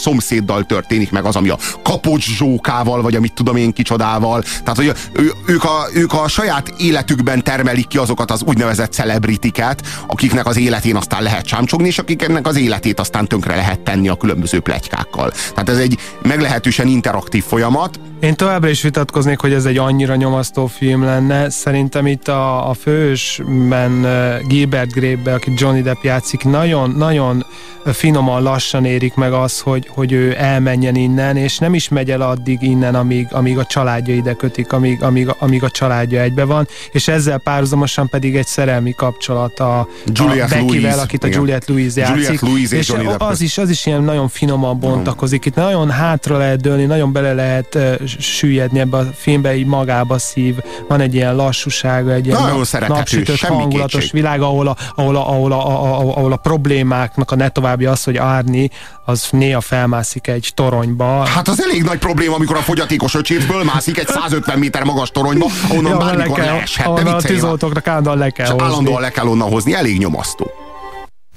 szomszéddal 0.52 0.64
történik 0.64 1.10
meg 1.10 1.24
az, 1.24 1.36
ami 1.36 1.48
a 1.48 1.58
kapocs 1.82 2.36
zsókával, 2.36 3.02
vagy 3.02 3.14
amit 3.14 3.32
tudom 3.32 3.56
én 3.56 3.72
kicsodával. 3.72 4.42
Tehát, 4.42 4.76
hogy 4.76 4.92
ő, 5.12 5.32
ők, 5.46 5.64
a, 5.64 5.86
ők 5.94 6.12
a 6.12 6.28
saját 6.28 6.72
életükben 6.78 7.42
termelik 7.42 7.86
ki 7.86 7.98
azokat 7.98 8.30
az 8.30 8.42
úgynevezett 8.42 8.92
celebritiket, 8.92 9.82
akiknek 10.06 10.46
az 10.46 10.56
életén 10.56 10.96
aztán 10.96 11.22
lehet 11.22 11.46
csámcsogni, 11.46 11.86
és 11.86 11.98
akiknek 11.98 12.46
az 12.46 12.56
életét 12.56 13.00
aztán 13.00 13.26
tönkre 13.26 13.56
lehet 13.56 13.80
tenni 13.80 14.08
a 14.08 14.16
különböző 14.16 14.60
pletykákkal. 14.60 15.30
Tehát 15.30 15.68
ez 15.68 15.78
egy 15.78 15.98
meglehetősen 16.22 16.86
interaktív 16.86 17.44
folyamat. 17.44 18.00
Én 18.20 18.34
továbbra 18.34 18.68
is 18.68 18.82
vitatkoznék, 18.82 19.40
hogy 19.40 19.52
ez 19.52 19.64
egy 19.64 19.78
annyira 19.78 20.14
nyomasztó 20.14 20.66
film 20.66 21.04
lenne. 21.04 21.50
Szerintem 21.50 22.06
itt 22.06 22.28
a, 22.28 22.70
a 22.70 22.74
fősben 22.74 24.06
Gilbert 24.46 24.92
Grape, 24.92 25.34
aki 25.34 25.52
Johnny 25.56 25.82
Depp 25.82 26.02
játszik, 26.02 26.44
nagyon, 26.44 26.90
nagyon 26.90 27.44
finoman 27.84 28.42
lassan 28.42 28.84
érik 28.84 29.14
meg 29.14 29.32
az, 29.32 29.60
hogy, 29.60 29.88
hogy 29.94 30.12
ő 30.12 30.34
elmenjen 30.42 30.94
innen, 30.94 31.36
és 31.36 31.58
nem 31.58 31.74
is 31.74 31.88
megy 31.88 32.10
el 32.10 32.20
addig 32.20 32.62
innen, 32.62 32.94
amíg, 32.94 33.26
amíg 33.30 33.58
a 33.58 33.64
családja 33.64 34.14
ide 34.14 34.32
kötik, 34.32 34.72
amíg, 34.72 35.02
amíg, 35.02 35.28
amíg 35.38 35.62
a 35.62 35.70
családja 35.70 36.20
egybe 36.20 36.44
van, 36.44 36.68
és 36.92 37.08
ezzel 37.08 37.38
párhuzamosan 37.38 38.08
pedig 38.08 38.36
egy 38.36 38.46
szerelmi 38.46 38.94
kapcsolat 38.94 39.60
a, 39.60 39.88
Juliette 40.12 40.44
a 40.44 40.48
Beckyvel, 40.48 40.80
Louise, 40.80 41.00
akit 41.00 41.24
a 41.24 41.26
igen. 41.26 41.38
Juliette 41.38 41.72
Louise 41.72 42.00
játszik. 42.00 42.16
Juliette 42.16 42.46
Louise 42.46 42.76
és 42.76 42.88
és 42.88 42.94
az 43.18 43.40
is, 43.40 43.58
az 43.58 43.70
is 43.70 43.86
ilyen 43.86 44.02
nagyon 44.02 44.28
finoman 44.28 44.78
bontakozik, 44.78 45.44
itt 45.44 45.54
nagyon 45.54 45.90
hátra 45.90 46.36
lehet 46.36 46.60
dőlni, 46.60 46.84
nagyon 46.84 47.12
bele 47.12 47.32
lehet 47.32 47.74
uh, 47.74 48.06
süllyedni 48.18 48.78
ebbe 48.78 48.96
a 48.96 49.04
filmbe, 49.14 49.54
így 49.56 49.66
magába 49.66 50.18
szív, 50.18 50.56
van 50.88 51.00
egy 51.00 51.14
ilyen 51.14 51.36
lassúsága, 51.36 52.12
egy 52.12 52.26
ilyen 52.26 52.40
Nagyon 52.40 52.64
nap- 52.88 53.08
semmi 53.08 53.60
hangulatos 53.60 53.92
kétség. 54.00 54.12
világ, 54.12 54.40
ahol 54.40 54.68
a, 54.68 54.76
ahol, 54.94 55.16
a, 55.16 55.28
ahol, 55.28 55.52
a, 55.52 55.88
ahol 56.16 56.32
a 56.32 56.36
problémáknak 56.36 57.30
a 57.30 57.34
ne 57.34 57.48
további 57.48 57.84
az, 57.84 58.04
hogy 58.04 58.16
Árni 58.16 58.70
az 59.04 59.28
néha 59.30 59.60
felmászik 59.60 60.26
egy 60.26 60.50
toronyba. 60.54 61.26
Hát 61.26 61.48
az 61.48 61.62
elég 61.62 61.82
nagy 61.82 61.98
probléma, 61.98 62.34
amikor 62.34 62.56
a 62.56 62.60
fogyatékos 62.60 63.14
öcsét 63.14 63.42
fölmászik 63.42 63.98
egy 63.98 64.06
150 64.08 64.58
méter 64.58 64.82
magas 64.84 65.10
toronyba, 65.10 65.46
ahonnan 65.68 65.92
Ja, 65.92 65.98
le 65.98 66.04
bármikor 66.04 66.38
kell, 66.38 66.54
leeshet. 66.54 67.02
Ne 67.02 67.10
a 67.10 67.20
tűzoltóknak 67.20 67.86
állandóan 67.86 68.18
le 68.18 68.30
kell 68.30 68.46
hozni. 68.46 68.62
állandóan 68.64 69.00
le 69.00 69.10
kell 69.10 69.26
onnan 69.26 69.50
hozni, 69.50 69.74
elég 69.74 69.98
nyomasztó. 69.98 70.50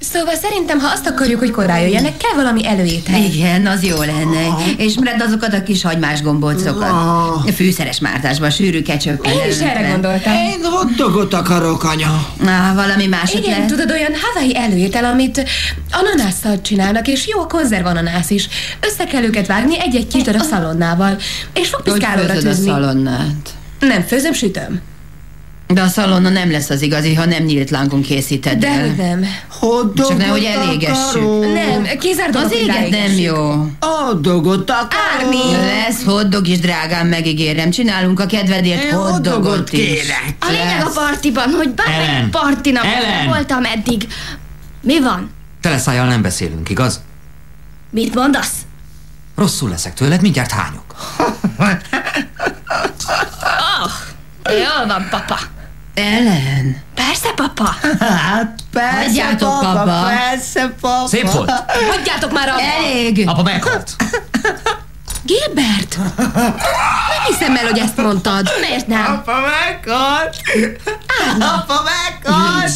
Szóval 0.00 0.34
szerintem, 0.34 0.78
ha 0.78 0.88
azt 0.92 1.06
akarjuk, 1.06 1.38
hogy 1.38 1.50
korán 1.50 1.80
jöjjenek, 1.80 2.16
kell 2.16 2.34
valami 2.34 2.66
előétel. 2.66 3.20
Igen, 3.22 3.66
az 3.66 3.82
jó 3.84 3.98
lenne. 3.98 4.46
És 4.76 4.94
mert 5.00 5.22
azokat 5.22 5.54
a 5.54 5.62
kis 5.62 5.82
hagymás 5.82 6.22
gombócokat. 6.22 6.90
Fűszeres 7.54 7.98
mártásban, 8.00 8.50
sűrű 8.50 8.82
kecsökkel. 8.82 9.32
Én 9.32 9.48
is 9.50 9.58
erre 9.58 9.90
gondoltam. 9.90 10.32
Én 10.32 10.64
hotdogot 10.64 11.34
akarok, 11.34 11.84
anya. 11.84 12.28
Ah, 12.44 12.74
valami 12.74 13.06
másot 13.06 13.38
Igen, 13.38 13.50
lehet. 13.50 13.66
tudod, 13.66 13.90
olyan 13.90 14.12
havai 14.22 14.56
előétel, 14.56 15.04
amit 15.04 15.44
ananásszal 15.90 16.60
csinálnak, 16.60 17.08
és 17.08 17.26
jó 17.28 17.40
a 17.40 17.46
konzervananász 17.46 18.30
is. 18.30 18.48
Össze 18.80 19.04
kell 19.04 19.22
őket 19.22 19.46
vágni 19.46 19.80
egy-egy 19.80 20.06
kis 20.06 20.22
darab 20.22 20.42
szalonnával, 20.42 21.16
és 21.54 21.70
Hogy 21.70 21.82
fogpiszkálóra 21.84 22.32
főzöd 22.32 22.46
a 22.46 22.54
tűzni. 22.54 22.70
szalonnát? 22.70 23.54
Nem 23.80 24.02
főzöm, 24.02 24.32
sütöm. 24.32 24.80
De 25.66 25.80
a 25.82 25.88
szalonna 25.88 26.28
nem 26.28 26.50
lesz 26.50 26.70
az 26.70 26.82
igazi, 26.82 27.14
ha 27.14 27.24
nem 27.24 27.42
nyílt 27.42 27.70
lángon 27.70 28.02
készíted 28.02 28.58
De 28.58 28.68
el. 28.68 28.86
nem. 28.86 29.24
Hotdogot 29.48 30.08
Csak 30.08 30.18
nehogy 30.18 30.44
elégessük. 30.44 31.52
Nem, 31.52 31.98
kizárt 31.98 32.36
Az 32.36 32.52
éget 32.52 32.90
nem 32.90 33.12
jó. 33.18 33.66
Hotdogot 33.80 34.70
akarom. 34.70 34.96
Árni! 35.20 35.52
Lesz 35.66 36.04
hotdog 36.04 36.46
is, 36.46 36.58
drágám, 36.58 37.06
megígérem. 37.08 37.70
Csinálunk 37.70 38.20
a 38.20 38.26
kedvedért 38.26 38.90
hotdogot 38.90 39.72
is. 39.72 39.78
kérek. 39.78 40.34
A 40.40 40.50
lényeg 40.50 40.82
a 40.84 40.90
partiban, 40.94 41.50
hogy 41.50 41.68
bármelyik 41.70 42.08
Ellen! 42.08 42.30
partinap 42.30 42.84
Ellen! 42.84 43.26
voltam 43.26 43.64
eddig. 43.64 44.06
Mi 44.82 45.00
van? 45.00 45.30
Teleszájjal 45.60 46.06
nem 46.06 46.22
beszélünk, 46.22 46.68
igaz? 46.68 47.00
Mit 47.90 48.14
mondasz? 48.14 48.52
Rosszul 49.36 49.68
leszek 49.68 49.94
tőled, 49.94 50.20
mindjárt 50.20 50.50
hányok. 50.50 50.94
Oh, 51.58 51.66
jól 54.62 54.86
van, 54.86 55.06
papa. 55.10 55.38
Ellen. 55.96 56.76
Persze, 56.94 57.28
papa. 57.36 57.76
Hát 58.28 58.54
persze, 58.72 58.96
Hagyjátok, 58.98 59.60
papa, 59.60 59.72
papa. 59.72 60.06
persze, 60.06 60.72
papa. 60.80 61.06
Szép 61.08 61.30
volt. 61.32 61.50
Hagyjátok 61.90 62.32
már 62.32 62.48
abba! 62.48 62.60
Elég. 62.60 63.28
Apa 63.28 63.42
meghalt. 63.42 63.90
Gilbert! 65.22 65.96
Nem 66.16 67.22
hiszem 67.26 67.56
el, 67.56 67.64
hogy 67.64 67.78
ezt 67.78 67.96
mondtad. 67.96 68.48
Miért 68.60 68.86
nem? 68.86 69.04
Apa 69.04 69.32
meghalt. 69.40 70.36
Apa 71.38 71.82
meghalt. 71.84 72.72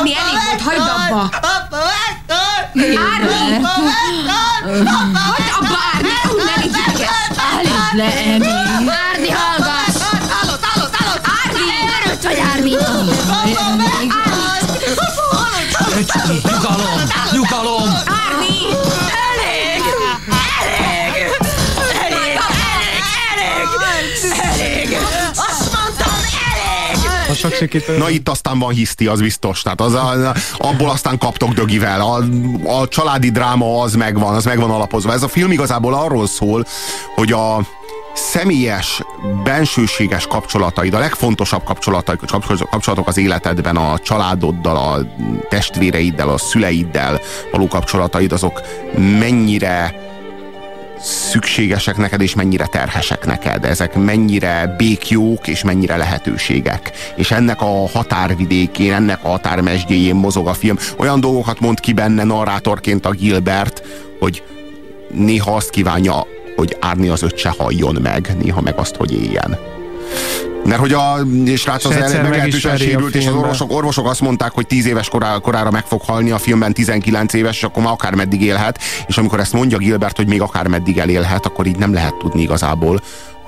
Ami 0.00 0.14
elég 0.16 0.38
volt, 0.48 0.60
hagyd 0.62 0.80
abba! 0.80 1.22
Apa 1.22 1.76
meghalt. 1.76 2.98
Árni! 3.12 3.56
Apa 3.56 3.80
meghalt. 3.82 4.88
Hagyd 5.26 5.50
abba, 5.58 5.78
Árni! 5.94 6.08
Ú, 6.30 6.36
Ne 6.44 6.60
légy! 6.60 7.06
Állítsd 7.54 7.94
le, 7.94 8.32
Emi. 8.32 8.67
Árni! 12.76 13.52
Öcsi, 15.98 16.18
nyugalom, 16.42 17.00
nyugalom. 17.32 17.88
Árni! 17.92 18.56
Elég! 19.28 19.82
Elég! 20.60 21.14
Elég! 22.00 22.38
Elég! 23.32 23.68
Elég! 24.40 24.96
Azt 25.30 25.76
mondtam, 25.76 26.14
elég! 26.52 27.26
Ha 27.26 27.34
sok 27.34 27.52
sikítő. 27.54 27.96
Na 27.96 28.08
itt 28.10 28.28
aztán 28.28 28.58
van 28.58 28.72
hiszti, 28.72 29.06
az 29.06 29.20
biztos. 29.20 29.62
Tehát 29.62 29.80
az 29.80 29.94
a, 29.94 30.34
abból 30.58 30.90
aztán 30.90 31.18
kaptok 31.18 31.52
dögivel. 31.52 32.00
A, 32.00 32.22
a 32.80 32.88
családi 32.88 33.30
dráma 33.30 33.82
az 33.82 33.94
megvan, 33.94 34.34
az 34.34 34.44
megvan 34.44 34.70
alapozva. 34.70 35.12
Ez 35.12 35.22
a 35.22 35.28
film 35.28 35.50
igazából 35.52 35.94
arról 35.94 36.26
szól, 36.26 36.66
hogy 37.14 37.32
a 37.32 37.60
személyes, 38.38 39.02
bensőséges 39.44 40.26
kapcsolataid, 40.26 40.94
a 40.94 40.98
legfontosabb 40.98 41.64
kapcsolatok, 41.64 42.24
kapcsolatok 42.70 43.08
az 43.08 43.18
életedben, 43.18 43.76
a 43.76 43.98
családoddal, 43.98 44.76
a 44.76 44.98
testvéreiddel, 45.48 46.28
a 46.28 46.38
szüleiddel 46.38 47.20
való 47.52 47.68
kapcsolataid, 47.68 48.32
azok 48.32 48.62
mennyire 48.96 49.94
szükségesek 51.00 51.96
neked, 51.96 52.20
és 52.20 52.34
mennyire 52.34 52.66
terhesek 52.66 53.26
neked. 53.26 53.64
Ezek 53.64 53.94
mennyire 53.94 54.74
békjók, 54.76 55.46
és 55.48 55.64
mennyire 55.64 55.96
lehetőségek. 55.96 56.92
És 57.16 57.30
ennek 57.30 57.60
a 57.60 57.88
határvidékén, 57.88 58.92
ennek 58.92 59.18
a 59.22 59.28
határmesdjéjén 59.28 60.14
mozog 60.14 60.48
a 60.48 60.54
film. 60.54 60.76
Olyan 60.96 61.20
dolgokat 61.20 61.60
mond 61.60 61.80
ki 61.80 61.92
benne 61.92 62.24
narrátorként 62.24 63.06
a 63.06 63.10
Gilbert, 63.10 63.82
hogy 64.18 64.42
néha 65.10 65.54
azt 65.54 65.70
kívánja, 65.70 66.26
hogy 66.58 66.76
Árni 66.80 67.08
az 67.08 67.22
öccse 67.22 67.54
halljon 67.58 67.98
meg, 68.02 68.36
néha 68.42 68.60
meg 68.60 68.78
azt, 68.78 68.96
hogy 68.96 69.12
éljen. 69.12 69.58
Mert 70.64 70.80
hogy 70.80 70.92
a 70.92 71.18
srác 71.56 71.84
az 71.84 71.90
el- 71.96 72.22
meglehetősen 72.22 72.76
sérült, 72.76 73.14
és 73.14 73.26
az 73.26 73.34
orvosok, 73.34 73.72
orvosok 73.72 74.08
azt 74.08 74.20
mondták, 74.20 74.52
hogy 74.52 74.66
10 74.66 74.86
éves 74.86 75.08
korá, 75.08 75.38
korára 75.38 75.70
meg 75.70 75.84
fog 75.84 76.02
halni, 76.02 76.30
a 76.30 76.38
filmben 76.38 76.72
19 76.72 77.32
éves, 77.32 77.56
és 77.56 77.62
akkor 77.62 77.82
már 77.82 77.92
akármeddig 77.92 78.42
élhet. 78.42 78.78
És 79.06 79.18
amikor 79.18 79.40
ezt 79.40 79.52
mondja 79.52 79.78
Gilbert, 79.78 80.16
hogy 80.16 80.26
még 80.26 80.40
akármeddig 80.40 80.98
elélhet, 80.98 81.46
akkor 81.46 81.66
így 81.66 81.78
nem 81.78 81.92
lehet 81.92 82.14
tudni 82.14 82.42
igazából, 82.42 83.00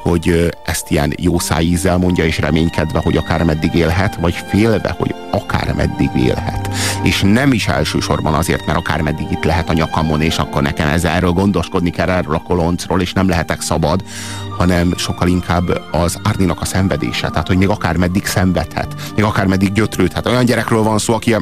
hogy 0.02 0.56
ezt 0.64 0.90
ilyen 0.90 1.14
jó 1.16 1.38
szájízzel 1.38 1.98
mondja, 1.98 2.24
és 2.24 2.38
reménykedve, 2.38 3.00
hogy 3.02 3.16
akármeddig 3.16 3.74
élhet, 3.74 4.16
vagy 4.16 4.44
félve, 4.48 4.94
hogy 4.98 5.14
akármeddig 5.30 6.10
élhet. 6.16 6.68
És 7.02 7.20
nem 7.20 7.52
is 7.52 7.68
elsősorban 7.68 8.34
azért, 8.34 8.66
mert 8.66 8.78
akármeddig 8.78 9.26
itt 9.30 9.44
lehet 9.44 9.68
a 9.68 9.72
nyakamon, 9.72 10.20
és 10.20 10.36
akkor 10.36 10.62
nekem 10.62 10.88
ez 10.88 11.04
erről 11.04 11.30
gondoskodni 11.30 11.90
kell 11.90 12.08
erről 12.08 12.34
a 12.34 12.42
koloncról, 12.42 13.00
és 13.00 13.12
nem 13.12 13.28
lehetek 13.28 13.60
szabad, 13.60 14.04
hanem 14.58 14.94
sokkal 14.96 15.28
inkább 15.28 15.82
az 15.90 16.18
Árninak 16.22 16.60
a 16.60 16.64
szenvedése. 16.64 17.28
Tehát, 17.28 17.46
hogy 17.46 17.56
még 17.56 17.68
akármeddig 17.68 18.26
szenvedhet, 18.26 18.94
még 19.14 19.24
akármeddig 19.24 19.72
gyötrődhet. 19.72 20.26
Olyan 20.26 20.44
gyerekről 20.44 20.82
van 20.82 20.98
szó, 20.98 21.14
aki 21.14 21.36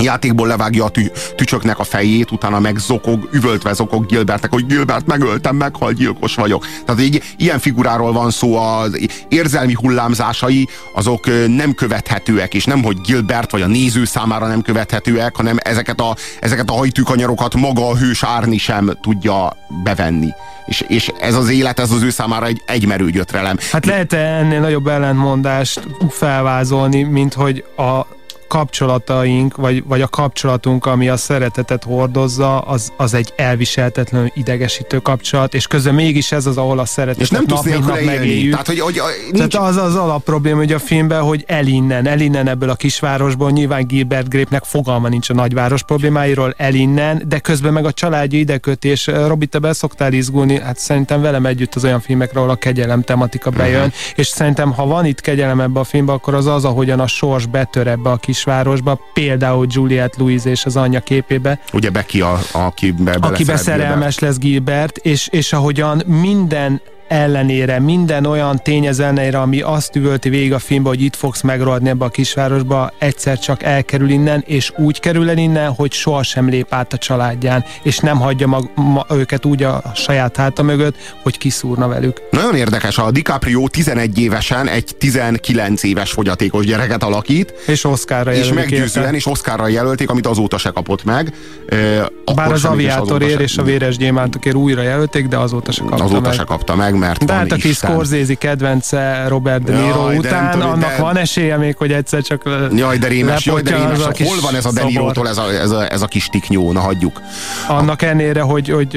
játékból 0.00 0.46
levágja 0.46 0.84
a 0.84 0.88
tü, 0.88 1.02
tücsöknek 1.36 1.78
a 1.78 1.84
fejét, 1.84 2.30
utána 2.30 2.60
meg 2.60 2.76
zokog, 2.76 3.28
üvöltve 3.32 3.72
zokog 3.72 4.06
Gilbertnek, 4.06 4.52
hogy 4.52 4.66
Gilbert, 4.66 5.06
megöltem, 5.06 5.56
meghal, 5.56 5.92
gyilkos 5.92 6.34
vagyok. 6.34 6.66
Tehát 6.84 7.00
egy 7.00 7.22
ilyen 7.36 7.58
figuráról 7.58 8.12
van 8.12 8.30
szó, 8.30 8.56
az 8.56 9.08
érzelmi 9.28 9.72
hullámzásai 9.72 10.68
azok 10.94 11.26
nem 11.46 11.74
követhetőek, 11.74 12.54
és 12.54 12.64
nem, 12.64 12.82
hogy 12.82 13.00
Gilbert 13.00 13.50
vagy 13.50 13.62
a 13.62 13.66
néző 13.66 14.04
számára 14.04 14.46
nem 14.46 14.62
követhetőek, 14.62 15.36
hanem 15.36 15.56
ezeket 15.58 16.00
a, 16.00 16.16
ezeket 16.40 16.70
a 16.70 16.72
hajtűkanyarokat 16.72 17.54
maga 17.54 17.88
a 17.88 17.96
hős 17.96 18.22
Árni 18.22 18.58
sem 18.58 18.98
tudja 19.00 19.56
bevenni. 19.82 20.28
És, 20.66 20.84
és 20.88 21.12
ez 21.20 21.34
az 21.34 21.48
élet, 21.48 21.80
ez 21.80 21.90
az 21.90 22.02
ő 22.02 22.10
számára 22.10 22.46
egy 22.46 22.62
egymerő 22.66 23.10
gyötrelem. 23.10 23.56
Hát 23.72 23.86
lehet 23.86 24.12
ennél 24.12 24.60
nagyobb 24.60 24.86
ellentmondást 24.86 25.80
felvázolni, 26.10 27.02
mint 27.02 27.34
hogy 27.34 27.64
a 27.76 28.06
kapcsolataink, 28.52 29.56
vagy, 29.56 29.84
vagy 29.86 30.00
a 30.00 30.08
kapcsolatunk, 30.08 30.86
ami 30.86 31.08
a 31.08 31.16
szeretetet 31.16 31.84
hordozza, 31.84 32.58
az, 32.58 32.92
az 32.96 33.14
egy 33.14 33.32
elviseltetlenül 33.36 34.30
idegesítő 34.34 34.98
kapcsolat, 34.98 35.54
és 35.54 35.66
közben 35.66 35.94
mégis 35.94 36.32
ez 36.32 36.46
az, 36.46 36.56
ahol 36.56 36.78
a 36.78 36.84
szeretetet 36.84 37.22
és 37.22 37.30
nem 37.30 37.44
nap, 37.46 37.64
mint 37.64 37.86
nap 37.86 38.00
megéljük. 38.00 38.50
Tehát, 38.50 38.66
hogy, 38.66 38.80
hogy, 38.80 39.00
nincs... 39.32 39.52
Tehát 39.52 39.68
az 39.68 39.76
az 39.76 39.96
alap 39.96 40.24
probléma, 40.24 40.56
hogy 40.56 40.72
a 40.72 40.78
filmben, 40.78 41.22
hogy 41.22 41.44
elinnen, 41.46 42.06
elinnen 42.06 42.48
ebből 42.48 42.70
a 42.70 42.74
kisvárosból, 42.74 43.50
nyilván 43.50 43.86
Gilbert 43.86 44.28
Grape-nek 44.28 44.64
fogalma 44.64 45.08
nincs 45.08 45.30
a 45.30 45.34
nagyváros 45.34 45.82
problémáiról, 45.82 46.54
elinnen, 46.56 47.22
de 47.26 47.38
közben 47.38 47.72
meg 47.72 47.84
a 47.84 47.92
családja 47.92 48.38
idekötés. 48.38 49.06
Robi, 49.06 49.46
te 49.46 49.58
be 49.58 49.72
szoktál 49.72 50.12
izgulni, 50.12 50.60
hát 50.60 50.78
szerintem 50.78 51.20
velem 51.20 51.46
együtt 51.46 51.74
az 51.74 51.84
olyan 51.84 52.00
filmekre, 52.00 52.38
ahol 52.38 52.50
a 52.50 52.56
kegyelem 52.56 53.02
tematika 53.02 53.50
bejön, 53.50 53.76
uh-huh. 53.76 53.94
és 54.14 54.26
szerintem, 54.26 54.72
ha 54.72 54.86
van 54.86 55.04
itt 55.04 55.20
kegyelem 55.20 55.60
ebbe 55.60 55.80
a 55.80 55.84
filmbe, 55.84 56.12
akkor 56.12 56.34
az 56.34 56.46
az, 56.46 56.64
ahogyan 56.64 57.00
a 57.00 57.06
sors 57.06 57.46
betör 57.46 57.86
ebbe 57.86 58.10
a 58.10 58.16
kis 58.16 58.41
kisvárosba, 58.42 58.98
például 59.12 59.66
Juliette 59.68 60.16
Louise 60.18 60.50
és 60.50 60.64
az 60.64 60.76
anyja 60.76 61.00
képébe. 61.00 61.58
Ugye 61.72 61.90
Becky, 61.90 62.20
a, 62.20 62.38
aki 62.52 62.90
be, 62.90 63.16
Akibe 63.20 63.56
szerelmes 63.56 64.18
lesz 64.18 64.38
Gilbert, 64.38 64.96
és, 64.96 65.28
és 65.30 65.52
ahogyan 65.52 66.02
minden 66.06 66.80
ellenére, 67.12 67.78
minden 67.78 68.26
olyan 68.26 68.60
tényező 68.62 69.02
ellenére, 69.02 69.40
ami 69.40 69.60
azt 69.60 69.96
üvölti 69.96 70.28
végig 70.28 70.52
a 70.52 70.58
filmbe, 70.58 70.88
hogy 70.88 71.02
itt 71.02 71.16
fogsz 71.16 71.40
megrohadni 71.40 71.88
ebbe 71.88 72.04
a 72.04 72.08
kisvárosba, 72.08 72.92
egyszer 72.98 73.38
csak 73.38 73.62
elkerül 73.62 74.10
innen, 74.10 74.44
és 74.46 74.72
úgy 74.76 75.00
kerül 75.00 75.30
el 75.30 75.38
innen, 75.38 75.70
hogy 75.70 75.92
sohasem 75.92 76.48
lép 76.48 76.66
át 76.74 76.92
a 76.92 76.98
családján, 76.98 77.64
és 77.82 77.98
nem 77.98 78.20
hagyja 78.20 78.46
mag, 78.46 78.70
ma, 78.74 79.06
őket 79.10 79.44
úgy 79.44 79.62
a 79.62 79.82
saját 79.94 80.36
háta 80.36 80.62
mögött, 80.62 80.96
hogy 81.22 81.38
kiszúrna 81.38 81.88
velük. 81.88 82.20
Nagyon 82.30 82.54
érdekes, 82.54 82.98
a 82.98 83.10
DiCaprio 83.10 83.68
11 83.68 84.18
évesen 84.18 84.68
egy 84.68 84.96
19 84.98 85.82
éves 85.82 86.12
fogyatékos 86.12 86.66
gyereket 86.66 87.02
alakít. 87.02 87.54
És 87.66 87.84
Oscarra 87.84 88.32
És 88.34 88.52
meggyőzően, 88.52 89.04
érte. 89.04 89.16
és 89.16 89.26
Oscarra 89.26 89.68
jelölték, 89.68 90.10
amit 90.10 90.26
azóta 90.26 90.58
se 90.58 90.70
kapott 90.70 91.04
meg. 91.04 91.34
E, 91.68 92.10
Bár 92.34 92.52
az 92.52 92.64
aviátorért 92.64 93.40
és 93.40 93.56
a 93.56 93.62
véres 93.62 93.96
gyémántokért 93.96 94.56
újra 94.56 94.82
jelölték, 94.82 95.26
de 95.26 95.36
azóta 95.36 95.72
se 95.72 95.82
kapta 95.82 96.04
azóta 96.04 96.20
meg. 96.20 96.32
se 96.32 96.44
kapta 96.44 96.76
meg, 96.76 96.98
mert 97.02 97.24
De 97.24 97.32
hát 97.32 97.52
aki 97.52 97.72
Scorsese 97.72 98.34
kedvence 98.34 99.24
Robert 99.28 99.62
De 99.62 99.72
Niro 99.72 100.06
jaj, 100.06 100.16
után, 100.16 100.58
de 100.58 100.64
annak 100.64 100.96
de... 100.96 101.02
van 101.02 101.16
esélye 101.16 101.56
még, 101.56 101.76
hogy 101.76 101.92
egyszer 101.92 102.22
csak 102.22 102.42
Jaj, 102.74 102.98
de 102.98 103.08
rémes, 103.08 103.46
jaj, 103.46 103.62
de 103.62 103.76
rémes. 103.76 103.98
Hol 104.22 104.40
van 104.40 104.54
ez 104.54 104.64
a 104.64 104.72
De 104.72 104.84
Niro-tól 104.84 105.28
ez 105.28 105.38
a, 105.38 105.52
ez, 105.52 105.70
a, 105.70 105.92
ez 105.92 106.02
a 106.02 106.06
kis 106.06 106.26
tiknyó? 106.26 106.72
Na, 106.72 106.80
hagyjuk. 106.80 107.20
Annak 107.68 108.02
ennére, 108.02 108.40
hogy, 108.40 108.68
hogy 108.68 108.96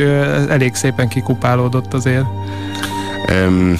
elég 0.49 0.75
szépen 0.75 1.07
kikupálódott 1.07 1.93
azért. 1.93 2.25
Um, 3.31 3.79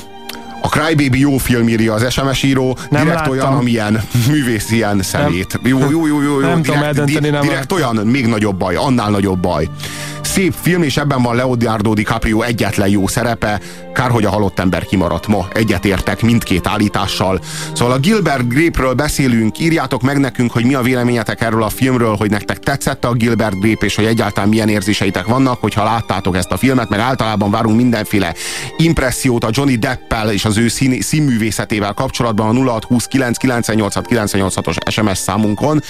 a 0.62 0.68
Crybaby 0.68 1.20
jó 1.20 1.38
film 1.38 1.68
írja 1.68 1.94
az 1.94 2.12
SMS 2.14 2.44
író, 2.44 2.78
nem 2.90 3.02
direkt 3.02 3.20
láttam. 3.20 3.32
olyan, 3.32 3.54
amilyen 3.54 4.04
művész 4.32 4.72
ilyen 4.72 5.02
szemét. 5.02 5.60
Nem. 5.62 5.72
Jó, 5.72 5.90
jó, 5.90 6.08
jó, 6.08 6.22
jó, 6.22 6.40
jó. 6.40 6.40
Nem 6.40 6.62
direkt, 6.62 6.66
tudom 6.66 6.84
eldönteni, 6.84 7.30
nem 7.30 7.42
Direkt 7.42 7.72
olyan, 7.72 7.96
még 7.96 8.26
nagyobb 8.26 8.58
baj, 8.58 8.76
annál 8.76 9.10
nagyobb 9.10 9.40
baj 9.40 9.70
szép 10.36 10.54
film, 10.62 10.84
és 10.84 10.98
ebben 10.98 11.22
van 11.22 11.36
Leonardo 11.36 11.94
DiCaprio 11.94 12.42
egyetlen 12.42 12.90
jó 12.90 13.08
szerepe. 13.08 13.60
Kár, 13.94 14.10
hogy 14.10 14.26
a 14.26 14.30
halott 14.30 14.60
ember 14.60 14.86
kimaradt 14.86 15.28
ma. 15.28 15.48
Egyetértek 15.54 16.22
mindkét 16.22 16.68
állítással. 16.68 17.40
Szóval 17.74 17.94
a 17.94 18.00
Gilbert 18.00 18.48
Grape-ről 18.48 18.94
beszélünk, 18.94 19.60
írjátok 19.60 20.02
meg 20.02 20.18
nekünk, 20.18 20.52
hogy 20.52 20.66
mi 20.66 20.74
a 20.74 20.82
véleményetek 20.82 21.42
erről 21.42 21.64
a 21.64 21.70
filmről, 21.70 22.16
hogy 22.16 22.30
nektek 22.30 22.60
tetszett 22.60 23.06
a 23.06 23.14
Gilbert 23.14 23.60
Grape, 23.60 23.86
és 23.86 23.96
hogy 23.96 24.06
egyáltalán 24.06 24.50
milyen 24.50 24.70
érzéseitek 24.70 25.26
vannak, 25.26 25.62
hogyha 25.62 25.84
láttátok 25.84 26.36
ezt 26.36 26.52
a 26.52 26.58
filmet, 26.58 26.90
meg 26.90 27.00
általában 27.00 27.52
várunk 27.52 27.76
mindenféle 27.76 28.34
impressziót 28.78 29.44
a 29.44 29.50
Johnny 29.52 29.76
Deppel 29.76 30.32
és 30.32 30.46
az 30.46 30.58
ő 30.58 30.68
szín, 30.68 31.02
színművészetével 31.02 31.94
kapcsolatban 31.94 32.68
a 32.68 32.72
0629 32.72 33.38
986 33.38 34.08
986-os 34.10 34.92
SMS 34.92 35.18
számunkon. 35.18 35.82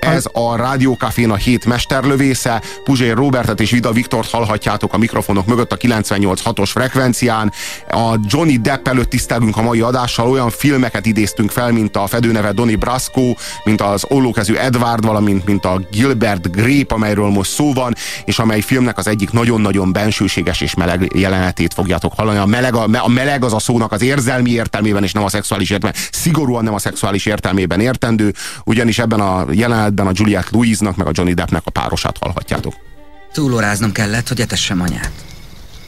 Ez 0.00 0.24
a 0.32 0.56
Rádiókafén 0.56 1.30
a 1.30 1.36
hét 1.36 1.64
mesterlövésze, 1.64 2.62
Puzsér 2.84 3.14
Robertet 3.14 3.60
és 3.60 3.70
Vida 3.70 3.89
Viktort 3.92 4.30
hallhatjátok 4.30 4.92
a 4.92 4.98
mikrofonok 4.98 5.46
mögött 5.46 5.72
a 5.72 5.76
98.6-os 5.76 6.70
frekvencián. 6.72 7.52
A 7.90 8.14
Johnny 8.24 8.56
Depp 8.56 8.88
előtt 8.88 9.10
tisztelgünk 9.10 9.56
a 9.56 9.62
mai 9.62 9.80
adással, 9.80 10.30
olyan 10.30 10.50
filmeket 10.50 11.06
idéztünk 11.06 11.50
fel, 11.50 11.72
mint 11.72 11.96
a 11.96 12.06
fedőneve 12.06 12.52
Donny 12.52 12.78
Brasco, 12.78 13.32
mint 13.64 13.80
az 13.80 14.04
ollókezű 14.08 14.54
Edward, 14.54 15.04
valamint 15.04 15.44
mint 15.44 15.64
a 15.64 15.80
Gilbert 15.90 16.50
Grape, 16.50 16.94
amelyről 16.94 17.28
most 17.28 17.50
szó 17.50 17.72
van, 17.72 17.94
és 18.24 18.38
amely 18.38 18.60
filmnek 18.60 18.98
az 18.98 19.06
egyik 19.06 19.30
nagyon-nagyon 19.30 19.92
bensőséges 19.92 20.60
és 20.60 20.74
meleg 20.74 21.10
jelenetét 21.14 21.74
fogjátok 21.74 22.12
hallani. 22.16 22.38
A 22.38 22.46
meleg, 22.46 22.74
a, 22.74 22.86
a 22.92 23.08
meleg 23.08 23.44
az 23.44 23.52
a 23.52 23.58
szónak 23.58 23.92
az 23.92 24.02
érzelmi 24.02 24.50
értelmében, 24.50 25.02
és 25.02 25.12
nem 25.12 25.24
a 25.24 25.28
szexuális 25.28 25.70
értelmében, 25.70 26.02
szigorúan 26.12 26.64
nem 26.64 26.74
a 26.74 26.78
szexuális 26.78 27.26
értelmében 27.26 27.80
értendő, 27.80 28.34
ugyanis 28.64 28.98
ebben 28.98 29.20
a 29.20 29.44
jelenetben 29.50 30.06
a 30.06 30.10
Juliette 30.14 30.48
Louise-nak, 30.52 30.96
meg 30.96 31.06
a 31.06 31.10
Johnny 31.12 31.34
Deppnek 31.34 31.62
a 31.64 31.70
párosát 31.70 32.16
hallhatjátok. 32.20 32.89
Túlóráznom 33.32 33.92
kellett, 33.92 34.28
hogy 34.28 34.40
etessem 34.40 34.80
anyát. 34.80 35.12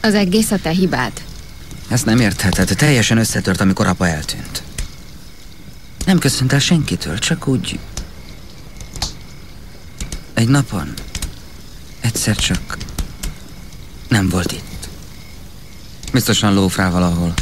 Az 0.01 0.13
egész 0.13 0.51
a 0.51 0.57
te 0.57 0.69
hibád. 0.69 1.11
Ezt 1.87 2.05
nem 2.05 2.19
értheted. 2.19 2.67
Teljesen 2.77 3.17
összetört, 3.17 3.61
amikor 3.61 3.87
apa 3.87 4.07
eltűnt. 4.07 4.63
Nem 6.05 6.19
köszönt 6.19 6.53
el 6.53 6.59
senkitől, 6.59 7.19
csak 7.19 7.47
úgy... 7.47 7.79
Egy 10.33 10.47
napon 10.47 10.93
egyszer 12.03 12.35
csak 12.35 12.77
nem 14.07 14.29
volt 14.29 14.51
itt. 14.51 14.89
Biztosan 16.11 16.53
lófrá 16.53 16.89
valahol. 16.89 17.33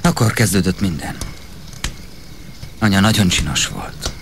Akkor 0.00 0.32
kezdődött 0.32 0.80
minden. 0.80 1.16
Anya 2.78 3.00
nagyon 3.00 3.28
csinos 3.28 3.66
volt. 3.66 4.12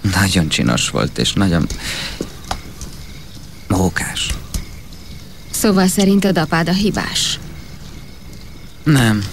Nagyon 0.00 0.48
csinos 0.48 0.90
volt, 0.90 1.18
és 1.18 1.32
nagyon 1.32 1.66
mókás. 3.76 4.34
Szóval 5.50 5.86
szerinted 5.86 6.38
apád 6.38 6.68
a 6.68 6.72
hibás? 6.72 7.38
Nem. 8.82 9.24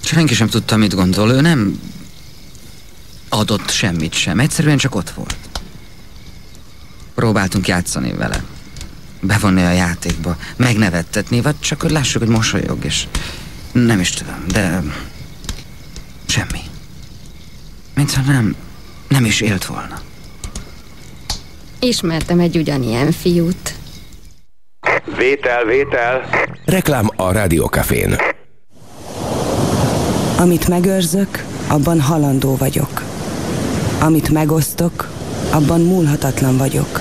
Senki 0.00 0.34
sem 0.34 0.48
tudta, 0.48 0.76
mit 0.76 0.94
gondol. 0.94 1.30
Ő 1.30 1.40
nem 1.40 1.80
adott 3.28 3.70
semmit 3.70 4.12
sem. 4.12 4.40
Egyszerűen 4.40 4.76
csak 4.76 4.94
ott 4.94 5.10
volt. 5.10 5.36
Próbáltunk 7.14 7.68
játszani 7.68 8.12
vele. 8.12 8.44
Bevonni 9.20 9.62
a 9.62 9.72
játékba. 9.72 10.36
Megnevettetni, 10.56 11.40
vagy 11.40 11.60
csak 11.60 11.80
hogy 11.80 11.90
lássuk, 11.90 12.22
hogy 12.22 12.30
mosolyog, 12.30 12.84
és 12.84 13.06
nem 13.72 14.00
is 14.00 14.10
tudom, 14.10 14.44
de 14.46 14.82
semmi. 16.26 16.60
Mintha 17.94 18.22
nem, 18.22 18.56
nem 19.08 19.24
is 19.24 19.40
élt 19.40 19.64
volna. 19.64 20.00
Ismertem 21.80 22.40
egy 22.40 22.56
ugyanilyen 22.56 23.12
fiút. 23.12 23.74
Vétel, 25.16 25.64
vétel. 25.64 26.28
Reklám 26.64 27.10
a 27.16 27.32
Rádiókafén. 27.32 28.16
Amit 30.38 30.68
megőrzök, 30.68 31.44
abban 31.68 32.00
halandó 32.00 32.56
vagyok. 32.56 33.02
Amit 34.00 34.28
megosztok, 34.28 35.08
abban 35.50 35.80
múlhatatlan 35.80 36.56
vagyok. 36.56 37.00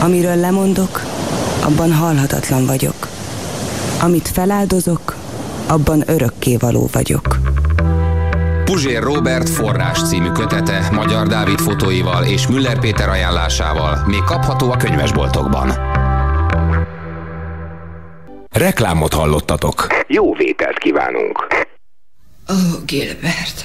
Amiről 0.00 0.36
lemondok, 0.36 1.02
abban 1.64 1.92
halhatatlan 1.92 2.66
vagyok. 2.66 3.08
Amit 4.02 4.28
feláldozok, 4.28 5.16
abban 5.66 6.02
örökké 6.06 6.56
való 6.56 6.88
vagyok. 6.92 7.38
Puzsér 8.78 9.02
Robert 9.02 9.48
forrás 9.48 10.08
című 10.08 10.30
kötete 10.30 10.88
Magyar 10.92 11.26
Dávid 11.26 11.58
fotóival 11.58 12.24
és 12.24 12.46
Müller 12.46 12.78
Péter 12.78 13.08
ajánlásával 13.08 14.04
még 14.06 14.22
kapható 14.22 14.70
a 14.70 14.76
könyvesboltokban. 14.76 15.72
Reklámot 18.50 19.12
hallottatok. 19.12 19.86
Jó 20.06 20.34
vételt 20.34 20.78
kívánunk. 20.78 21.46
Ó, 22.50 22.54
oh, 22.54 22.84
Gilbert, 22.86 23.64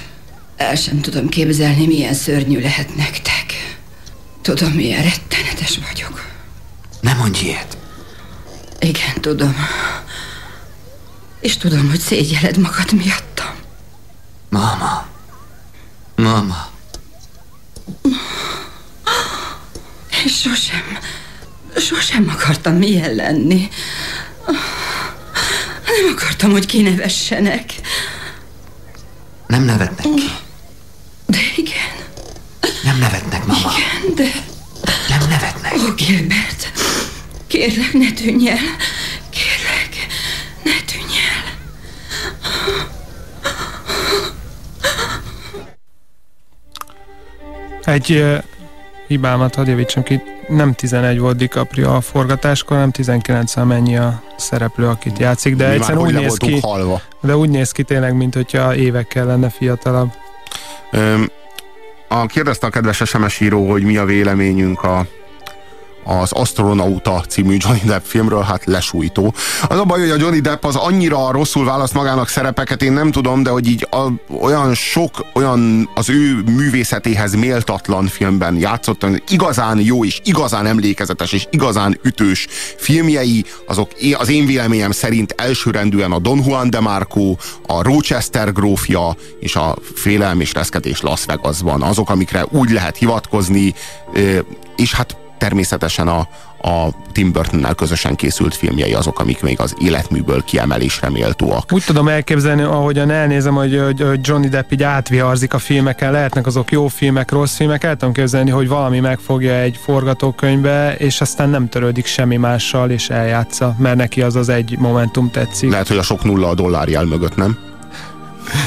el 0.56 0.74
sem 0.74 1.00
tudom 1.00 1.28
képzelni, 1.28 1.86
milyen 1.86 2.14
szörnyű 2.14 2.60
lehet 2.60 2.96
nektek. 2.96 3.76
Tudom, 4.42 4.70
milyen 4.70 5.02
rettenetes 5.02 5.78
vagyok. 5.90 6.24
Nem 7.00 7.16
mondj 7.16 7.44
ilyet. 7.44 7.76
Igen, 8.80 9.20
tudom. 9.20 9.56
És 11.40 11.56
tudom, 11.56 11.88
hogy 11.90 12.00
szégyeled 12.00 12.58
magad 12.58 12.92
miattam. 12.92 13.33
Mama. 16.34 16.68
Én 20.10 20.28
sosem, 20.28 20.98
sosem 21.76 22.28
akartam 22.28 22.82
ilyen 22.82 23.14
lenni. 23.14 23.68
Nem 25.86 26.12
akartam, 26.12 26.50
hogy 26.50 26.66
kinevessenek. 26.66 27.72
Nem 29.46 29.62
nevetnek 29.62 30.14
ki. 30.14 30.30
De 31.26 31.38
igen. 31.56 31.92
Nem 32.82 32.98
nevetnek, 32.98 33.46
mama. 33.46 33.72
Igen, 33.76 34.14
de... 34.14 34.44
Nem 35.08 35.28
nevetnek. 35.28 35.72
Ó, 35.72 35.94
Gilbert, 35.94 36.72
kérlek, 37.46 37.92
ne 37.92 38.12
tűnj 38.12 38.48
el. 38.50 38.58
Egy 47.94 48.10
uh, 48.10 48.42
hibámat 49.06 49.54
hadd 49.54 49.68
javítsam 49.68 50.02
ki, 50.02 50.20
nem 50.48 50.72
11 50.72 51.18
volt 51.18 51.36
DiCaprio 51.36 51.94
a 51.94 52.00
forgatáskor, 52.00 52.76
hanem 52.76 52.90
19 52.90 53.54
mennyi 53.56 53.96
a 53.96 54.22
szereplő, 54.36 54.86
akit 54.88 55.18
játszik, 55.18 55.56
de 55.56 55.68
Mi 55.68 55.74
egyszerűen 55.74 56.04
úgy 56.04 56.14
néz 56.14 56.36
ki, 56.36 56.60
halva. 56.60 57.00
de 57.20 57.36
úgy 57.36 57.48
néz 57.48 57.70
ki 57.70 57.82
tényleg, 57.82 58.16
mint 58.16 58.34
hogyha 58.34 58.74
évekkel 58.74 59.26
lenne 59.26 59.48
fiatalabb. 59.48 60.12
Öm, 60.92 61.30
a, 62.08 62.26
kérdezte 62.26 62.66
a 62.66 62.70
kedves 62.70 63.02
SMS 63.04 63.40
író, 63.40 63.70
hogy 63.70 63.82
mi 63.82 63.96
a 63.96 64.04
véleményünk 64.04 64.82
a, 64.82 65.06
az 66.04 66.32
Astronauta 66.32 67.24
című 67.28 67.56
Johnny 67.58 67.80
Depp 67.84 68.04
filmről, 68.04 68.42
hát 68.42 68.64
lesújtó. 68.64 69.34
Az 69.68 69.78
a 69.78 69.84
baj, 69.84 70.00
hogy 70.00 70.10
a 70.10 70.16
Johnny 70.18 70.40
Depp 70.40 70.64
az 70.64 70.76
annyira 70.76 71.32
rosszul 71.32 71.64
választ 71.64 71.94
magának 71.94 72.28
szerepeket, 72.28 72.82
én 72.82 72.92
nem 72.92 73.10
tudom, 73.10 73.42
de 73.42 73.50
hogy 73.50 73.68
így 73.68 73.88
a, 73.90 74.08
olyan 74.40 74.74
sok, 74.74 75.26
olyan 75.34 75.90
az 75.94 76.08
ő 76.08 76.42
művészetéhez 76.56 77.34
méltatlan 77.34 78.06
filmben 78.06 78.56
játszott, 78.56 79.06
igazán 79.28 79.80
jó 79.80 80.04
és 80.04 80.20
igazán 80.24 80.66
emlékezetes 80.66 81.32
és 81.32 81.46
igazán 81.50 81.98
ütős 82.02 82.46
filmjei, 82.76 83.44
azok 83.66 83.90
az 84.18 84.28
én 84.28 84.46
véleményem 84.46 84.90
szerint 84.90 85.34
elsőrendűen 85.36 86.12
a 86.12 86.18
Don 86.18 86.42
Juan 86.46 86.70
de 86.70 86.80
Marco, 86.80 87.36
a 87.66 87.82
Rochester 87.82 88.52
grófja 88.52 89.16
és 89.40 89.56
a 89.56 89.76
Félelem 89.94 90.40
és 90.40 90.52
Reszketés 90.52 91.00
Las 91.00 91.24
Vegasban. 91.24 91.82
Azok, 91.82 92.10
amikre 92.10 92.44
úgy 92.50 92.70
lehet 92.70 92.96
hivatkozni, 92.96 93.74
és 94.76 94.94
hát 94.94 95.16
természetesen 95.38 96.08
a, 96.08 96.18
a 96.68 96.88
Tim 97.12 97.32
Burtonnel 97.32 97.74
közösen 97.74 98.14
készült 98.14 98.54
filmjei 98.54 98.94
azok, 98.94 99.18
amik 99.18 99.42
még 99.42 99.60
az 99.60 99.74
életműből 99.78 100.44
kiemelésre 100.44 101.10
méltóak. 101.10 101.72
Úgy 101.72 101.84
tudom 101.84 102.08
elképzelni, 102.08 102.62
ahogyan 102.62 103.10
elnézem, 103.10 103.54
hogy, 103.54 103.80
hogy, 103.84 104.18
Johnny 104.22 104.48
Depp 104.48 104.72
így 104.72 104.82
átviharzik 104.82 105.54
a 105.54 105.58
filmeken, 105.58 106.12
lehetnek 106.12 106.46
azok 106.46 106.70
jó 106.70 106.88
filmek, 106.88 107.30
rossz 107.30 107.56
filmek, 107.56 107.84
el 107.84 107.96
tudom 107.96 108.14
képzelni, 108.14 108.50
hogy 108.50 108.68
valami 108.68 109.00
megfogja 109.00 109.54
egy 109.54 109.78
forgatókönyvbe, 109.82 110.94
és 110.96 111.20
aztán 111.20 111.48
nem 111.48 111.68
törődik 111.68 112.06
semmi 112.06 112.36
mással, 112.36 112.90
és 112.90 113.08
eljátsza, 113.10 113.74
mert 113.78 113.96
neki 113.96 114.22
az 114.22 114.36
az 114.36 114.48
egy 114.48 114.76
momentum 114.78 115.30
tetszik. 115.30 115.70
Lehet, 115.70 115.88
hogy 115.88 115.98
a 115.98 116.02
sok 116.02 116.24
nulla 116.24 116.48
a 116.48 116.54
dollárjel 116.54 117.04
mögött, 117.04 117.36
nem? 117.36 117.73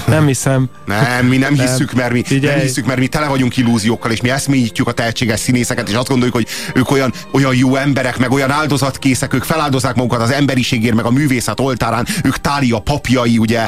Nem 0.07 0.25
hiszem. 0.27 0.69
Nem, 0.85 1.25
mi 1.25 1.37
nem 1.37 1.53
Nem. 1.53 1.65
hisszük, 1.65 1.93
mert 1.93 2.11
mi, 2.11 2.23
Figyelj. 2.23 2.55
nem 2.55 2.65
hisszük, 2.65 2.85
mert 2.85 2.99
mi 2.99 3.07
tele 3.07 3.27
vagyunk 3.27 3.57
illúziókkal, 3.57 4.11
és 4.11 4.21
mi 4.21 4.29
eszményítjük 4.29 4.87
a 4.87 4.91
tehetséges 4.91 5.39
színészeket, 5.39 5.89
és 5.89 5.95
azt 5.95 6.07
gondoljuk, 6.07 6.35
hogy 6.35 6.47
ők 6.73 6.91
olyan, 6.91 7.13
olyan 7.31 7.55
jó 7.55 7.75
emberek, 7.75 8.17
meg 8.17 8.31
olyan 8.31 8.51
áldozatkészek, 8.51 9.33
ők 9.33 9.43
feláldozzák 9.43 9.95
magukat 9.95 10.21
az 10.21 10.31
emberiségért, 10.31 10.95
meg 10.95 11.05
a 11.05 11.11
művészet 11.11 11.59
oltárán, 11.59 12.05
ők 12.23 12.37
tália 12.37 12.79
papjai, 12.79 13.37
ugye, 13.37 13.61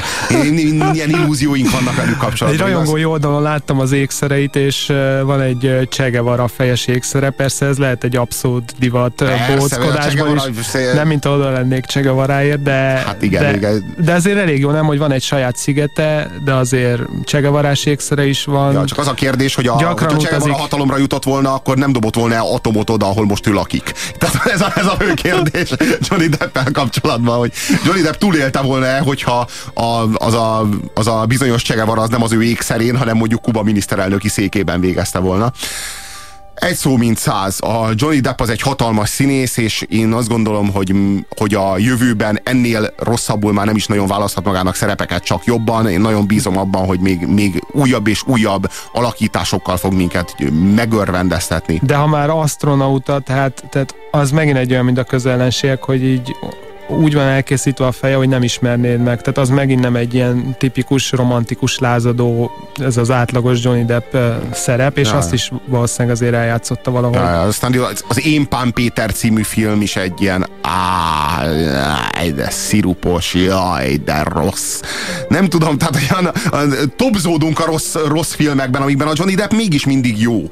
ilyen 0.92 1.10
illúzióink 1.10 1.70
vannak 1.70 1.94
velük 1.96 2.12
Egy 2.12 2.16
kapcsolatban. 2.18 2.68
igaz? 2.68 2.78
rajongói 2.80 3.04
oldalon 3.04 3.42
láttam 3.42 3.80
az 3.80 3.92
ékszereit, 3.92 4.56
és 4.56 4.92
van 5.22 5.40
egy 5.40 5.88
Che 5.90 6.08
Guevara 6.10 6.48
fejes 6.48 6.86
ékszere, 6.86 7.30
persze 7.30 7.66
ez 7.66 7.76
lehet 7.78 8.04
egy 8.04 8.16
abszolút 8.16 8.74
divat 8.78 9.24
bóckodásban 9.56 10.36
is. 10.36 10.66
Nem, 10.94 11.06
mint 11.08 11.24
oda 11.24 11.50
lennék 11.50 11.84
Che 11.84 12.00
Guevaráért, 12.00 12.62
de, 12.62 12.72
Hát 13.06 13.22
igen, 13.22 13.42
de, 13.42 13.56
igen. 13.56 13.94
de 14.04 14.12
azért 14.12 14.38
elég 14.38 14.60
jó, 14.60 14.70
nem, 14.70 14.84
hogy 14.86 14.98
van 14.98 15.12
egy 15.12 15.22
saját 15.22 15.56
szigete, 16.00 16.30
de 16.44 16.54
azért 16.54 17.02
Che 17.24 17.40
Guevarás 17.40 17.84
ékszere 17.84 18.26
is 18.26 18.44
van. 18.44 18.72
Ja, 18.72 18.84
csak 18.84 18.98
az 18.98 19.08
a 19.08 19.14
kérdés, 19.14 19.54
hogy 19.54 19.66
a, 19.66 19.76
Gyakran 19.78 20.14
hogyha 20.14 20.36
utazik. 20.36 20.52
hatalomra 20.52 20.98
jutott 20.98 21.24
volna, 21.24 21.54
akkor 21.54 21.76
nem 21.76 21.92
dobott 21.92 22.14
volna 22.14 22.34
el 22.34 22.46
atomot 22.54 22.90
oda, 22.90 23.06
ahol 23.06 23.24
most 23.26 23.46
ő 23.46 23.52
lakik. 23.52 23.92
Tehát 24.18 24.46
ez 24.46 24.60
a, 24.60 24.72
ez 24.76 24.86
a 24.86 24.96
fő 24.98 25.14
kérdés 25.14 25.70
Johnny 26.00 26.28
Deppel 26.28 26.70
kapcsolatban, 26.72 27.38
hogy 27.38 27.52
Johnny 27.84 28.02
Depp 28.02 28.14
túlélte 28.14 28.60
volna 28.60 29.02
hogyha 29.02 29.48
a, 29.74 29.84
az, 30.14 30.34
a, 30.34 30.68
az 30.94 31.06
a 31.06 31.24
bizonyos 31.26 31.62
Che 31.62 31.74
Guevara 31.74 32.02
az 32.02 32.08
nem 32.08 32.22
az 32.22 32.32
ő 32.32 32.42
ékszerén, 32.42 32.96
hanem 32.96 33.16
mondjuk 33.16 33.42
Kuba 33.42 33.62
miniszterelnöki 33.62 34.28
székében 34.28 34.80
végezte 34.80 35.18
volna. 35.18 35.52
Egy 36.60 36.74
szó, 36.74 36.96
mint 36.96 37.18
száz. 37.18 37.60
A 37.60 37.88
Johnny 37.94 38.20
Depp 38.20 38.40
az 38.40 38.48
egy 38.48 38.60
hatalmas 38.60 39.08
színész, 39.08 39.56
és 39.56 39.84
én 39.88 40.12
azt 40.12 40.28
gondolom, 40.28 40.72
hogy, 40.72 40.94
hogy 41.36 41.54
a 41.54 41.78
jövőben 41.78 42.40
ennél 42.42 42.94
rosszabbul 42.98 43.52
már 43.52 43.66
nem 43.66 43.76
is 43.76 43.86
nagyon 43.86 44.06
választhat 44.06 44.44
magának 44.44 44.74
szerepeket, 44.74 45.24
csak 45.24 45.44
jobban. 45.44 45.88
Én 45.88 46.00
nagyon 46.00 46.26
bízom 46.26 46.58
abban, 46.58 46.86
hogy 46.86 47.00
még, 47.00 47.26
még 47.26 47.64
újabb 47.72 48.06
és 48.06 48.22
újabb 48.26 48.70
alakításokkal 48.92 49.76
fog 49.76 49.92
minket 49.92 50.34
megörvendeztetni. 50.74 51.80
De 51.82 51.94
ha 51.94 52.06
már 52.06 52.30
astronauta, 52.30 53.20
tehát, 53.20 53.64
tehát 53.70 53.94
az 54.10 54.30
megint 54.30 54.56
egy 54.56 54.72
olyan, 54.72 54.84
mint 54.84 54.98
a 54.98 55.04
közellenségek, 55.04 55.82
hogy 55.82 56.04
így 56.04 56.36
úgy 56.90 57.14
van 57.14 57.24
elkészítve 57.26 57.86
a 57.86 57.92
feje, 57.92 58.16
hogy 58.16 58.28
nem 58.28 58.42
ismernéd 58.42 58.98
meg. 59.02 59.20
Tehát 59.20 59.38
az 59.38 59.48
megint 59.48 59.80
nem 59.80 59.96
egy 59.96 60.14
ilyen 60.14 60.54
tipikus, 60.58 61.12
romantikus, 61.12 61.78
lázadó, 61.78 62.50
ez 62.76 62.96
az 62.96 63.10
átlagos 63.10 63.64
Johnny 63.64 63.84
Depp 63.84 64.14
szerep, 64.52 64.98
és 64.98 65.08
Ja. 65.08 65.16
azt 65.16 65.32
is 65.32 65.50
valószínűleg 65.66 66.16
azért 66.16 66.34
eljátszotta 66.34 66.90
valahol. 66.90 67.16
Ja, 67.16 67.40
aztán 67.40 67.74
az, 68.08 68.24
Én 68.26 68.48
Pán 68.48 68.72
Péter 68.72 69.12
című 69.12 69.42
film 69.42 69.80
is 69.80 69.96
egy 69.96 70.20
ilyen 70.20 70.46
áj, 70.62 72.30
de 72.30 72.50
szirupos, 72.50 73.34
jaj, 73.34 73.96
de 74.04 74.22
rossz. 74.34 74.80
Nem 75.28 75.48
tudom, 75.48 75.78
tehát 75.78 75.98
olyan 76.10 76.32
topzódunk 76.96 77.60
a 77.60 77.64
rossz, 77.64 77.94
rossz 78.08 78.32
filmekben, 78.34 78.82
amikben 78.82 79.08
a 79.08 79.12
Johnny 79.14 79.34
Depp 79.34 79.52
mégis 79.52 79.84
mindig 79.86 80.20
jó. 80.20 80.42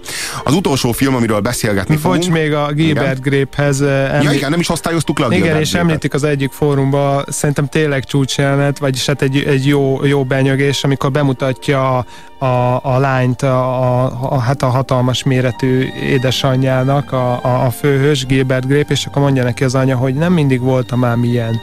Az 0.44 0.55
utolsó 0.55 0.93
film, 0.93 1.15
amiről 1.15 1.40
beszélgetni 1.40 1.97
fogunk. 1.97 2.20
Bocs, 2.23 2.31
még 2.32 2.52
a 2.55 2.73
Gilbert 2.73 3.20
Grape-hez 3.23 3.81
ö, 3.81 3.86
Ja, 3.89 3.94
említ- 4.09 4.32
igen, 4.32 4.51
nem 4.51 4.60
is 4.60 4.69
osztályoztuk 4.69 5.19
le 5.19 5.24
a 5.24 5.28
Igen, 5.28 5.40
Gilbert 5.40 5.60
és 5.62 5.69
Grape-et. 5.70 5.89
említik 5.89 6.15
az 6.15 6.24
egyik 6.28 6.52
fórumban, 6.52 7.24
szerintem 7.28 7.66
tényleg 7.66 8.05
csúcsjelenet, 8.05 8.78
vagyis 8.78 9.06
hát 9.06 9.22
egy, 9.22 9.42
egy 9.42 9.66
jó, 9.66 10.05
jó 10.05 10.24
benyögés, 10.24 10.84
amikor 10.84 11.10
bemutatja 11.10 11.98
a, 11.98 12.05
a, 12.44 12.80
a 12.82 12.98
lányt 12.98 13.42
a, 13.42 13.82
a, 13.82 14.12
a, 14.22 14.38
hát 14.38 14.62
a 14.62 14.66
hatalmas 14.66 15.22
méretű 15.22 15.88
édesanyjának, 16.02 17.12
a, 17.12 17.44
a, 17.44 17.64
a 17.64 17.70
főhős, 17.70 18.26
Gilbert 18.26 18.66
Grape, 18.66 18.92
és 18.92 19.06
akkor 19.06 19.22
mondja 19.22 19.42
neki 19.42 19.64
az 19.64 19.74
anya, 19.74 19.96
hogy 19.96 20.14
nem 20.14 20.32
mindig 20.32 20.60
voltam 20.60 21.05
ám 21.05 21.24
ilyen. 21.24 21.60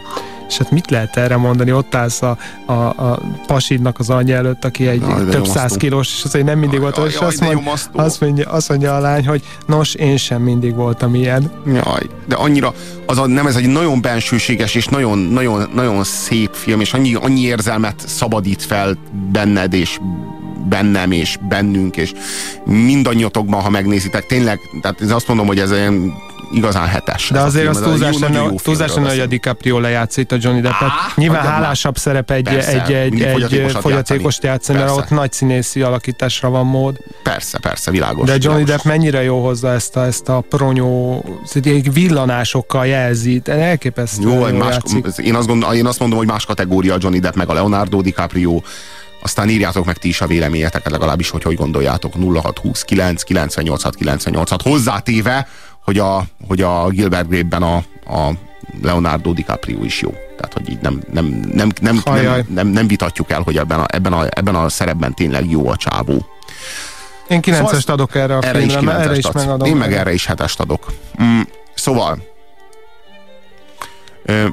És 0.47 0.57
hát 0.57 0.71
mit 0.71 0.89
lehet 0.89 1.17
erre 1.17 1.37
mondani? 1.37 1.71
Ott 1.71 1.95
állsz 1.95 2.21
a, 2.21 2.37
a, 2.65 2.73
a 2.73 3.19
pasidnak 3.47 3.99
az 3.99 4.09
anyja 4.09 4.35
előtt, 4.35 4.65
aki 4.65 4.87
egy 4.87 4.99
de 4.99 5.25
több 5.25 5.45
száz 5.45 5.73
kilós, 5.73 6.23
és 6.25 6.31
hogy 6.31 6.43
nem 6.43 6.59
mindig 6.59 6.81
Jaj, 6.81 7.07
és 7.07 7.15
azt, 7.15 7.39
mond, 7.39 7.59
azt, 7.91 8.21
mondja, 8.21 8.49
azt 8.49 8.69
mondja 8.69 8.95
a 8.95 8.99
lány, 8.99 9.27
hogy 9.27 9.43
nos, 9.65 9.93
én 9.93 10.17
sem 10.17 10.41
mindig 10.41 10.75
voltam 10.75 11.15
ilyen. 11.15 11.51
Jaj, 11.65 12.09
de 12.27 12.35
annyira, 12.35 12.73
az 13.05 13.17
a, 13.17 13.27
nem 13.27 13.47
ez 13.47 13.55
egy 13.55 13.67
nagyon 13.67 14.01
bensőséges 14.01 14.75
és 14.75 14.85
nagyon, 14.85 15.17
nagyon, 15.17 15.69
nagyon 15.73 16.03
szép 16.03 16.49
film, 16.53 16.79
és 16.79 16.93
annyi, 16.93 17.13
annyi 17.13 17.41
érzelmet 17.41 18.03
szabadít 18.05 18.63
fel 18.63 18.97
benned, 19.31 19.73
és 19.73 19.99
bennem, 20.69 21.11
és 21.11 21.37
bennünk, 21.49 21.97
és 21.97 22.13
mindannyiatokban, 22.65 23.61
ha 23.61 23.69
megnézitek, 23.69 24.25
tényleg, 24.25 24.59
tehát 24.81 25.01
én 25.01 25.11
azt 25.11 25.27
mondom, 25.27 25.47
hogy 25.47 25.59
ez 25.59 25.71
olyan 25.71 26.13
igazán 26.51 26.87
hetes. 26.87 27.29
De 27.29 27.39
azért 27.39 27.67
az 27.67 27.77
túlzás 27.77 28.13
jó- 28.13 28.19
lenne, 28.19 28.41
jó 28.41 28.55
túlzás 28.55 28.93
lenne, 28.93 29.09
hogy 29.09 29.19
a. 29.19 29.25
DiCaprio 29.25 29.79
lejátszik 29.79 30.31
a 30.31 30.35
Johnny 30.39 30.61
Deppet. 30.61 30.89
Nyilván 31.15 31.43
már. 31.43 31.53
hálásabb 31.53 31.97
szerep 31.97 32.31
egy, 32.31 32.43
Persze, 32.43 32.83
egy, 32.83 32.93
egy, 32.93 33.21
egy 33.21 33.71
fogyatékost 33.71 34.43
játszani, 34.43 34.79
mert 34.79 34.91
ott 34.91 35.09
nagy 35.09 35.31
színészi 35.31 35.81
alakításra 35.81 36.49
van 36.49 36.65
mód. 36.65 36.97
Persze, 37.23 37.59
persze, 37.59 37.91
világos. 37.91 38.27
De 38.27 38.35
Johnny. 38.39 38.63
Depp 38.63 38.83
mennyire 38.83 39.23
jó 39.23 39.43
hozza 39.43 39.71
ezt 39.71 39.95
a, 39.95 40.05
ezt 40.05 40.29
a 40.29 40.43
pronyó, 40.49 41.23
villanásokkal 41.93 42.85
jelzi, 42.85 43.41
elképesztő 43.45 44.29
Jó, 44.29 44.45
egy 44.45 44.53
más, 44.53 44.77
én, 45.17 45.35
azt 45.35 45.47
gondol, 45.47 45.73
én 45.73 45.85
azt 45.85 45.99
mondom, 45.99 46.17
hogy 46.17 46.27
más 46.27 46.45
kategória 46.45 46.93
a 46.93 46.97
Johnny 46.99 47.19
Depp 47.19 47.35
meg 47.35 47.49
a 47.49 47.53
Leonardo 47.53 48.01
DiCaprio. 48.01 48.61
Aztán 49.21 49.49
írjátok 49.49 49.85
meg 49.85 49.97
ti 49.97 50.07
is 50.07 50.21
a 50.21 50.27
véleményeteket, 50.27 50.91
legalábbis, 50.91 51.29
hogy 51.29 51.43
hogy 51.43 51.55
gondoljátok. 51.55 52.13
0629 52.13 53.23
986 53.23 53.95
986 53.95 54.61
hozzátéve, 54.61 55.47
hogy 55.85 55.97
a, 55.97 56.23
hogy 56.47 56.61
a 56.61 56.89
Gilbert 56.89 57.27
Grape-ben 57.29 57.63
a, 57.63 57.75
a 58.15 58.31
Leonardo 58.81 59.33
DiCaprio 59.33 59.83
is 59.83 60.01
jó. 60.01 60.09
Tehát, 60.09 60.53
hogy 60.53 60.69
így 60.69 60.79
nem, 60.81 61.01
nem, 61.11 61.25
nem, 61.53 61.71
nem, 61.81 62.01
Ajaj. 62.03 62.23
nem, 62.23 62.45
nem, 62.53 62.67
nem 62.67 62.87
vitatjuk 62.87 63.31
el, 63.31 63.41
hogy 63.41 63.57
ebben 63.57 63.79
a, 63.79 63.85
ebben, 63.87 64.13
a, 64.13 64.25
ebben 64.29 64.55
a 64.55 64.69
szerepben 64.69 65.13
tényleg 65.13 65.49
jó 65.49 65.69
a 65.69 65.75
csávó. 65.75 66.25
Én 67.27 67.39
9-est 67.41 67.53
Szóval 67.53 67.79
adok 67.85 68.15
erre 68.15 68.37
a 68.37 68.43
erre 68.43 68.61
is 68.61 68.71
filmre, 68.71 68.91
mert 68.91 69.05
erre 69.05 69.17
is 69.17 69.31
megadom. 69.33 69.67
Én 69.67 69.75
meg 69.75 69.93
erre 69.93 70.13
is 70.13 70.25
hetest 70.25 70.59
adok. 70.59 70.93
Mm, 71.23 71.41
szóval, 71.73 72.17
ö, 74.25 74.47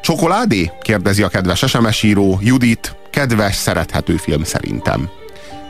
csokoládé? 0.00 0.70
kérdezi 0.82 1.22
a 1.22 1.28
kedves 1.28 1.64
SMS 1.66 2.02
író. 2.02 2.38
Judit, 2.40 2.96
kedves, 3.10 3.54
szerethető 3.54 4.16
film 4.16 4.44
szerintem. 4.44 5.08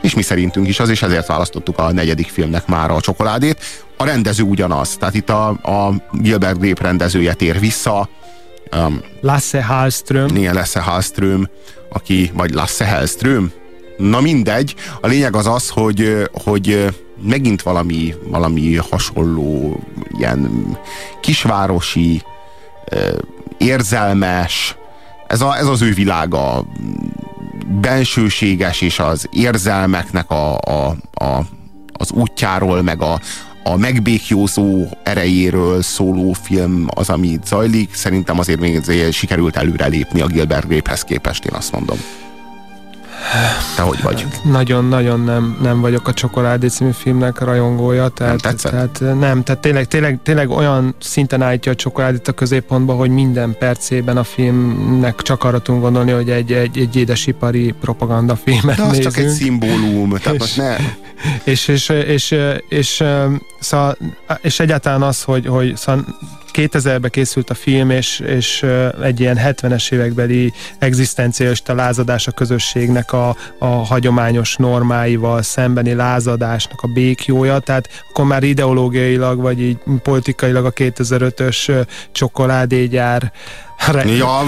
És 0.01 0.15
mi 0.15 0.21
szerintünk 0.21 0.67
is 0.67 0.79
az, 0.79 0.89
és 0.89 1.01
ezért 1.01 1.27
választottuk 1.27 1.77
a 1.77 1.91
negyedik 1.91 2.27
filmnek 2.27 2.67
már 2.67 2.91
a 2.91 3.01
csokoládét. 3.01 3.59
A 3.97 4.05
rendező 4.05 4.43
ugyanaz, 4.43 4.97
tehát 4.97 5.13
itt 5.13 5.29
a, 5.29 5.47
a 5.47 5.93
Gilbert 6.11 6.59
Grape 6.59 6.83
rendezője 6.83 7.33
tér 7.33 7.59
vissza. 7.59 8.09
Um, 8.75 9.01
Lasse 9.21 9.63
Hallström. 9.63 10.35
Igen, 10.35 10.53
Lasse 10.53 10.79
Hallström, 10.79 11.49
aki, 11.89 12.31
vagy 12.33 12.51
Lasse 12.53 12.87
Hallström. 12.87 13.51
Na 13.97 14.21
mindegy, 14.21 14.75
a 15.01 15.07
lényeg 15.07 15.35
az 15.35 15.47
az, 15.47 15.69
hogy, 15.69 16.29
hogy 16.43 16.95
megint 17.23 17.61
valami, 17.61 18.15
valami 18.27 18.75
hasonló, 18.75 19.79
ilyen 20.17 20.77
kisvárosi, 21.21 22.21
érzelmes, 23.57 24.75
ez, 25.31 25.41
a, 25.41 25.57
ez 25.57 25.67
az 25.67 25.81
ő 25.81 25.93
világa, 25.93 26.65
bensőséges 27.81 28.81
és 28.81 28.99
az 28.99 29.27
érzelmeknek 29.31 30.31
a, 30.31 30.57
a, 30.57 30.95
a, 31.13 31.45
az 31.93 32.11
útjáról, 32.11 32.81
meg 32.81 33.01
a, 33.01 33.19
a 33.63 33.77
megbékjózó 33.77 34.85
erejéről 35.03 35.81
szóló 35.81 36.33
film 36.33 36.87
az, 36.95 37.09
ami 37.09 37.39
zajlik. 37.45 37.93
Szerintem 37.93 38.39
azért 38.39 38.59
még 38.59 38.81
sikerült 39.11 39.55
előrelépni 39.55 40.21
a 40.21 40.27
Gilbert 40.27 40.67
Grapehez 40.67 41.03
képest, 41.03 41.45
én 41.45 41.53
azt 41.53 41.71
mondom. 41.71 41.97
Te 43.75 43.81
hogy 43.81 44.01
vagy? 44.01 44.25
Nagyon-nagyon 44.43 45.19
nem, 45.19 45.57
nem 45.61 45.81
vagyok 45.81 46.07
a 46.07 46.13
Csokoládé 46.13 46.67
című 46.67 46.91
filmnek 46.91 47.39
rajongója. 47.39 48.07
Tehát, 48.07 48.41
nem 48.41 48.51
tetszett? 48.51 48.71
Tehát 48.71 49.19
nem, 49.19 49.43
tehát 49.43 49.61
tényleg, 49.61 49.87
tényleg, 49.87 50.19
tényleg 50.23 50.49
olyan 50.49 50.95
szinten 50.99 51.41
állítja 51.41 51.71
a 51.71 51.75
Csokoládét 51.75 52.27
a 52.27 52.31
középpontba, 52.31 52.93
hogy 52.93 53.09
minden 53.09 53.55
percében 53.59 54.17
a 54.17 54.23
filmnek 54.23 55.21
csak 55.21 55.43
arra 55.43 55.59
tudunk 55.59 55.83
gondolni, 55.83 56.11
hogy 56.11 56.29
egy, 56.29 56.51
egy, 56.51 56.77
egy 56.77 56.95
édesipari 56.95 57.73
propagandafilmet 57.81 58.75
De 58.75 58.81
az 58.81 58.87
nézünk. 58.87 59.13
csak 59.13 59.23
egy 59.23 59.29
szimbólum, 59.29 60.09
tehát 60.17 60.39
most 60.39 60.57
ne... 60.57 60.75
És, 61.43 61.67
és, 61.67 61.89
és, 61.89 62.31
és, 62.31 62.35
és, 62.69 63.03
szóval, 63.59 63.97
és 64.41 64.59
egyáltalán 64.59 65.01
az, 65.01 65.23
hogy, 65.23 65.45
hogy 65.45 65.75
szóval 65.77 66.05
2000-ben 66.53 67.09
készült 67.09 67.49
a 67.49 67.53
film, 67.53 67.89
és, 67.89 68.19
és 68.19 68.65
egy 69.03 69.19
ilyen 69.19 69.37
70-es 69.41 69.91
évekbeli 69.91 70.53
egzisztencialista 70.79 71.73
lázadás 71.73 72.27
a 72.27 72.31
közösségnek 72.31 73.13
a, 73.13 73.35
a 73.59 73.65
hagyományos 73.65 74.55
normáival 74.55 75.41
szembeni 75.41 75.93
lázadásnak 75.93 76.81
a 76.81 76.87
békjója, 76.87 77.59
tehát 77.59 77.89
akkor 78.09 78.25
már 78.25 78.43
ideológiailag, 78.43 79.41
vagy 79.41 79.61
így 79.61 79.77
politikailag 80.03 80.65
a 80.65 80.71
2005-ös 80.71 81.85
csokoládégyár 82.11 83.31
Ja, 84.17 84.41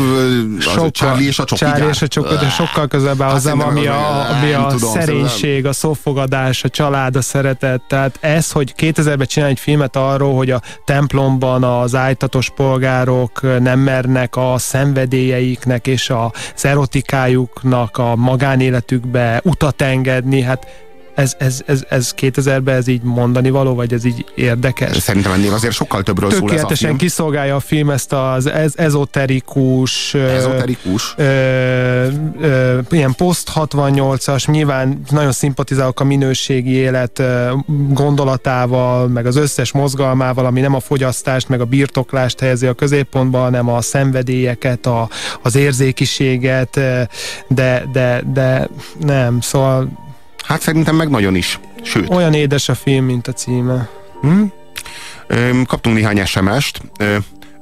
sokkal, 0.60 0.92
Charlie 0.92 1.28
és 1.28 1.40
a 1.40 1.44
csokigyár. 1.44 1.74
Charlie 1.74 1.90
és 1.90 2.02
a 2.02 2.08
csokigyár 2.08 2.52
sokkal 2.52 2.88
közelebb 2.88 3.22
áll 3.22 3.32
hozzám, 3.32 3.62
ami 3.62 3.88
a, 3.88 4.30
ami 4.30 4.52
a 4.52 4.68
tudom, 4.70 4.92
szerénység, 4.92 5.66
a 5.66 5.74
szófogadás, 5.74 6.64
a 6.64 6.70
család, 6.70 7.16
a 7.16 7.22
szeretet. 7.22 7.82
Tehát 7.88 8.18
ez, 8.22 8.52
hogy 8.52 8.74
2000-ben 8.78 9.28
csinálni 9.28 9.54
egy 9.54 9.62
filmet 9.62 9.96
arról, 9.96 10.36
hogy 10.36 10.50
a 10.50 10.62
templomban 10.86 11.64
az 11.64 11.96
ájtatos 11.96 12.50
polgárok 12.50 13.60
nem 13.60 13.80
mernek 13.80 14.36
a 14.36 14.56
szenvedélyeiknek 14.58 15.88
és 15.88 16.10
az 16.10 16.66
erotikájuknak 16.66 17.98
a 17.98 18.16
magánéletükbe 18.16 19.42
utat 19.44 19.82
engedni, 19.82 20.42
hát 20.42 20.68
ez, 21.16 21.36
ez, 21.38 21.62
ez, 21.66 21.84
ez 21.90 22.14
2000-ben 22.18 22.76
ez 22.76 22.88
így 22.88 23.02
mondani 23.02 23.50
való, 23.50 23.76
vagy 23.76 23.94
ez 23.94 24.06
így 24.06 24.26
érdekes? 24.36 24.98
Szerintem 24.98 25.32
ennél 25.32 25.54
azért 25.54 25.74
sokkal 25.74 26.04
többről 26.04 26.30
szól 26.30 26.40
ez 26.40 26.44
a 26.44 26.48
Tökéletesen 26.48 26.88
film. 26.88 26.98
kiszolgálja 26.98 27.56
a 27.56 27.60
film 27.60 27.90
ezt 27.90 28.14
az 28.14 28.46
ez, 28.46 28.74
ezoterikus, 28.76 30.14
Ezoterikus? 30.14 31.14
Ö, 31.18 31.24
ö, 32.42 32.80
ilyen 32.90 33.14
post 33.18 33.52
68-as, 33.56 34.52
nyilván 34.52 35.02
nagyon 35.10 35.32
szimpatizálok 35.32 36.00
a 36.00 36.04
minőségi 36.04 36.72
élet 36.72 37.20
ö, 37.20 37.52
gondolatával, 37.90 39.08
meg 39.08 39.26
az 39.26 39.36
összes 39.36 39.72
mozgalmával, 39.72 40.46
ami 40.46 40.60
nem 40.60 40.76
a 40.76 40.80
fogyasztást, 40.80 41.50
meg 41.50 41.62
a 41.62 41.66
birtoklást 41.66 42.40
helyezi 42.40 42.66
a 42.66 42.74
középpontba, 42.74 43.38
hanem 43.38 43.70
a 43.70 43.82
szenvedélyeket, 43.82 44.86
a, 44.86 45.10
az 45.42 45.56
érzékiséget, 45.56 46.78
ö, 46.78 47.02
de, 47.48 47.84
de, 47.92 48.22
de 48.34 48.68
nem, 49.00 49.42
szóval 49.42 50.02
Hát 50.44 50.62
szerintem 50.62 50.96
meg 50.96 51.10
nagyon 51.10 51.36
is. 51.36 51.60
Sőt. 51.84 52.10
Olyan 52.10 52.34
édes 52.34 52.70
a 52.70 52.76
film, 52.76 53.06
mint 53.06 53.28
a 53.28 53.34
címe. 53.34 53.90
Hm? 54.22 54.44
Kaptunk 55.66 55.96
néhány 55.96 56.26
SMS-t. 56.26 56.82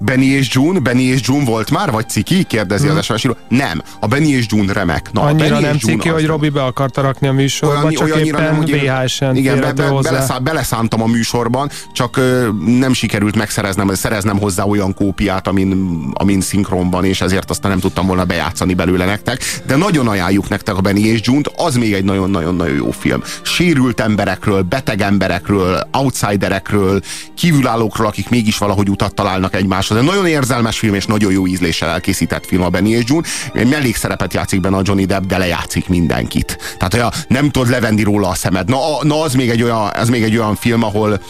Benny 0.04 0.22
és 0.22 0.50
June, 0.52 0.80
Benny 0.80 1.00
és 1.00 1.20
June 1.24 1.46
volt 1.46 1.72
már, 1.72 1.92
vagy 1.92 2.10
ciki? 2.10 2.44
Kérdezi 2.44 2.88
hmm. 2.88 2.98
az 2.98 3.06
SMS 3.06 3.24
író. 3.24 3.38
Nem, 3.48 3.82
a 4.00 4.08
Benny 4.08 4.28
és 4.28 4.46
June 4.50 4.74
remek. 4.74 5.12
Na, 5.12 5.22
Annyira 5.22 5.60
nem 5.60 5.78
ciki, 5.78 6.10
hogy 6.10 6.26
Robi 6.26 6.50
be 6.50 6.64
akarta 6.64 7.02
rakni 7.02 7.28
a 7.28 7.32
műsorba, 7.32 7.80
olyan, 7.82 7.94
csak 7.94 8.26
éppen 8.26 8.44
nem, 8.44 8.62
VHS-en 8.62 9.36
Igen, 9.36 9.60
be, 9.60 9.74
be, 9.74 9.92
beleszá, 10.02 10.38
beleszántam 10.38 11.02
a 11.02 11.06
műsorban, 11.06 11.70
csak 11.94 12.18
ö, 12.18 12.48
nem 12.66 12.94
sikerült 12.94 13.36
megszereznem 13.36 13.90
szereznem 13.94 14.40
hozzá 14.40 14.64
olyan 14.64 14.94
kópiát, 14.94 15.48
amin, 15.48 16.00
amin 16.14 16.42
szinkron 16.42 16.90
van, 16.90 17.06
és 17.06 17.22
ezért 17.22 17.50
aztán 17.50 17.72
nem 17.72 17.80
tudtam 17.80 18.08
volna 18.08 18.26
bejátszani 18.26 18.74
belőle 18.74 19.06
nektek. 19.06 19.62
De 19.66 19.76
nagyon 19.76 20.08
ajánljuk 20.08 20.50
nektek 20.50 20.78
a 20.78 20.82
Benny 20.82 21.06
és 21.06 21.20
June-t, 21.24 21.52
az 21.56 21.76
még 21.76 21.94
egy 21.94 22.04
nagyon-nagyon-nagyon 22.04 22.76
jó 22.76 22.92
film. 22.92 23.24
Sérült 23.42 24.00
emberekről, 24.00 24.62
beteg 24.62 25.02
emberekről, 25.02 25.88
outsiderekről, 25.92 27.02
kívülállókról, 27.36 28.08
akik 28.08 28.30
mégis 28.30 28.58
valahogy 28.58 28.90
utat 28.90 29.14
találnak 29.16 29.56
egymáshoz. 29.56 29.91
De 29.94 30.02
nagyon 30.02 30.28
érzelmes 30.28 30.80
film, 30.80 30.94
és 30.94 31.06
nagyon 31.06 31.32
jó 31.32 31.48
ízléssel 31.48 31.90
elkészített 31.90 32.46
film 32.46 32.62
a 32.62 32.70
Benny 32.70 32.88
és 32.88 33.04
June. 33.06 33.28
Mellékszerepet 33.54 34.34
játszik 34.34 34.60
benne 34.60 34.78
a 34.78 34.82
Johnny 34.84 35.06
Depp, 35.06 35.24
de 35.24 35.38
lejátszik 35.38 35.88
mindenkit. 35.88 36.58
Tehát 36.78 36.94
olyan, 36.94 37.12
nem 37.28 37.50
tudod 37.50 37.70
levenni 37.70 38.04
róla 38.04 38.28
a 38.28 38.36
szemed. 38.36 38.70
Na, 38.70 38.78
na 39.02 39.22
az, 39.22 39.34
még 39.34 39.50
egy 39.50 39.64
olyan, 39.64 39.92
az 39.94 40.10
még 40.10 40.24
egy 40.24 40.38
olyan 40.38 40.56
film, 40.56 40.84
ahol 40.84 41.22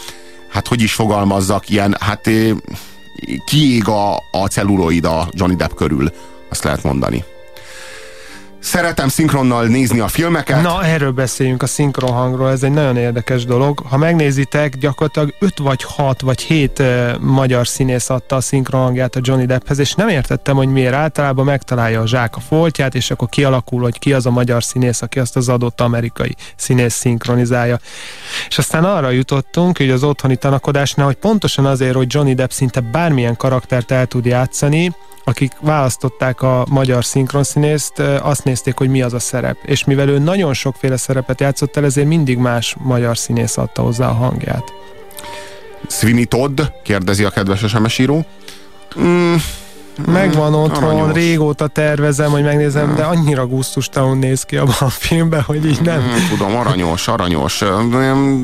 hát 0.50 0.66
hogy 0.66 0.82
is 0.82 0.92
fogalmazzak, 0.92 1.68
ilyen, 1.68 1.96
hát 2.00 2.30
kiég 3.44 3.88
a, 3.88 4.14
a 4.16 4.46
celluloid 4.50 5.04
a 5.04 5.28
Johnny 5.30 5.56
Depp 5.56 5.74
körül, 5.74 6.12
azt 6.50 6.64
lehet 6.64 6.82
mondani. 6.82 7.24
Szeretem 8.62 9.08
szinkronnal 9.08 9.66
nézni 9.66 10.00
a 10.00 10.08
filmeket. 10.08 10.62
Na, 10.62 10.84
erről 10.84 11.10
beszéljünk 11.10 11.62
a 11.62 11.66
szinkron 11.66 12.12
hangról, 12.12 12.50
ez 12.50 12.62
egy 12.62 12.70
nagyon 12.70 12.96
érdekes 12.96 13.44
dolog. 13.44 13.82
Ha 13.88 13.96
megnézitek, 13.96 14.76
gyakorlatilag 14.76 15.34
5 15.38 15.58
vagy 15.58 15.82
6 15.82 16.20
vagy 16.20 16.40
7 16.40 16.78
uh, 16.78 17.18
magyar 17.18 17.66
színész 17.66 18.10
adta 18.10 18.36
a 18.36 18.40
szinkron 18.40 18.82
hangját 18.82 19.16
a 19.16 19.20
Johnny 19.22 19.46
Depphez, 19.46 19.78
és 19.78 19.94
nem 19.94 20.08
értettem, 20.08 20.56
hogy 20.56 20.68
miért 20.68 20.94
általában 20.94 21.44
megtalálja 21.44 22.00
a 22.00 22.06
zsák 22.06 22.36
a 22.36 22.40
foltját, 22.40 22.94
és 22.94 23.10
akkor 23.10 23.28
kialakul, 23.28 23.82
hogy 23.82 23.98
ki 23.98 24.12
az 24.12 24.26
a 24.26 24.30
magyar 24.30 24.64
színész, 24.64 25.02
aki 25.02 25.18
azt 25.18 25.36
az 25.36 25.48
adott 25.48 25.80
amerikai 25.80 26.36
színész 26.56 26.94
szinkronizálja. 26.94 27.78
És 28.48 28.58
aztán 28.58 28.84
arra 28.84 29.10
jutottunk, 29.10 29.76
hogy 29.76 29.90
az 29.90 30.02
otthoni 30.02 30.36
tanakodásnál, 30.36 31.06
hogy 31.06 31.16
pontosan 31.16 31.66
azért, 31.66 31.94
hogy 31.94 32.14
Johnny 32.14 32.34
Depp 32.34 32.50
szinte 32.50 32.80
bármilyen 32.80 33.36
karaktert 33.36 33.90
el 33.90 34.06
tud 34.06 34.24
játszani, 34.24 34.92
akik 35.24 35.52
választották 35.60 36.42
a 36.42 36.66
magyar 36.70 37.04
szinkronszínészt, 37.04 37.98
azt 37.98 38.44
nézték, 38.52 38.78
hogy 38.78 38.88
mi 38.88 39.02
az 39.02 39.12
a 39.12 39.18
szerep. 39.18 39.56
És 39.64 39.84
mivel 39.84 40.08
ő 40.08 40.18
nagyon 40.18 40.54
sokféle 40.54 40.96
szerepet 40.96 41.40
játszott 41.40 41.76
el, 41.76 41.84
ezért 41.84 42.06
mindig 42.06 42.38
más 42.38 42.76
magyar 42.78 43.18
színész 43.18 43.56
adta 43.56 43.82
hozzá 43.82 44.08
a 44.08 44.12
hangját. 44.12 44.72
Sweeney 45.88 46.24
Todd, 46.24 46.60
kérdezi 46.82 47.24
a 47.24 47.30
kedves 47.30 47.64
SMS 47.68 47.98
író. 47.98 48.24
Mm, 49.00 49.34
Megvan 50.06 50.54
otthon, 50.54 50.84
aranyos. 50.84 51.14
régóta 51.14 51.66
tervezem, 51.66 52.30
hogy 52.30 52.42
megnézem, 52.42 52.86
hmm. 52.86 52.94
de 52.94 53.02
annyira 53.02 53.46
gusztustalan 53.46 54.18
néz 54.18 54.42
ki 54.42 54.56
abban 54.56 54.74
a 54.80 54.88
filmben, 54.88 55.40
hogy 55.40 55.66
így 55.66 55.80
nem. 55.80 56.00
Hmm, 56.00 56.28
tudom, 56.28 56.56
aranyos, 56.56 57.08
aranyos. 57.08 57.62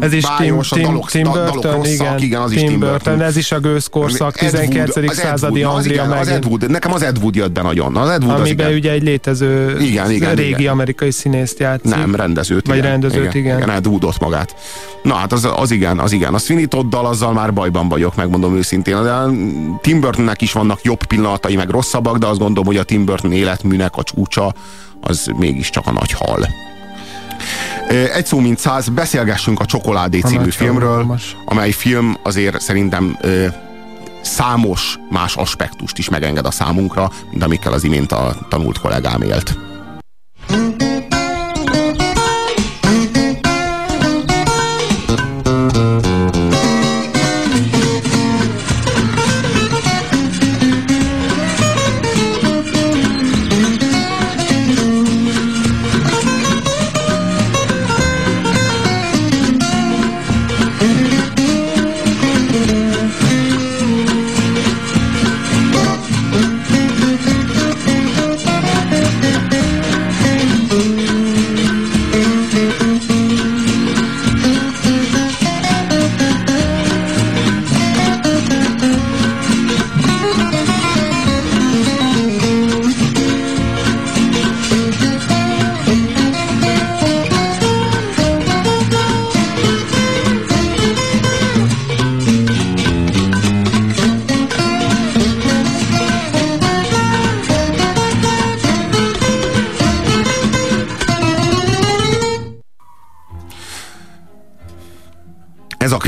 Ez 0.01 0.13
is 0.13 0.25
Tim, 0.39 0.61
Tim, 0.61 0.83
dalok, 0.83 1.11
Tim 1.11 1.23
Burton, 1.23 1.75
rosszak, 1.75 1.91
igen, 1.91 2.19
igen, 2.19 2.41
az 2.41 2.51
Tim 2.51 2.59
is 2.59 2.69
Tim 2.69 2.79
Burton. 2.79 2.99
Burton. 2.99 3.23
Ez 3.23 3.37
is 3.37 3.53
a 3.53 3.61
gőzkorszak, 3.61 4.37
19. 4.37 5.15
századi 5.15 5.61
Ed 5.61 5.67
Wood, 5.67 5.77
Anglia 5.77 6.03
igen, 6.05 6.19
az 6.19 6.29
Ed 6.29 6.45
Wood, 6.45 6.71
Nekem 6.71 6.93
az 6.93 7.03
Ed 7.03 7.19
Wood 7.19 7.35
jött 7.35 7.53
be 7.53 7.63
nagyon. 7.63 7.97
Az 7.97 8.09
Ed 8.09 8.25
Wood 8.25 8.41
Amiben 8.41 8.67
az, 8.67 8.75
ugye 8.75 8.91
egy 8.91 9.03
létező 9.03 9.77
igen, 9.81 10.11
igen, 10.11 10.35
régi 10.35 10.49
igen. 10.49 10.73
amerikai 10.73 11.11
színészt 11.11 11.59
játszik. 11.59 11.95
Nem, 11.95 12.15
rendezőt. 12.15 12.67
Vagy 12.67 12.77
igen, 12.77 12.91
rendezőt, 12.91 13.35
igen. 13.35 13.57
igen. 13.57 13.71
Ed 13.71 13.87
Woodot 13.87 14.21
magát. 14.21 14.55
Na 15.03 15.15
hát 15.15 15.33
az, 15.33 15.49
az 15.57 15.71
igen, 15.71 15.99
az 15.99 16.13
igen. 16.13 16.35
A 16.35 16.39
Sweeney 16.39 16.67
Toddal 16.67 17.07
azzal 17.07 17.33
már 17.33 17.53
bajban 17.53 17.89
vagyok, 17.89 18.17
megmondom 18.17 18.57
őszintén. 18.57 19.03
De 19.03 19.23
Tim 19.81 20.01
Burtonnek 20.01 20.43
is 20.43 20.53
vannak 20.53 20.83
jobb 20.83 21.07
pillanatai, 21.39 21.57
meg 21.57 21.71
rosszabbak, 21.71 22.19
de 22.19 22.27
azt 22.27 22.39
gondolom, 22.39 22.67
hogy 22.67 22.77
a 22.77 22.83
Tim 22.83 23.05
Burton 23.05 23.33
életműnek 23.33 23.97
a 23.97 24.03
csúcsa 24.03 24.55
az 25.01 25.31
mégiscsak 25.37 25.87
a 25.87 25.93
nagy 25.93 26.13
hal. 26.13 26.49
Egy 28.15 28.27
szó 28.27 28.39
mint 28.39 28.59
száz, 28.59 28.89
beszélgessünk 28.89 29.61
a 29.61 29.65
Csokoládé 29.65 30.21
című 30.21 30.41
nagy 30.41 30.55
filmről, 30.55 30.89
hatalmas. 30.89 31.37
amely 31.45 31.71
film 31.71 32.17
azért 32.23 32.61
szerintem 32.61 33.17
ö, 33.21 33.47
számos 34.23 34.99
más 35.11 35.37
aspektust 35.37 35.99
is 35.99 36.09
megenged 36.09 36.47
a 36.47 36.51
számunkra, 36.51 37.11
mint 37.31 37.43
amikkel 37.43 37.73
az 37.73 37.85
imént 37.85 38.13
a 38.13 38.37
tanult 38.49 38.79
kollégám 38.79 39.23
élt. 39.23 39.59
Ez 40.49 40.88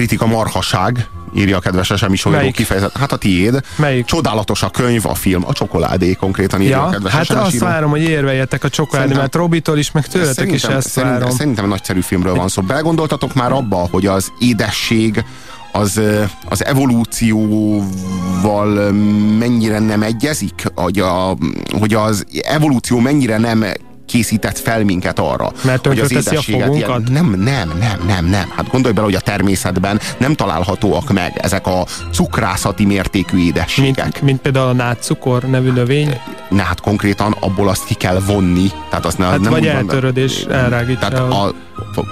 kritika 0.01 0.27
marhaság, 0.27 1.07
írja 1.35 1.57
a 1.57 1.61
kedves 1.61 1.93
SM 1.97 2.13
is 2.13 2.25
Melyik? 2.25 2.55
kifejezet. 2.55 2.97
Hát 2.97 3.13
a 3.13 3.17
tiéd. 3.17 3.61
Melyik? 3.77 4.05
Csodálatos 4.05 4.63
a 4.63 4.71
könyv, 4.71 5.07
a 5.07 5.15
film, 5.15 5.43
a 5.47 5.53
csokoládé 5.53 6.13
konkrétan 6.13 6.63
írja 6.63 6.83
a 6.83 6.85
Ja, 6.85 6.91
kedves 6.91 7.13
hát 7.13 7.31
azt 7.31 7.55
író. 7.55 7.67
várom, 7.67 7.91
hogy 7.91 8.03
érveljetek 8.03 8.65
a 8.65 8.69
csokoládé, 8.69 9.15
mert 9.15 9.35
Robitól 9.35 9.79
is, 9.79 9.91
meg 9.91 10.07
tőletek 10.07 10.53
is 10.53 10.65
ezt 10.65 10.89
szerintem, 10.89 11.21
várom. 11.21 11.37
szerintem 11.37 11.69
nagyszerű 11.69 12.01
filmről 12.01 12.35
van 12.35 12.49
szó. 12.49 12.63
Belegondoltatok 12.63 13.35
már 13.35 13.53
abba, 13.53 13.89
hogy 13.91 14.07
az 14.07 14.33
édesség 14.39 15.25
az, 15.73 16.01
az 16.49 16.65
evolúcióval 16.65 18.91
mennyire 19.39 19.79
nem 19.79 20.03
egyezik? 20.03 20.65
Hogy, 20.75 20.99
a, 20.99 21.37
hogy 21.79 21.95
az 21.95 22.27
evolúció 22.43 22.99
mennyire 22.99 23.39
nem 23.39 23.65
készített 24.11 24.59
fel 24.59 24.85
minket 24.85 25.19
arra, 25.19 25.53
Mert 25.65 25.87
hogy 25.87 25.99
az 25.99 26.13
édességet 26.13 26.67
fogunkat? 26.67 27.09
nem, 27.09 27.31
nem, 27.31 27.73
nem, 27.81 28.01
nem, 28.07 28.25
nem. 28.27 28.53
Hát 28.57 28.69
gondolj 28.71 28.95
bele, 28.95 29.07
hogy 29.07 29.15
a 29.15 29.21
természetben 29.21 30.01
nem 30.19 30.35
találhatóak 30.35 31.13
meg 31.13 31.39
ezek 31.43 31.67
a 31.67 31.87
cukrászati 32.13 32.85
mértékű 32.85 33.39
édességek. 33.39 34.05
Mint, 34.05 34.23
mint 34.23 34.41
például 34.41 34.69
a 34.69 34.73
nátszukor 34.73 35.43
nevű 35.43 35.71
növény. 35.71 36.21
Ne, 36.49 36.63
hát 36.63 36.81
konkrétan 36.81 37.37
abból 37.41 37.69
azt 37.69 37.85
ki 37.85 37.95
kell 37.95 38.21
vonni. 38.27 38.71
Tehát 38.91 39.05
azt 39.05 39.19
ne, 39.19 39.25
Hát 39.25 39.41
nem 39.41 39.51
vagy 39.51 39.67
eltöröd 39.67 40.17
és 40.17 40.45
elrágítja. 40.51 41.09
Tehát 41.09 41.33
a, 41.33 41.55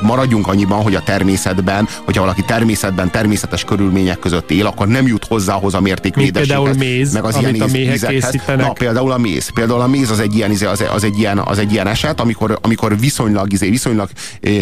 maradjunk 0.02 0.46
annyiban, 0.46 0.82
hogy 0.82 0.94
a 0.94 1.02
természetben, 1.02 1.88
hogyha 2.04 2.20
valaki 2.20 2.42
természetben 2.42 3.10
természetes 3.10 3.64
körülmények 3.64 4.18
között 4.18 4.50
él, 4.50 4.66
akkor 4.66 4.88
nem 4.88 5.06
jut 5.06 5.24
hozzá 5.24 5.54
ahhoz 5.54 5.74
a 5.74 5.80
mértékű 5.80 6.20
édességhez, 6.20 6.76
méz, 6.76 7.12
meg 7.12 7.24
az 7.24 7.34
amit 7.34 7.54
ilyen 7.54 7.68
a 7.68 7.72
méhek 7.72 8.06
készítenek. 8.06 8.66
Na, 8.66 8.72
például 8.72 9.12
a 9.12 9.18
méz. 9.18 9.48
Például 9.48 9.80
a 9.80 9.86
méz 9.86 10.10
az 10.10 10.20
egy 10.20 10.34
ilyen, 10.34 10.50
az, 10.50 10.84
az 10.92 11.04
egy 11.04 11.18
ilyen, 11.18 11.38
az 11.38 11.58
egy 11.58 11.72
ilyen 11.72 11.86
eset, 11.86 12.20
amikor, 12.20 12.58
amikor 12.62 12.98
viszonylag, 12.98 13.52
izé, 13.52 13.68
viszonylag 13.70 14.08
eh, 14.40 14.58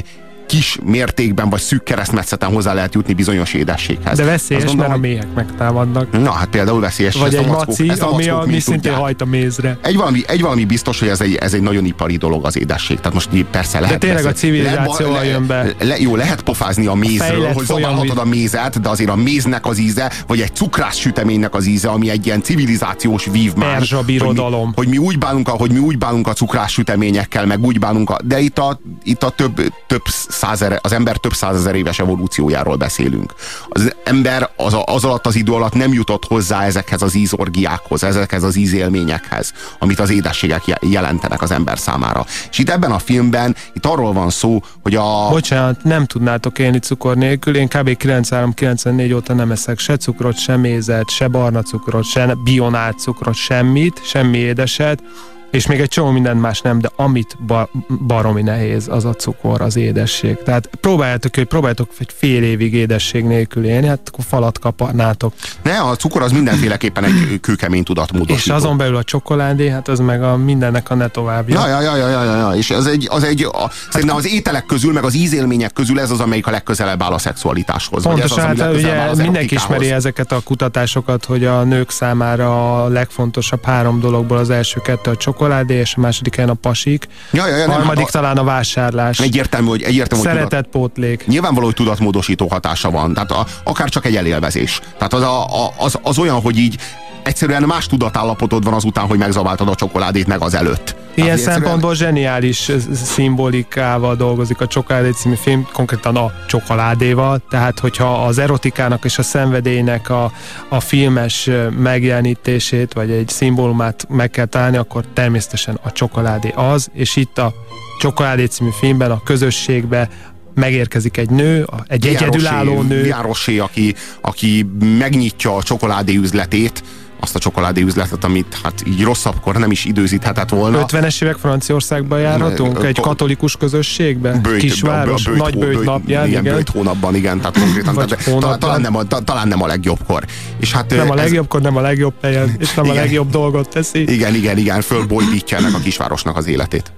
kis 0.47 0.79
mértékben 0.85 1.51
vagy 1.51 1.61
szűk 1.61 1.83
keresztmetszeten 1.83 2.53
hozzá 2.53 2.73
lehet 2.73 2.95
jutni 2.95 3.15
bizonyos 3.15 3.55
édességhez. 3.55 4.17
De 4.17 4.25
veszélyes, 4.25 4.65
Azt 4.65 4.77
mert 4.77 4.89
a 4.89 4.93
gondolom, 4.93 5.01
méhek 5.15 5.35
megtámadnak. 5.35 6.21
Na, 6.23 6.31
hát 6.31 6.49
például 6.49 6.81
veszélyes. 6.81 7.15
Vagy 7.15 7.35
a 7.35 7.39
egy 7.39 7.47
mackók- 7.47 7.67
maci, 7.67 7.89
ezt 7.89 8.03
a 8.03 8.13
ami, 8.13 8.25
mackók 8.27 8.43
ami 8.43 8.61
szintén 8.61 8.95
hajt 8.95 9.21
a 9.21 9.25
mézre. 9.25 9.79
Egy 9.83 9.97
valami, 9.97 10.23
egy 10.27 10.41
valami 10.41 10.65
biztos, 10.65 10.99
hogy 11.01 11.09
ez 11.09 11.21
egy, 11.21 11.35
ez 11.35 11.55
egy 11.55 11.61
nagyon 11.61 11.85
ipari 11.85 12.17
dolog 12.17 12.45
az 12.45 12.59
édesség. 12.59 12.97
Tehát 12.97 13.13
most 13.15 13.29
persze 13.51 13.81
lehet. 13.81 13.99
tényleg 13.99 14.19
a 14.19 14.23
persze- 14.23 14.39
civilizációval 14.41 15.19
le- 15.21 15.25
jön 15.27 15.47
be. 15.47 15.67
Le, 15.81 15.99
jó, 16.01 16.17
lehet 16.17 16.43
pofázni 16.43 16.87
a 16.87 16.95
mézről, 16.95 17.19
fejlett 17.29 17.55
hogy 17.55 17.65
zabálhatod 17.65 18.19
a 18.19 18.25
mézet, 18.25 18.81
de 18.81 18.89
azért 18.89 19.11
a 19.11 19.17
méznek 19.17 19.67
az 19.67 19.79
íze, 19.79 20.13
vagy 20.27 20.41
egy 20.41 20.55
cukrász 20.55 20.97
süteménynek 20.97 21.55
az 21.55 21.67
íze, 21.67 21.89
ami 21.89 22.11
egy 22.11 22.27
ilyen 22.27 22.43
civilizációs 22.43 23.25
vívmány. 23.33 23.73
Perzsa 23.73 24.03
birodalom. 24.03 24.73
Hogy 24.75 24.89
mi, 24.89 24.97
hogy 24.97 25.05
mi 25.05 25.07
úgy 25.07 25.19
bánunk, 25.19 25.49
a, 25.49 25.51
hogy 25.51 25.73
mi 25.73 25.79
úgy 25.79 25.99
bánunk 25.99 26.27
a 26.27 26.33
cukrás 26.33 26.73
süteményekkel, 26.73 27.47
meg 27.47 27.65
úgy 27.65 27.79
bánunk 27.79 28.11
a, 28.11 28.19
de 28.25 28.41
itt 28.41 28.59
a, 28.59 28.81
itt 29.03 29.23
a 29.23 29.31
több, 29.31 29.73
több 29.87 30.03
százer, 30.37 30.79
az 30.83 30.93
ember 30.93 31.17
több 31.17 31.33
százezer 31.33 31.75
éves 31.75 31.99
evolúciójáról 31.99 32.77
beszélünk. 32.77 33.35
Az 33.69 33.95
ember 34.05 34.51
az, 34.57 34.77
az 34.85 35.05
alatt 35.05 35.27
az 35.27 35.35
idő 35.35 35.53
alatt 35.53 35.75
nem 35.75 35.93
jutott 35.93 36.25
hozzá 36.25 36.65
ezekhez 36.65 37.03
az 37.03 37.15
ízorgiákhoz, 37.15 38.05
ezekhez 38.05 38.43
az 38.43 38.57
ízélményekhez, 38.57 39.53
amit 39.79 40.01
az 40.01 40.11
édességek 40.11 40.67
je- 40.67 40.79
jelentenek 40.83 41.43
az 41.43 41.51
ember 41.51 41.79
számára. 41.79 42.25
És 42.51 42.59
itt 42.59 42.71
ebben 42.71 42.91
a 42.91 42.99
filmben, 42.99 43.57
itt 43.73 43.87
arról 43.87 44.13
van 44.13 44.31
szó, 44.31 44.61
hogy 44.83 44.95
a... 44.95 45.29
Bocsánat, 45.29 45.85
nem 45.85 46.05
tudnátok 46.05 46.59
élni 46.59 46.79
cukor 46.79 47.17
nélkül. 47.17 47.57
Én 47.57 47.69
kb. 47.69 47.97
93-94 48.03 49.15
óta 49.15 49.35
nem 49.35 49.51
eszek 49.51 49.79
se 49.79 49.97
cukrot, 49.97 50.39
se 50.39 50.57
mézet, 50.57 51.09
se 51.09 51.29
barna 51.29 51.63
cukrot, 51.63 52.05
se 52.05 52.35
bionált 52.45 52.99
cukrot, 52.99 53.35
semmit, 53.35 54.01
semmi 54.05 54.39
édeset, 54.39 55.03
és 55.51 55.67
még 55.67 55.81
egy 55.81 55.89
csomó 55.89 56.11
minden 56.11 56.37
más 56.37 56.61
nem, 56.61 56.79
de 56.79 56.91
amit 56.97 57.37
ba- 57.47 57.71
baromi 58.07 58.43
nehéz, 58.43 58.89
az 58.89 59.05
a 59.05 59.15
cukor, 59.15 59.61
az 59.61 59.77
édesség. 59.77 60.37
Tehát 60.45 60.69
próbáljátok, 60.81 61.35
hogy 61.35 61.45
próbáljátok 61.45 61.89
egy 61.99 62.15
fél 62.17 62.43
évig 62.43 62.75
édesség 62.75 63.25
nélkül 63.25 63.65
élni, 63.65 63.87
hát 63.87 64.01
akkor 64.13 64.25
falat 64.29 64.59
kaparnátok. 64.59 65.33
Ne, 65.63 65.81
a 65.81 65.97
cukor 65.97 66.23
az 66.23 66.33
mindenféleképpen 66.33 67.05
egy 67.05 67.41
kőkemény 67.41 67.83
tudatmódosító. 67.83 68.55
És 68.55 68.63
azon 68.63 68.77
belül 68.77 68.97
a 68.97 69.03
csokoládé, 69.03 69.69
hát 69.69 69.89
az 69.89 69.99
meg 69.99 70.23
a 70.23 70.37
mindennek 70.37 70.91
a 70.91 70.95
ne 70.95 71.09
továbbja. 71.09 71.61
Ja, 71.61 71.69
ja, 71.69 71.81
ja, 71.81 71.97
ja, 71.97 72.09
ja, 72.09 72.25
ja, 72.25 72.37
ja. 72.37 72.51
és 72.51 72.71
az 72.71 72.87
egy, 72.87 73.07
az 73.11 73.25
egy 73.25 73.43
a, 73.43 73.71
szerintem 73.91 74.17
az 74.17 74.27
ételek 74.27 74.67
közül, 74.67 74.93
meg 74.93 75.05
az 75.05 75.15
ízélmények 75.15 75.73
közül 75.73 76.01
ez 76.01 76.11
az, 76.11 76.21
amelyik 76.21 76.47
a 76.47 76.51
legközelebb 76.51 77.03
áll 77.03 77.13
a 77.13 77.19
szexualitáshoz. 77.19 78.07
az, 78.07 78.13
Pontosan, 78.13 78.47
hát 78.47 78.61
áll 78.61 78.75
ugye 78.75 78.93
az 78.93 79.19
mindenki 79.19 79.55
ismeri 79.55 79.91
ezeket 79.91 80.33
a 80.33 80.41
kutatásokat, 80.45 81.25
hogy 81.25 81.45
a 81.45 81.63
nők 81.63 81.91
számára 81.91 82.83
a 82.85 82.89
legfontosabb 82.89 83.65
három 83.65 84.01
dologból 84.01 84.37
az 84.37 84.51
első 84.51 84.81
kettő 84.81 85.11
a 85.11 85.17
csokoládé, 85.17 85.36
és 85.67 85.95
a 85.97 86.01
második 86.01 86.35
helyen 86.35 86.51
a 86.51 86.55
pasik. 86.55 87.07
Ja, 87.33 87.47
ja, 87.47 87.57
ja, 87.57 87.65
a 87.65 87.67
nem, 87.67 87.77
harmadik 87.77 87.99
hát 87.99 88.09
a- 88.15 88.19
talán 88.19 88.37
a 88.37 88.45
vásárlás. 88.45 89.21
Egyértelmű, 89.21 89.69
hogy, 89.69 89.83
egyértelmű, 89.83 90.25
hogy 90.25 90.33
tudat, 90.35 90.51
Szeretett 90.51 90.71
pótlék. 90.71 91.27
nyilvánvaló, 91.27 91.67
hogy 91.67 91.75
tudatmódosító 91.75 92.47
hatása 92.47 92.91
van. 92.91 93.15
Tehát 93.15 93.31
a, 93.31 93.47
akár 93.65 93.89
csak 93.89 94.05
egy 94.07 94.17
elélvezés. 94.17 94.81
Tehát 94.99 95.13
az, 95.15 95.23
a, 95.23 95.45
a, 95.45 95.73
az, 95.79 95.99
az 96.03 96.19
olyan, 96.19 96.41
hogy 96.41 96.57
így 96.59 96.77
egyszerűen 97.23 97.63
más 97.63 97.87
tudatállapotod 97.87 98.65
van 98.65 98.75
azután, 98.75 99.07
hogy 99.07 99.19
megzabáltad 99.19 99.69
a 99.69 99.75
csokoládét 99.75 100.27
meg 100.27 100.41
az 100.43 100.55
előtt. 100.55 100.97
Ilyen 101.15 101.31
egyszerűen- 101.31 101.61
szempontból 101.61 101.95
zseniális 101.95 102.71
szimbolikával 103.05 104.15
dolgozik 104.17 104.61
a 104.61 104.67
Csokoládé 104.67 105.11
című 105.11 105.35
film, 105.35 105.69
konkrétan 105.73 106.17
a 106.17 106.33
csokoládéval, 106.47 107.41
tehát 107.51 107.79
hogyha 107.79 108.25
az 108.25 108.39
erotikának 108.39 109.05
és 109.05 109.19
a 109.19 109.23
szenvedélynek 109.23 110.11
a, 110.11 110.33
a 110.69 110.81
filmes 110.81 111.51
megjelenítését, 111.79 112.93
vagy 112.93 113.11
egy 113.11 113.29
szimbólumát 113.29 114.07
meg 114.09 114.31
kell 114.31 114.45
találni, 114.45 114.77
akkor 114.77 115.05
természetesen 115.27 115.79
a 115.83 115.93
csokoládé 115.93 116.53
az, 116.55 116.89
és 116.93 117.17
itt 117.17 117.39
a 117.39 117.55
Csokoládé 117.99 118.45
című 118.45 118.71
filmben 118.79 119.11
a 119.11 119.23
közösségbe 119.23 120.09
megérkezik 120.55 121.17
egy 121.17 121.31
nő, 121.31 121.67
egy 121.87 122.07
egyedülálló 122.07 122.83
nő, 122.83 123.03
Dián 123.03 123.23
Rossé, 123.23 123.59
aki, 123.59 123.95
aki 124.21 124.67
megnyitja 124.99 125.57
a 125.57 125.63
csokoládé 125.63 126.15
üzletét, 126.15 126.83
azt 127.21 127.35
a 127.35 127.39
csokoládé 127.39 127.81
üzletet, 127.83 128.25
amit 128.25 128.59
hát 128.63 128.83
így 128.87 129.03
rosszabbkor 129.03 129.57
nem 129.57 129.71
is 129.71 129.85
időzíthetett 129.85 130.49
volna. 130.49 130.85
50-es 130.87 131.23
évek 131.23 131.37
Franciaországba 131.37 132.17
járhatunk? 132.19 132.85
Egy 132.85 133.01
katolikus 133.01 133.57
közösségbe? 133.57 134.33
Böjt- 134.33 134.61
Kisváros? 134.61 135.25
böjt- 135.25 135.39
Nagy 135.39 135.59
böjt- 135.59 135.85
napján? 135.85 136.27
Igen, 136.27 136.41
Igen. 136.41 136.55
böjt 136.55 136.69
hónapban, 136.69 137.15
igen, 137.15 137.39
tehát 137.39 137.59
konkrétan. 137.59 137.95
Tehát, 137.95 138.23
hónapban. 138.23 138.59
talán, 138.59 138.81
nem 138.81 138.97
a, 138.97 139.05
ta- 139.05 139.25
talán 139.25 139.49
nem 139.49 139.63
a 139.63 139.67
legjobbkor. 139.67 140.25
És 140.61 140.73
hát 140.73 140.91
Nem 140.91 141.11
a 141.11 141.13
ez- 141.13 141.19
legjobbkor, 141.19 141.61
nem 141.61 141.77
a 141.77 141.81
legjobb 141.81 142.15
helyen, 142.23 142.55
és 142.59 142.75
nem 142.75 142.85
a 142.85 142.89
Igen. 142.93 143.03
legjobb 143.03 143.31
dolgot 143.31 143.69
teszi. 143.69 144.13
Igen, 144.13 144.35
igen, 144.35 144.59
igen, 144.59 144.81
fölbojdítja 144.81 145.57
ennek 145.59 145.75
a 145.75 145.79
kisvárosnak 145.79 146.37
az 146.37 146.47
életét. 146.47 146.93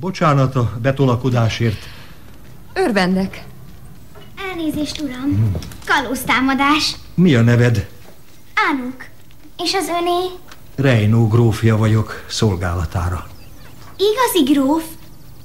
Bocsánat 0.00 0.54
a 0.56 0.72
betolakodásért. 0.82 1.78
Örvendek. 2.74 3.44
Elnézést, 4.50 5.00
uram. 5.00 5.50
Kalóztámadás. 5.86 6.94
Mi 7.16 7.34
a 7.34 7.42
neved? 7.42 7.88
Ánuk. 8.70 9.04
És 9.58 9.74
az 9.74 9.88
öné? 9.88 10.26
Reinó 10.74 11.28
grófja 11.28 11.76
vagyok 11.76 12.24
szolgálatára. 12.28 13.26
Igazi 13.96 14.52
gróf? 14.52 14.84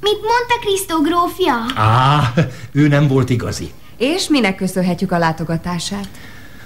Mit 0.01 0.19
mondta 0.21 0.59
Krisztó 0.61 1.01
grófja? 1.01 1.65
Á, 1.75 2.33
ő 2.71 2.87
nem 2.87 3.07
volt 3.07 3.29
igazi. 3.29 3.71
És 3.97 4.27
minek 4.27 4.55
köszönhetjük 4.55 5.11
a 5.11 5.17
látogatását? 5.17 6.07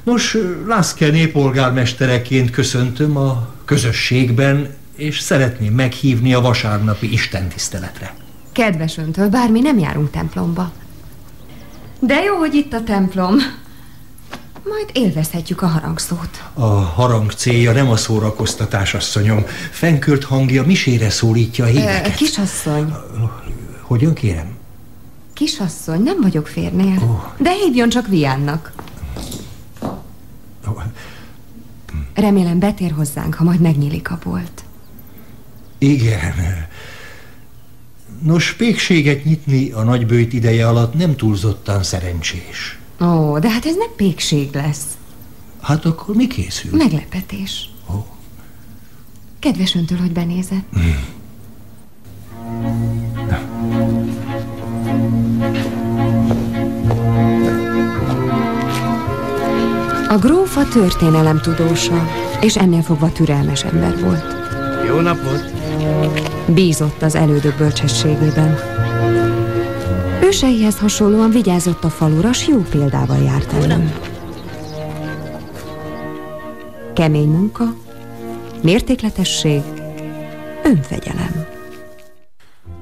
Nos, 0.04 0.38
Lászkené 0.68 1.28
polgármestereként 1.28 2.50
köszöntöm 2.50 3.18
a 3.18 3.48
közösségben, 3.66 4.76
és 4.96 5.20
szeretném 5.20 5.74
meghívni 5.74 6.34
a 6.34 6.42
vasárnapi 6.42 7.12
istentiszteletre. 7.12 8.14
Kedves 8.52 8.98
öntől, 8.98 9.30
bár 9.30 9.50
mi 9.50 9.60
nem 9.60 9.80
járunk 9.80 10.12
templomba. 10.12 10.72
De 12.00 12.24
jó, 12.24 12.36
hogy 12.36 12.54
itt 12.54 12.74
a 12.74 12.84
templom. 12.84 13.36
Majd 14.70 14.90
élvezhetjük 14.94 15.62
a 15.62 15.68
harangszót. 15.68 16.44
A 16.54 16.66
harang 16.66 17.32
célja 17.32 17.72
nem 17.72 17.90
a 17.90 17.96
szórakoztatás, 17.96 18.94
asszonyom. 18.94 19.46
Fenkölt 19.72 20.24
hangja 20.24 20.64
misére 20.64 21.10
szólítja 21.10 21.64
a 21.64 21.68
híveket. 21.68 22.16
Kisasszony, 22.16 22.94
Hogyan 23.82 24.14
kérem? 24.14 24.54
kisasszony, 25.34 26.02
nem 26.04 26.22
vagyok 26.22 26.48
férnél. 26.48 27.26
De 27.38 27.52
hívjon 27.52 27.90
csak 27.90 28.08
Viánnak. 28.08 28.72
Remélem 32.14 32.60
betér 32.60 32.92
hozzánk, 32.92 33.34
ha 33.34 33.44
majd 33.44 33.60
megnyílik 33.60 34.12
a 34.12 34.20
bolt. 34.24 34.64
Igen. 35.78 36.34
Nos, 38.22 38.54
pékséget 38.54 39.24
nyitni 39.24 39.72
a 39.72 39.84
nagybőjt 39.84 40.34
ideje 40.34 40.68
alatt 40.68 40.94
nem 40.94 41.16
túlzottan 41.16 41.84
szerencsés. 41.84 42.78
Ó, 43.02 43.40
de 43.40 43.50
hát 43.50 43.66
ez 43.66 43.76
nem 43.76 43.90
pékség 43.96 44.54
lesz. 44.54 44.84
Hát 45.62 45.86
akkor 45.86 46.16
mi 46.16 46.28
készül? 46.28 46.78
Meglepetés. 46.78 47.70
Kedves 49.40 49.76
öntől, 49.76 49.98
hogy 49.98 50.12
benézett. 50.12 50.66
A 60.08 60.18
gróf 60.18 60.58
a 60.58 60.68
történelem 60.68 61.42
tudósa, 61.42 62.08
és 62.42 62.58
ennél 62.58 62.82
fogva 62.82 63.12
türelmes 63.12 63.64
ember 63.64 64.00
volt. 64.00 64.24
Jó 64.88 65.00
napot! 65.00 65.54
Bízott 66.46 67.02
az 67.02 67.16
elődök 67.16 67.58
bölcsességében. 67.58 68.60
Őseihez 70.26 70.80
hasonlóan 70.80 71.30
vigyázott 71.30 71.84
a 71.84 71.90
falura, 71.90 72.34
s 72.34 72.48
jó 72.48 72.62
példával 72.62 73.18
járt 73.18 73.54
elő. 73.54 73.94
Kemény 76.94 77.28
munka, 77.28 77.64
mértékletesség, 78.62 79.62
önfegyelem. 80.64 81.46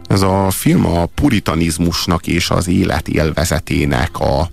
Ez 0.07 0.22
a 0.22 0.49
film 0.49 0.86
a 0.86 1.06
puritanizmusnak 1.06 2.28
és 2.28 2.49
az 2.49 2.68
élet 2.68 3.07
élvezetének 3.07 4.20
a, 4.20 4.49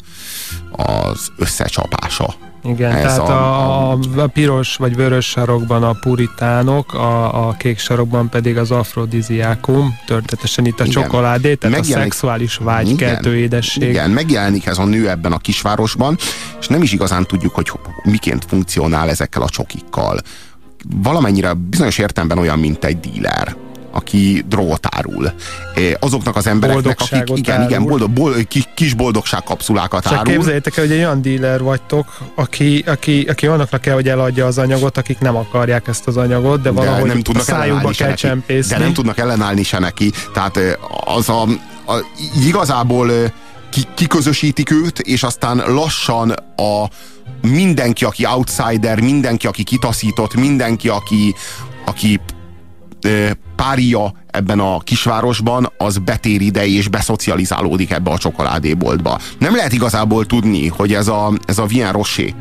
az 0.73 1.33
összecsapása. 1.37 2.35
Igen, 2.65 2.93
Ez 2.93 3.03
tehát 3.03 3.19
a- 3.19 3.91
a, 3.91 3.91
a, 3.93 3.99
a 4.23 4.27
piros 4.27 4.77
vagy 4.77 4.97
vörös 4.97 5.27
sarokban 5.27 5.83
a 5.83 5.93
puritánok, 5.93 6.95
a, 6.95 7.49
a 7.49 7.53
kék 7.53 7.79
sarokban 7.79 8.29
pedig 8.29 8.57
az 8.59 8.71
afrodiziákum, 8.71 9.95
történetesen 10.07 10.67
itt 10.67 10.81
a 10.81 10.85
Igen. 10.85 11.03
csokoládé, 11.03 11.55
tehát 11.55 11.77
a 11.77 11.79
Megjelenik- 11.81 12.13
szexuális 12.13 12.57
vágykeltő 12.57 13.37
édesség. 13.37 13.89
Igen, 13.89 14.11
megjelenik 14.11 14.67
ez 14.67 14.79
a 14.79 14.85
nő 14.85 15.09
ebben 15.09 15.33
a 15.33 15.39
kisvárosban, 15.39 16.17
és 16.61 16.67
nem 16.67 16.83
is 16.83 16.93
igazán 16.93 17.25
tudjuk, 17.27 17.55
hogy 17.55 17.73
miként 18.05 18.45
funkcionál 18.49 19.09
ezekkel 19.11 19.43
a 19.43 19.49
csokikkal. 19.49 20.19
Valamennyire 21.03 21.53
bizonyos 21.55 21.99
értelemben 21.99 22.39
olyan, 22.39 22.59
mint 22.59 22.85
egy 22.85 23.01
díler 23.01 23.57
aki 23.91 24.45
drogot 24.49 24.87
árul. 24.91 25.33
Eh, 25.75 25.93
Azoknak 25.99 26.37
az 26.37 26.47
embereknek, 26.47 27.01
akik 27.01 27.37
igen, 27.39 27.63
igen, 27.63 27.85
boldog, 27.85 28.11
boldog, 28.11 28.49
kis, 28.49 28.69
kis 28.75 28.95
boldogság 28.95 29.43
kapszulákat 29.43 30.03
Csak 30.03 30.13
árul. 30.13 30.33
képzeljétek 30.33 30.77
el, 30.77 30.85
hogy 30.85 30.93
egy 30.93 30.99
olyan 30.99 31.23
díler 31.23 31.63
vagytok, 31.63 32.19
aki, 32.35 32.85
aki, 32.87 33.27
aki 33.29 33.47
annaknak 33.47 33.81
kell, 33.81 33.95
hogy 33.95 34.09
eladja 34.09 34.47
az 34.47 34.59
anyagot, 34.59 34.97
akik 34.97 35.19
nem 35.19 35.37
akarják 35.37 35.89
ezt 35.89 36.07
az 36.07 36.17
anyagot, 36.17 36.63
de 36.63 36.71
valahogy 36.71 37.09
nem 37.09 37.19
a 37.19 37.23
tudnak 37.23 37.45
szájukba 37.45 37.67
ellenállni 37.69 37.95
se 37.95 38.05
kell 38.05 38.15
csempészni. 38.15 38.77
De 38.77 38.83
nem 38.83 38.93
tudnak 38.93 39.19
ellenállni 39.19 39.63
se 39.63 39.79
neki. 39.79 40.13
Tehát 40.33 40.57
ö, 40.57 40.73
az 41.05 41.29
a, 41.29 41.43
a 41.87 42.05
igazából 42.45 43.11
ki, 43.71 43.81
kiközösítik 43.95 44.71
őt, 44.71 44.99
és 44.99 45.23
aztán 45.23 45.63
lassan 45.67 46.31
a 46.57 46.89
mindenki, 47.43 48.05
aki 48.05 48.27
outsider, 48.27 49.01
mindenki, 49.01 49.47
aki 49.47 49.63
kitaszított, 49.63 50.35
mindenki, 50.35 50.89
aki, 50.89 51.35
aki 51.85 52.21
pária 53.57 54.15
ebben 54.31 54.61
a 54.61 54.79
kisvárosban, 54.79 55.73
az 55.79 55.99
betér 55.99 56.41
ide 56.41 56.67
és 56.67 56.89
beszocializálódik 56.89 57.91
ebbe 57.91 58.11
a 58.11 58.19
csokoládéboltba. 58.19 59.19
Nem 59.39 59.55
lehet 59.57 59.73
igazából 59.73 60.27
tudni, 60.27 60.69
hogy 60.69 60.95
ez 60.95 61.09
a, 61.09 61.33
ez 61.47 61.59
a 61.59 61.67
Vien 61.67 61.93
Rocher, 61.93 62.35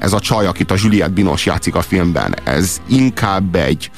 ez 0.00 0.12
a 0.12 0.20
csaj, 0.20 0.46
akit 0.46 0.70
a 0.70 0.74
Juliette 0.78 1.12
Binoche 1.12 1.50
játszik 1.50 1.74
a 1.74 1.82
filmben, 1.82 2.34
ez 2.44 2.80
inkább 2.88 3.54
egy 3.54 3.90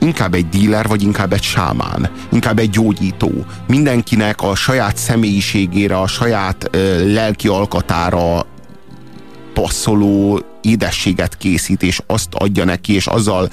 inkább 0.00 0.34
egy 0.34 0.48
díler, 0.48 0.88
vagy 0.88 1.02
inkább 1.02 1.32
egy 1.32 1.42
sámán, 1.42 2.10
inkább 2.32 2.58
egy 2.58 2.70
gyógyító. 2.70 3.30
Mindenkinek 3.66 4.42
a 4.42 4.54
saját 4.54 4.96
személyiségére, 4.96 5.98
a 5.98 6.06
saját 6.06 6.68
ö, 6.70 7.12
lelki 7.12 7.48
alkatára 7.48 8.46
passzoló 9.54 10.42
édességet 10.62 11.36
készít, 11.36 11.82
és 11.82 12.00
azt 12.06 12.34
adja 12.34 12.64
neki, 12.64 12.92
és 12.94 13.06
azzal 13.06 13.50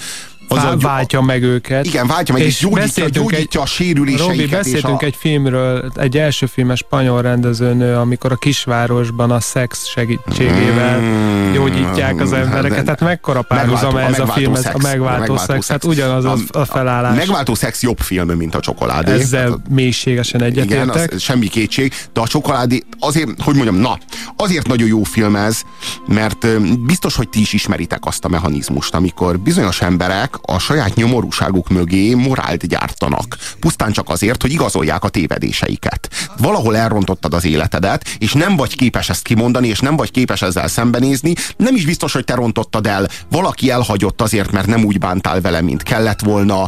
azzal 0.47 0.71
Vá- 0.77 0.81
váltja 0.81 1.21
meg 1.21 1.43
őket. 1.43 1.85
Igen, 1.85 2.07
váltja 2.07 2.33
meg, 2.33 2.43
és 2.43 2.59
gyógyítja, 2.59 2.83
beszéltünk 2.83 3.31
gyógyítja 3.31 3.61
a 3.61 3.65
sérüléseiket. 3.65 4.27
Robi, 4.27 4.43
és 4.43 4.49
beszéltünk 4.49 5.01
a... 5.01 5.05
egy 5.05 5.15
filmről, 5.19 5.91
egy 5.95 6.17
első 6.17 6.45
filmes 6.45 6.79
spanyol 6.79 7.21
rendezőnő, 7.21 7.95
amikor 7.95 8.31
a 8.31 8.35
kisvárosban 8.35 9.31
a 9.31 9.39
szex 9.39 9.85
segítségével 9.85 10.99
Mm, 10.99 11.53
gyógyítják 11.53 12.21
az 12.21 12.33
embereket. 12.33 12.83
Tehát 12.83 12.99
mekkora 12.99 13.41
párhuzam 13.41 13.93
Megváltó- 13.93 14.13
ez 14.13 14.19
a 14.19 14.25
megváltó 14.25 14.41
film, 14.41 14.53
ez 14.53 14.59
a 14.59 14.61
szex, 14.71 14.83
megváltó 14.83 15.37
szex. 15.37 15.67
Hát 15.67 15.83
ugyanaz 15.83 16.25
a, 16.25 16.35
a 16.51 16.65
felállás. 16.65 17.15
megváltó 17.15 17.53
szex 17.53 17.83
jobb 17.83 17.99
film, 17.99 18.29
mint 18.29 18.55
a 18.55 18.59
csokoládé. 18.59 19.11
Ezzel 19.11 19.61
mélységesen 19.69 20.41
Igen, 20.45 20.51
egyetértek. 20.51 21.13
az, 21.13 21.21
semmi 21.21 21.47
kétség, 21.47 21.93
de 22.13 22.19
a 22.21 22.27
csokoládé 22.27 22.83
azért, 22.99 23.41
hogy 23.41 23.55
mondjam, 23.55 23.75
na, 23.75 23.97
azért 24.35 24.67
nagyon 24.67 24.87
jó 24.87 25.03
film 25.03 25.35
ez, 25.35 25.61
mert 26.07 26.47
biztos, 26.79 27.15
hogy 27.15 27.29
ti 27.29 27.39
is 27.39 27.53
ismeritek 27.53 28.05
azt 28.05 28.25
a 28.25 28.27
mechanizmust, 28.27 28.95
amikor 28.95 29.39
bizonyos 29.39 29.81
emberek 29.81 30.35
a 30.41 30.59
saját 30.59 30.95
nyomorúságuk 30.95 31.69
mögé 31.69 32.13
morált 32.13 32.67
gyártanak. 32.67 33.37
Pusztán 33.59 33.91
csak 33.91 34.09
azért, 34.09 34.41
hogy 34.41 34.51
igazolják 34.51 35.03
a 35.03 35.09
tévedéseiket. 35.09 36.09
Valahol 36.37 36.77
elrontottad 36.77 37.33
az 37.33 37.45
életedet, 37.45 38.07
és 38.17 38.33
nem 38.33 38.55
vagy 38.55 38.75
képes 38.75 39.09
ezt 39.09 39.23
kimondani, 39.23 39.67
és 39.67 39.79
nem 39.79 39.95
vagy 39.95 40.11
képes 40.11 40.41
ezzel 40.41 40.67
szembenézni. 40.67 41.33
Nem 41.57 41.75
is 41.75 41.85
biztos, 41.85 42.13
hogy 42.13 42.23
te 42.23 42.35
rontottad 42.35 42.87
el. 42.87 43.07
Valaki 43.29 43.69
elhagyott 43.69 44.21
azért, 44.21 44.51
mert 44.51 44.67
nem 44.67 44.83
úgy 44.83 44.99
bántál 44.99 45.41
vele, 45.41 45.61
mint 45.61 45.83
kellett 45.83 46.19
volna 46.19 46.67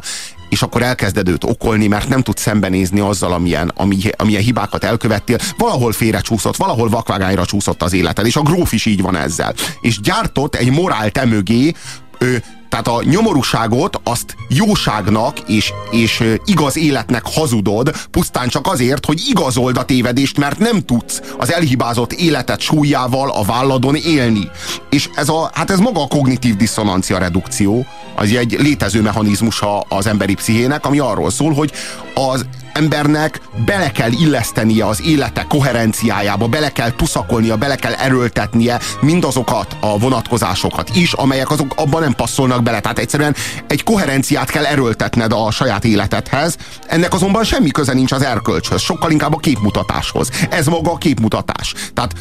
és 0.50 0.62
akkor 0.62 0.82
elkezded 0.82 1.28
őt 1.28 1.44
okolni, 1.44 1.88
mert 1.88 2.10
nem 2.10 2.22
tudsz 2.22 2.42
szembenézni 2.42 3.00
azzal, 3.00 3.34
amilyen, 3.34 3.72
ami, 3.76 3.98
amilyen 4.18 4.42
hibákat 4.42 4.84
elkövettél. 4.84 5.38
Valahol 5.58 5.92
félrecsúszott, 5.92 6.56
valahol 6.56 6.90
vakvágányra 6.90 7.46
csúszott 7.46 7.84
az 7.84 7.94
életed, 7.94 8.26
és 8.26 8.36
a 8.36 8.42
gróf 8.42 8.74
is 8.74 8.86
így 8.86 9.02
van 9.02 9.16
ezzel. 9.16 9.54
És 9.82 10.00
gyártott 10.00 10.56
egy 10.56 10.72
morál 10.72 11.10
te 11.10 11.26
mögé, 11.26 11.74
ö, 12.18 12.36
tehát 12.70 12.88
a 12.88 13.04
nyomorúságot 13.04 14.02
azt 14.04 14.36
jóságnak 14.48 15.40
és, 15.48 15.72
és 15.92 16.24
igaz 16.46 16.78
életnek 16.78 17.22
hazudod, 17.26 17.96
pusztán 18.12 18.48
csak 18.48 18.68
azért, 18.68 19.06
hogy 19.06 19.22
igazold 19.30 19.78
a 19.78 19.86
tévedést, 19.86 20.38
mert 20.38 20.60
nem 20.60 20.80
tudsz 20.86 21.22
az 21.38 21.54
elhibázott 21.54 22.14
életet 22.14 22.60
súlyával 22.60 23.30
a 23.30 23.44
válladon 23.44 23.96
élni. 23.96 24.50
És 24.90 25.10
ez, 25.16 25.30
a, 25.30 25.50
hát 25.54 25.72
ez 25.72 25.80
maga 25.80 26.02
a 26.02 26.08
kognitív 26.08 26.56
diszonancia 26.56 27.18
redukció, 27.18 27.86
az 28.16 28.32
egy 28.32 28.56
létező 28.60 29.02
mechanizmusa 29.02 29.80
az 29.80 30.08
emberi 30.08 30.34
pszichének, 30.34 30.86
ami 30.86 31.00
arról 31.00 31.32
szól, 31.32 31.54
hogy 31.54 31.72
az 32.14 32.46
embernek 32.74 33.42
bele 33.66 33.92
kell 33.92 34.12
illesztenie 34.12 34.86
az 34.86 35.02
élete 35.02 35.46
koherenciájába, 35.50 36.48
bele 36.48 36.72
kell 36.72 36.92
tuszakolnia, 36.92 37.58
bele 37.58 37.76
kell 37.76 37.94
erőltetnie 37.94 38.80
mindazokat 39.02 39.76
a 39.80 40.00
vonatkozásokat 40.00 40.96
is, 40.96 41.14
amelyek 41.14 41.52
azok 41.52 41.74
abban 41.76 42.02
nem 42.02 42.14
passzolnak 42.14 42.64
bele. 42.64 42.80
Tehát 42.80 43.00
egyszerűen 43.00 43.36
egy 43.68 43.84
koherenciát 43.84 44.50
kell 44.50 44.66
erőltetned 44.66 45.32
a 45.32 45.52
saját 45.52 45.86
életedhez, 45.86 46.58
ennek 46.88 47.14
azonban 47.14 47.44
semmi 47.44 47.72
köze 47.72 47.94
nincs 47.94 48.12
az 48.12 48.22
erkölcshöz, 48.22 48.82
sokkal 48.82 49.12
inkább 49.12 49.34
a 49.34 49.38
képmutatáshoz. 49.38 50.30
Ez 50.50 50.68
maga 50.68 50.92
a 50.92 50.98
képmutatás. 50.98 51.74
Tehát 51.94 52.14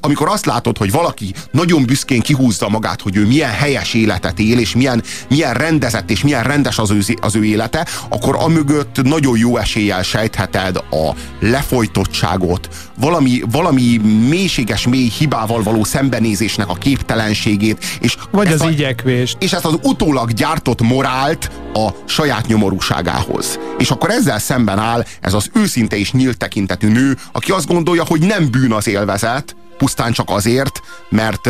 amikor 0.00 0.28
azt 0.28 0.46
látod, 0.46 0.78
hogy 0.78 0.90
valaki 0.90 1.34
nagyon 1.50 1.84
büszkén 1.84 2.20
kihúzza 2.20 2.68
magát, 2.68 3.00
hogy 3.00 3.16
ő 3.16 3.26
milyen 3.26 3.50
helyes 3.50 3.94
életet 3.94 4.38
él, 4.38 4.58
és 4.58 4.74
milyen, 4.74 5.02
milyen 5.28 5.54
rendezett 5.54 6.10
és 6.10 6.22
milyen 6.22 6.42
rendes 6.42 6.78
az 6.78 6.90
ő, 6.90 7.00
az 7.20 7.34
ő 7.34 7.44
élete, 7.44 7.86
akkor 8.08 8.36
amögött 8.38 9.02
nagyon 9.02 9.38
jó 9.38 9.56
eséllyel 9.56 10.02
sejtheted 10.02 10.76
a 10.76 11.14
lefolytottságot, 11.40 12.68
valami, 13.00 13.42
valami 13.50 13.96
mélységes 14.28 14.86
mély 14.86 15.08
hibával 15.18 15.62
való 15.62 15.84
szembenézésnek 15.84 16.68
a 16.68 16.74
képtelenségét, 16.74 17.84
és 18.00 18.16
Vagy 18.30 18.52
az 18.52 18.60
a, 18.60 18.70
igyekvést. 18.70 19.36
és 19.40 19.52
ezt 19.52 19.64
az 19.64 19.78
utólag 19.82 20.32
gyártott 20.32 20.82
morált 20.82 21.50
a 21.72 21.88
saját 22.04 22.46
nyomorúságához. 22.46 23.58
És 23.78 23.90
akkor 23.90 24.10
ezzel 24.10 24.38
szemben 24.38 24.78
áll 24.78 25.04
ez 25.20 25.34
az 25.34 25.50
őszinte 25.54 25.96
és 25.96 26.12
nyílt 26.12 26.36
tekintetű 26.36 26.88
nő, 26.88 27.16
aki 27.32 27.50
azt 27.50 27.66
gondolja, 27.66 28.04
hogy 28.04 28.20
nem 28.20 28.50
bűn 28.50 28.72
az 28.72 28.88
élvezet, 28.88 29.56
pusztán 29.78 30.12
csak 30.12 30.30
azért, 30.30 30.82
mert, 31.08 31.48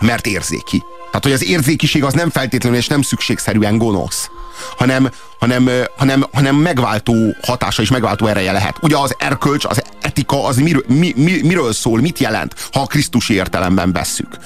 mert 0.00 0.26
érzéki. 0.26 0.82
Tehát, 1.06 1.22
hogy 1.22 1.32
az 1.32 1.44
érzékiség 1.44 2.04
az 2.04 2.12
nem 2.12 2.30
feltétlenül 2.30 2.78
és 2.78 2.86
nem 2.86 3.02
szükségszerűen 3.02 3.78
gonosz, 3.78 4.30
hanem, 4.76 5.10
hanem, 5.38 5.70
hanem, 5.96 6.26
hanem 6.32 6.56
megváltó 6.56 7.14
hatása 7.42 7.82
és 7.82 7.90
megváltó 7.90 8.26
ereje 8.26 8.52
lehet. 8.52 8.76
Ugye 8.82 8.96
az 8.96 9.14
erkölcs, 9.18 9.64
az 9.64 9.82
etika, 10.00 10.44
az 10.44 10.56
miről, 10.56 10.84
mi, 10.86 11.12
mi, 11.16 11.40
miről 11.42 11.72
szól, 11.72 12.00
mit 12.00 12.18
jelent, 12.18 12.68
ha 12.72 12.80
a 12.80 12.86
Krisztusi 12.86 13.34
értelemben 13.34 13.92
vesszük 13.92 14.38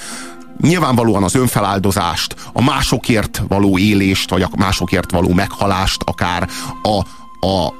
nyilvánvalóan 0.60 1.22
az 1.22 1.34
önfeláldozást, 1.34 2.34
a 2.52 2.62
másokért 2.62 3.42
való 3.48 3.78
élést, 3.78 4.30
vagy 4.30 4.42
a 4.42 4.50
másokért 4.56 5.10
való 5.10 5.32
meghalást, 5.32 6.02
akár 6.04 6.48
a, 6.82 6.98
a, 7.46 7.74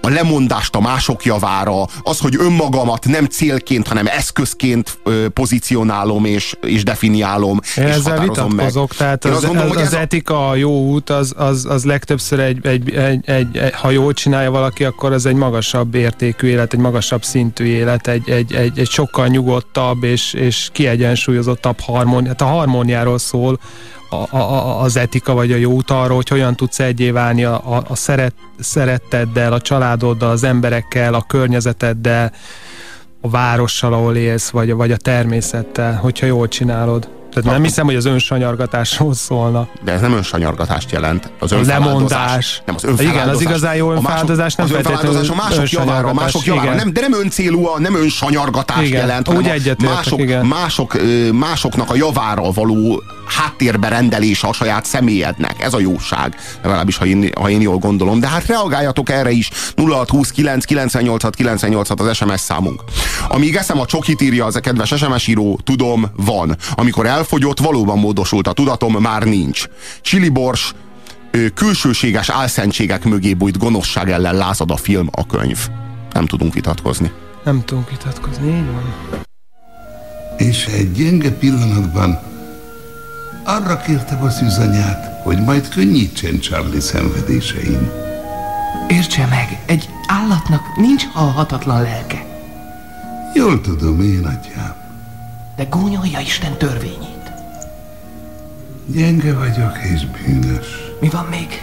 a 0.00 0.08
lemondást 0.08 0.76
a 0.76 0.80
mások 0.80 1.24
javára, 1.24 1.82
az, 2.02 2.18
hogy 2.18 2.36
önmagamat 2.38 3.06
nem 3.06 3.24
célként, 3.24 3.88
hanem 3.88 4.06
eszközként 4.06 4.98
pozícionálom 5.34 6.24
és, 6.24 6.56
és 6.62 6.82
definiálom, 6.84 7.60
Én 7.76 7.84
és 7.84 7.90
ezzel 7.90 8.12
határozom 8.12 8.44
meg. 8.44 8.50
vitatkozok, 8.50 8.94
tehát 8.94 9.24
Én 9.24 9.32
az, 9.32 9.44
gondolom, 9.44 9.70
az, 9.70 9.76
az 9.76 9.94
etika, 9.94 10.48
a 10.48 10.54
jó 10.54 10.86
út, 10.86 11.10
az, 11.10 11.34
az, 11.36 11.66
az 11.68 11.84
legtöbbször 11.84 12.40
egy, 12.40 12.66
egy, 12.66 12.94
egy, 12.94 13.28
egy, 13.28 13.56
egy, 13.56 13.74
ha 13.74 13.90
jól 13.90 14.12
csinálja 14.12 14.50
valaki, 14.50 14.84
akkor 14.84 15.12
az 15.12 15.26
egy 15.26 15.34
magasabb 15.34 15.94
értékű 15.94 16.46
élet, 16.46 16.72
egy 16.72 16.80
magasabb 16.80 17.24
szintű 17.24 17.64
élet, 17.64 18.06
egy, 18.06 18.30
egy, 18.30 18.52
egy, 18.52 18.78
egy 18.78 18.88
sokkal 18.90 19.26
nyugodtabb 19.26 20.04
és, 20.04 20.32
és 20.32 20.68
kiegyensúlyozottabb 20.72 21.80
harmónia. 21.80 22.28
Hát 22.28 22.40
a 22.40 22.44
harmóniáról 22.44 23.18
szól 23.18 23.58
a, 24.10 24.36
a, 24.36 24.80
az 24.80 24.96
etika 24.96 25.32
vagy 25.32 25.52
a 25.52 25.56
jó 25.56 25.70
út 25.70 25.90
arról, 25.90 26.16
hogy 26.16 26.28
hogyan 26.28 26.56
tudsz 26.56 26.78
egyé 26.78 27.10
válni 27.10 27.44
a, 27.44 27.74
a, 27.74 27.84
a 27.88 27.96
szeret, 27.96 28.34
szeretteddel, 28.58 29.52
a 29.52 29.60
családoddal, 29.60 30.30
az 30.30 30.44
emberekkel, 30.44 31.14
a 31.14 31.24
környezeteddel, 31.26 32.32
a 33.20 33.28
várossal, 33.28 33.92
ahol 33.92 34.16
élsz, 34.16 34.50
vagy, 34.50 34.72
vagy 34.72 34.92
a 34.92 34.96
természettel, 34.96 35.94
hogyha 35.94 36.26
jól 36.26 36.48
csinálod. 36.48 37.19
Tehát 37.32 37.50
nem 37.50 37.62
hiszem, 37.62 37.84
hogy 37.84 37.94
az 37.94 38.04
önsanyargatásról 38.04 39.14
szólna. 39.14 39.68
De 39.84 39.92
ez 39.92 40.00
nem 40.00 40.12
önsanyargatást 40.12 40.90
jelent. 40.90 41.32
Az 41.38 41.52
önfeláldozás. 41.52 42.62
Nem, 42.66 42.74
az 42.74 42.82
Igen, 42.82 42.94
az 42.94 43.00
önfeláldozás. 43.00 43.42
igazán 43.42 43.74
jó 43.74 43.92
önfeláldozás 43.92 44.54
nem 44.54 44.66
az 44.66 44.72
önfeláldozás 44.72 45.28
a 45.28 45.34
mások 45.34 45.70
javára, 45.70 46.12
mások 46.12 46.44
javára. 46.44 46.74
Nem, 46.74 46.92
de 46.92 47.00
nem 47.00 47.12
öncélú, 47.12 47.68
nem 47.78 47.94
önsanyargatást 47.94 48.86
Igen, 48.86 49.00
jelent, 49.00 49.28
úgy 49.28 49.46
egyetértek, 49.46 49.88
mások, 49.88 50.20
igen. 50.20 50.46
mások, 50.46 50.96
másoknak 51.32 51.90
a 51.90 51.94
javára 51.94 52.50
való 52.50 53.02
háttérbe 53.30 53.88
rendelése 53.88 54.46
a 54.46 54.52
saját 54.52 54.84
személyednek. 54.84 55.62
Ez 55.62 55.74
a 55.74 55.80
jóság. 55.80 56.36
Legalábbis, 56.62 56.96
ha 56.96 57.06
én, 57.06 57.30
ha 57.40 57.50
én 57.50 57.60
jól 57.60 57.78
gondolom. 57.78 58.20
De 58.20 58.28
hát 58.28 58.46
reagáljatok 58.46 59.10
erre 59.10 59.30
is. 59.30 59.50
0629 59.76 60.64
98 60.64 61.36
98 61.36 61.90
az 61.90 62.16
SMS 62.16 62.40
számunk. 62.40 62.82
Amíg 63.28 63.56
eszem 63.56 63.80
a 63.80 63.86
csokit 63.86 64.20
írja 64.20 64.44
az 64.44 64.56
a 64.56 64.60
kedves 64.60 64.94
SMS 64.96 65.26
író, 65.26 65.60
tudom, 65.64 66.10
van. 66.16 66.56
Amikor 66.74 67.06
elfogyott, 67.20 67.58
valóban 67.58 67.98
módosult 67.98 68.46
a 68.46 68.52
tudatom, 68.52 68.92
már 68.92 69.22
nincs. 69.22 69.64
Chili 70.00 70.28
bors, 70.28 70.74
ö, 71.30 71.48
külsőséges 71.48 72.28
álszentségek 72.28 73.04
mögé 73.04 73.34
bújt 73.34 73.58
gonoszság 73.58 74.10
ellen 74.10 74.34
lázad 74.34 74.70
a 74.70 74.76
film, 74.76 75.08
a 75.10 75.26
könyv. 75.26 75.68
Nem 76.12 76.26
tudunk 76.26 76.54
vitatkozni. 76.54 77.10
Nem 77.44 77.62
tudunk 77.64 77.90
vitatkozni, 77.90 78.48
így 78.48 78.66
van. 78.66 78.94
És 80.36 80.66
egy 80.66 80.92
gyenge 80.92 81.30
pillanatban 81.30 82.18
arra 83.44 83.76
kérte 83.76 84.14
a 84.14 84.30
szűzanyát, 84.30 85.22
hogy 85.22 85.38
majd 85.42 85.68
könnyítsen 85.68 86.40
Charlie 86.40 86.80
szenvedésein. 86.80 87.90
Értse 88.88 89.26
meg, 89.26 89.62
egy 89.66 89.88
állatnak 90.06 90.62
nincs 90.76 91.04
halhatatlan 91.12 91.82
lelke, 91.82 92.28
Jól 93.34 93.60
tudom 93.60 94.00
én, 94.00 94.24
atyám. 94.24 94.79
De 95.60 95.66
gúnyolja 95.66 96.20
Isten 96.20 96.56
törvényét. 96.56 97.32
Gyenge 98.86 99.34
vagyok 99.34 99.78
és 99.94 100.06
bűnös. 100.06 100.66
Mi 101.00 101.08
van 101.08 101.24
még? 101.24 101.62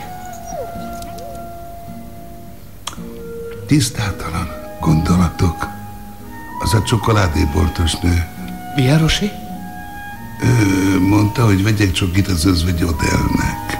Tisztátalan 3.67 4.49
gondolatok. 4.79 5.67
Az 6.63 6.73
a 6.73 6.83
csokoládéboltos 6.83 7.95
nő. 7.95 8.25
Vierosi? 8.75 9.31
Ő 10.43 10.99
mondta, 10.99 11.45
hogy 11.45 11.63
vegyek 11.63 11.91
csokit 11.91 12.27
az 12.27 12.45
özvegy 12.45 12.83
Odellnek. 12.83 13.77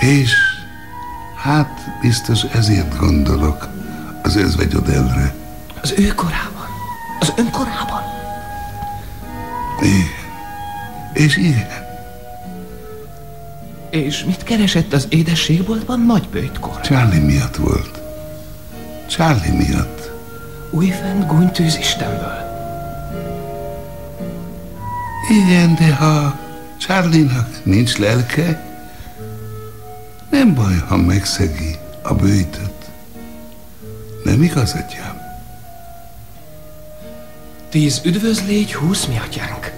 És 0.00 0.32
hát 1.36 1.98
biztos 2.00 2.42
ezért 2.42 2.98
gondolok 2.98 3.68
az 4.22 4.36
özvegy 4.36 4.74
Odellre. 4.74 5.34
Az 5.80 5.94
ő 5.96 6.14
korában. 6.14 6.66
Az 7.20 7.32
ön 7.36 7.50
korában. 7.50 8.02
Igen. 8.02 8.11
És 11.12 11.36
igen, 11.36 11.66
És 13.90 14.24
mit 14.24 14.42
keresett 14.42 14.92
az 14.92 15.06
édességboltban 15.08 16.00
nagybőjtkor? 16.00 16.80
Charlie 16.80 17.20
miatt 17.20 17.56
volt. 17.56 18.00
Charlie 19.08 19.56
miatt. 19.56 20.10
Újfent 20.70 21.26
gúnytűz 21.26 21.76
Istenből. 21.76 22.50
Igen, 25.30 25.74
de 25.74 25.94
ha 25.94 26.38
Charlie-nak 26.78 27.64
nincs 27.64 27.96
lelke, 27.98 28.72
nem 30.30 30.54
baj, 30.54 30.78
ha 30.88 30.96
megszegi 30.96 31.76
a 32.02 32.14
bőjtöt. 32.14 32.90
Nem 34.24 34.42
igaz, 34.42 34.72
atyám? 34.72 35.11
Tíz 37.72 38.00
üdvözlégy, 38.04 38.74
húsz 38.74 39.04
mi 39.04 39.18
atyánk. 39.18 39.72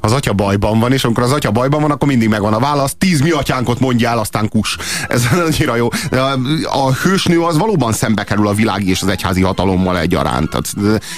Az 0.00 0.12
atya 0.12 0.32
bajban 0.32 0.78
van, 0.78 0.92
és 0.92 1.04
amikor 1.04 1.22
az 1.22 1.32
atya 1.32 1.50
bajban 1.50 1.80
van, 1.80 1.90
akkor 1.90 2.08
mindig 2.08 2.28
megvan 2.28 2.52
a 2.52 2.58
válasz. 2.58 2.94
Tíz 2.98 3.20
mi 3.20 3.30
atyánkot 3.30 3.80
mondja 3.80 4.08
el, 4.08 4.18
aztán 4.18 4.48
kus. 4.48 4.76
Ez 5.08 5.26
annyira 5.46 5.76
jó. 5.76 5.88
A, 6.10 6.16
a 6.64 6.92
hősnő 6.92 7.40
az 7.40 7.58
valóban 7.58 7.92
szembe 7.92 8.24
kerül 8.24 8.46
a 8.46 8.52
világi 8.52 8.90
és 8.90 9.02
az 9.02 9.08
egyházi 9.08 9.42
hatalommal 9.42 9.98
egyaránt. 9.98 10.56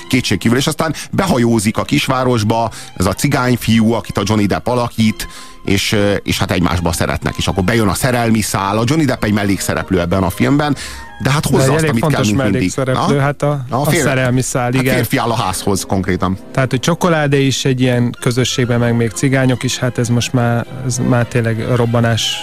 Kétségkívül. 0.08 0.58
És 0.58 0.66
aztán 0.66 0.94
behajózik 1.10 1.76
a 1.76 1.84
kisvárosba, 1.84 2.70
ez 2.96 3.06
a 3.06 3.12
cigányfiú, 3.12 3.92
akit 3.92 4.18
a 4.18 4.22
Johnny 4.24 4.46
Depp 4.46 4.66
alakít, 4.66 5.28
és, 5.64 5.96
és 6.22 6.38
hát 6.38 6.50
egymásba 6.50 6.92
szeretnek. 6.92 7.34
És 7.36 7.46
akkor 7.46 7.64
bejön 7.64 7.88
a 7.88 7.94
szerelmi 7.94 8.40
szál. 8.40 8.78
A 8.78 8.84
Johnny 8.86 9.04
Depp 9.04 9.24
egy 9.24 9.32
mellékszereplő 9.32 10.00
ebben 10.00 10.22
a 10.22 10.30
filmben, 10.30 10.76
de 11.22 11.30
hát 11.30 11.50
De 11.50 11.56
hozza 11.56 11.68
egy 11.68 11.74
azt, 11.74 11.78
elég 11.78 11.90
amit 11.90 12.00
kell, 12.00 12.10
fontos 12.10 12.26
mint 12.26 12.36
mindig. 12.36 12.52
mellékszereplő, 12.52 13.18
hát 13.18 13.42
a, 13.42 13.64
a, 13.68 13.84
fér- 13.84 14.02
szerelmi 14.02 14.42
szál, 14.42 14.62
hát 14.62 14.74
igen. 14.74 14.94
férfi 14.94 15.16
áll 15.16 15.30
a 15.30 15.34
házhoz 15.34 15.84
konkrétan. 15.88 16.36
Tehát, 16.52 16.70
hogy 16.70 16.80
csokoládé 16.80 17.46
is 17.46 17.64
egy 17.64 17.80
ilyen 17.80 18.16
közösségben, 18.20 18.78
meg 18.78 18.96
még 18.96 19.10
cigányok 19.10 19.62
is, 19.62 19.78
hát 19.78 19.98
ez 19.98 20.08
most 20.08 20.32
már, 20.32 20.66
ez 20.86 20.98
már 21.08 21.26
tényleg 21.26 21.66
robbanás 21.74 22.36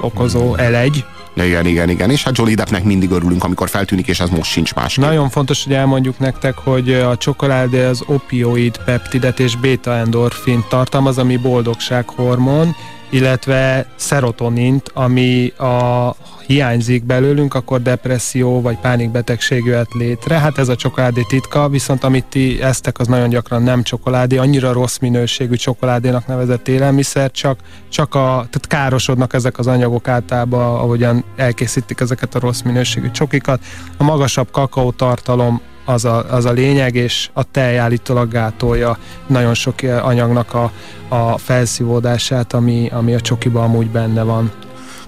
okozó 0.00 0.54
elegy. 0.54 1.04
Igen, 1.36 1.66
igen, 1.66 1.88
igen. 1.88 2.10
És 2.10 2.24
hát 2.24 2.36
Johnny 2.36 2.54
Deppnek 2.54 2.84
mindig 2.84 3.10
örülünk, 3.10 3.44
amikor 3.44 3.68
feltűnik, 3.68 4.06
és 4.06 4.20
ez 4.20 4.28
most 4.28 4.50
sincs 4.50 4.74
más. 4.74 4.96
Nagyon 4.96 5.28
fontos, 5.30 5.64
hogy 5.64 5.72
elmondjuk 5.72 6.18
nektek, 6.18 6.54
hogy 6.54 6.92
a 6.92 7.16
csokoládé 7.16 7.84
az 7.84 8.02
opioid 8.06 8.76
peptidet 8.84 9.40
és 9.40 9.56
beta-endorfint 9.56 10.66
tartalmaz, 10.68 11.18
ami 11.18 11.36
boldogsághormon, 11.36 12.76
illetve 13.14 13.86
szerotonint, 13.96 14.90
ami 14.94 15.52
a 15.58 16.14
hiányzik 16.46 17.04
belőlünk, 17.04 17.54
akkor 17.54 17.82
depresszió 17.82 18.60
vagy 18.60 18.78
pánikbetegség 18.78 19.64
jöhet 19.64 19.92
létre. 19.92 20.38
Hát 20.38 20.58
ez 20.58 20.68
a 20.68 20.76
csokoládé 20.76 21.22
titka, 21.28 21.68
viszont 21.68 22.04
amit 22.04 22.24
ti 22.24 22.62
eztek, 22.62 22.98
az 22.98 23.06
nagyon 23.06 23.28
gyakran 23.28 23.62
nem 23.62 23.82
csokoládé, 23.82 24.36
annyira 24.36 24.72
rossz 24.72 24.98
minőségű 24.98 25.54
csokoládénak 25.54 26.26
nevezett 26.26 26.68
élelmiszer, 26.68 27.30
csak, 27.30 27.58
csak 27.88 28.14
a, 28.14 28.46
tehát 28.50 28.66
károsodnak 28.66 29.32
ezek 29.32 29.58
az 29.58 29.66
anyagok 29.66 30.08
általában, 30.08 30.76
ahogyan 30.76 31.24
elkészítik 31.36 32.00
ezeket 32.00 32.34
a 32.34 32.38
rossz 32.38 32.60
minőségű 32.60 33.10
csokikat. 33.10 33.60
A 33.96 34.02
magasabb 34.02 34.50
kakaótartalom 34.50 35.60
az 35.84 36.04
a, 36.04 36.30
az 36.30 36.44
a 36.44 36.50
lényeg, 36.50 36.94
és 36.94 37.30
a 37.32 37.42
tej 37.42 37.78
állítólag 37.78 38.28
gátolja 38.30 38.98
nagyon 39.26 39.54
sok 39.54 39.74
anyagnak 39.82 40.54
a, 40.54 40.72
a 41.08 41.38
felszívódását, 41.38 42.52
ami, 42.52 42.88
ami 42.92 43.14
a 43.14 43.20
csokiban 43.20 43.62
amúgy 43.62 43.90
benne 43.90 44.22
van. 44.22 44.52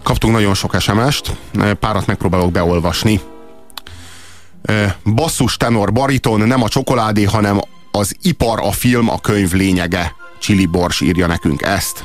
Kaptunk 0.03 0.35
nagyon 0.35 0.55
sok 0.55 0.81
SMS-t, 0.81 1.37
párat 1.81 2.07
megpróbálok 2.07 2.53
beolvasni. 2.53 3.21
Basszus, 5.15 5.57
tenor, 5.57 5.93
bariton, 5.93 6.41
nem 6.41 6.63
a 6.63 6.69
csokoládé, 6.69 7.25
hanem 7.25 7.61
az 7.91 8.17
ipar, 8.23 8.61
a 8.63 8.73
film, 8.73 9.11
a 9.11 9.21
könyv 9.21 9.53
lényege. 9.53 10.15
Csili 10.39 10.67
Bors 10.67 11.01
írja 11.01 11.27
nekünk 11.27 11.63
ezt. 11.63 12.05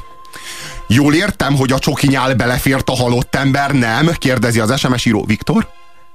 Jól 0.88 1.14
értem, 1.14 1.56
hogy 1.56 1.72
a 1.72 1.80
csoki 1.80 2.08
nyál 2.08 2.36
belefért 2.36 2.90
a 2.90 2.96
halott 2.96 3.36
ember, 3.36 3.72
nem? 3.72 4.12
Kérdezi 4.18 4.60
az 4.60 4.80
SMS 4.80 5.06
író. 5.06 5.24
Viktor? 5.26 5.68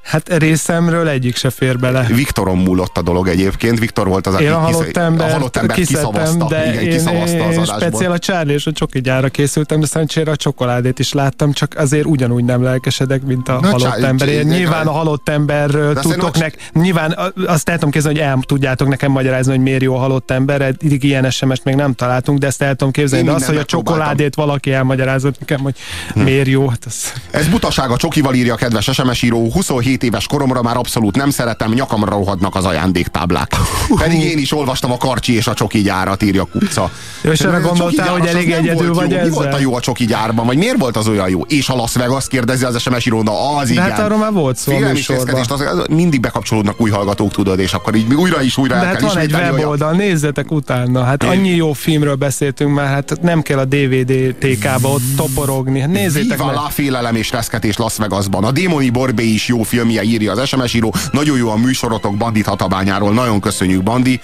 Hát 0.06 0.38
részemről 0.38 1.08
egyik 1.08 1.36
se 1.36 1.50
fér 1.50 1.78
bele. 1.78 2.02
Viktoron 2.02 2.58
múlott 2.58 2.98
a 2.98 3.02
dolog 3.02 3.28
egyébként. 3.28 3.78
Viktor 3.78 4.08
volt 4.08 4.26
az, 4.26 4.34
aki 4.34 4.44
Én 4.44 4.52
a 4.52 4.58
halott 4.58 4.96
embert, 4.96 5.30
a 5.30 5.32
halott 5.32 5.56
embert 5.56 5.78
kiszavazta. 5.78 6.46
de 6.48 6.66
Igen, 6.68 6.82
én, 6.82 6.90
kiszavazta 6.90 7.44
az 7.44 7.52
én 7.52 7.58
adásból. 7.58 7.80
speciál 7.80 8.12
a 8.12 8.18
Charlie 8.18 8.52
és 8.52 8.66
a 8.66 8.72
csoki 8.72 9.00
gyára 9.00 9.28
készültem, 9.28 9.80
de 9.80 9.86
szerencsére 9.86 10.30
a 10.30 10.36
csokoládét 10.36 10.98
is 10.98 11.12
láttam, 11.12 11.52
csak 11.52 11.74
azért 11.76 12.04
ugyanúgy 12.04 12.44
nem 12.44 12.62
lelkesedek, 12.62 13.22
mint 13.22 13.48
a 13.48 13.52
Na, 13.60 13.66
halott 13.66 13.80
Charlie, 13.80 14.06
ember. 14.06 14.28
Én 14.28 14.46
nyilván 14.46 14.86
a 14.86 14.90
halott 14.90 15.28
emberről 15.28 15.94
De 15.94 16.00
tudtok 16.00 16.38
nek, 16.38 16.70
nyilván 16.72 17.18
azt 17.46 17.68
el 17.68 17.74
tudom 17.74 17.90
képzelni, 17.90 18.18
hogy 18.18 18.26
el 18.26 18.38
tudjátok 18.46 18.88
nekem 18.88 19.10
magyarázni, 19.10 19.52
hogy 19.52 19.62
miért 19.62 19.82
jó 19.82 19.94
a 19.94 19.98
halott 19.98 20.30
ember, 20.30 20.60
eddig 20.60 21.04
ilyen 21.04 21.30
SMS-t 21.30 21.64
még 21.64 21.74
nem 21.74 21.94
találtunk, 21.94 22.38
de 22.38 22.46
ezt 22.46 22.62
el 22.62 22.74
tudom 22.74 22.92
képzelni, 22.92 23.24
Én 23.26 23.30
de 23.30 23.36
az, 23.36 23.46
hogy 23.46 23.56
a 23.56 23.64
csokoládét 23.64 24.34
valaki 24.34 24.72
elmagyarázott 24.72 25.38
nekem, 25.38 25.60
hogy 25.60 25.74
miért 26.14 26.48
jó, 26.48 26.68
hát 26.68 26.84
az... 26.86 27.12
Ez 27.30 27.46
butaság 27.48 27.90
a 27.90 27.96
csokival 27.96 28.34
írja 28.34 28.54
a 28.54 28.56
kedves 28.56 28.90
SMS 28.92 29.22
író. 29.22 29.50
27 29.50 29.95
éves 30.02 30.26
koromra 30.26 30.62
már 30.62 30.76
abszolút 30.76 31.16
nem 31.16 31.30
szeretem, 31.30 31.72
nyakamra 31.72 32.10
rohadnak 32.10 32.54
az 32.54 32.64
ajándéktáblák. 32.64 33.52
Pedig 33.98 34.20
én 34.22 34.38
is 34.38 34.52
olvastam 34.52 34.92
a 34.92 34.96
karcsi 34.96 35.34
és 35.34 35.46
a 35.46 35.54
csoki 35.54 35.82
gyárat, 35.82 36.22
írja 36.22 36.44
Kupca. 36.44 36.90
Ja, 37.22 37.30
és 37.32 37.40
erre 37.40 37.56
A 37.56 37.60
csoki 37.60 37.68
gondoltál, 37.68 38.08
hogy 38.08 38.26
elég 38.26 38.50
egyedül 38.50 38.94
vagy 38.94 39.10
jó. 39.10 39.16
Mi 39.16 39.22
ezzel? 39.22 39.30
volt 39.30 39.54
a 39.54 39.58
jó 39.58 39.74
a 39.74 39.80
csoki 39.80 40.04
gyárban, 40.06 40.46
vagy 40.46 40.56
miért 40.56 40.78
volt 40.78 40.96
az 40.96 41.08
olyan 41.08 41.28
jó? 41.28 41.40
És 41.48 41.68
a 41.68 41.76
Las 41.76 41.94
Vegas 41.94 42.28
kérdezi 42.28 42.64
az 42.64 42.80
SMS 42.80 43.06
író, 43.06 43.22
na 43.22 43.56
az 43.56 43.66
De 43.66 43.72
igen. 43.72 43.90
hát 43.90 43.98
arról 43.98 44.18
már 44.18 44.32
volt 44.32 44.56
szó 44.56 44.72
Félelmisézkedést, 44.72 45.50
az, 45.50 45.64
mindig 45.90 46.20
bekapcsolódnak 46.20 46.80
új 46.80 46.90
hallgatók, 46.90 47.32
tudod, 47.32 47.58
és 47.58 47.72
akkor 47.72 47.94
így 47.94 48.14
újra 48.14 48.42
is 48.42 48.56
újra 48.56 48.74
De 48.74 48.80
el 48.80 48.86
hát 48.86 48.96
kell 48.96 49.08
van 49.08 49.18
egy 49.18 49.34
olyan- 49.34 49.52
weboldal, 49.54 49.92
nézzetek 49.92 50.50
utána. 50.50 51.04
Hát 51.04 51.22
Én- 51.22 51.28
annyi 51.30 51.48
jó 51.54 51.72
filmről 51.72 52.14
beszéltünk 52.14 52.74
már, 52.74 52.86
hát 52.86 53.18
nem 53.22 53.42
kell 53.42 53.58
a 53.58 53.64
DVD 53.64 54.34
TK-ba 54.38 54.88
ott 54.88 55.02
toporogni. 55.16 55.80
Hát 55.80 55.90
nézzétek 55.90 56.30
Viva 56.38 56.46
meg. 56.46 56.54
la 56.54 56.68
félelem 56.70 57.14
és 57.14 57.30
reszketés 57.30 57.76
Las 57.76 57.96
Vegasban. 57.96 58.44
A 58.44 58.50
Démoni 58.50 58.90
Borbé 58.90 59.24
is 59.24 59.48
jó 59.48 59.62
filmje, 59.86 60.02
írja 60.02 60.32
az 60.32 60.48
SMS 60.48 60.74
író. 60.74 60.94
Nagyon 61.10 61.36
jó 61.36 61.50
a 61.50 61.56
műsorotok 61.56 62.16
Bandit 62.16 62.46
Hatabányáról. 62.46 63.12
Nagyon 63.12 63.40
köszönjük, 63.40 63.82
Bandi. 63.82 64.20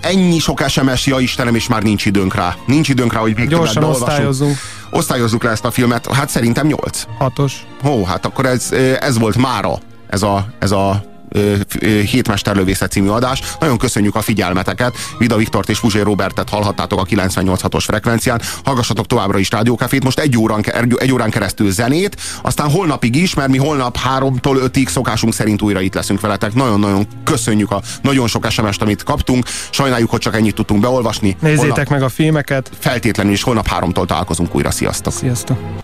Ennyi 0.00 0.38
sok 0.38 0.62
SMS, 0.68 1.06
ja 1.06 1.18
Istenem, 1.18 1.54
és 1.54 1.68
már 1.68 1.82
nincs 1.82 2.06
időnk 2.06 2.34
rá. 2.34 2.56
Nincs 2.66 2.88
időnk 2.88 3.12
rá, 3.12 3.20
hogy 3.20 3.34
végtelen 3.34 3.58
Gyorsan 3.58 3.84
osztályozzunk. 3.84 4.56
Osztályozzuk 4.90 5.42
le 5.42 5.50
ezt 5.50 5.64
a 5.64 5.70
filmet. 5.70 6.12
Hát 6.12 6.28
szerintem 6.28 6.66
8. 6.66 7.02
Hatos. 7.18 7.66
Ó, 7.84 8.04
hát 8.04 8.26
akkor 8.26 8.46
ez, 8.46 8.72
ez 9.00 9.18
volt 9.18 9.36
mára. 9.36 9.78
Ez 10.08 10.22
a, 10.22 10.46
ez 10.58 10.70
a 10.70 11.04
ö, 11.34 11.56
Hétmesterlövészet 11.80 12.90
című 12.90 13.08
adás. 13.08 13.42
Nagyon 13.60 13.78
köszönjük 13.78 14.14
a 14.14 14.20
figyelmeteket. 14.20 14.96
Vida 15.18 15.36
Viktort 15.36 15.68
és 15.68 15.80
Puzsé 15.80 16.00
Robertet 16.00 16.48
hallhattátok 16.48 17.00
a 17.00 17.04
98.6-os 17.04 17.82
frekvencián. 17.86 18.40
Hallgassatok 18.64 19.06
továbbra 19.06 19.38
is 19.38 19.50
Rádiókafét. 19.50 20.04
Most 20.04 20.18
egy 20.18 20.38
órán, 20.38 20.64
egy 20.96 21.12
órán 21.12 21.30
keresztül 21.30 21.70
zenét, 21.70 22.16
aztán 22.42 22.70
holnapig 22.70 23.16
is, 23.16 23.34
mert 23.34 23.48
mi 23.48 23.58
holnap 23.58 23.98
3-tól 24.18 24.70
5-ig 24.72 24.88
szokásunk 24.88 25.34
szerint 25.34 25.62
újra 25.62 25.80
itt 25.80 25.94
leszünk 25.94 26.20
veletek. 26.20 26.54
Nagyon-nagyon 26.54 27.06
köszönjük 27.24 27.70
a 27.70 27.82
nagyon 28.02 28.28
sok 28.28 28.50
SMS-t, 28.50 28.82
amit 28.82 29.02
kaptunk. 29.02 29.46
Sajnáljuk, 29.70 30.10
hogy 30.10 30.20
csak 30.20 30.36
ennyit 30.36 30.54
tudtunk 30.54 30.80
beolvasni. 30.80 31.36
Nézzétek 31.40 31.68
holnap, 31.68 31.88
meg 31.88 32.02
a 32.02 32.08
filmeket. 32.08 32.70
Feltétlenül 32.78 33.32
is 33.32 33.42
holnap 33.42 33.68
3-tól 33.78 34.06
találkozunk 34.06 34.54
újra. 34.54 34.70
Sziasztok! 34.70 35.12
Sziasztok! 35.12 35.83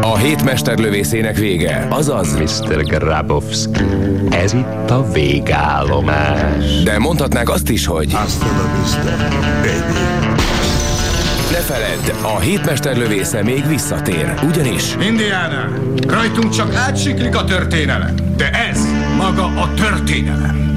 A 0.00 0.16
hétmesterlövészének 0.16 1.36
vége, 1.36 1.86
azaz 1.90 2.36
Mr. 2.36 2.84
Grabowski, 2.84 3.84
ez 4.30 4.52
itt 4.52 4.90
a 4.90 5.12
végállomás. 5.12 6.82
De 6.84 6.98
mondhatnák 6.98 7.48
azt 7.50 7.68
is, 7.68 7.86
hogy 7.86 8.12
Hasta 8.12 8.46
la 8.46 8.80
vista, 8.80 9.16
baby. 9.62 9.98
ne 11.50 11.58
feledd, 11.58 12.34
a 12.34 12.40
hétmesterlövésze 12.40 13.42
még 13.42 13.68
visszatér, 13.68 14.34
ugyanis 14.48 14.84
Indiana, 15.00 15.68
rajtunk 16.08 16.54
csak 16.54 16.74
átsiklik 16.74 17.36
a 17.36 17.44
történelem, 17.44 18.14
de 18.36 18.50
ez 18.50 18.86
maga 19.16 19.44
a 19.44 19.74
történelem. 19.74 20.73